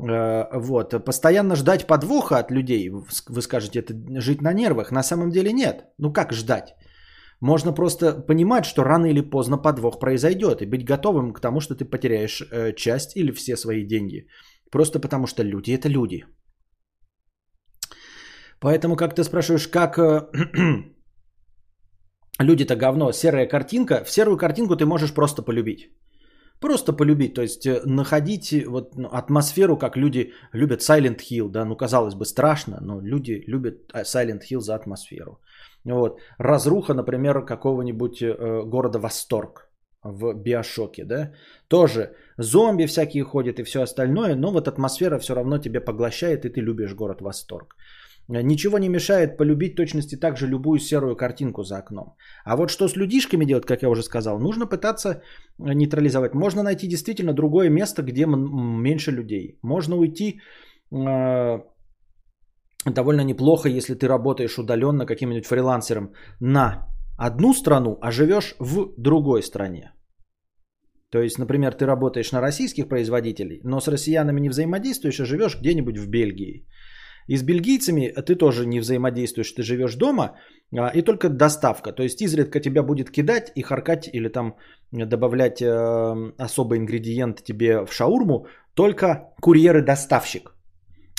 Э, 0.00 0.46
вот. 0.54 1.04
Постоянно 1.04 1.56
ждать 1.56 1.86
подвоха 1.86 2.38
от 2.38 2.50
людей, 2.50 2.90
вы 2.90 3.42
скажете, 3.42 3.80
это 3.80 4.20
жить 4.20 4.42
на 4.42 4.52
нервах. 4.52 4.92
На 4.92 5.02
самом 5.02 5.30
деле 5.30 5.52
нет. 5.52 5.84
Ну 5.98 6.12
как 6.12 6.32
ждать? 6.32 6.74
Можно 7.40 7.74
просто 7.74 8.26
понимать, 8.26 8.64
что 8.64 8.84
рано 8.84 9.06
или 9.06 9.20
поздно 9.30 9.58
подвох 9.58 10.00
произойдет 10.00 10.62
и 10.62 10.66
быть 10.66 10.84
готовым 10.84 11.32
к 11.32 11.40
тому, 11.40 11.60
что 11.60 11.74
ты 11.74 11.84
потеряешь 11.84 12.40
э, 12.40 12.72
часть 12.76 13.16
или 13.16 13.32
все 13.32 13.56
свои 13.56 13.84
деньги. 13.84 14.26
Просто 14.70 15.00
потому 15.00 15.26
что 15.26 15.42
люди 15.42 15.72
это 15.72 15.88
люди. 15.88 16.24
Поэтому, 18.60 18.96
как 18.96 19.14
ты 19.14 19.24
спрашиваешь, 19.24 19.68
как 19.68 19.98
э, 19.98 20.28
люди-то 22.40 22.76
говно, 22.76 23.12
серая 23.12 23.46
картинка, 23.46 24.04
в 24.04 24.10
серую 24.10 24.36
картинку 24.36 24.76
ты 24.76 24.84
можешь 24.84 25.14
просто 25.14 25.42
полюбить. 25.42 25.90
Просто 26.60 26.92
полюбить, 26.92 27.34
то 27.34 27.42
есть 27.42 27.66
э, 27.66 27.82
находить 27.84 28.52
э, 28.52 28.64
вот 28.66 28.96
ну, 28.96 29.08
атмосферу, 29.12 29.76
как 29.76 29.96
люди 29.96 30.32
любят 30.52 30.80
Silent 30.80 31.20
Hill, 31.30 31.48
да, 31.48 31.64
ну 31.64 31.76
казалось 31.76 32.14
бы 32.14 32.24
страшно, 32.24 32.78
но 32.80 33.00
люди 33.00 33.44
любят 33.46 33.92
Silent 33.94 34.40
Hill 34.50 34.60
за 34.60 34.74
атмосферу. 34.74 35.40
Вот. 35.84 36.20
Разруха, 36.38 36.94
например, 36.94 37.44
какого-нибудь 37.44 38.22
э, 38.22 38.62
города 38.66 38.98
Восторг 38.98 39.70
в 40.02 40.32
Биошоке, 40.34 41.04
да, 41.04 41.32
тоже 41.68 42.16
зомби 42.38 42.86
всякие 42.86 43.22
ходят 43.22 43.60
и 43.60 43.64
все 43.64 43.82
остальное, 43.82 44.34
но 44.34 44.50
вот 44.50 44.66
атмосфера 44.66 45.18
все 45.18 45.34
равно 45.34 45.58
тебя 45.58 45.80
поглощает, 45.80 46.44
и 46.44 46.48
ты 46.48 46.60
любишь 46.60 46.94
город 46.94 47.20
Восторг. 47.20 47.76
Ничего 48.28 48.78
не 48.78 48.88
мешает 48.88 49.38
полюбить 49.38 49.74
точности 49.74 50.16
также 50.16 50.46
любую 50.46 50.78
серую 50.78 51.16
картинку 51.16 51.62
за 51.62 51.78
окном. 51.78 52.14
А 52.44 52.56
вот 52.56 52.70
что 52.70 52.88
с 52.88 52.96
людишками 52.96 53.46
делать, 53.46 53.64
как 53.64 53.82
я 53.82 53.88
уже 53.88 54.02
сказал, 54.02 54.38
нужно 54.38 54.66
пытаться 54.66 55.22
нейтрализовать. 55.58 56.34
Можно 56.34 56.62
найти 56.62 56.86
действительно 56.86 57.32
другое 57.32 57.70
место, 57.70 58.02
где 58.02 58.26
меньше 58.26 59.12
людей. 59.12 59.58
Можно 59.62 59.96
уйти 59.96 60.40
э, 60.92 61.58
довольно 62.84 63.24
неплохо, 63.24 63.70
если 63.70 63.94
ты 63.94 64.06
работаешь 64.06 64.58
удаленно 64.58 65.06
каким-нибудь 65.06 65.46
фрилансером 65.46 66.12
на 66.40 66.86
одну 67.16 67.54
страну, 67.54 67.98
а 68.02 68.10
живешь 68.10 68.56
в 68.60 68.92
другой 68.98 69.42
стране. 69.42 69.92
То 71.10 71.22
есть, 71.22 71.38
например, 71.38 71.72
ты 71.72 71.86
работаешь 71.86 72.32
на 72.32 72.42
российских 72.42 72.88
производителей, 72.88 73.60
но 73.64 73.80
с 73.80 73.88
россиянами 73.88 74.40
не 74.40 74.50
взаимодействуешь, 74.50 75.20
а 75.20 75.24
живешь 75.24 75.56
где-нибудь 75.56 75.96
в 75.96 76.08
Бельгии. 76.10 76.66
И 77.28 77.36
с 77.36 77.42
бельгийцами 77.42 78.08
ты 78.26 78.34
тоже 78.34 78.66
не 78.66 78.80
взаимодействуешь, 78.80 79.52
ты 79.52 79.62
живешь 79.62 79.96
дома, 79.96 80.36
а, 80.76 80.88
и 80.94 81.02
только 81.02 81.28
доставка. 81.28 81.92
То 81.92 82.02
есть 82.02 82.22
изредка 82.22 82.60
тебя 82.60 82.82
будет 82.82 83.10
кидать 83.10 83.52
и 83.54 83.62
харкать 83.62 84.08
или 84.12 84.28
там 84.28 84.56
добавлять 84.90 85.60
э, 85.60 86.32
особый 86.38 86.78
ингредиент 86.78 87.44
тебе 87.44 87.84
в 87.84 87.92
шаурму 87.92 88.46
только 88.74 89.34
курьер 89.40 89.76
и 89.76 89.82
доставщик. 89.82 90.54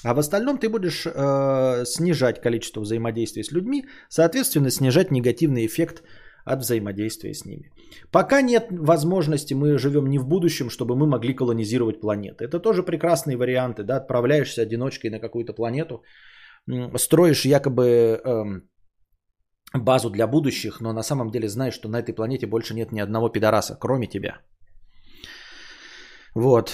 А 0.03 0.13
в 0.13 0.19
остальном 0.19 0.57
ты 0.57 0.69
будешь 0.69 1.05
э, 1.05 1.85
снижать 1.85 2.41
количество 2.41 2.81
взаимодействия 2.81 3.43
с 3.43 3.51
людьми, 3.51 3.85
соответственно, 4.09 4.71
снижать 4.71 5.11
негативный 5.11 5.65
эффект 5.65 6.03
от 6.45 6.59
взаимодействия 6.59 7.33
с 7.33 7.45
ними. 7.45 7.71
Пока 8.11 8.41
нет 8.41 8.67
возможности, 8.71 9.53
мы 9.53 9.77
живем 9.77 10.09
не 10.09 10.19
в 10.19 10.27
будущем, 10.27 10.69
чтобы 10.69 10.95
мы 10.95 11.05
могли 11.05 11.33
колонизировать 11.33 12.01
планеты. 12.01 12.45
Это 12.45 12.59
тоже 12.59 12.83
прекрасные 12.83 13.37
варианты. 13.37 13.83
Да? 13.83 13.97
Отправляешься 13.97 14.61
одиночкой 14.61 15.11
на 15.11 15.19
какую-то 15.19 15.53
планету, 15.53 16.03
строишь 16.97 17.45
якобы 17.45 17.83
э, 17.83 18.43
базу 19.73 20.09
для 20.09 20.27
будущих, 20.27 20.81
но 20.81 20.93
на 20.93 21.03
самом 21.03 21.31
деле 21.31 21.47
знаешь, 21.47 21.73
что 21.73 21.89
на 21.89 21.99
этой 21.99 22.13
планете 22.13 22.47
больше 22.47 22.73
нет 22.73 22.91
ни 22.91 22.99
одного 22.99 23.29
пидораса, 23.29 23.77
кроме 23.79 24.07
тебя. 24.07 24.41
Вот. 26.35 26.71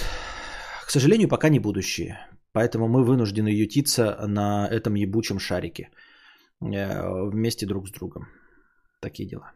К 0.86 0.90
сожалению, 0.90 1.28
пока 1.28 1.48
не 1.48 1.60
будущее. 1.60 2.18
Поэтому 2.52 2.88
мы 2.88 3.04
вынуждены 3.04 3.48
ютиться 3.48 4.16
на 4.26 4.66
этом 4.70 4.94
ебучем 4.94 5.38
шарике 5.38 5.90
э, 6.62 7.28
вместе 7.30 7.66
друг 7.66 7.88
с 7.88 7.92
другом. 7.92 8.28
Такие 9.00 9.28
дела. 9.28 9.52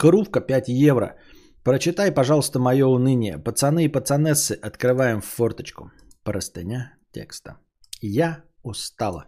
Крувка 0.00 0.40
5 0.40 0.68
евро. 0.68 1.14
Прочитай, 1.62 2.10
пожалуйста, 2.10 2.58
мое 2.58 2.86
уныние. 2.86 3.38
Пацаны 3.38 3.84
и 3.84 3.92
пацанессы, 3.92 4.58
открываем 4.62 5.20
форточку. 5.20 5.90
Простыня 6.24 6.94
текста. 7.12 7.58
Я 8.00 8.42
устала. 8.62 9.26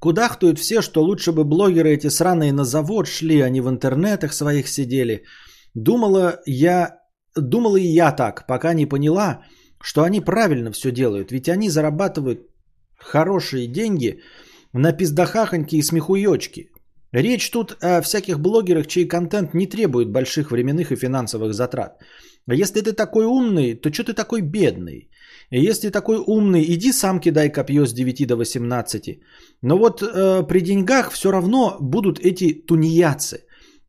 Кудахтуют 0.00 0.58
все, 0.58 0.82
что 0.82 1.04
лучше 1.04 1.30
бы 1.30 1.44
блогеры 1.44 1.90
эти 1.90 2.08
сраные 2.08 2.52
на 2.52 2.64
завод 2.64 3.06
шли, 3.06 3.40
а 3.40 3.48
не 3.48 3.60
в 3.60 3.68
интернетах 3.68 4.32
своих 4.32 4.68
сидели. 4.68 5.22
Думала 5.74 6.40
я, 6.46 6.98
думала 7.36 7.76
и 7.76 7.86
я 7.86 8.10
так, 8.10 8.44
пока 8.48 8.74
не 8.74 8.86
поняла, 8.86 9.44
что 9.80 10.02
они 10.02 10.20
правильно 10.20 10.72
все 10.72 10.90
делают. 10.90 11.30
Ведь 11.30 11.48
они 11.48 11.70
зарабатывают 11.70 12.40
хорошие 12.96 13.68
деньги 13.68 14.20
на 14.78 14.92
пиздахахоньки 14.92 15.76
и 15.76 15.82
смехуёчки. 15.82 16.70
Речь 17.12 17.50
тут 17.50 17.76
о 17.82 18.00
всяких 18.00 18.38
блогерах, 18.38 18.86
чей 18.86 19.08
контент 19.08 19.54
не 19.54 19.66
требует 19.66 20.10
больших 20.12 20.50
временных 20.50 20.92
и 20.92 20.96
финансовых 20.96 21.52
затрат. 21.52 21.92
Если 22.46 22.80
ты 22.80 22.92
такой 22.92 23.24
умный, 23.24 23.74
то 23.74 23.92
что 23.92 24.04
ты 24.04 24.14
такой 24.14 24.42
бедный? 24.42 25.10
Если 25.50 25.90
такой 25.90 26.18
умный, 26.18 26.62
иди 26.62 26.92
сам 26.92 27.20
кидай 27.20 27.50
копье 27.50 27.86
с 27.86 27.92
9 27.92 28.26
до 28.26 28.36
18. 28.36 29.20
Но 29.62 29.78
вот 29.78 30.02
э, 30.02 30.46
при 30.46 30.60
деньгах 30.60 31.10
все 31.10 31.30
равно 31.30 31.76
будут 31.80 32.18
эти 32.18 32.52
тунеядцы. 32.66 33.38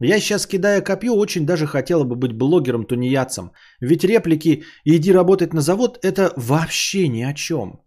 Я 0.01 0.19
сейчас, 0.19 0.47
кидая 0.47 0.81
копье, 0.81 1.13
очень 1.13 1.45
даже 1.45 1.67
хотела 1.67 2.05
бы 2.05 2.15
быть 2.15 2.31
блогером-тунеядцем. 2.31 3.51
Ведь 3.81 4.05
реплики 4.05 4.63
«иди 4.85 5.11
работать 5.11 5.53
на 5.53 5.61
завод» 5.61 5.99
это 6.01 6.31
вообще 6.37 7.09
ни 7.09 7.21
о 7.21 7.33
чем. 7.33 7.81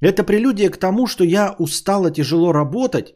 Это 0.00 0.24
прелюдия 0.24 0.70
к 0.70 0.76
тому, 0.78 1.06
что 1.06 1.24
я 1.24 1.54
устала 1.58 2.10
тяжело 2.10 2.52
работать 2.52 3.14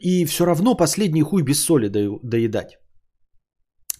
и 0.00 0.24
все 0.24 0.44
равно 0.44 0.76
последний 0.76 1.22
хуй 1.22 1.42
без 1.42 1.64
соли 1.64 1.88
доедать. 2.22 2.78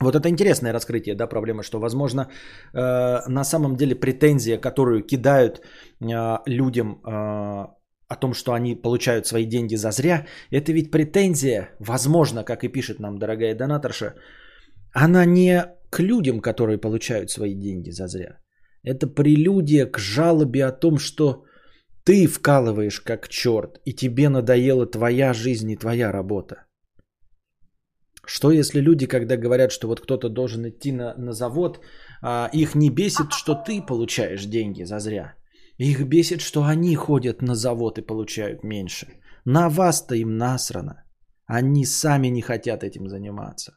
Вот 0.01 0.15
это 0.15 0.29
интересное 0.29 0.73
раскрытие, 0.73 1.15
да, 1.15 1.29
проблемы, 1.29 1.63
что, 1.63 1.81
возможно, 1.81 2.21
э, 2.21 3.29
на 3.29 3.45
самом 3.45 3.77
деле 3.77 3.95
претензия, 3.95 4.59
которую 4.61 5.07
кидают 5.07 5.61
э, 6.01 6.39
людям 6.47 7.01
э, 7.07 7.11
о 8.09 8.17
том, 8.21 8.35
что 8.35 8.53
они 8.53 8.75
получают 8.75 9.27
свои 9.27 9.47
деньги 9.47 9.77
за 9.77 9.93
зря, 9.93 10.27
это 10.51 10.73
ведь 10.73 10.91
претензия, 10.91 11.71
возможно, 11.79 12.45
как 12.45 12.65
и 12.65 12.69
пишет 12.69 13.01
нам 13.01 13.19
дорогая 13.19 13.55
донаторша, 13.55 14.15
она 14.93 15.25
не 15.25 15.65
к 15.91 16.01
людям, 16.01 16.41
которые 16.41 16.79
получают 16.79 17.31
свои 17.31 17.55
деньги 17.55 17.91
за 17.91 18.09
зря. 18.09 18.39
Это 18.83 19.07
прелюдия 19.07 19.87
к 19.87 19.99
жалобе 19.99 20.67
о 20.67 20.73
том, 20.73 20.99
что 20.99 21.45
ты 22.05 22.27
вкалываешь 22.27 23.01
как 23.01 23.29
черт, 23.29 23.81
и 23.85 23.93
тебе 23.95 24.29
надоела 24.29 24.87
твоя 24.87 25.33
жизнь 25.33 25.71
и 25.71 25.77
твоя 25.77 26.13
работа. 26.13 26.67
Что 28.27 28.51
если 28.51 28.81
люди, 28.81 29.07
когда 29.07 29.37
говорят, 29.37 29.73
что 29.73 29.89
вот 29.89 30.01
кто-то 30.01 30.29
должен 30.29 30.69
идти 30.69 30.93
на, 30.93 31.15
на 31.17 31.33
завод, 31.33 31.81
а, 32.23 32.49
их 32.53 32.75
не 32.75 32.91
бесит, 32.91 33.33
что 33.33 33.55
ты 33.55 33.83
получаешь 33.83 34.47
деньги 34.47 34.85
за 34.85 34.99
зря. 34.99 35.35
Их 35.79 36.07
бесит, 36.07 36.41
что 36.41 36.63
они 36.65 36.95
ходят 36.95 37.43
на 37.43 37.55
завод 37.55 37.99
и 37.99 38.07
получают 38.07 38.65
меньше. 38.65 39.07
На 39.45 39.69
вас-то 39.69 40.15
им 40.15 40.39
насрано. 40.39 41.05
Они 41.47 41.85
сами 41.85 42.29
не 42.29 42.43
хотят 42.43 42.83
этим 42.83 43.09
заниматься. 43.09 43.73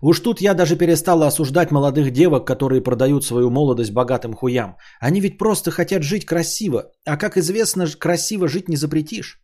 Уж 0.00 0.20
тут 0.20 0.40
я 0.40 0.54
даже 0.54 0.76
перестала 0.76 1.26
осуждать 1.26 1.70
молодых 1.70 2.12
девок, 2.12 2.46
которые 2.46 2.80
продают 2.80 3.24
свою 3.24 3.50
молодость 3.50 3.92
богатым 3.92 4.34
хуям. 4.34 4.76
Они 5.00 5.20
ведь 5.20 5.38
просто 5.38 5.70
хотят 5.70 6.02
жить 6.02 6.24
красиво. 6.24 6.92
А 7.04 7.16
как 7.16 7.36
известно, 7.36 7.86
красиво 7.98 8.48
жить 8.48 8.68
не 8.68 8.76
запретишь. 8.76 9.40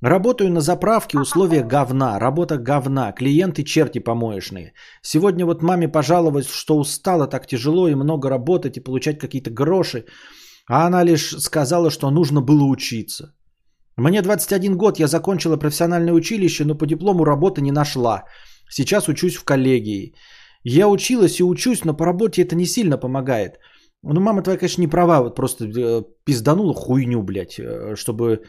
Работаю 0.00 0.52
на 0.52 0.60
заправке, 0.60 1.18
условия 1.18 1.64
говна, 1.64 2.20
работа 2.20 2.56
говна, 2.56 3.10
клиенты 3.10 3.64
черти 3.64 3.98
помоечные. 3.98 4.72
Сегодня 5.02 5.44
вот 5.44 5.62
маме 5.62 5.88
пожаловалась, 5.88 6.48
что 6.48 6.78
устала 6.78 7.26
так 7.26 7.46
тяжело 7.48 7.88
и 7.88 7.96
много 7.96 8.30
работать 8.30 8.76
и 8.76 8.80
получать 8.80 9.18
какие-то 9.18 9.50
гроши. 9.50 10.04
А 10.68 10.86
она 10.86 11.02
лишь 11.02 11.34
сказала, 11.40 11.90
что 11.90 12.10
нужно 12.10 12.40
было 12.40 12.64
учиться. 12.64 13.34
Мне 13.96 14.22
21 14.22 14.76
год, 14.76 15.00
я 15.00 15.08
закончила 15.08 15.56
профессиональное 15.56 16.12
училище, 16.12 16.64
но 16.64 16.76
по 16.76 16.86
диплому 16.86 17.24
работы 17.24 17.60
не 17.60 17.72
нашла. 17.72 18.22
Сейчас 18.70 19.08
учусь 19.08 19.36
в 19.36 19.44
коллегии. 19.44 20.14
Я 20.64 20.88
училась 20.88 21.40
и 21.40 21.44
учусь, 21.44 21.84
но 21.84 21.96
по 21.96 22.04
работе 22.04 22.42
это 22.42 22.56
не 22.56 22.66
сильно 22.66 22.98
помогает. 22.98 23.58
Ну, 24.02 24.20
мама 24.20 24.42
твоя, 24.42 24.58
конечно, 24.58 24.82
не 24.82 24.88
права, 24.88 25.20
вот 25.20 25.34
просто 25.34 25.64
э, 25.64 26.02
пизданула 26.24 26.74
хуйню, 26.74 27.22
блядь, 27.22 27.58
э, 27.58 27.96
чтобы 27.96 28.42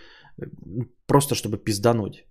просто 1.07 1.35
чтобы 1.35 1.57
пиздануть. 1.57 2.25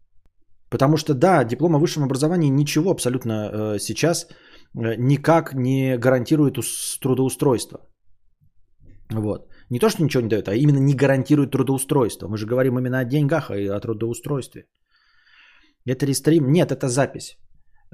Потому 0.70 0.96
что 0.96 1.14
да, 1.14 1.44
диплом 1.44 1.74
о 1.74 1.78
высшем 1.78 2.04
образовании 2.04 2.50
ничего 2.50 2.90
абсолютно 2.90 3.32
э, 3.32 3.78
сейчас 3.78 4.26
э, 4.26 4.96
никак 4.98 5.54
не 5.54 5.96
гарантирует 5.98 6.58
трудоустройство. 7.00 7.78
Вот. 9.10 9.48
Не 9.70 9.78
то, 9.78 9.88
что 9.88 10.02
ничего 10.02 10.22
не 10.22 10.28
дает, 10.28 10.48
а 10.48 10.54
именно 10.54 10.78
не 10.78 10.94
гарантирует 10.94 11.50
трудоустройство. 11.50 12.28
Мы 12.28 12.36
же 12.36 12.46
говорим 12.46 12.78
именно 12.78 12.98
о 12.98 13.04
деньгах 13.04 13.50
и 13.50 13.66
о 13.66 13.80
трудоустройстве. 13.80 14.66
Это 15.86 16.06
рестрим? 16.06 16.52
Нет, 16.52 16.70
это 16.70 16.88
запись. 16.88 17.38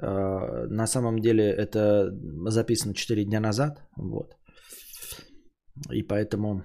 Э, 0.01 0.67
на 0.69 0.87
самом 0.87 1.19
деле 1.19 1.43
это 1.43 2.11
записано 2.49 2.93
4 2.93 3.25
дня 3.25 3.39
назад. 3.39 3.81
Вот. 3.97 4.35
И 5.91 6.03
поэтому, 6.03 6.63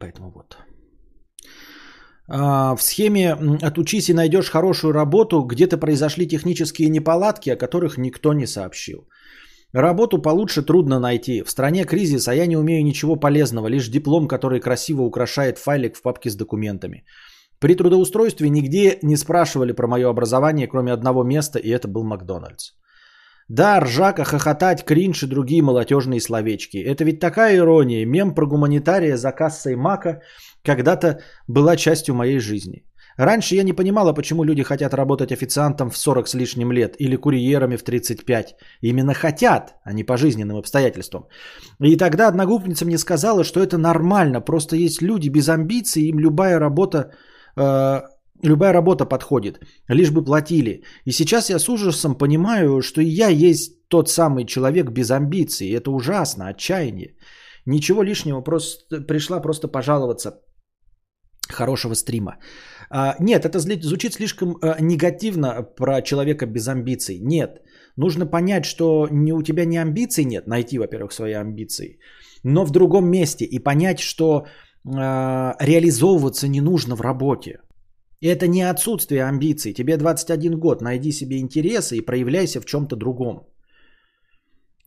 поэтому 0.00 0.30
вот. 0.30 0.56
А, 2.28 2.74
в 2.76 2.82
схеме 2.82 3.36
«отучись 3.62 4.08
и 4.08 4.14
найдешь 4.14 4.50
хорошую 4.50 4.92
работу» 4.92 5.42
где-то 5.42 5.78
произошли 5.78 6.26
технические 6.26 6.88
неполадки, 6.90 7.50
о 7.50 7.56
которых 7.56 7.98
никто 7.98 8.32
не 8.32 8.46
сообщил. 8.46 9.08
Работу 9.72 10.22
получше 10.22 10.62
трудно 10.62 10.98
найти. 10.98 11.42
В 11.42 11.50
стране 11.50 11.84
кризис, 11.84 12.28
а 12.28 12.34
я 12.34 12.46
не 12.46 12.56
умею 12.56 12.84
ничего 12.84 13.16
полезного, 13.16 13.68
лишь 13.68 13.88
диплом, 13.88 14.26
который 14.26 14.60
красиво 14.60 15.02
украшает 15.02 15.58
файлик 15.58 15.96
в 15.96 16.02
папке 16.02 16.30
с 16.30 16.36
документами. 16.36 17.04
При 17.58 17.74
трудоустройстве 17.74 18.50
нигде 18.50 18.98
не 19.02 19.16
спрашивали 19.16 19.72
про 19.72 19.86
мое 19.86 20.08
образование, 20.08 20.66
кроме 20.66 20.92
одного 20.92 21.24
места, 21.24 21.58
и 21.58 21.70
это 21.70 21.88
был 21.88 22.04
Макдональдс. 22.04 22.72
Да, 23.48 23.80
ржака, 23.80 24.24
хохотать, 24.24 24.84
кринж 24.84 25.22
и 25.22 25.26
другие 25.26 25.62
молодежные 25.62 26.20
словечки. 26.20 26.78
Это 26.78 27.04
ведь 27.04 27.20
такая 27.20 27.56
ирония. 27.56 28.04
Мем 28.04 28.34
про 28.34 28.46
гуманитария 28.46 29.16
за 29.16 29.30
кассой 29.32 29.76
Мака 29.76 30.20
когда-то 30.64 31.20
была 31.46 31.76
частью 31.76 32.14
моей 32.14 32.40
жизни. 32.40 32.84
Раньше 33.16 33.54
я 33.54 33.62
не 33.62 33.72
понимала, 33.72 34.12
почему 34.12 34.44
люди 34.44 34.62
хотят 34.62 34.94
работать 34.94 35.32
официантом 35.32 35.90
в 35.90 35.96
40 35.96 36.28
с 36.28 36.34
лишним 36.34 36.72
лет 36.72 36.96
или 36.98 37.16
курьерами 37.16 37.76
в 37.76 37.82
35. 37.82 38.56
Именно 38.82 39.14
хотят, 39.14 39.74
а 39.84 39.92
не 39.92 40.04
по 40.04 40.16
жизненным 40.16 40.56
обстоятельствам. 40.56 41.26
И 41.80 41.96
тогда 41.96 42.28
одногруппница 42.28 42.84
мне 42.84 42.98
сказала, 42.98 43.44
что 43.44 43.62
это 43.62 43.78
нормально, 43.78 44.40
просто 44.40 44.76
есть 44.76 45.00
люди 45.00 45.30
без 45.30 45.48
амбиций, 45.48 46.08
им 46.08 46.18
любая 46.18 46.58
работа 46.58 47.12
любая 47.56 48.72
работа 48.72 49.06
подходит, 49.06 49.60
лишь 49.88 50.10
бы 50.10 50.24
платили. 50.24 50.82
И 51.04 51.12
сейчас 51.12 51.50
я 51.50 51.58
с 51.58 51.68
ужасом 51.68 52.14
понимаю, 52.18 52.82
что 52.82 53.00
я 53.00 53.28
есть 53.28 53.88
тот 53.88 54.08
самый 54.08 54.44
человек 54.44 54.90
без 54.90 55.10
амбиций. 55.10 55.70
Это 55.70 55.90
ужасно, 55.90 56.48
отчаяние. 56.48 57.16
Ничего 57.66 58.02
лишнего, 58.02 58.42
просто 58.42 59.00
пришла 59.00 59.40
просто 59.40 59.68
пожаловаться 59.68 60.40
хорошего 61.48 61.94
стрима. 61.94 62.38
А, 62.90 63.16
нет, 63.20 63.44
это 63.44 63.58
звучит 63.58 64.14
слишком 64.14 64.56
а, 64.62 64.80
негативно 64.80 65.62
про 65.62 66.02
человека 66.02 66.46
без 66.46 66.68
амбиций. 66.68 67.18
Нет, 67.20 67.62
нужно 67.96 68.26
понять, 68.26 68.64
что 68.64 69.08
не 69.10 69.32
у 69.32 69.42
тебя 69.42 69.64
не 69.64 69.78
амбиций 69.78 70.24
нет, 70.24 70.46
найти, 70.46 70.78
во-первых, 70.78 71.12
свои 71.12 71.32
амбиции, 71.32 71.98
но 72.44 72.64
в 72.64 72.70
другом 72.70 73.08
месте 73.08 73.44
и 73.44 73.58
понять, 73.58 74.00
что 74.00 74.46
реализовываться 74.86 76.48
не 76.48 76.60
нужно 76.60 76.96
в 76.96 77.00
работе. 77.00 77.60
Это 78.20 78.46
не 78.46 78.62
отсутствие 78.62 79.24
амбиций. 79.24 79.74
Тебе 79.74 79.96
21 79.96 80.58
год, 80.58 80.80
найди 80.80 81.12
себе 81.12 81.38
интересы 81.38 81.96
и 81.96 82.06
проявляйся 82.06 82.60
в 82.60 82.64
чем-то 82.64 82.96
другом. 82.96 83.46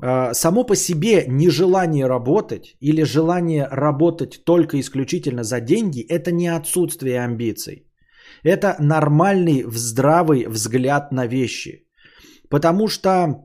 А, 0.01 0.34
само 0.34 0.63
по 0.63 0.76
себе 0.76 1.26
нежелание 1.27 2.07
работать 2.07 2.77
или 2.80 3.03
желание 3.03 3.67
работать 3.69 4.43
только 4.45 4.80
исключительно 4.80 5.43
за 5.43 5.59
деньги– 5.59 6.01
это 6.09 6.31
не 6.31 6.47
отсутствие 6.47 7.23
амбиций. 7.23 7.85
Это 8.43 8.76
нормальный, 8.80 9.63
здравый 9.67 10.47
взгляд 10.47 11.11
на 11.11 11.27
вещи. 11.27 11.85
Потому 12.49 12.88
что 12.88 13.43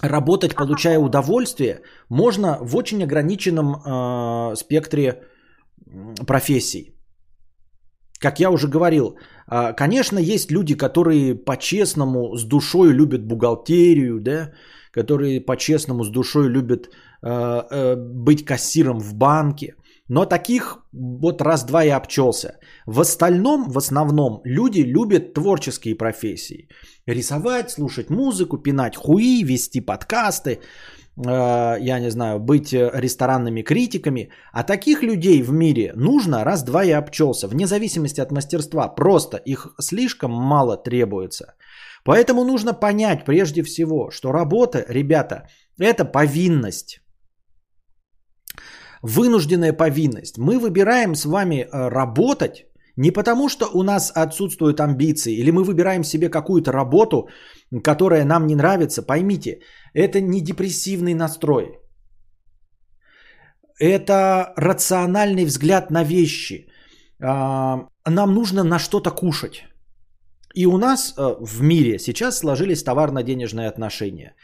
работать, 0.00 0.54
получая 0.54 0.98
удовольствие, 0.98 1.80
можно 2.08 2.58
в 2.60 2.76
очень 2.76 3.02
ограниченном 3.02 3.74
э, 3.74 4.54
спектре 4.56 5.22
профессий. 6.26 6.94
Как 8.20 8.40
я 8.40 8.50
уже 8.50 8.68
говорил, 8.68 9.16
э, 9.50 9.72
конечно, 9.76 10.18
есть 10.18 10.50
люди, 10.50 10.74
которые 10.74 11.34
по-честному, 11.34 12.36
с 12.36 12.44
душой 12.44 12.92
любят 12.92 13.26
бухгалтерию, 13.26 14.20
да, 14.20 14.52
которые 14.92 15.40
по-честному 15.40 16.04
с 16.04 16.10
душой 16.10 16.48
любят 16.48 16.88
э, 17.22 17.28
э, 17.70 17.96
быть 17.96 18.44
кассиром 18.44 19.00
в 19.00 19.14
банке. 19.14 19.74
Но 20.08 20.24
таких 20.24 20.78
вот 20.92 21.42
раз-два 21.42 21.84
и 21.84 21.90
обчелся. 21.90 22.58
В 22.86 23.00
остальном, 23.00 23.68
в 23.70 23.76
основном, 23.76 24.40
люди 24.44 24.80
любят 24.80 25.34
творческие 25.34 25.94
профессии. 25.94 26.68
Рисовать, 27.06 27.70
слушать 27.70 28.10
музыку, 28.10 28.58
пинать 28.58 28.96
хуи, 28.96 29.44
вести 29.44 29.80
подкасты, 29.80 30.60
я 31.24 31.98
не 32.00 32.10
знаю, 32.10 32.38
быть 32.38 32.72
ресторанными 32.72 33.62
критиками. 33.62 34.30
А 34.52 34.62
таких 34.62 35.02
людей 35.02 35.42
в 35.42 35.52
мире 35.52 35.92
нужно 35.96 36.44
раз-два 36.44 36.84
и 36.84 36.92
обчелся. 36.92 37.48
Вне 37.48 37.66
зависимости 37.66 38.20
от 38.20 38.30
мастерства. 38.30 38.88
Просто 38.88 39.36
их 39.36 39.66
слишком 39.80 40.30
мало 40.30 40.76
требуется. 40.76 41.54
Поэтому 42.04 42.44
нужно 42.44 42.72
понять 42.72 43.24
прежде 43.24 43.62
всего, 43.62 44.10
что 44.10 44.32
работа, 44.32 44.84
ребята, 44.88 45.48
это 45.78 46.04
повинность. 46.04 47.00
Вынужденная 49.02 49.72
повинность. 49.72 50.38
Мы 50.38 50.58
выбираем 50.58 51.14
с 51.14 51.24
вами 51.24 51.54
э, 51.60 51.88
работать 51.88 52.66
не 52.96 53.12
потому, 53.12 53.48
что 53.48 53.66
у 53.74 53.82
нас 53.82 54.10
отсутствуют 54.14 54.80
амбиции, 54.80 55.36
или 55.36 55.52
мы 55.52 55.62
выбираем 55.62 56.04
себе 56.04 56.28
какую-то 56.28 56.72
работу, 56.72 57.28
которая 57.84 58.24
нам 58.24 58.46
не 58.46 58.56
нравится. 58.56 59.02
Поймите, 59.02 59.60
это 59.98 60.20
не 60.20 60.40
депрессивный 60.40 61.14
настрой. 61.14 61.78
Это 63.80 64.52
рациональный 64.56 65.44
взгляд 65.44 65.90
на 65.90 66.04
вещи. 66.04 66.66
А, 67.22 67.88
нам 68.06 68.34
нужно 68.34 68.64
на 68.64 68.78
что-то 68.78 69.10
кушать. 69.10 69.64
И 70.54 70.66
у 70.66 70.78
нас 70.78 71.14
э, 71.16 71.36
в 71.40 71.62
мире 71.62 71.98
сейчас 71.98 72.38
сложились 72.38 72.82
товарно-денежные 72.82 73.68
отношения. 73.68 74.34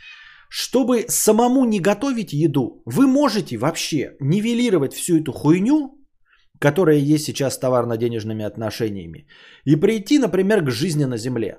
Чтобы 0.48 1.06
самому 1.08 1.64
не 1.64 1.80
готовить 1.80 2.32
еду, 2.32 2.82
вы 2.86 3.06
можете 3.06 3.56
вообще 3.56 4.16
нивелировать 4.20 4.92
всю 4.94 5.20
эту 5.20 5.32
хуйню, 5.32 5.98
которая 6.60 7.14
есть 7.14 7.24
сейчас 7.24 7.54
с 7.54 7.58
товарно-денежными 7.58 8.44
отношениями, 8.44 9.26
и 9.64 9.76
прийти, 9.76 10.18
например, 10.18 10.64
к 10.64 10.70
жизни 10.70 11.04
на 11.04 11.16
Земле. 11.16 11.56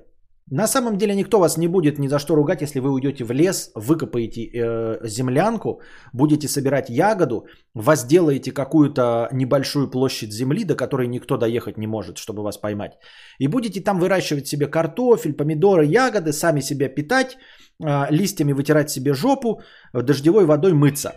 На 0.52 0.68
самом 0.68 0.98
деле 0.98 1.16
никто 1.16 1.40
вас 1.40 1.58
не 1.58 1.68
будет 1.68 1.98
ни 1.98 2.08
за 2.08 2.20
что 2.20 2.36
ругать, 2.36 2.62
если 2.62 2.80
вы 2.80 2.92
уйдете 2.92 3.24
в 3.24 3.32
лес, 3.32 3.72
выкопаете 3.74 4.42
э, 4.54 5.00
землянку, 5.08 5.82
будете 6.14 6.48
собирать 6.48 6.90
ягоду, 6.90 7.48
возделаете 7.74 8.52
какую-то 8.52 9.28
небольшую 9.32 9.90
площадь 9.90 10.32
земли, 10.32 10.64
до 10.64 10.76
которой 10.76 11.08
никто 11.08 11.38
доехать 11.38 11.78
не 11.78 11.88
может, 11.88 12.18
чтобы 12.18 12.44
вас 12.44 12.58
поймать. 12.58 12.92
И 13.40 13.48
будете 13.48 13.82
там 13.82 14.00
выращивать 14.00 14.48
себе 14.48 14.68
картофель, 14.68 15.34
помидоры, 15.34 15.86
ягоды, 15.86 16.32
сами 16.32 16.62
себя 16.62 16.90
питать, 16.90 17.38
э, 17.84 18.12
листьями 18.12 18.54
вытирать 18.54 18.92
себе 18.92 19.16
жопу, 19.16 19.62
дождевой 19.94 20.46
водой 20.46 20.74
мыться. 20.74 21.12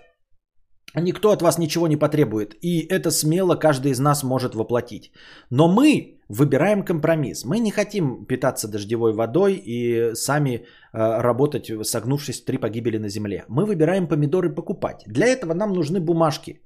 Никто 0.94 1.30
от 1.30 1.42
вас 1.42 1.58
ничего 1.58 1.88
не 1.88 1.96
потребует. 1.96 2.56
И 2.62 2.86
это 2.88 3.10
смело 3.10 3.56
каждый 3.56 3.92
из 3.92 4.00
нас 4.00 4.22
может 4.22 4.54
воплотить. 4.54 5.12
Но 5.50 5.68
мы 5.68 6.18
выбираем 6.28 6.84
компромисс. 6.84 7.44
Мы 7.44 7.58
не 7.58 7.70
хотим 7.70 8.24
питаться 8.26 8.68
дождевой 8.68 9.12
водой 9.12 9.54
и 9.54 10.14
сами 10.14 10.50
э, 10.50 10.62
работать, 10.92 11.70
согнувшись 11.82 12.44
три 12.44 12.58
погибели 12.58 12.98
на 12.98 13.08
земле. 13.08 13.44
Мы 13.48 13.66
выбираем 13.66 14.06
помидоры 14.06 14.54
покупать. 14.54 15.04
Для 15.06 15.26
этого 15.26 15.54
нам 15.54 15.72
нужны 15.72 16.00
бумажки. 16.00 16.60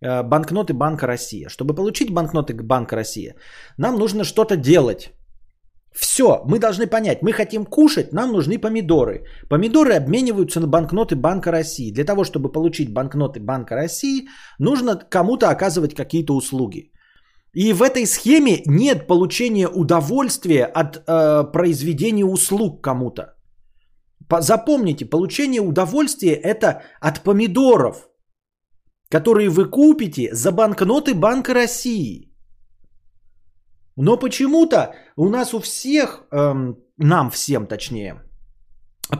Э, 0.00 0.22
банкноты 0.22 0.72
Банка 0.72 1.06
России. 1.06 1.48
Чтобы 1.48 1.74
получить 1.74 2.12
банкноты 2.12 2.54
Банка 2.54 2.96
России, 2.96 3.34
нам 3.78 3.98
нужно 3.98 4.24
что-то 4.24 4.56
делать. 4.56 5.12
Все, 5.94 6.42
мы 6.44 6.58
должны 6.58 6.86
понять, 6.88 7.22
мы 7.22 7.32
хотим 7.32 7.64
кушать, 7.64 8.12
нам 8.12 8.32
нужны 8.32 8.58
помидоры. 8.58 9.24
Помидоры 9.48 9.94
обмениваются 9.94 10.60
на 10.60 10.66
банкноты 10.66 11.14
Банка 11.14 11.52
России. 11.52 11.92
Для 11.92 12.04
того, 12.04 12.24
чтобы 12.24 12.50
получить 12.50 12.92
банкноты 12.92 13.40
Банка 13.40 13.76
России, 13.76 14.26
нужно 14.58 14.96
кому-то 14.96 15.50
оказывать 15.50 15.94
какие-то 15.94 16.34
услуги. 16.34 16.90
И 17.52 17.72
в 17.72 17.82
этой 17.82 18.06
схеме 18.06 18.62
нет 18.66 19.06
получения 19.06 19.68
удовольствия 19.68 20.64
от 20.64 20.96
э, 20.96 21.52
произведения 21.52 22.24
услуг 22.24 22.82
кому-то. 22.82 23.36
Запомните, 24.40 25.04
получение 25.04 25.60
удовольствия 25.60 26.34
это 26.34 26.82
от 27.00 27.20
помидоров, 27.20 28.08
которые 29.08 29.48
вы 29.48 29.70
купите 29.70 30.34
за 30.34 30.50
банкноты 30.50 31.14
Банка 31.14 31.54
России. 31.54 32.33
Но 33.96 34.16
почему-то 34.16 34.94
у 35.16 35.28
нас 35.28 35.54
у 35.54 35.60
всех, 35.60 36.24
эм, 36.32 36.76
нам 36.96 37.30
всем 37.30 37.66
точнее, 37.66 38.22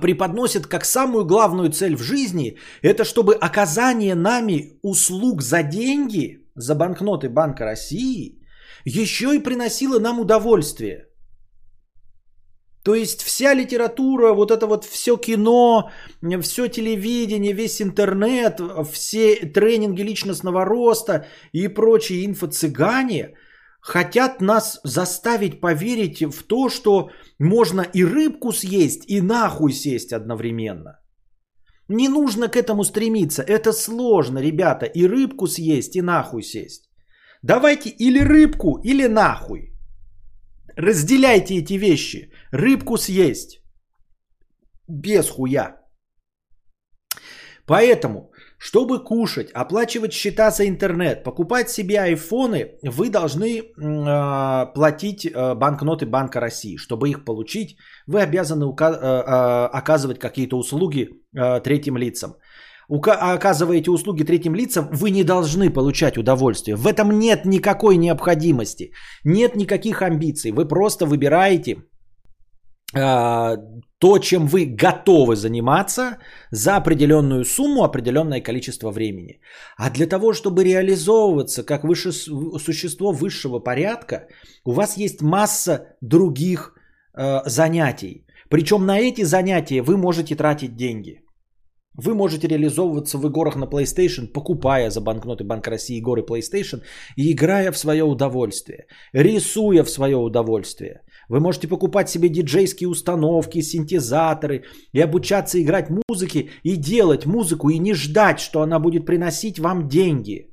преподносят 0.01 0.67
как 0.67 0.85
самую 0.85 1.25
главную 1.25 1.71
цель 1.71 1.97
в 1.97 2.03
жизни, 2.03 2.59
это 2.83 3.05
чтобы 3.05 3.35
оказание 3.35 4.15
нами 4.15 4.79
услуг 4.83 5.43
за 5.43 5.63
деньги, 5.63 6.39
за 6.57 6.75
банкноты 6.75 7.29
Банка 7.29 7.65
России, 7.65 8.41
еще 8.85 9.35
и 9.35 9.43
приносило 9.43 10.01
нам 10.01 10.19
удовольствие. 10.19 11.07
То 12.83 12.95
есть 12.95 13.23
вся 13.23 13.55
литература, 13.55 14.35
вот 14.35 14.51
это 14.51 14.67
вот 14.67 14.85
все 14.85 15.17
кино, 15.17 15.91
все 16.43 16.69
телевидение, 16.69 17.55
весь 17.55 17.81
интернет, 17.81 18.61
все 18.93 19.37
тренинги 19.37 20.03
личностного 20.03 20.67
роста 20.67 21.27
и 21.53 21.69
прочие 21.69 22.27
инфо-цыгане– 22.27 23.35
хотят 23.85 24.41
нас 24.41 24.81
заставить 24.85 25.61
поверить 25.61 26.23
в 26.23 26.43
то, 26.43 26.71
что 26.71 27.11
можно 27.39 27.83
и 27.83 28.05
рыбку 28.05 28.53
съесть, 28.53 29.05
и 29.11 29.21
нахуй 29.21 29.73
сесть 29.73 30.13
одновременно. 30.13 31.01
Не 31.89 32.09
нужно 32.09 32.49
к 32.49 32.57
этому 32.57 32.85
стремиться. 32.85 33.43
Это 33.43 33.73
сложно, 33.73 34.39
ребята. 34.41 34.87
И 34.87 35.07
рыбку 35.07 35.47
съесть, 35.47 35.97
и 35.97 36.03
нахуй 36.03 36.43
сесть. 36.43 36.89
Давайте 37.43 37.91
или 37.91 38.21
рыбку, 38.21 38.81
или 38.85 39.07
нахуй. 39.07 39.75
Разделяйте 40.77 41.59
эти 41.59 41.75
вещи. 41.75 42.31
Рыбку 42.53 42.97
съесть. 42.97 43.61
Без 44.89 45.29
хуя. 45.29 45.77
Поэтому, 47.67 48.33
чтобы 48.59 49.05
кушать, 49.05 49.51
оплачивать 49.53 50.13
счета 50.13 50.51
за 50.51 50.67
интернет, 50.69 51.25
покупать 51.25 51.71
себе 51.71 52.01
айфоны, 52.01 52.79
вы 52.83 53.11
должны 53.11 53.61
э, 53.61 54.67
платить 54.75 55.27
э, 55.27 55.55
банкноты 55.55 56.07
Банка 56.07 56.41
России. 56.41 56.77
Чтобы 56.77 57.11
их 57.11 57.25
получить, 57.25 57.77
вы 58.07 58.21
обязаны 58.21 58.65
ука- 58.65 58.95
э, 58.95 59.23
э, 59.23 59.69
оказывать 59.73 60.19
какие-то 60.19 60.57
услуги 60.57 61.09
э, 61.37 61.61
третьим 61.61 61.97
лицам. 61.97 62.37
Ука- 62.89 63.35
оказываете 63.35 63.91
услуги 63.91 64.25
третьим 64.25 64.55
лицам, 64.55 64.89
вы 64.93 65.11
не 65.11 65.25
должны 65.25 65.71
получать 65.71 66.19
удовольствие. 66.19 66.77
В 66.77 66.87
этом 66.87 67.19
нет 67.19 67.45
никакой 67.45 67.97
необходимости, 67.97 68.93
нет 69.25 69.57
никаких 69.57 70.03
амбиций. 70.03 70.53
Вы 70.53 70.69
просто 70.69 71.07
выбираете 71.07 71.77
а, 71.77 71.94
то, 72.95 74.19
чем 74.19 74.47
вы 74.47 74.67
готовы 74.67 75.35
заниматься 75.35 76.19
за 76.51 76.77
определенную 76.77 77.45
сумму, 77.45 77.85
определенное 77.85 78.41
количество 78.41 78.91
времени. 78.91 79.41
А 79.77 79.91
для 79.91 80.07
того, 80.07 80.33
чтобы 80.33 80.65
реализовываться 80.65 81.65
как 81.65 81.85
выше, 81.85 82.13
существо 82.13 83.13
высшего 83.13 83.61
порядка, 83.61 84.29
у 84.65 84.73
вас 84.73 84.97
есть 84.97 85.23
масса 85.23 85.97
других 86.01 86.75
э, 87.17 87.41
занятий. 87.47 88.27
Причем 88.51 88.87
на 88.87 88.99
эти 88.99 89.25
занятия 89.25 89.83
вы 89.83 89.97
можете 89.97 90.37
тратить 90.37 90.77
деньги. 90.77 91.21
Вы 91.97 92.15
можете 92.15 92.49
реализовываться 92.49 93.19
в 93.19 93.27
играх 93.27 93.57
на 93.57 93.67
PlayStation, 93.67 94.27
покупая 94.27 94.91
за 94.91 95.01
банкноты 95.01 95.45
Банка 95.45 95.71
России 95.71 95.99
игры 95.99 96.23
PlayStation 96.23 96.83
и 97.17 97.33
играя 97.33 97.73
в 97.73 97.79
свое 97.79 98.03
удовольствие, 98.03 98.87
рисуя 99.13 99.85
в 99.85 99.91
свое 99.91 100.17
удовольствие. 100.17 101.03
Вы 101.29 101.41
можете 101.41 101.69
покупать 101.69 102.09
себе 102.09 102.29
диджейские 102.29 102.89
установки, 102.89 103.63
синтезаторы 103.63 104.65
и 104.93 105.01
обучаться 105.01 105.61
играть 105.63 105.91
музыке 105.91 106.51
и 106.63 106.77
делать 106.77 107.27
музыку 107.27 107.71
и 107.71 107.79
не 107.79 107.95
ждать, 107.95 108.41
что 108.41 108.61
она 108.63 108.79
будет 108.79 109.07
приносить 109.07 109.59
вам 109.59 109.89
деньги. 109.89 110.51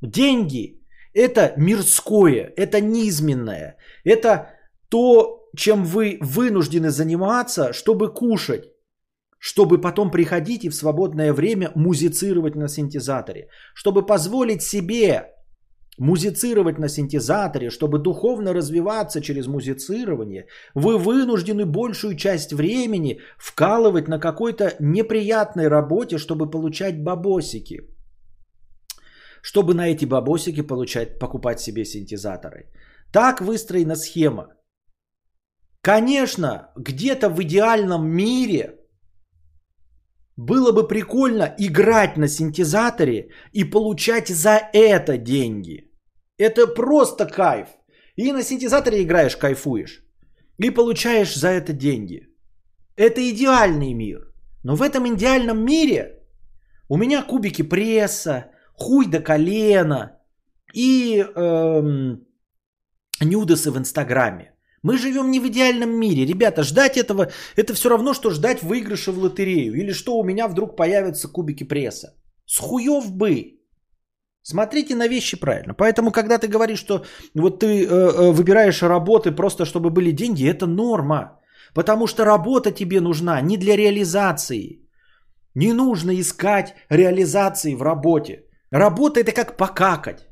Деньги– 0.00 0.80
это 1.14 1.54
мирское, 1.56 2.52
это 2.56 2.80
низменное, 2.80 3.76
это 4.04 4.50
то, 4.88 5.48
чем 5.56 5.84
вы 5.84 6.18
вынуждены 6.20 6.90
заниматься, 6.90 7.72
чтобы 7.72 8.12
кушать 8.12 8.70
чтобы 9.46 9.78
потом 9.78 10.10
приходить 10.10 10.64
и 10.64 10.70
в 10.70 10.74
свободное 10.74 11.34
время 11.34 11.70
музицировать 11.74 12.54
на 12.54 12.66
синтезаторе, 12.66 13.48
чтобы 13.74 14.06
позволить 14.06 14.62
себе 14.62 15.33
музицировать 15.98 16.78
на 16.78 16.88
синтезаторе, 16.88 17.70
чтобы 17.70 17.98
духовно 17.98 18.52
развиваться 18.52 19.20
через 19.20 19.46
музицирование, 19.46 20.46
вы 20.74 20.98
вынуждены 20.98 21.66
большую 21.66 22.16
часть 22.16 22.52
времени 22.52 23.20
вкалывать 23.38 24.08
на 24.08 24.18
какой-то 24.18 24.74
неприятной 24.80 25.68
работе, 25.68 26.18
чтобы 26.18 26.50
получать 26.50 27.02
бабосики. 27.02 27.80
Чтобы 29.42 29.74
на 29.74 29.88
эти 29.88 30.06
бабосики 30.06 30.62
получать, 30.62 31.18
покупать 31.18 31.60
себе 31.60 31.84
синтезаторы. 31.84 32.70
Так 33.12 33.40
выстроена 33.40 33.96
схема. 33.96 34.46
Конечно, 35.82 36.72
где-то 36.76 37.28
в 37.28 37.42
идеальном 37.42 38.06
мире 38.08 38.83
было 40.36 40.72
бы 40.72 40.88
прикольно 40.88 41.54
играть 41.58 42.16
на 42.16 42.28
синтезаторе 42.28 43.30
и 43.52 43.64
получать 43.64 44.28
за 44.28 44.60
это 44.72 45.16
деньги. 45.18 45.90
Это 46.38 46.66
просто 46.66 47.26
кайф. 47.26 47.68
И 48.16 48.32
на 48.32 48.42
синтезаторе 48.42 49.02
играешь, 49.02 49.36
кайфуешь. 49.36 50.04
И 50.58 50.70
получаешь 50.70 51.34
за 51.34 51.48
это 51.48 51.72
деньги. 51.72 52.28
Это 52.96 53.20
идеальный 53.28 53.92
мир. 53.92 54.32
Но 54.62 54.76
в 54.76 54.82
этом 54.82 55.06
идеальном 55.14 55.64
мире 55.64 56.22
у 56.88 56.96
меня 56.96 57.22
кубики 57.22 57.62
пресса, 57.62 58.50
хуй 58.74 59.06
до 59.06 59.20
колена 59.20 60.20
и 60.72 61.18
эм, 61.18 62.26
нюдесы 63.20 63.70
в 63.70 63.78
Инстаграме. 63.78 64.53
Мы 64.84 64.98
живем 64.98 65.30
не 65.30 65.40
в 65.40 65.46
идеальном 65.46 65.90
мире. 65.98 66.26
Ребята, 66.26 66.62
ждать 66.62 66.98
этого, 66.98 67.28
это 67.56 67.72
все 67.72 67.88
равно, 67.88 68.14
что 68.14 68.30
ждать 68.30 68.62
выигрыша 68.62 69.12
в 69.12 69.18
лотерею. 69.18 69.72
Или 69.72 69.92
что 69.92 70.18
у 70.18 70.24
меня 70.24 70.46
вдруг 70.46 70.76
появятся 70.76 71.28
кубики 71.32 71.64
пресса. 71.64 72.08
С 72.46 72.58
хуев 72.58 73.10
бы. 73.10 73.60
Смотрите 74.42 74.94
на 74.94 75.08
вещи 75.08 75.40
правильно. 75.40 75.74
Поэтому, 75.74 76.12
когда 76.12 76.36
ты 76.36 76.48
говоришь, 76.48 76.80
что 76.80 77.04
вот 77.34 77.60
ты 77.60 77.66
э, 77.66 77.86
э, 77.86 78.32
выбираешь 78.32 78.82
работы 78.82 79.32
просто, 79.32 79.64
чтобы 79.64 79.88
были 79.88 80.12
деньги, 80.12 80.46
это 80.46 80.66
норма. 80.66 81.40
Потому 81.74 82.06
что 82.06 82.24
работа 82.24 82.70
тебе 82.70 83.00
нужна 83.00 83.40
не 83.40 83.56
для 83.56 83.76
реализации. 83.76 84.82
Не 85.54 85.72
нужно 85.72 86.12
искать 86.12 86.74
реализации 86.90 87.74
в 87.74 87.82
работе. 87.82 88.44
Работа 88.70 89.20
это 89.20 89.32
как 89.32 89.56
покакать. 89.56 90.28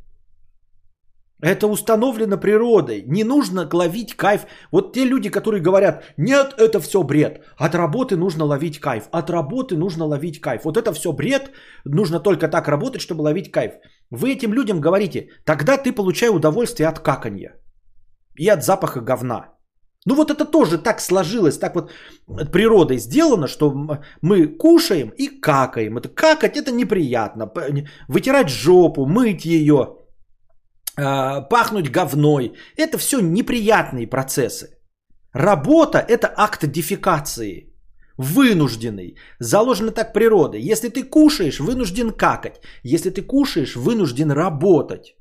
Это 1.43 1.66
установлено 1.66 2.39
природой. 2.39 3.02
Не 3.06 3.24
нужно 3.24 3.69
ловить 3.73 4.14
кайф. 4.16 4.47
Вот 4.70 4.93
те 4.93 5.05
люди, 5.05 5.28
которые 5.28 5.60
говорят, 5.60 6.05
нет, 6.16 6.55
это 6.56 6.81
все 6.81 7.02
бред. 7.02 7.43
От 7.59 7.74
работы 7.74 8.16
нужно 8.16 8.44
ловить 8.44 8.78
кайф. 8.78 9.09
От 9.10 9.28
работы 9.28 9.77
нужно 9.77 10.05
ловить 10.05 10.40
кайф. 10.40 10.64
Вот 10.64 10.77
это 10.77 10.93
все 10.93 11.12
бред. 11.12 11.51
Нужно 11.85 12.20
только 12.20 12.48
так 12.48 12.69
работать, 12.69 13.02
чтобы 13.02 13.23
ловить 13.23 13.51
кайф. 13.51 13.73
Вы 14.10 14.31
этим 14.31 14.52
людям 14.52 14.81
говорите, 14.81 15.31
тогда 15.44 15.77
ты 15.78 15.93
получай 15.93 16.28
удовольствие 16.28 16.89
от 16.89 17.01
каканья. 17.01 17.56
И 18.39 18.48
от 18.48 18.62
запаха 18.62 19.01
говна. 19.01 19.48
Ну 20.06 20.14
вот 20.14 20.31
это 20.31 20.44
тоже 20.44 20.78
так 20.78 21.01
сложилось, 21.01 21.59
так 21.59 21.74
вот 21.74 21.90
природой 22.52 22.98
сделано, 22.98 23.48
что 23.48 23.74
мы 24.23 24.47
кушаем 24.47 25.12
и 25.19 25.40
какаем. 25.40 25.97
Это 25.97 26.09
какать 26.09 26.56
это 26.56 26.70
неприятно. 26.73 27.52
Вытирать 28.09 28.48
жопу, 28.48 29.06
мыть 29.06 29.44
ее, 29.44 29.97
пахнуть 31.51 31.91
говной. 31.91 32.53
Это 32.77 32.99
все 32.99 33.20
неприятные 33.20 34.07
процессы. 34.07 34.66
Работа– 35.35 35.99
это 36.09 36.33
акт 36.37 36.66
дефекации. 36.66 37.69
Вынужденный. 38.19 39.16
Заложено 39.41 39.91
так 39.91 40.12
природой. 40.12 40.61
Если 40.61 40.91
ты 40.91 41.03
кушаешь, 41.03 41.61
вынужден 41.61 42.11
какать. 42.11 42.61
Если 42.85 43.11
ты 43.11 43.23
кушаешь, 43.23 43.77
вынужден 43.77 44.31
работать. 44.31 45.16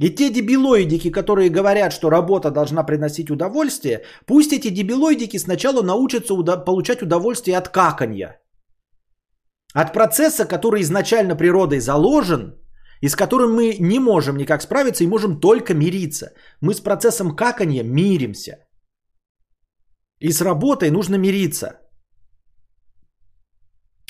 И 0.00 0.10
те 0.10 0.30
дебилоидики, 0.30 1.10
которые 1.10 1.50
говорят, 1.50 1.92
что 1.92 2.10
работа 2.10 2.50
должна 2.50 2.84
приносить 2.84 3.30
удовольствие, 3.30 4.04
пусть 4.26 4.52
эти 4.52 4.70
дебилоидики 4.70 5.38
сначала 5.38 5.82
научатся 5.82 6.34
уда- 6.34 6.64
получать 6.64 7.02
удовольствие 7.02 7.58
от 7.58 7.68
каканья. 7.68 8.40
От 9.74 9.92
процесса, 9.92 10.46
который 10.46 10.80
изначально 10.80 11.36
природой 11.36 11.80
заложен– 11.80 12.54
и 13.00 13.08
с 13.08 13.16
которым 13.16 13.54
мы 13.54 13.76
не 13.80 14.00
можем 14.00 14.36
никак 14.36 14.62
справиться 14.62 15.04
и 15.04 15.08
можем 15.08 15.40
только 15.40 15.74
мириться. 15.74 16.32
Мы 16.60 16.74
с 16.74 16.80
процессом 16.80 17.36
какания 17.36 17.82
миримся. 17.82 18.56
И 20.20 20.32
с 20.32 20.40
работой 20.40 20.90
нужно 20.90 21.16
мириться. 21.16 21.80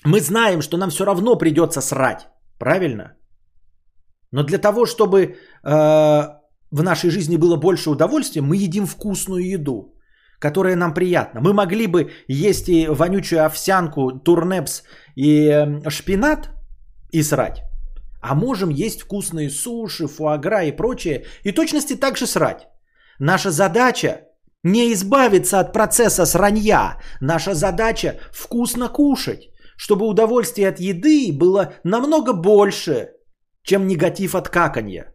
Мы 0.05 0.21
знаем, 0.21 0.63
что 0.63 0.77
нам 0.77 0.91
все 0.91 1.05
равно 1.05 1.39
придется 1.39 1.81
срать. 1.81 2.29
Правильно? 2.59 3.17
Но 4.33 4.43
для 4.43 4.59
того, 4.59 4.87
чтобы 4.87 5.19
э, 5.21 5.35
в 6.71 6.83
нашей 6.83 7.11
жизни 7.11 7.37
было 7.37 7.57
больше 7.57 7.91
удовольствия, 7.91 8.43
мы 8.43 8.57
едим 8.57 8.87
вкусную 8.87 9.47
еду, 9.47 9.95
которая 10.39 10.77
нам 10.77 10.95
приятна. 10.95 11.41
Мы 11.41 11.53
могли 11.53 11.87
бы 11.87 12.11
есть 12.29 12.69
и 12.69 12.87
вонючую 12.89 13.45
овсянку, 13.45 14.21
турнепс 14.25 14.83
и 15.17 15.49
э, 15.49 15.91
шпинат 15.91 16.51
и 17.13 17.23
срать. 17.23 17.68
А 18.21 18.35
можем 18.35 18.71
есть 18.71 19.03
вкусные 19.03 19.51
суши, 19.51 20.07
фуагра 20.07 20.65
и 20.65 20.73
прочее, 20.73 21.27
и 21.45 21.53
точности 21.53 21.97
также 21.97 22.27
срать. 22.27 22.69
Наша 23.19 23.51
задача 23.51 24.23
не 24.63 24.93
избавиться 24.93 25.61
от 25.61 25.73
процесса 25.73 26.27
сранья. 26.27 26.99
Наша 27.21 27.55
задача 27.55 28.19
вкусно 28.33 28.89
кушать, 28.89 29.51
чтобы 29.77 30.07
удовольствие 30.07 30.69
от 30.69 30.81
еды 30.81 31.33
было 31.33 31.75
намного 31.85 32.33
больше, 32.33 33.11
чем 33.63 33.87
негатив 33.87 34.35
от 34.35 34.49
каканья. 34.49 35.13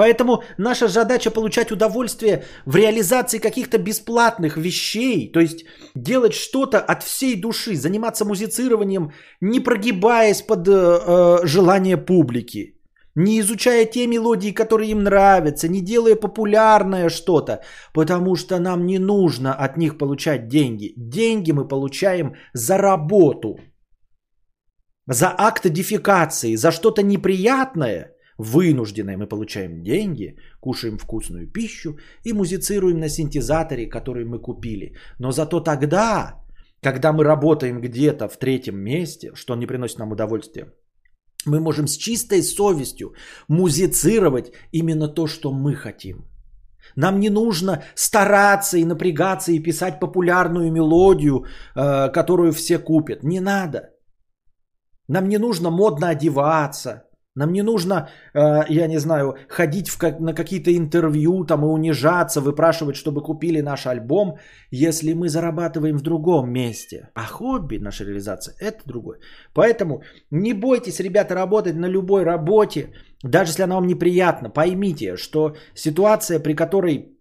Поэтому 0.00 0.42
наша 0.58 0.88
задача 0.88 1.30
получать 1.30 1.72
удовольствие 1.72 2.44
в 2.64 2.76
реализации 2.76 3.38
каких-то 3.38 3.76
бесплатных 3.76 4.56
вещей, 4.56 5.32
то 5.32 5.40
есть 5.40 5.66
делать 5.94 6.32
что-то 6.32 6.78
от 6.78 7.02
всей 7.02 7.40
души, 7.40 7.76
заниматься 7.76 8.24
музицированием, 8.24 9.12
не 9.42 9.60
прогибаясь 9.60 10.40
под 10.40 10.68
э, 10.68 10.72
э 10.72 11.46
желание 11.46 11.98
публики, 11.98 12.80
не 13.14 13.40
изучая 13.40 13.84
те 13.84 14.06
мелодии, 14.06 14.54
которые 14.54 14.90
им 14.90 15.02
нравятся, 15.02 15.68
не 15.68 15.82
делая 15.82 16.16
популярное 16.16 17.10
что-то, 17.10 17.60
потому 17.92 18.36
что 18.36 18.58
нам 18.58 18.86
не 18.86 18.98
нужно 18.98 19.52
от 19.52 19.76
них 19.76 19.98
получать 19.98 20.48
деньги. 20.48 20.94
Деньги 20.96 21.52
мы 21.52 21.68
получаем 21.68 22.32
за 22.54 22.78
работу, 22.78 23.58
за 25.06 25.34
акт 25.36 25.68
дефикации, 25.68 26.56
за 26.56 26.70
что-то 26.70 27.02
неприятное, 27.02 28.14
вынужденное 28.40 29.16
мы 29.16 29.26
получаем 29.26 29.82
деньги, 29.82 30.36
кушаем 30.60 30.98
вкусную 30.98 31.46
пищу 31.52 31.98
и 32.24 32.32
музицируем 32.32 32.98
на 32.98 33.08
синтезаторе, 33.08 33.86
который 33.86 34.24
мы 34.24 34.38
купили. 34.38 34.94
Но 35.18 35.32
зато 35.32 35.60
тогда, 35.60 36.42
когда 36.82 37.12
мы 37.12 37.24
работаем 37.24 37.80
где-то 37.80 38.28
в 38.28 38.38
третьем 38.38 38.78
месте, 38.78 39.32
что 39.34 39.56
не 39.56 39.66
приносит 39.66 39.98
нам 39.98 40.12
удовольствия, 40.12 40.72
мы 41.46 41.60
можем 41.60 41.86
с 41.86 41.96
чистой 41.96 42.42
совестью 42.42 43.14
музицировать 43.48 44.52
именно 44.72 45.08
то, 45.08 45.26
что 45.26 45.52
мы 45.52 45.74
хотим. 45.74 46.24
Нам 46.96 47.20
не 47.20 47.30
нужно 47.30 47.82
стараться 47.94 48.78
и 48.78 48.84
напрягаться 48.84 49.52
и 49.52 49.62
писать 49.62 50.00
популярную 50.00 50.72
мелодию, 50.72 51.44
э, 51.76 52.12
которую 52.12 52.52
все 52.52 52.78
купят. 52.78 53.22
Не 53.22 53.40
надо. 53.40 53.80
Нам 55.08 55.28
не 55.28 55.38
нужно 55.38 55.70
модно 55.70 56.08
одеваться. 56.08 57.09
Нам 57.36 57.52
не 57.52 57.62
нужно, 57.62 58.08
э, 58.34 58.64
я 58.68 58.88
не 58.88 58.98
знаю, 58.98 59.34
ходить 59.48 59.88
в 59.88 60.20
на 60.20 60.34
какие-то 60.34 60.70
интервью 60.70 61.44
там 61.44 61.64
и 61.64 61.68
унижаться, 61.68 62.40
выпрашивать, 62.40 62.96
чтобы 62.96 63.22
купили 63.22 63.60
наш 63.62 63.86
альбом, 63.86 64.38
если 64.72 65.12
мы 65.14 65.28
зарабатываем 65.28 65.96
в 65.96 66.02
другом 66.02 66.50
месте. 66.50 67.08
А 67.14 67.26
хобби, 67.26 67.78
наша 67.78 68.04
реализация, 68.04 68.54
это 68.58 68.82
другое. 68.84 69.18
Поэтому 69.54 70.02
не 70.30 70.54
бойтесь, 70.54 71.00
ребята, 71.00 71.34
работать 71.34 71.76
на 71.76 71.86
любой 71.86 72.24
работе, 72.24 72.92
даже 73.22 73.50
если 73.50 73.62
она 73.62 73.76
вам 73.76 73.86
неприятна. 73.86 74.50
Поймите, 74.50 75.16
что 75.16 75.54
ситуация, 75.74 76.40
при 76.40 76.54
которой 76.54 77.16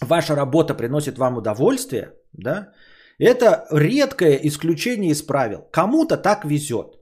ваша 0.00 0.34
работа 0.34 0.74
приносит 0.74 1.18
вам 1.18 1.36
удовольствие, 1.36 2.14
да, 2.32 2.72
это 3.20 3.64
редкое 3.70 4.38
исключение 4.42 5.12
из 5.12 5.22
правил. 5.22 5.68
Кому-то 5.72 6.16
так 6.16 6.44
везет. 6.44 6.97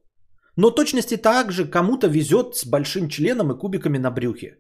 Но 0.56 0.70
точности 0.70 1.16
так 1.16 1.52
же 1.52 1.66
кому-то 1.66 2.08
везет 2.08 2.56
с 2.56 2.66
большим 2.66 3.08
членом 3.08 3.52
и 3.52 3.58
кубиками 3.58 3.98
на 3.98 4.10
брюхе. 4.10 4.58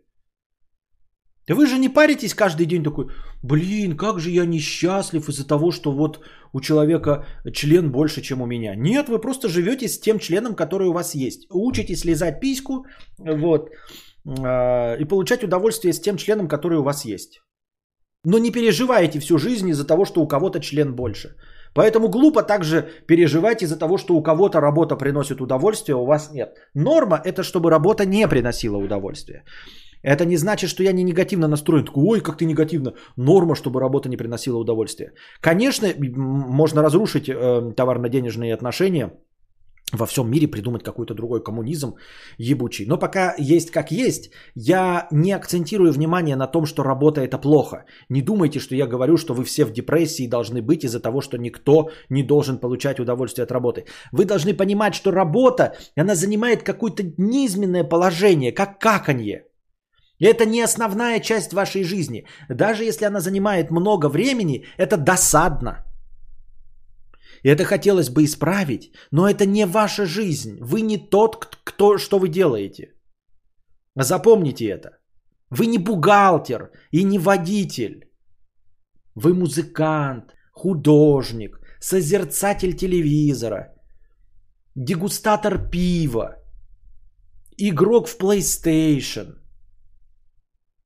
Вы 1.48 1.66
же 1.66 1.78
не 1.78 1.88
паритесь 1.88 2.34
каждый 2.34 2.66
день 2.66 2.82
такой, 2.82 3.06
блин, 3.42 3.96
как 3.96 4.18
же 4.18 4.30
я 4.30 4.46
несчастлив 4.46 5.28
из-за 5.28 5.46
того, 5.46 5.70
что 5.70 5.92
вот 5.92 6.20
у 6.52 6.60
человека 6.60 7.24
член 7.52 7.92
больше, 7.92 8.20
чем 8.20 8.42
у 8.42 8.46
меня. 8.46 8.74
Нет, 8.74 9.08
вы 9.08 9.20
просто 9.20 9.48
живете 9.48 9.88
с 9.88 10.00
тем 10.00 10.18
членом, 10.18 10.54
который 10.56 10.88
у 10.88 10.92
вас 10.92 11.14
есть. 11.14 11.46
Учитесь 11.50 12.04
лизать 12.04 12.40
письку, 12.40 12.84
вот, 13.18 13.70
а, 14.26 14.96
и 14.96 15.04
получать 15.04 15.44
удовольствие 15.44 15.92
с 15.92 16.00
тем 16.00 16.16
членом, 16.16 16.48
который 16.48 16.78
у 16.78 16.82
вас 16.82 17.04
есть. 17.04 17.40
Но 18.24 18.38
не 18.38 18.50
переживайте 18.50 19.20
всю 19.20 19.38
жизнь 19.38 19.68
из-за 19.68 19.86
того, 19.86 20.04
что 20.04 20.20
у 20.20 20.26
кого-то 20.26 20.58
член 20.58 20.96
больше. 20.96 21.36
Поэтому 21.76 22.08
глупо 22.08 22.42
также 22.42 22.82
переживать 23.06 23.62
из-за 23.62 23.78
того, 23.78 23.98
что 23.98 24.14
у 24.14 24.22
кого-то 24.22 24.60
работа 24.60 24.96
приносит 24.96 25.40
удовольствие, 25.40 25.94
а 25.94 25.98
у 25.98 26.06
вас 26.06 26.32
нет. 26.32 26.48
Норма 26.74 27.20
это 27.24 27.42
чтобы 27.42 27.70
работа 27.70 28.06
не 28.06 28.28
приносила 28.28 28.78
удовольствие. 28.78 29.44
Это 30.02 30.24
не 30.24 30.36
значит, 30.36 30.70
что 30.70 30.82
я 30.82 30.92
не 30.92 31.04
негативно 31.04 31.48
настроен. 31.48 31.84
Такой, 31.84 32.04
ой, 32.04 32.20
как 32.20 32.36
ты 32.38 32.46
негативно. 32.46 32.92
Норма, 33.16 33.54
чтобы 33.54 33.80
работа 33.80 34.08
не 34.08 34.16
приносила 34.16 34.58
удовольствие. 34.58 35.12
Конечно, 35.40 35.88
можно 35.98 36.82
разрушить 36.82 37.28
э, 37.28 37.72
товарно-денежные 37.76 38.54
отношения 38.54 39.10
во 39.92 40.06
всем 40.06 40.28
мире 40.28 40.48
придумать 40.48 40.82
какой-то 40.82 41.14
другой 41.14 41.42
коммунизм 41.42 41.94
ебучий. 42.38 42.86
Но 42.86 42.98
пока 42.98 43.34
есть 43.38 43.70
как 43.70 43.90
есть, 43.92 44.30
я 44.54 45.06
не 45.12 45.32
акцентирую 45.32 45.92
внимание 45.92 46.36
на 46.36 46.46
том, 46.46 46.66
что 46.66 46.82
работа 46.82 47.20
это 47.20 47.38
плохо. 47.38 47.84
Не 48.08 48.22
думайте, 48.22 48.58
что 48.58 48.74
я 48.74 48.86
говорю, 48.86 49.16
что 49.16 49.34
вы 49.34 49.44
все 49.44 49.64
в 49.64 49.72
депрессии 49.72 50.26
должны 50.28 50.60
быть 50.60 50.84
из-за 50.84 51.00
того, 51.00 51.20
что 51.20 51.38
никто 51.38 51.90
не 52.10 52.22
должен 52.24 52.58
получать 52.58 52.98
удовольствие 52.98 53.44
от 53.44 53.52
работы. 53.52 53.84
Вы 54.12 54.24
должны 54.24 54.54
понимать, 54.54 54.94
что 54.94 55.12
работа, 55.12 55.76
она 55.96 56.14
занимает 56.14 56.62
какое-то 56.62 57.04
низменное 57.16 57.84
положение, 57.84 58.52
как 58.52 58.80
каканье. 58.80 59.44
Это 60.18 60.46
не 60.46 60.62
основная 60.62 61.20
часть 61.20 61.52
вашей 61.52 61.84
жизни. 61.84 62.26
Даже 62.48 62.84
если 62.84 63.04
она 63.04 63.20
занимает 63.20 63.70
много 63.70 64.08
времени, 64.08 64.64
это 64.78 64.96
досадно. 64.96 65.84
Это 67.46 67.64
хотелось 67.64 68.10
бы 68.10 68.24
исправить, 68.24 68.90
но 69.12 69.28
это 69.28 69.46
не 69.46 69.66
ваша 69.66 70.04
жизнь. 70.04 70.58
Вы 70.60 70.80
не 70.80 70.98
тот, 70.98 71.46
кто, 71.64 71.98
что 71.98 72.18
вы 72.18 72.28
делаете. 72.28 72.92
Запомните 73.94 74.64
это. 74.64 74.98
Вы 75.50 75.66
не 75.66 75.78
бухгалтер 75.78 76.72
и 76.90 77.04
не 77.04 77.18
водитель. 77.18 78.10
Вы 79.14 79.32
музыкант, 79.32 80.34
художник, 80.52 81.60
созерцатель 81.80 82.76
телевизора, 82.76 83.72
дегустатор 84.74 85.70
пива, 85.70 86.36
игрок 87.58 88.08
в 88.08 88.18
PlayStation. 88.18 89.36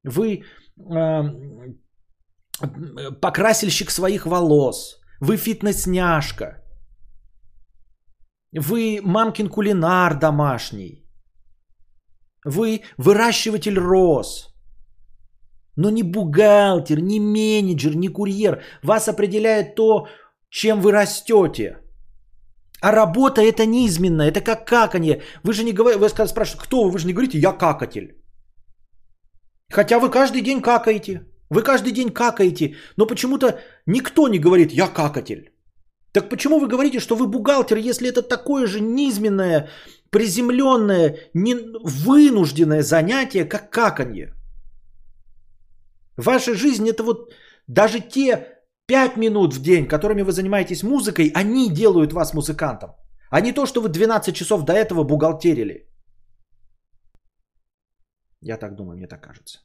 Вы 0.05 0.43
э, 0.77 1.23
покрасильщик 3.20 3.91
своих 3.91 4.27
волос– 4.27 4.99
вы 5.21 5.37
фитнес-няшка. 5.37 6.63
Вы 8.53 9.01
мамкин 9.03 9.49
кулинар 9.49 10.19
домашний. 10.19 11.07
Вы 12.45 12.83
выращиватель 12.99 13.79
роз. 13.79 14.49
Но 15.77 15.91
не 15.91 16.03
бухгалтер, 16.03 17.01
не 17.01 17.21
менеджер, 17.21 17.95
не 17.97 18.09
курьер. 18.09 18.63
Вас 18.83 19.09
определяет 19.09 19.75
то, 19.75 20.07
чем 20.51 20.81
вы 20.81 20.93
растете. 20.93 21.77
А 22.83 22.93
работа 22.93 23.43
это 23.43 23.67
неизменно, 23.67 24.23
это 24.23 24.41
как 24.41 24.67
каканье. 24.67 25.23
Вы 25.45 25.53
же 25.53 25.65
не 25.65 25.73
говорите, 25.73 26.01
вы 26.01 26.09
спрашиваете, 26.09 26.59
кто 26.59 26.85
вы, 26.85 26.91
вы 26.91 26.99
же 26.99 27.07
не 27.07 27.13
говорите, 27.13 27.39
я 27.39 27.53
какатель. 27.53 28.17
Хотя 29.71 29.99
вы 29.99 30.11
каждый 30.11 30.41
день 30.41 30.63
какаете. 30.63 31.30
Вы 31.51 31.62
каждый 31.62 31.93
день 31.93 32.10
какаете, 32.10 32.77
но 32.97 33.06
почему-то 33.06 33.60
никто 33.86 34.28
не 34.28 34.39
говорит 34.39 34.72
«я 34.72 34.89
какатель». 34.89 35.51
Так 36.12 36.28
почему 36.28 36.59
вы 36.59 36.68
говорите, 36.68 37.01
что 37.01 37.16
вы 37.16 37.27
бухгалтер, 37.27 37.78
если 37.78 38.09
это 38.09 38.22
такое 38.22 38.66
же 38.66 38.81
низменное, 38.81 39.68
приземленное, 40.10 41.16
не, 41.35 41.55
вынужденное 41.85 42.82
занятие, 42.82 43.44
как 43.44 43.70
каканье? 43.70 44.35
Ваша 46.16 46.55
жизнь 46.55 46.89
это 46.89 47.02
вот 47.02 47.32
даже 47.68 48.01
те 48.01 48.59
5 48.86 49.16
минут 49.16 49.55
в 49.55 49.62
день, 49.62 49.86
которыми 49.86 50.22
вы 50.22 50.32
занимаетесь 50.32 50.82
музыкой, 50.82 51.32
они 51.35 51.70
делают 51.70 52.12
вас 52.12 52.35
музыкантом. 52.35 52.90
А 53.31 53.40
не 53.40 53.52
то, 53.52 53.66
что 53.66 53.81
вы 53.81 53.89
12 53.89 54.35
часов 54.35 54.64
до 54.64 54.72
этого 54.72 55.05
бухгалтерили. 55.05 55.89
Я 58.43 58.56
так 58.56 58.74
думаю, 58.74 58.97
мне 58.97 59.06
так 59.06 59.20
кажется. 59.20 59.60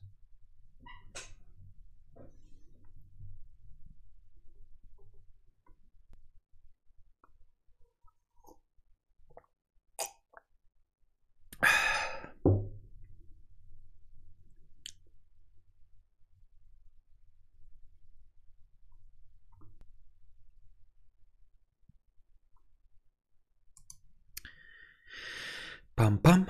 Пам-пам. 25.96 26.48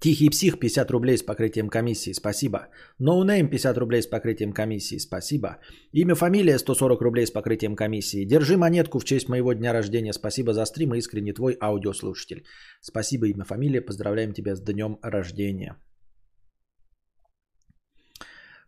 Тихий 0.00 0.28
псих 0.28 0.58
50 0.58 0.90
рублей 0.90 1.16
с 1.16 1.22
покрытием 1.22 1.68
комиссии, 1.68 2.12
спасибо. 2.12 2.58
Noname 2.98 3.46
no 3.46 3.50
50 3.50 3.78
рублей 3.78 4.02
с 4.02 4.06
покрытием 4.06 4.52
комиссии, 4.52 4.98
спасибо. 4.98 5.56
Имя, 5.92 6.14
фамилия 6.14 6.58
140 6.58 7.00
рублей 7.00 7.26
с 7.26 7.30
покрытием 7.30 7.74
комиссии. 7.74 8.26
Держи 8.26 8.56
монетку 8.56 8.98
в 8.98 9.04
честь 9.04 9.28
моего 9.28 9.54
дня 9.54 9.72
рождения. 9.72 10.12
Спасибо 10.12 10.52
за 10.52 10.66
стрим 10.66 10.94
искренне 10.94 11.32
твой 11.32 11.56
аудиослушатель. 11.60 12.44
Спасибо, 12.82 13.26
имя, 13.26 13.44
фамилия. 13.44 13.80
Поздравляем 13.80 14.32
тебя 14.32 14.54
с 14.54 14.60
днем 14.60 14.98
рождения. 15.02 15.76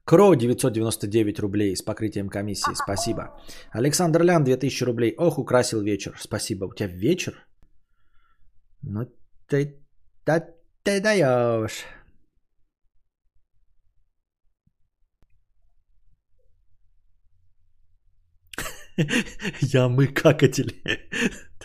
Кро 0.05 0.35
999 0.35 1.39
рублей 1.41 1.77
с 1.77 1.83
покрытием 1.83 2.29
комиссии. 2.29 2.75
Спасибо. 2.75 3.23
Александр 3.73 4.23
Лян 4.23 4.45
2000 4.45 4.85
рублей. 4.85 5.15
Ох, 5.19 5.39
украсил 5.39 5.83
вечер. 5.83 6.15
Спасибо. 6.19 6.65
У 6.65 6.75
тебя 6.75 6.89
вечер? 6.89 7.47
Ну 8.83 9.07
ты, 9.49 9.79
да, 10.25 10.41
ты 10.83 11.01
даешь. 11.01 11.85
Я 19.61 19.89
мы 19.89 20.07
какатель. 20.09 20.75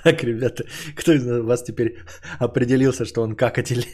Так, 0.03 0.23
ребята, 0.23 0.65
кто 0.95 1.11
из 1.13 1.23
вас 1.27 1.61
теперь 1.61 1.99
определился, 2.39 3.05
что 3.05 3.21
он 3.21 3.35
какатель? 3.35 3.85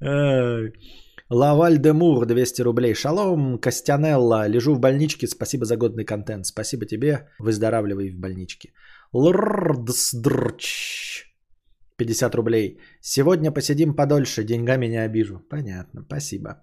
Лаваль 1.34 1.78
де 1.78 1.92
Мур, 1.92 2.26
200 2.26 2.62
рублей. 2.62 2.94
Шалом, 2.94 3.58
Костянелла, 3.58 4.46
лежу 4.48 4.74
в 4.74 4.80
больничке, 4.80 5.26
спасибо 5.26 5.64
за 5.64 5.76
годный 5.76 6.04
контент. 6.04 6.46
Спасибо 6.46 6.86
тебе, 6.86 7.28
выздоравливай 7.40 8.10
в 8.10 8.20
больничке. 8.20 8.72
Лрдсдрч, 9.12 10.62
50 11.96 12.34
рублей. 12.34 12.78
Сегодня 13.00 13.50
посидим 13.50 13.94
подольше, 13.96 14.44
деньгами 14.44 14.86
не 14.86 15.04
обижу. 15.04 15.40
Понятно, 15.50 16.04
спасибо. 16.06 16.62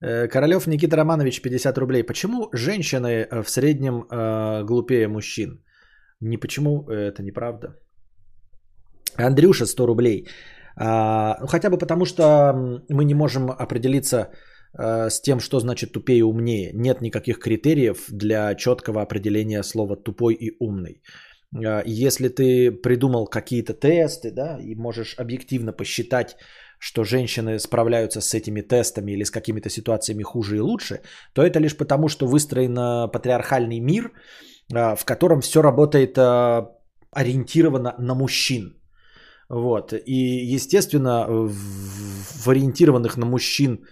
Королев 0.00 0.66
Никита 0.66 0.96
Романович, 0.96 1.42
50 1.42 1.78
рублей. 1.78 2.04
Почему 2.04 2.48
женщины 2.54 3.26
в 3.30 3.50
среднем 3.50 4.04
э, 4.10 4.64
глупее 4.64 5.08
мужчин? 5.08 5.62
Не 6.20 6.38
почему, 6.38 6.88
это 6.88 7.22
неправда. 7.22 7.76
Андрюша, 9.16 9.66
100 9.66 9.86
рублей. 9.86 10.26
А, 10.80 11.46
хотя 11.48 11.70
бы 11.70 11.78
потому, 11.78 12.04
что 12.04 12.52
мы 12.88 13.04
не 13.04 13.14
можем 13.14 13.50
определиться 13.50 14.30
а, 14.72 15.10
с 15.10 15.20
тем, 15.20 15.40
что 15.40 15.60
значит 15.60 15.92
тупее 15.92 16.18
и 16.18 16.22
умнее. 16.22 16.70
Нет 16.74 17.00
никаких 17.00 17.40
критериев 17.40 18.04
для 18.08 18.54
четкого 18.54 19.02
определения 19.02 19.62
слова 19.64 19.96
тупой 19.96 20.34
и 20.34 20.56
умный. 20.60 21.02
А, 21.54 21.82
если 21.84 22.28
ты 22.28 22.70
придумал 22.70 23.26
какие-то 23.26 23.74
тесты, 23.74 24.30
да, 24.30 24.58
и 24.60 24.76
можешь 24.76 25.16
объективно 25.18 25.72
посчитать, 25.72 26.36
что 26.78 27.02
женщины 27.02 27.58
справляются 27.58 28.20
с 28.20 28.32
этими 28.34 28.60
тестами 28.60 29.12
или 29.12 29.24
с 29.24 29.32
какими-то 29.32 29.68
ситуациями 29.68 30.22
хуже 30.22 30.56
и 30.56 30.60
лучше, 30.60 31.00
то 31.32 31.42
это 31.42 31.58
лишь 31.58 31.76
потому, 31.76 32.08
что 32.08 32.28
выстроен 32.28 33.10
патриархальный 33.10 33.80
мир, 33.80 34.12
в 34.68 35.04
котором 35.04 35.40
все 35.40 35.60
работает 35.60 36.16
ориентировано 37.10 37.96
на 37.98 38.14
мужчин. 38.14 38.77
Вот. 39.48 39.92
И, 39.92 40.54
естественно, 40.54 41.26
в 41.28 42.48
ориентированных 42.48 43.16
на 43.16 43.26
мужчин 43.26 43.84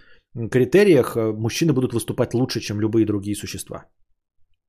критериях 0.51 1.15
э, 1.15 1.33
мужчины 1.33 1.73
будут 1.73 1.93
выступать 1.93 2.33
лучше, 2.33 2.59
чем 2.59 2.79
любые 2.79 3.05
другие 3.05 3.35
существа. 3.35 3.85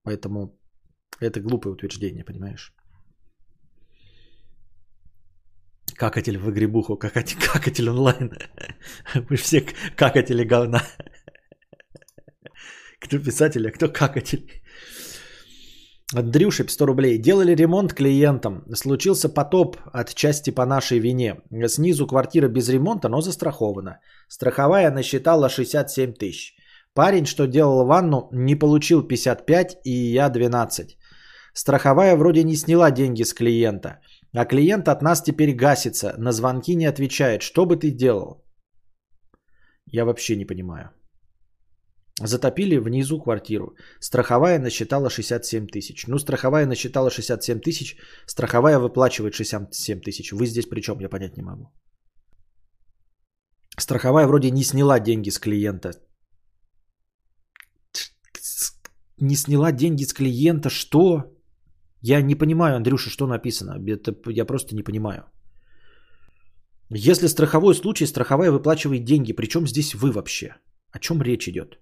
Поэтому 0.03 0.59
это 1.21 1.41
глупое 1.41 1.75
утверждение, 1.75 2.25
понимаешь? 2.25 2.73
Какатель 5.95 6.39
в 6.39 6.51
игребуху, 6.51 6.97
какатель, 6.97 7.39
какатель 7.53 7.91
онлайн. 7.91 8.33
Мы 9.31 9.37
все 9.37 9.67
какатели 9.97 10.45
говна. 10.45 10.83
Кто 13.01 13.19
писатель, 13.19 13.69
а 13.69 13.71
кто 13.71 13.89
какатель? 13.89 14.51
Андрюша, 16.15 16.65
100 16.69 16.87
рублей. 16.87 17.19
Делали 17.19 17.55
ремонт 17.55 17.93
клиентам. 17.93 18.65
Случился 18.75 19.29
потоп 19.29 19.77
от 19.93 20.15
части 20.15 20.51
по 20.51 20.65
нашей 20.65 21.01
вине. 21.01 21.43
Снизу 21.67 22.07
квартира 22.07 22.49
без 22.49 22.69
ремонта, 22.69 23.09
но 23.09 23.21
застрахована. 23.21 24.01
Страховая 24.29 24.91
насчитала 24.91 25.49
67 25.49 26.15
тысяч. 26.15 26.55
Парень, 26.95 27.27
что 27.27 27.47
делал 27.47 27.85
ванну, 27.87 28.29
не 28.33 28.59
получил 28.59 29.03
55 29.03 29.79
и 29.85 29.91
я 30.15 30.31
12. 30.31 30.97
Страховая 31.53 32.17
вроде 32.17 32.43
не 32.43 32.57
сняла 32.57 32.91
деньги 32.91 33.25
с 33.25 33.35
клиента. 33.35 34.01
А 34.33 34.47
клиент 34.47 34.89
от 34.89 35.03
нас 35.03 35.23
теперь 35.23 35.55
гасится. 35.55 36.15
На 36.19 36.33
звонки 36.33 36.75
не 36.75 36.87
отвечает. 36.87 37.43
Что 37.43 37.67
бы 37.67 37.77
ты 37.77 37.91
делал? 37.91 38.45
Я 39.87 40.05
вообще 40.05 40.37
не 40.37 40.47
понимаю. 40.47 40.91
Затопили 42.21 42.79
внизу 42.79 43.21
квартиру. 43.21 43.77
Страховая 44.01 44.59
насчитала 44.59 45.09
67 45.09 45.67
тысяч. 45.69 46.07
Ну, 46.09 46.19
страховая 46.19 46.67
насчитала 46.67 47.11
67 47.11 47.61
тысяч. 47.61 47.97
Страховая 48.27 48.79
выплачивает 48.79 49.35
67 49.35 50.01
тысяч. 50.01 50.33
Вы 50.33 50.47
здесь 50.47 50.67
при 50.67 50.81
чем, 50.81 50.99
я 51.01 51.09
понять 51.09 51.37
не 51.37 51.43
могу. 51.43 51.73
Страховая 53.79 54.27
вроде 54.27 54.51
не 54.51 54.65
сняла 54.65 54.99
деньги 55.01 55.31
с 55.31 55.39
клиента. 55.39 55.93
Не 59.21 59.37
сняла 59.37 59.73
деньги 59.73 60.05
с 60.05 60.13
клиента. 60.13 60.71
Что? 60.71 61.23
Я 62.03 62.23
не 62.23 62.35
понимаю, 62.35 62.77
Андрюша, 62.77 63.11
что 63.11 63.27
написано. 63.27 63.79
Это 63.87 64.17
я 64.27 64.45
просто 64.45 64.75
не 64.75 64.83
понимаю. 64.83 65.23
Если 66.91 67.29
страховой 67.29 67.75
случай, 67.75 68.07
страховая 68.07 68.51
выплачивает 68.51 69.05
деньги. 69.05 69.33
Причем 69.33 69.69
здесь 69.69 69.95
вы 69.95 70.11
вообще? 70.11 70.57
О 70.91 70.99
чем 70.99 71.23
речь 71.23 71.49
идет? 71.49 71.79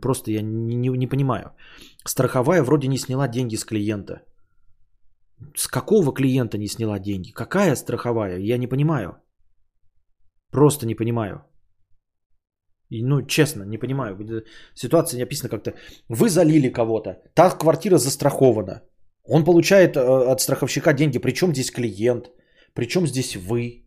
Просто 0.00 0.30
я 0.30 0.42
не, 0.42 0.76
не, 0.76 0.88
не 0.88 1.06
понимаю. 1.06 1.52
Страховая 2.06 2.62
вроде 2.62 2.88
не 2.88 2.98
сняла 2.98 3.28
деньги 3.28 3.56
с 3.56 3.64
клиента. 3.64 4.22
С 5.56 5.66
какого 5.66 6.12
клиента 6.14 6.58
не 6.58 6.68
сняла 6.68 6.98
деньги? 6.98 7.32
Какая 7.32 7.76
страховая? 7.76 8.38
Я 8.38 8.58
не 8.58 8.68
понимаю. 8.68 9.16
Просто 10.50 10.86
не 10.86 10.94
понимаю. 10.94 11.44
И, 12.90 13.02
ну, 13.02 13.26
честно, 13.26 13.64
не 13.64 13.78
понимаю. 13.78 14.16
Ситуация 14.74 15.16
не 15.18 15.24
описана 15.24 15.48
как-то. 15.48 15.72
Вы 16.08 16.28
залили 16.28 16.68
кого-то. 16.68 17.22
Та 17.34 17.50
квартира 17.50 17.98
застрахована. 17.98 18.82
Он 19.24 19.44
получает 19.44 19.96
э, 19.96 20.00
от 20.00 20.40
страховщика 20.40 20.92
деньги. 20.92 21.18
Причем 21.18 21.52
здесь 21.52 21.70
клиент? 21.70 22.30
Причем 22.74 23.06
здесь 23.06 23.36
вы? 23.36 23.81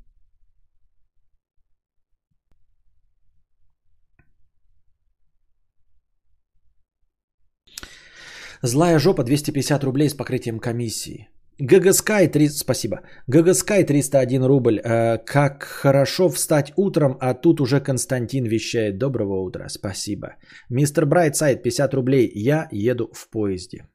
Злая 8.65 8.99
жопа 8.99 9.23
250 9.23 9.83
рублей 9.83 10.09
с 10.09 10.15
покрытием 10.15 10.59
комиссии. 10.59 11.29
ГГ 11.59 11.93
Sky 11.93 12.27
3... 12.27 12.49
Спасибо. 12.49 13.01
ГГ 13.27 13.49
Sky 13.49 13.83
301 13.83 14.43
рубль. 14.43 14.79
Э, 14.79 15.19
как 15.19 15.63
хорошо 15.63 16.29
встать 16.29 16.73
утром, 16.75 17.15
а 17.21 17.33
тут 17.35 17.61
уже 17.61 17.79
Константин 17.79 18.45
вещает. 18.45 18.97
Доброго 18.97 19.43
утра. 19.43 19.69
Спасибо. 19.69 20.27
Мистер 20.69 21.05
Брайтсайд 21.05 21.61
50 21.63 21.93
рублей. 21.93 22.31
Я 22.33 22.67
еду 22.71 23.11
в 23.13 23.29
поезде. 23.29 23.87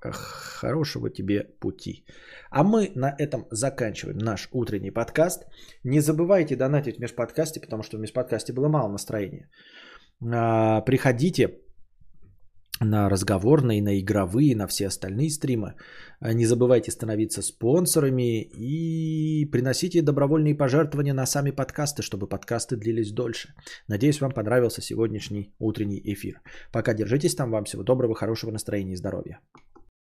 Хорошего 0.00 1.10
тебе 1.10 1.42
пути. 1.60 2.04
А 2.50 2.62
мы 2.62 2.92
на 2.94 3.14
этом 3.18 3.46
заканчиваем 3.50 4.18
наш 4.18 4.48
утренний 4.52 4.92
подкаст. 4.92 5.46
Не 5.84 6.00
забывайте 6.00 6.54
донатить 6.54 6.96
в 6.96 7.00
межподкасте, 7.00 7.60
потому 7.60 7.82
что 7.82 7.96
в 7.96 8.00
межподкасте 8.00 8.52
было 8.52 8.68
мало 8.68 8.88
настроения. 8.88 9.48
А, 10.24 10.80
приходите, 10.82 11.48
на 12.84 13.08
разговорные, 13.08 13.82
на 13.82 13.98
игровые, 14.00 14.56
на 14.56 14.66
все 14.66 14.86
остальные 14.86 15.30
стримы. 15.30 15.74
А 16.20 16.32
не 16.32 16.46
забывайте 16.46 16.90
становиться 16.90 17.42
спонсорами 17.42 18.42
и 18.42 19.44
приносите 19.50 20.02
добровольные 20.02 20.54
пожертвования 20.54 21.14
на 21.14 21.26
сами 21.26 21.50
подкасты, 21.50 22.02
чтобы 22.02 22.28
подкасты 22.28 22.76
длились 22.76 23.12
дольше. 23.12 23.54
Надеюсь, 23.88 24.20
вам 24.20 24.32
понравился 24.32 24.82
сегодняшний 24.82 25.54
утренний 25.58 26.00
эфир. 26.04 26.40
Пока 26.72 26.94
держитесь 26.94 27.34
там, 27.34 27.50
вам 27.50 27.64
всего 27.64 27.82
доброго, 27.82 28.14
хорошего 28.14 28.50
настроения 28.50 28.92
и 28.92 28.96
здоровья. 28.96 29.40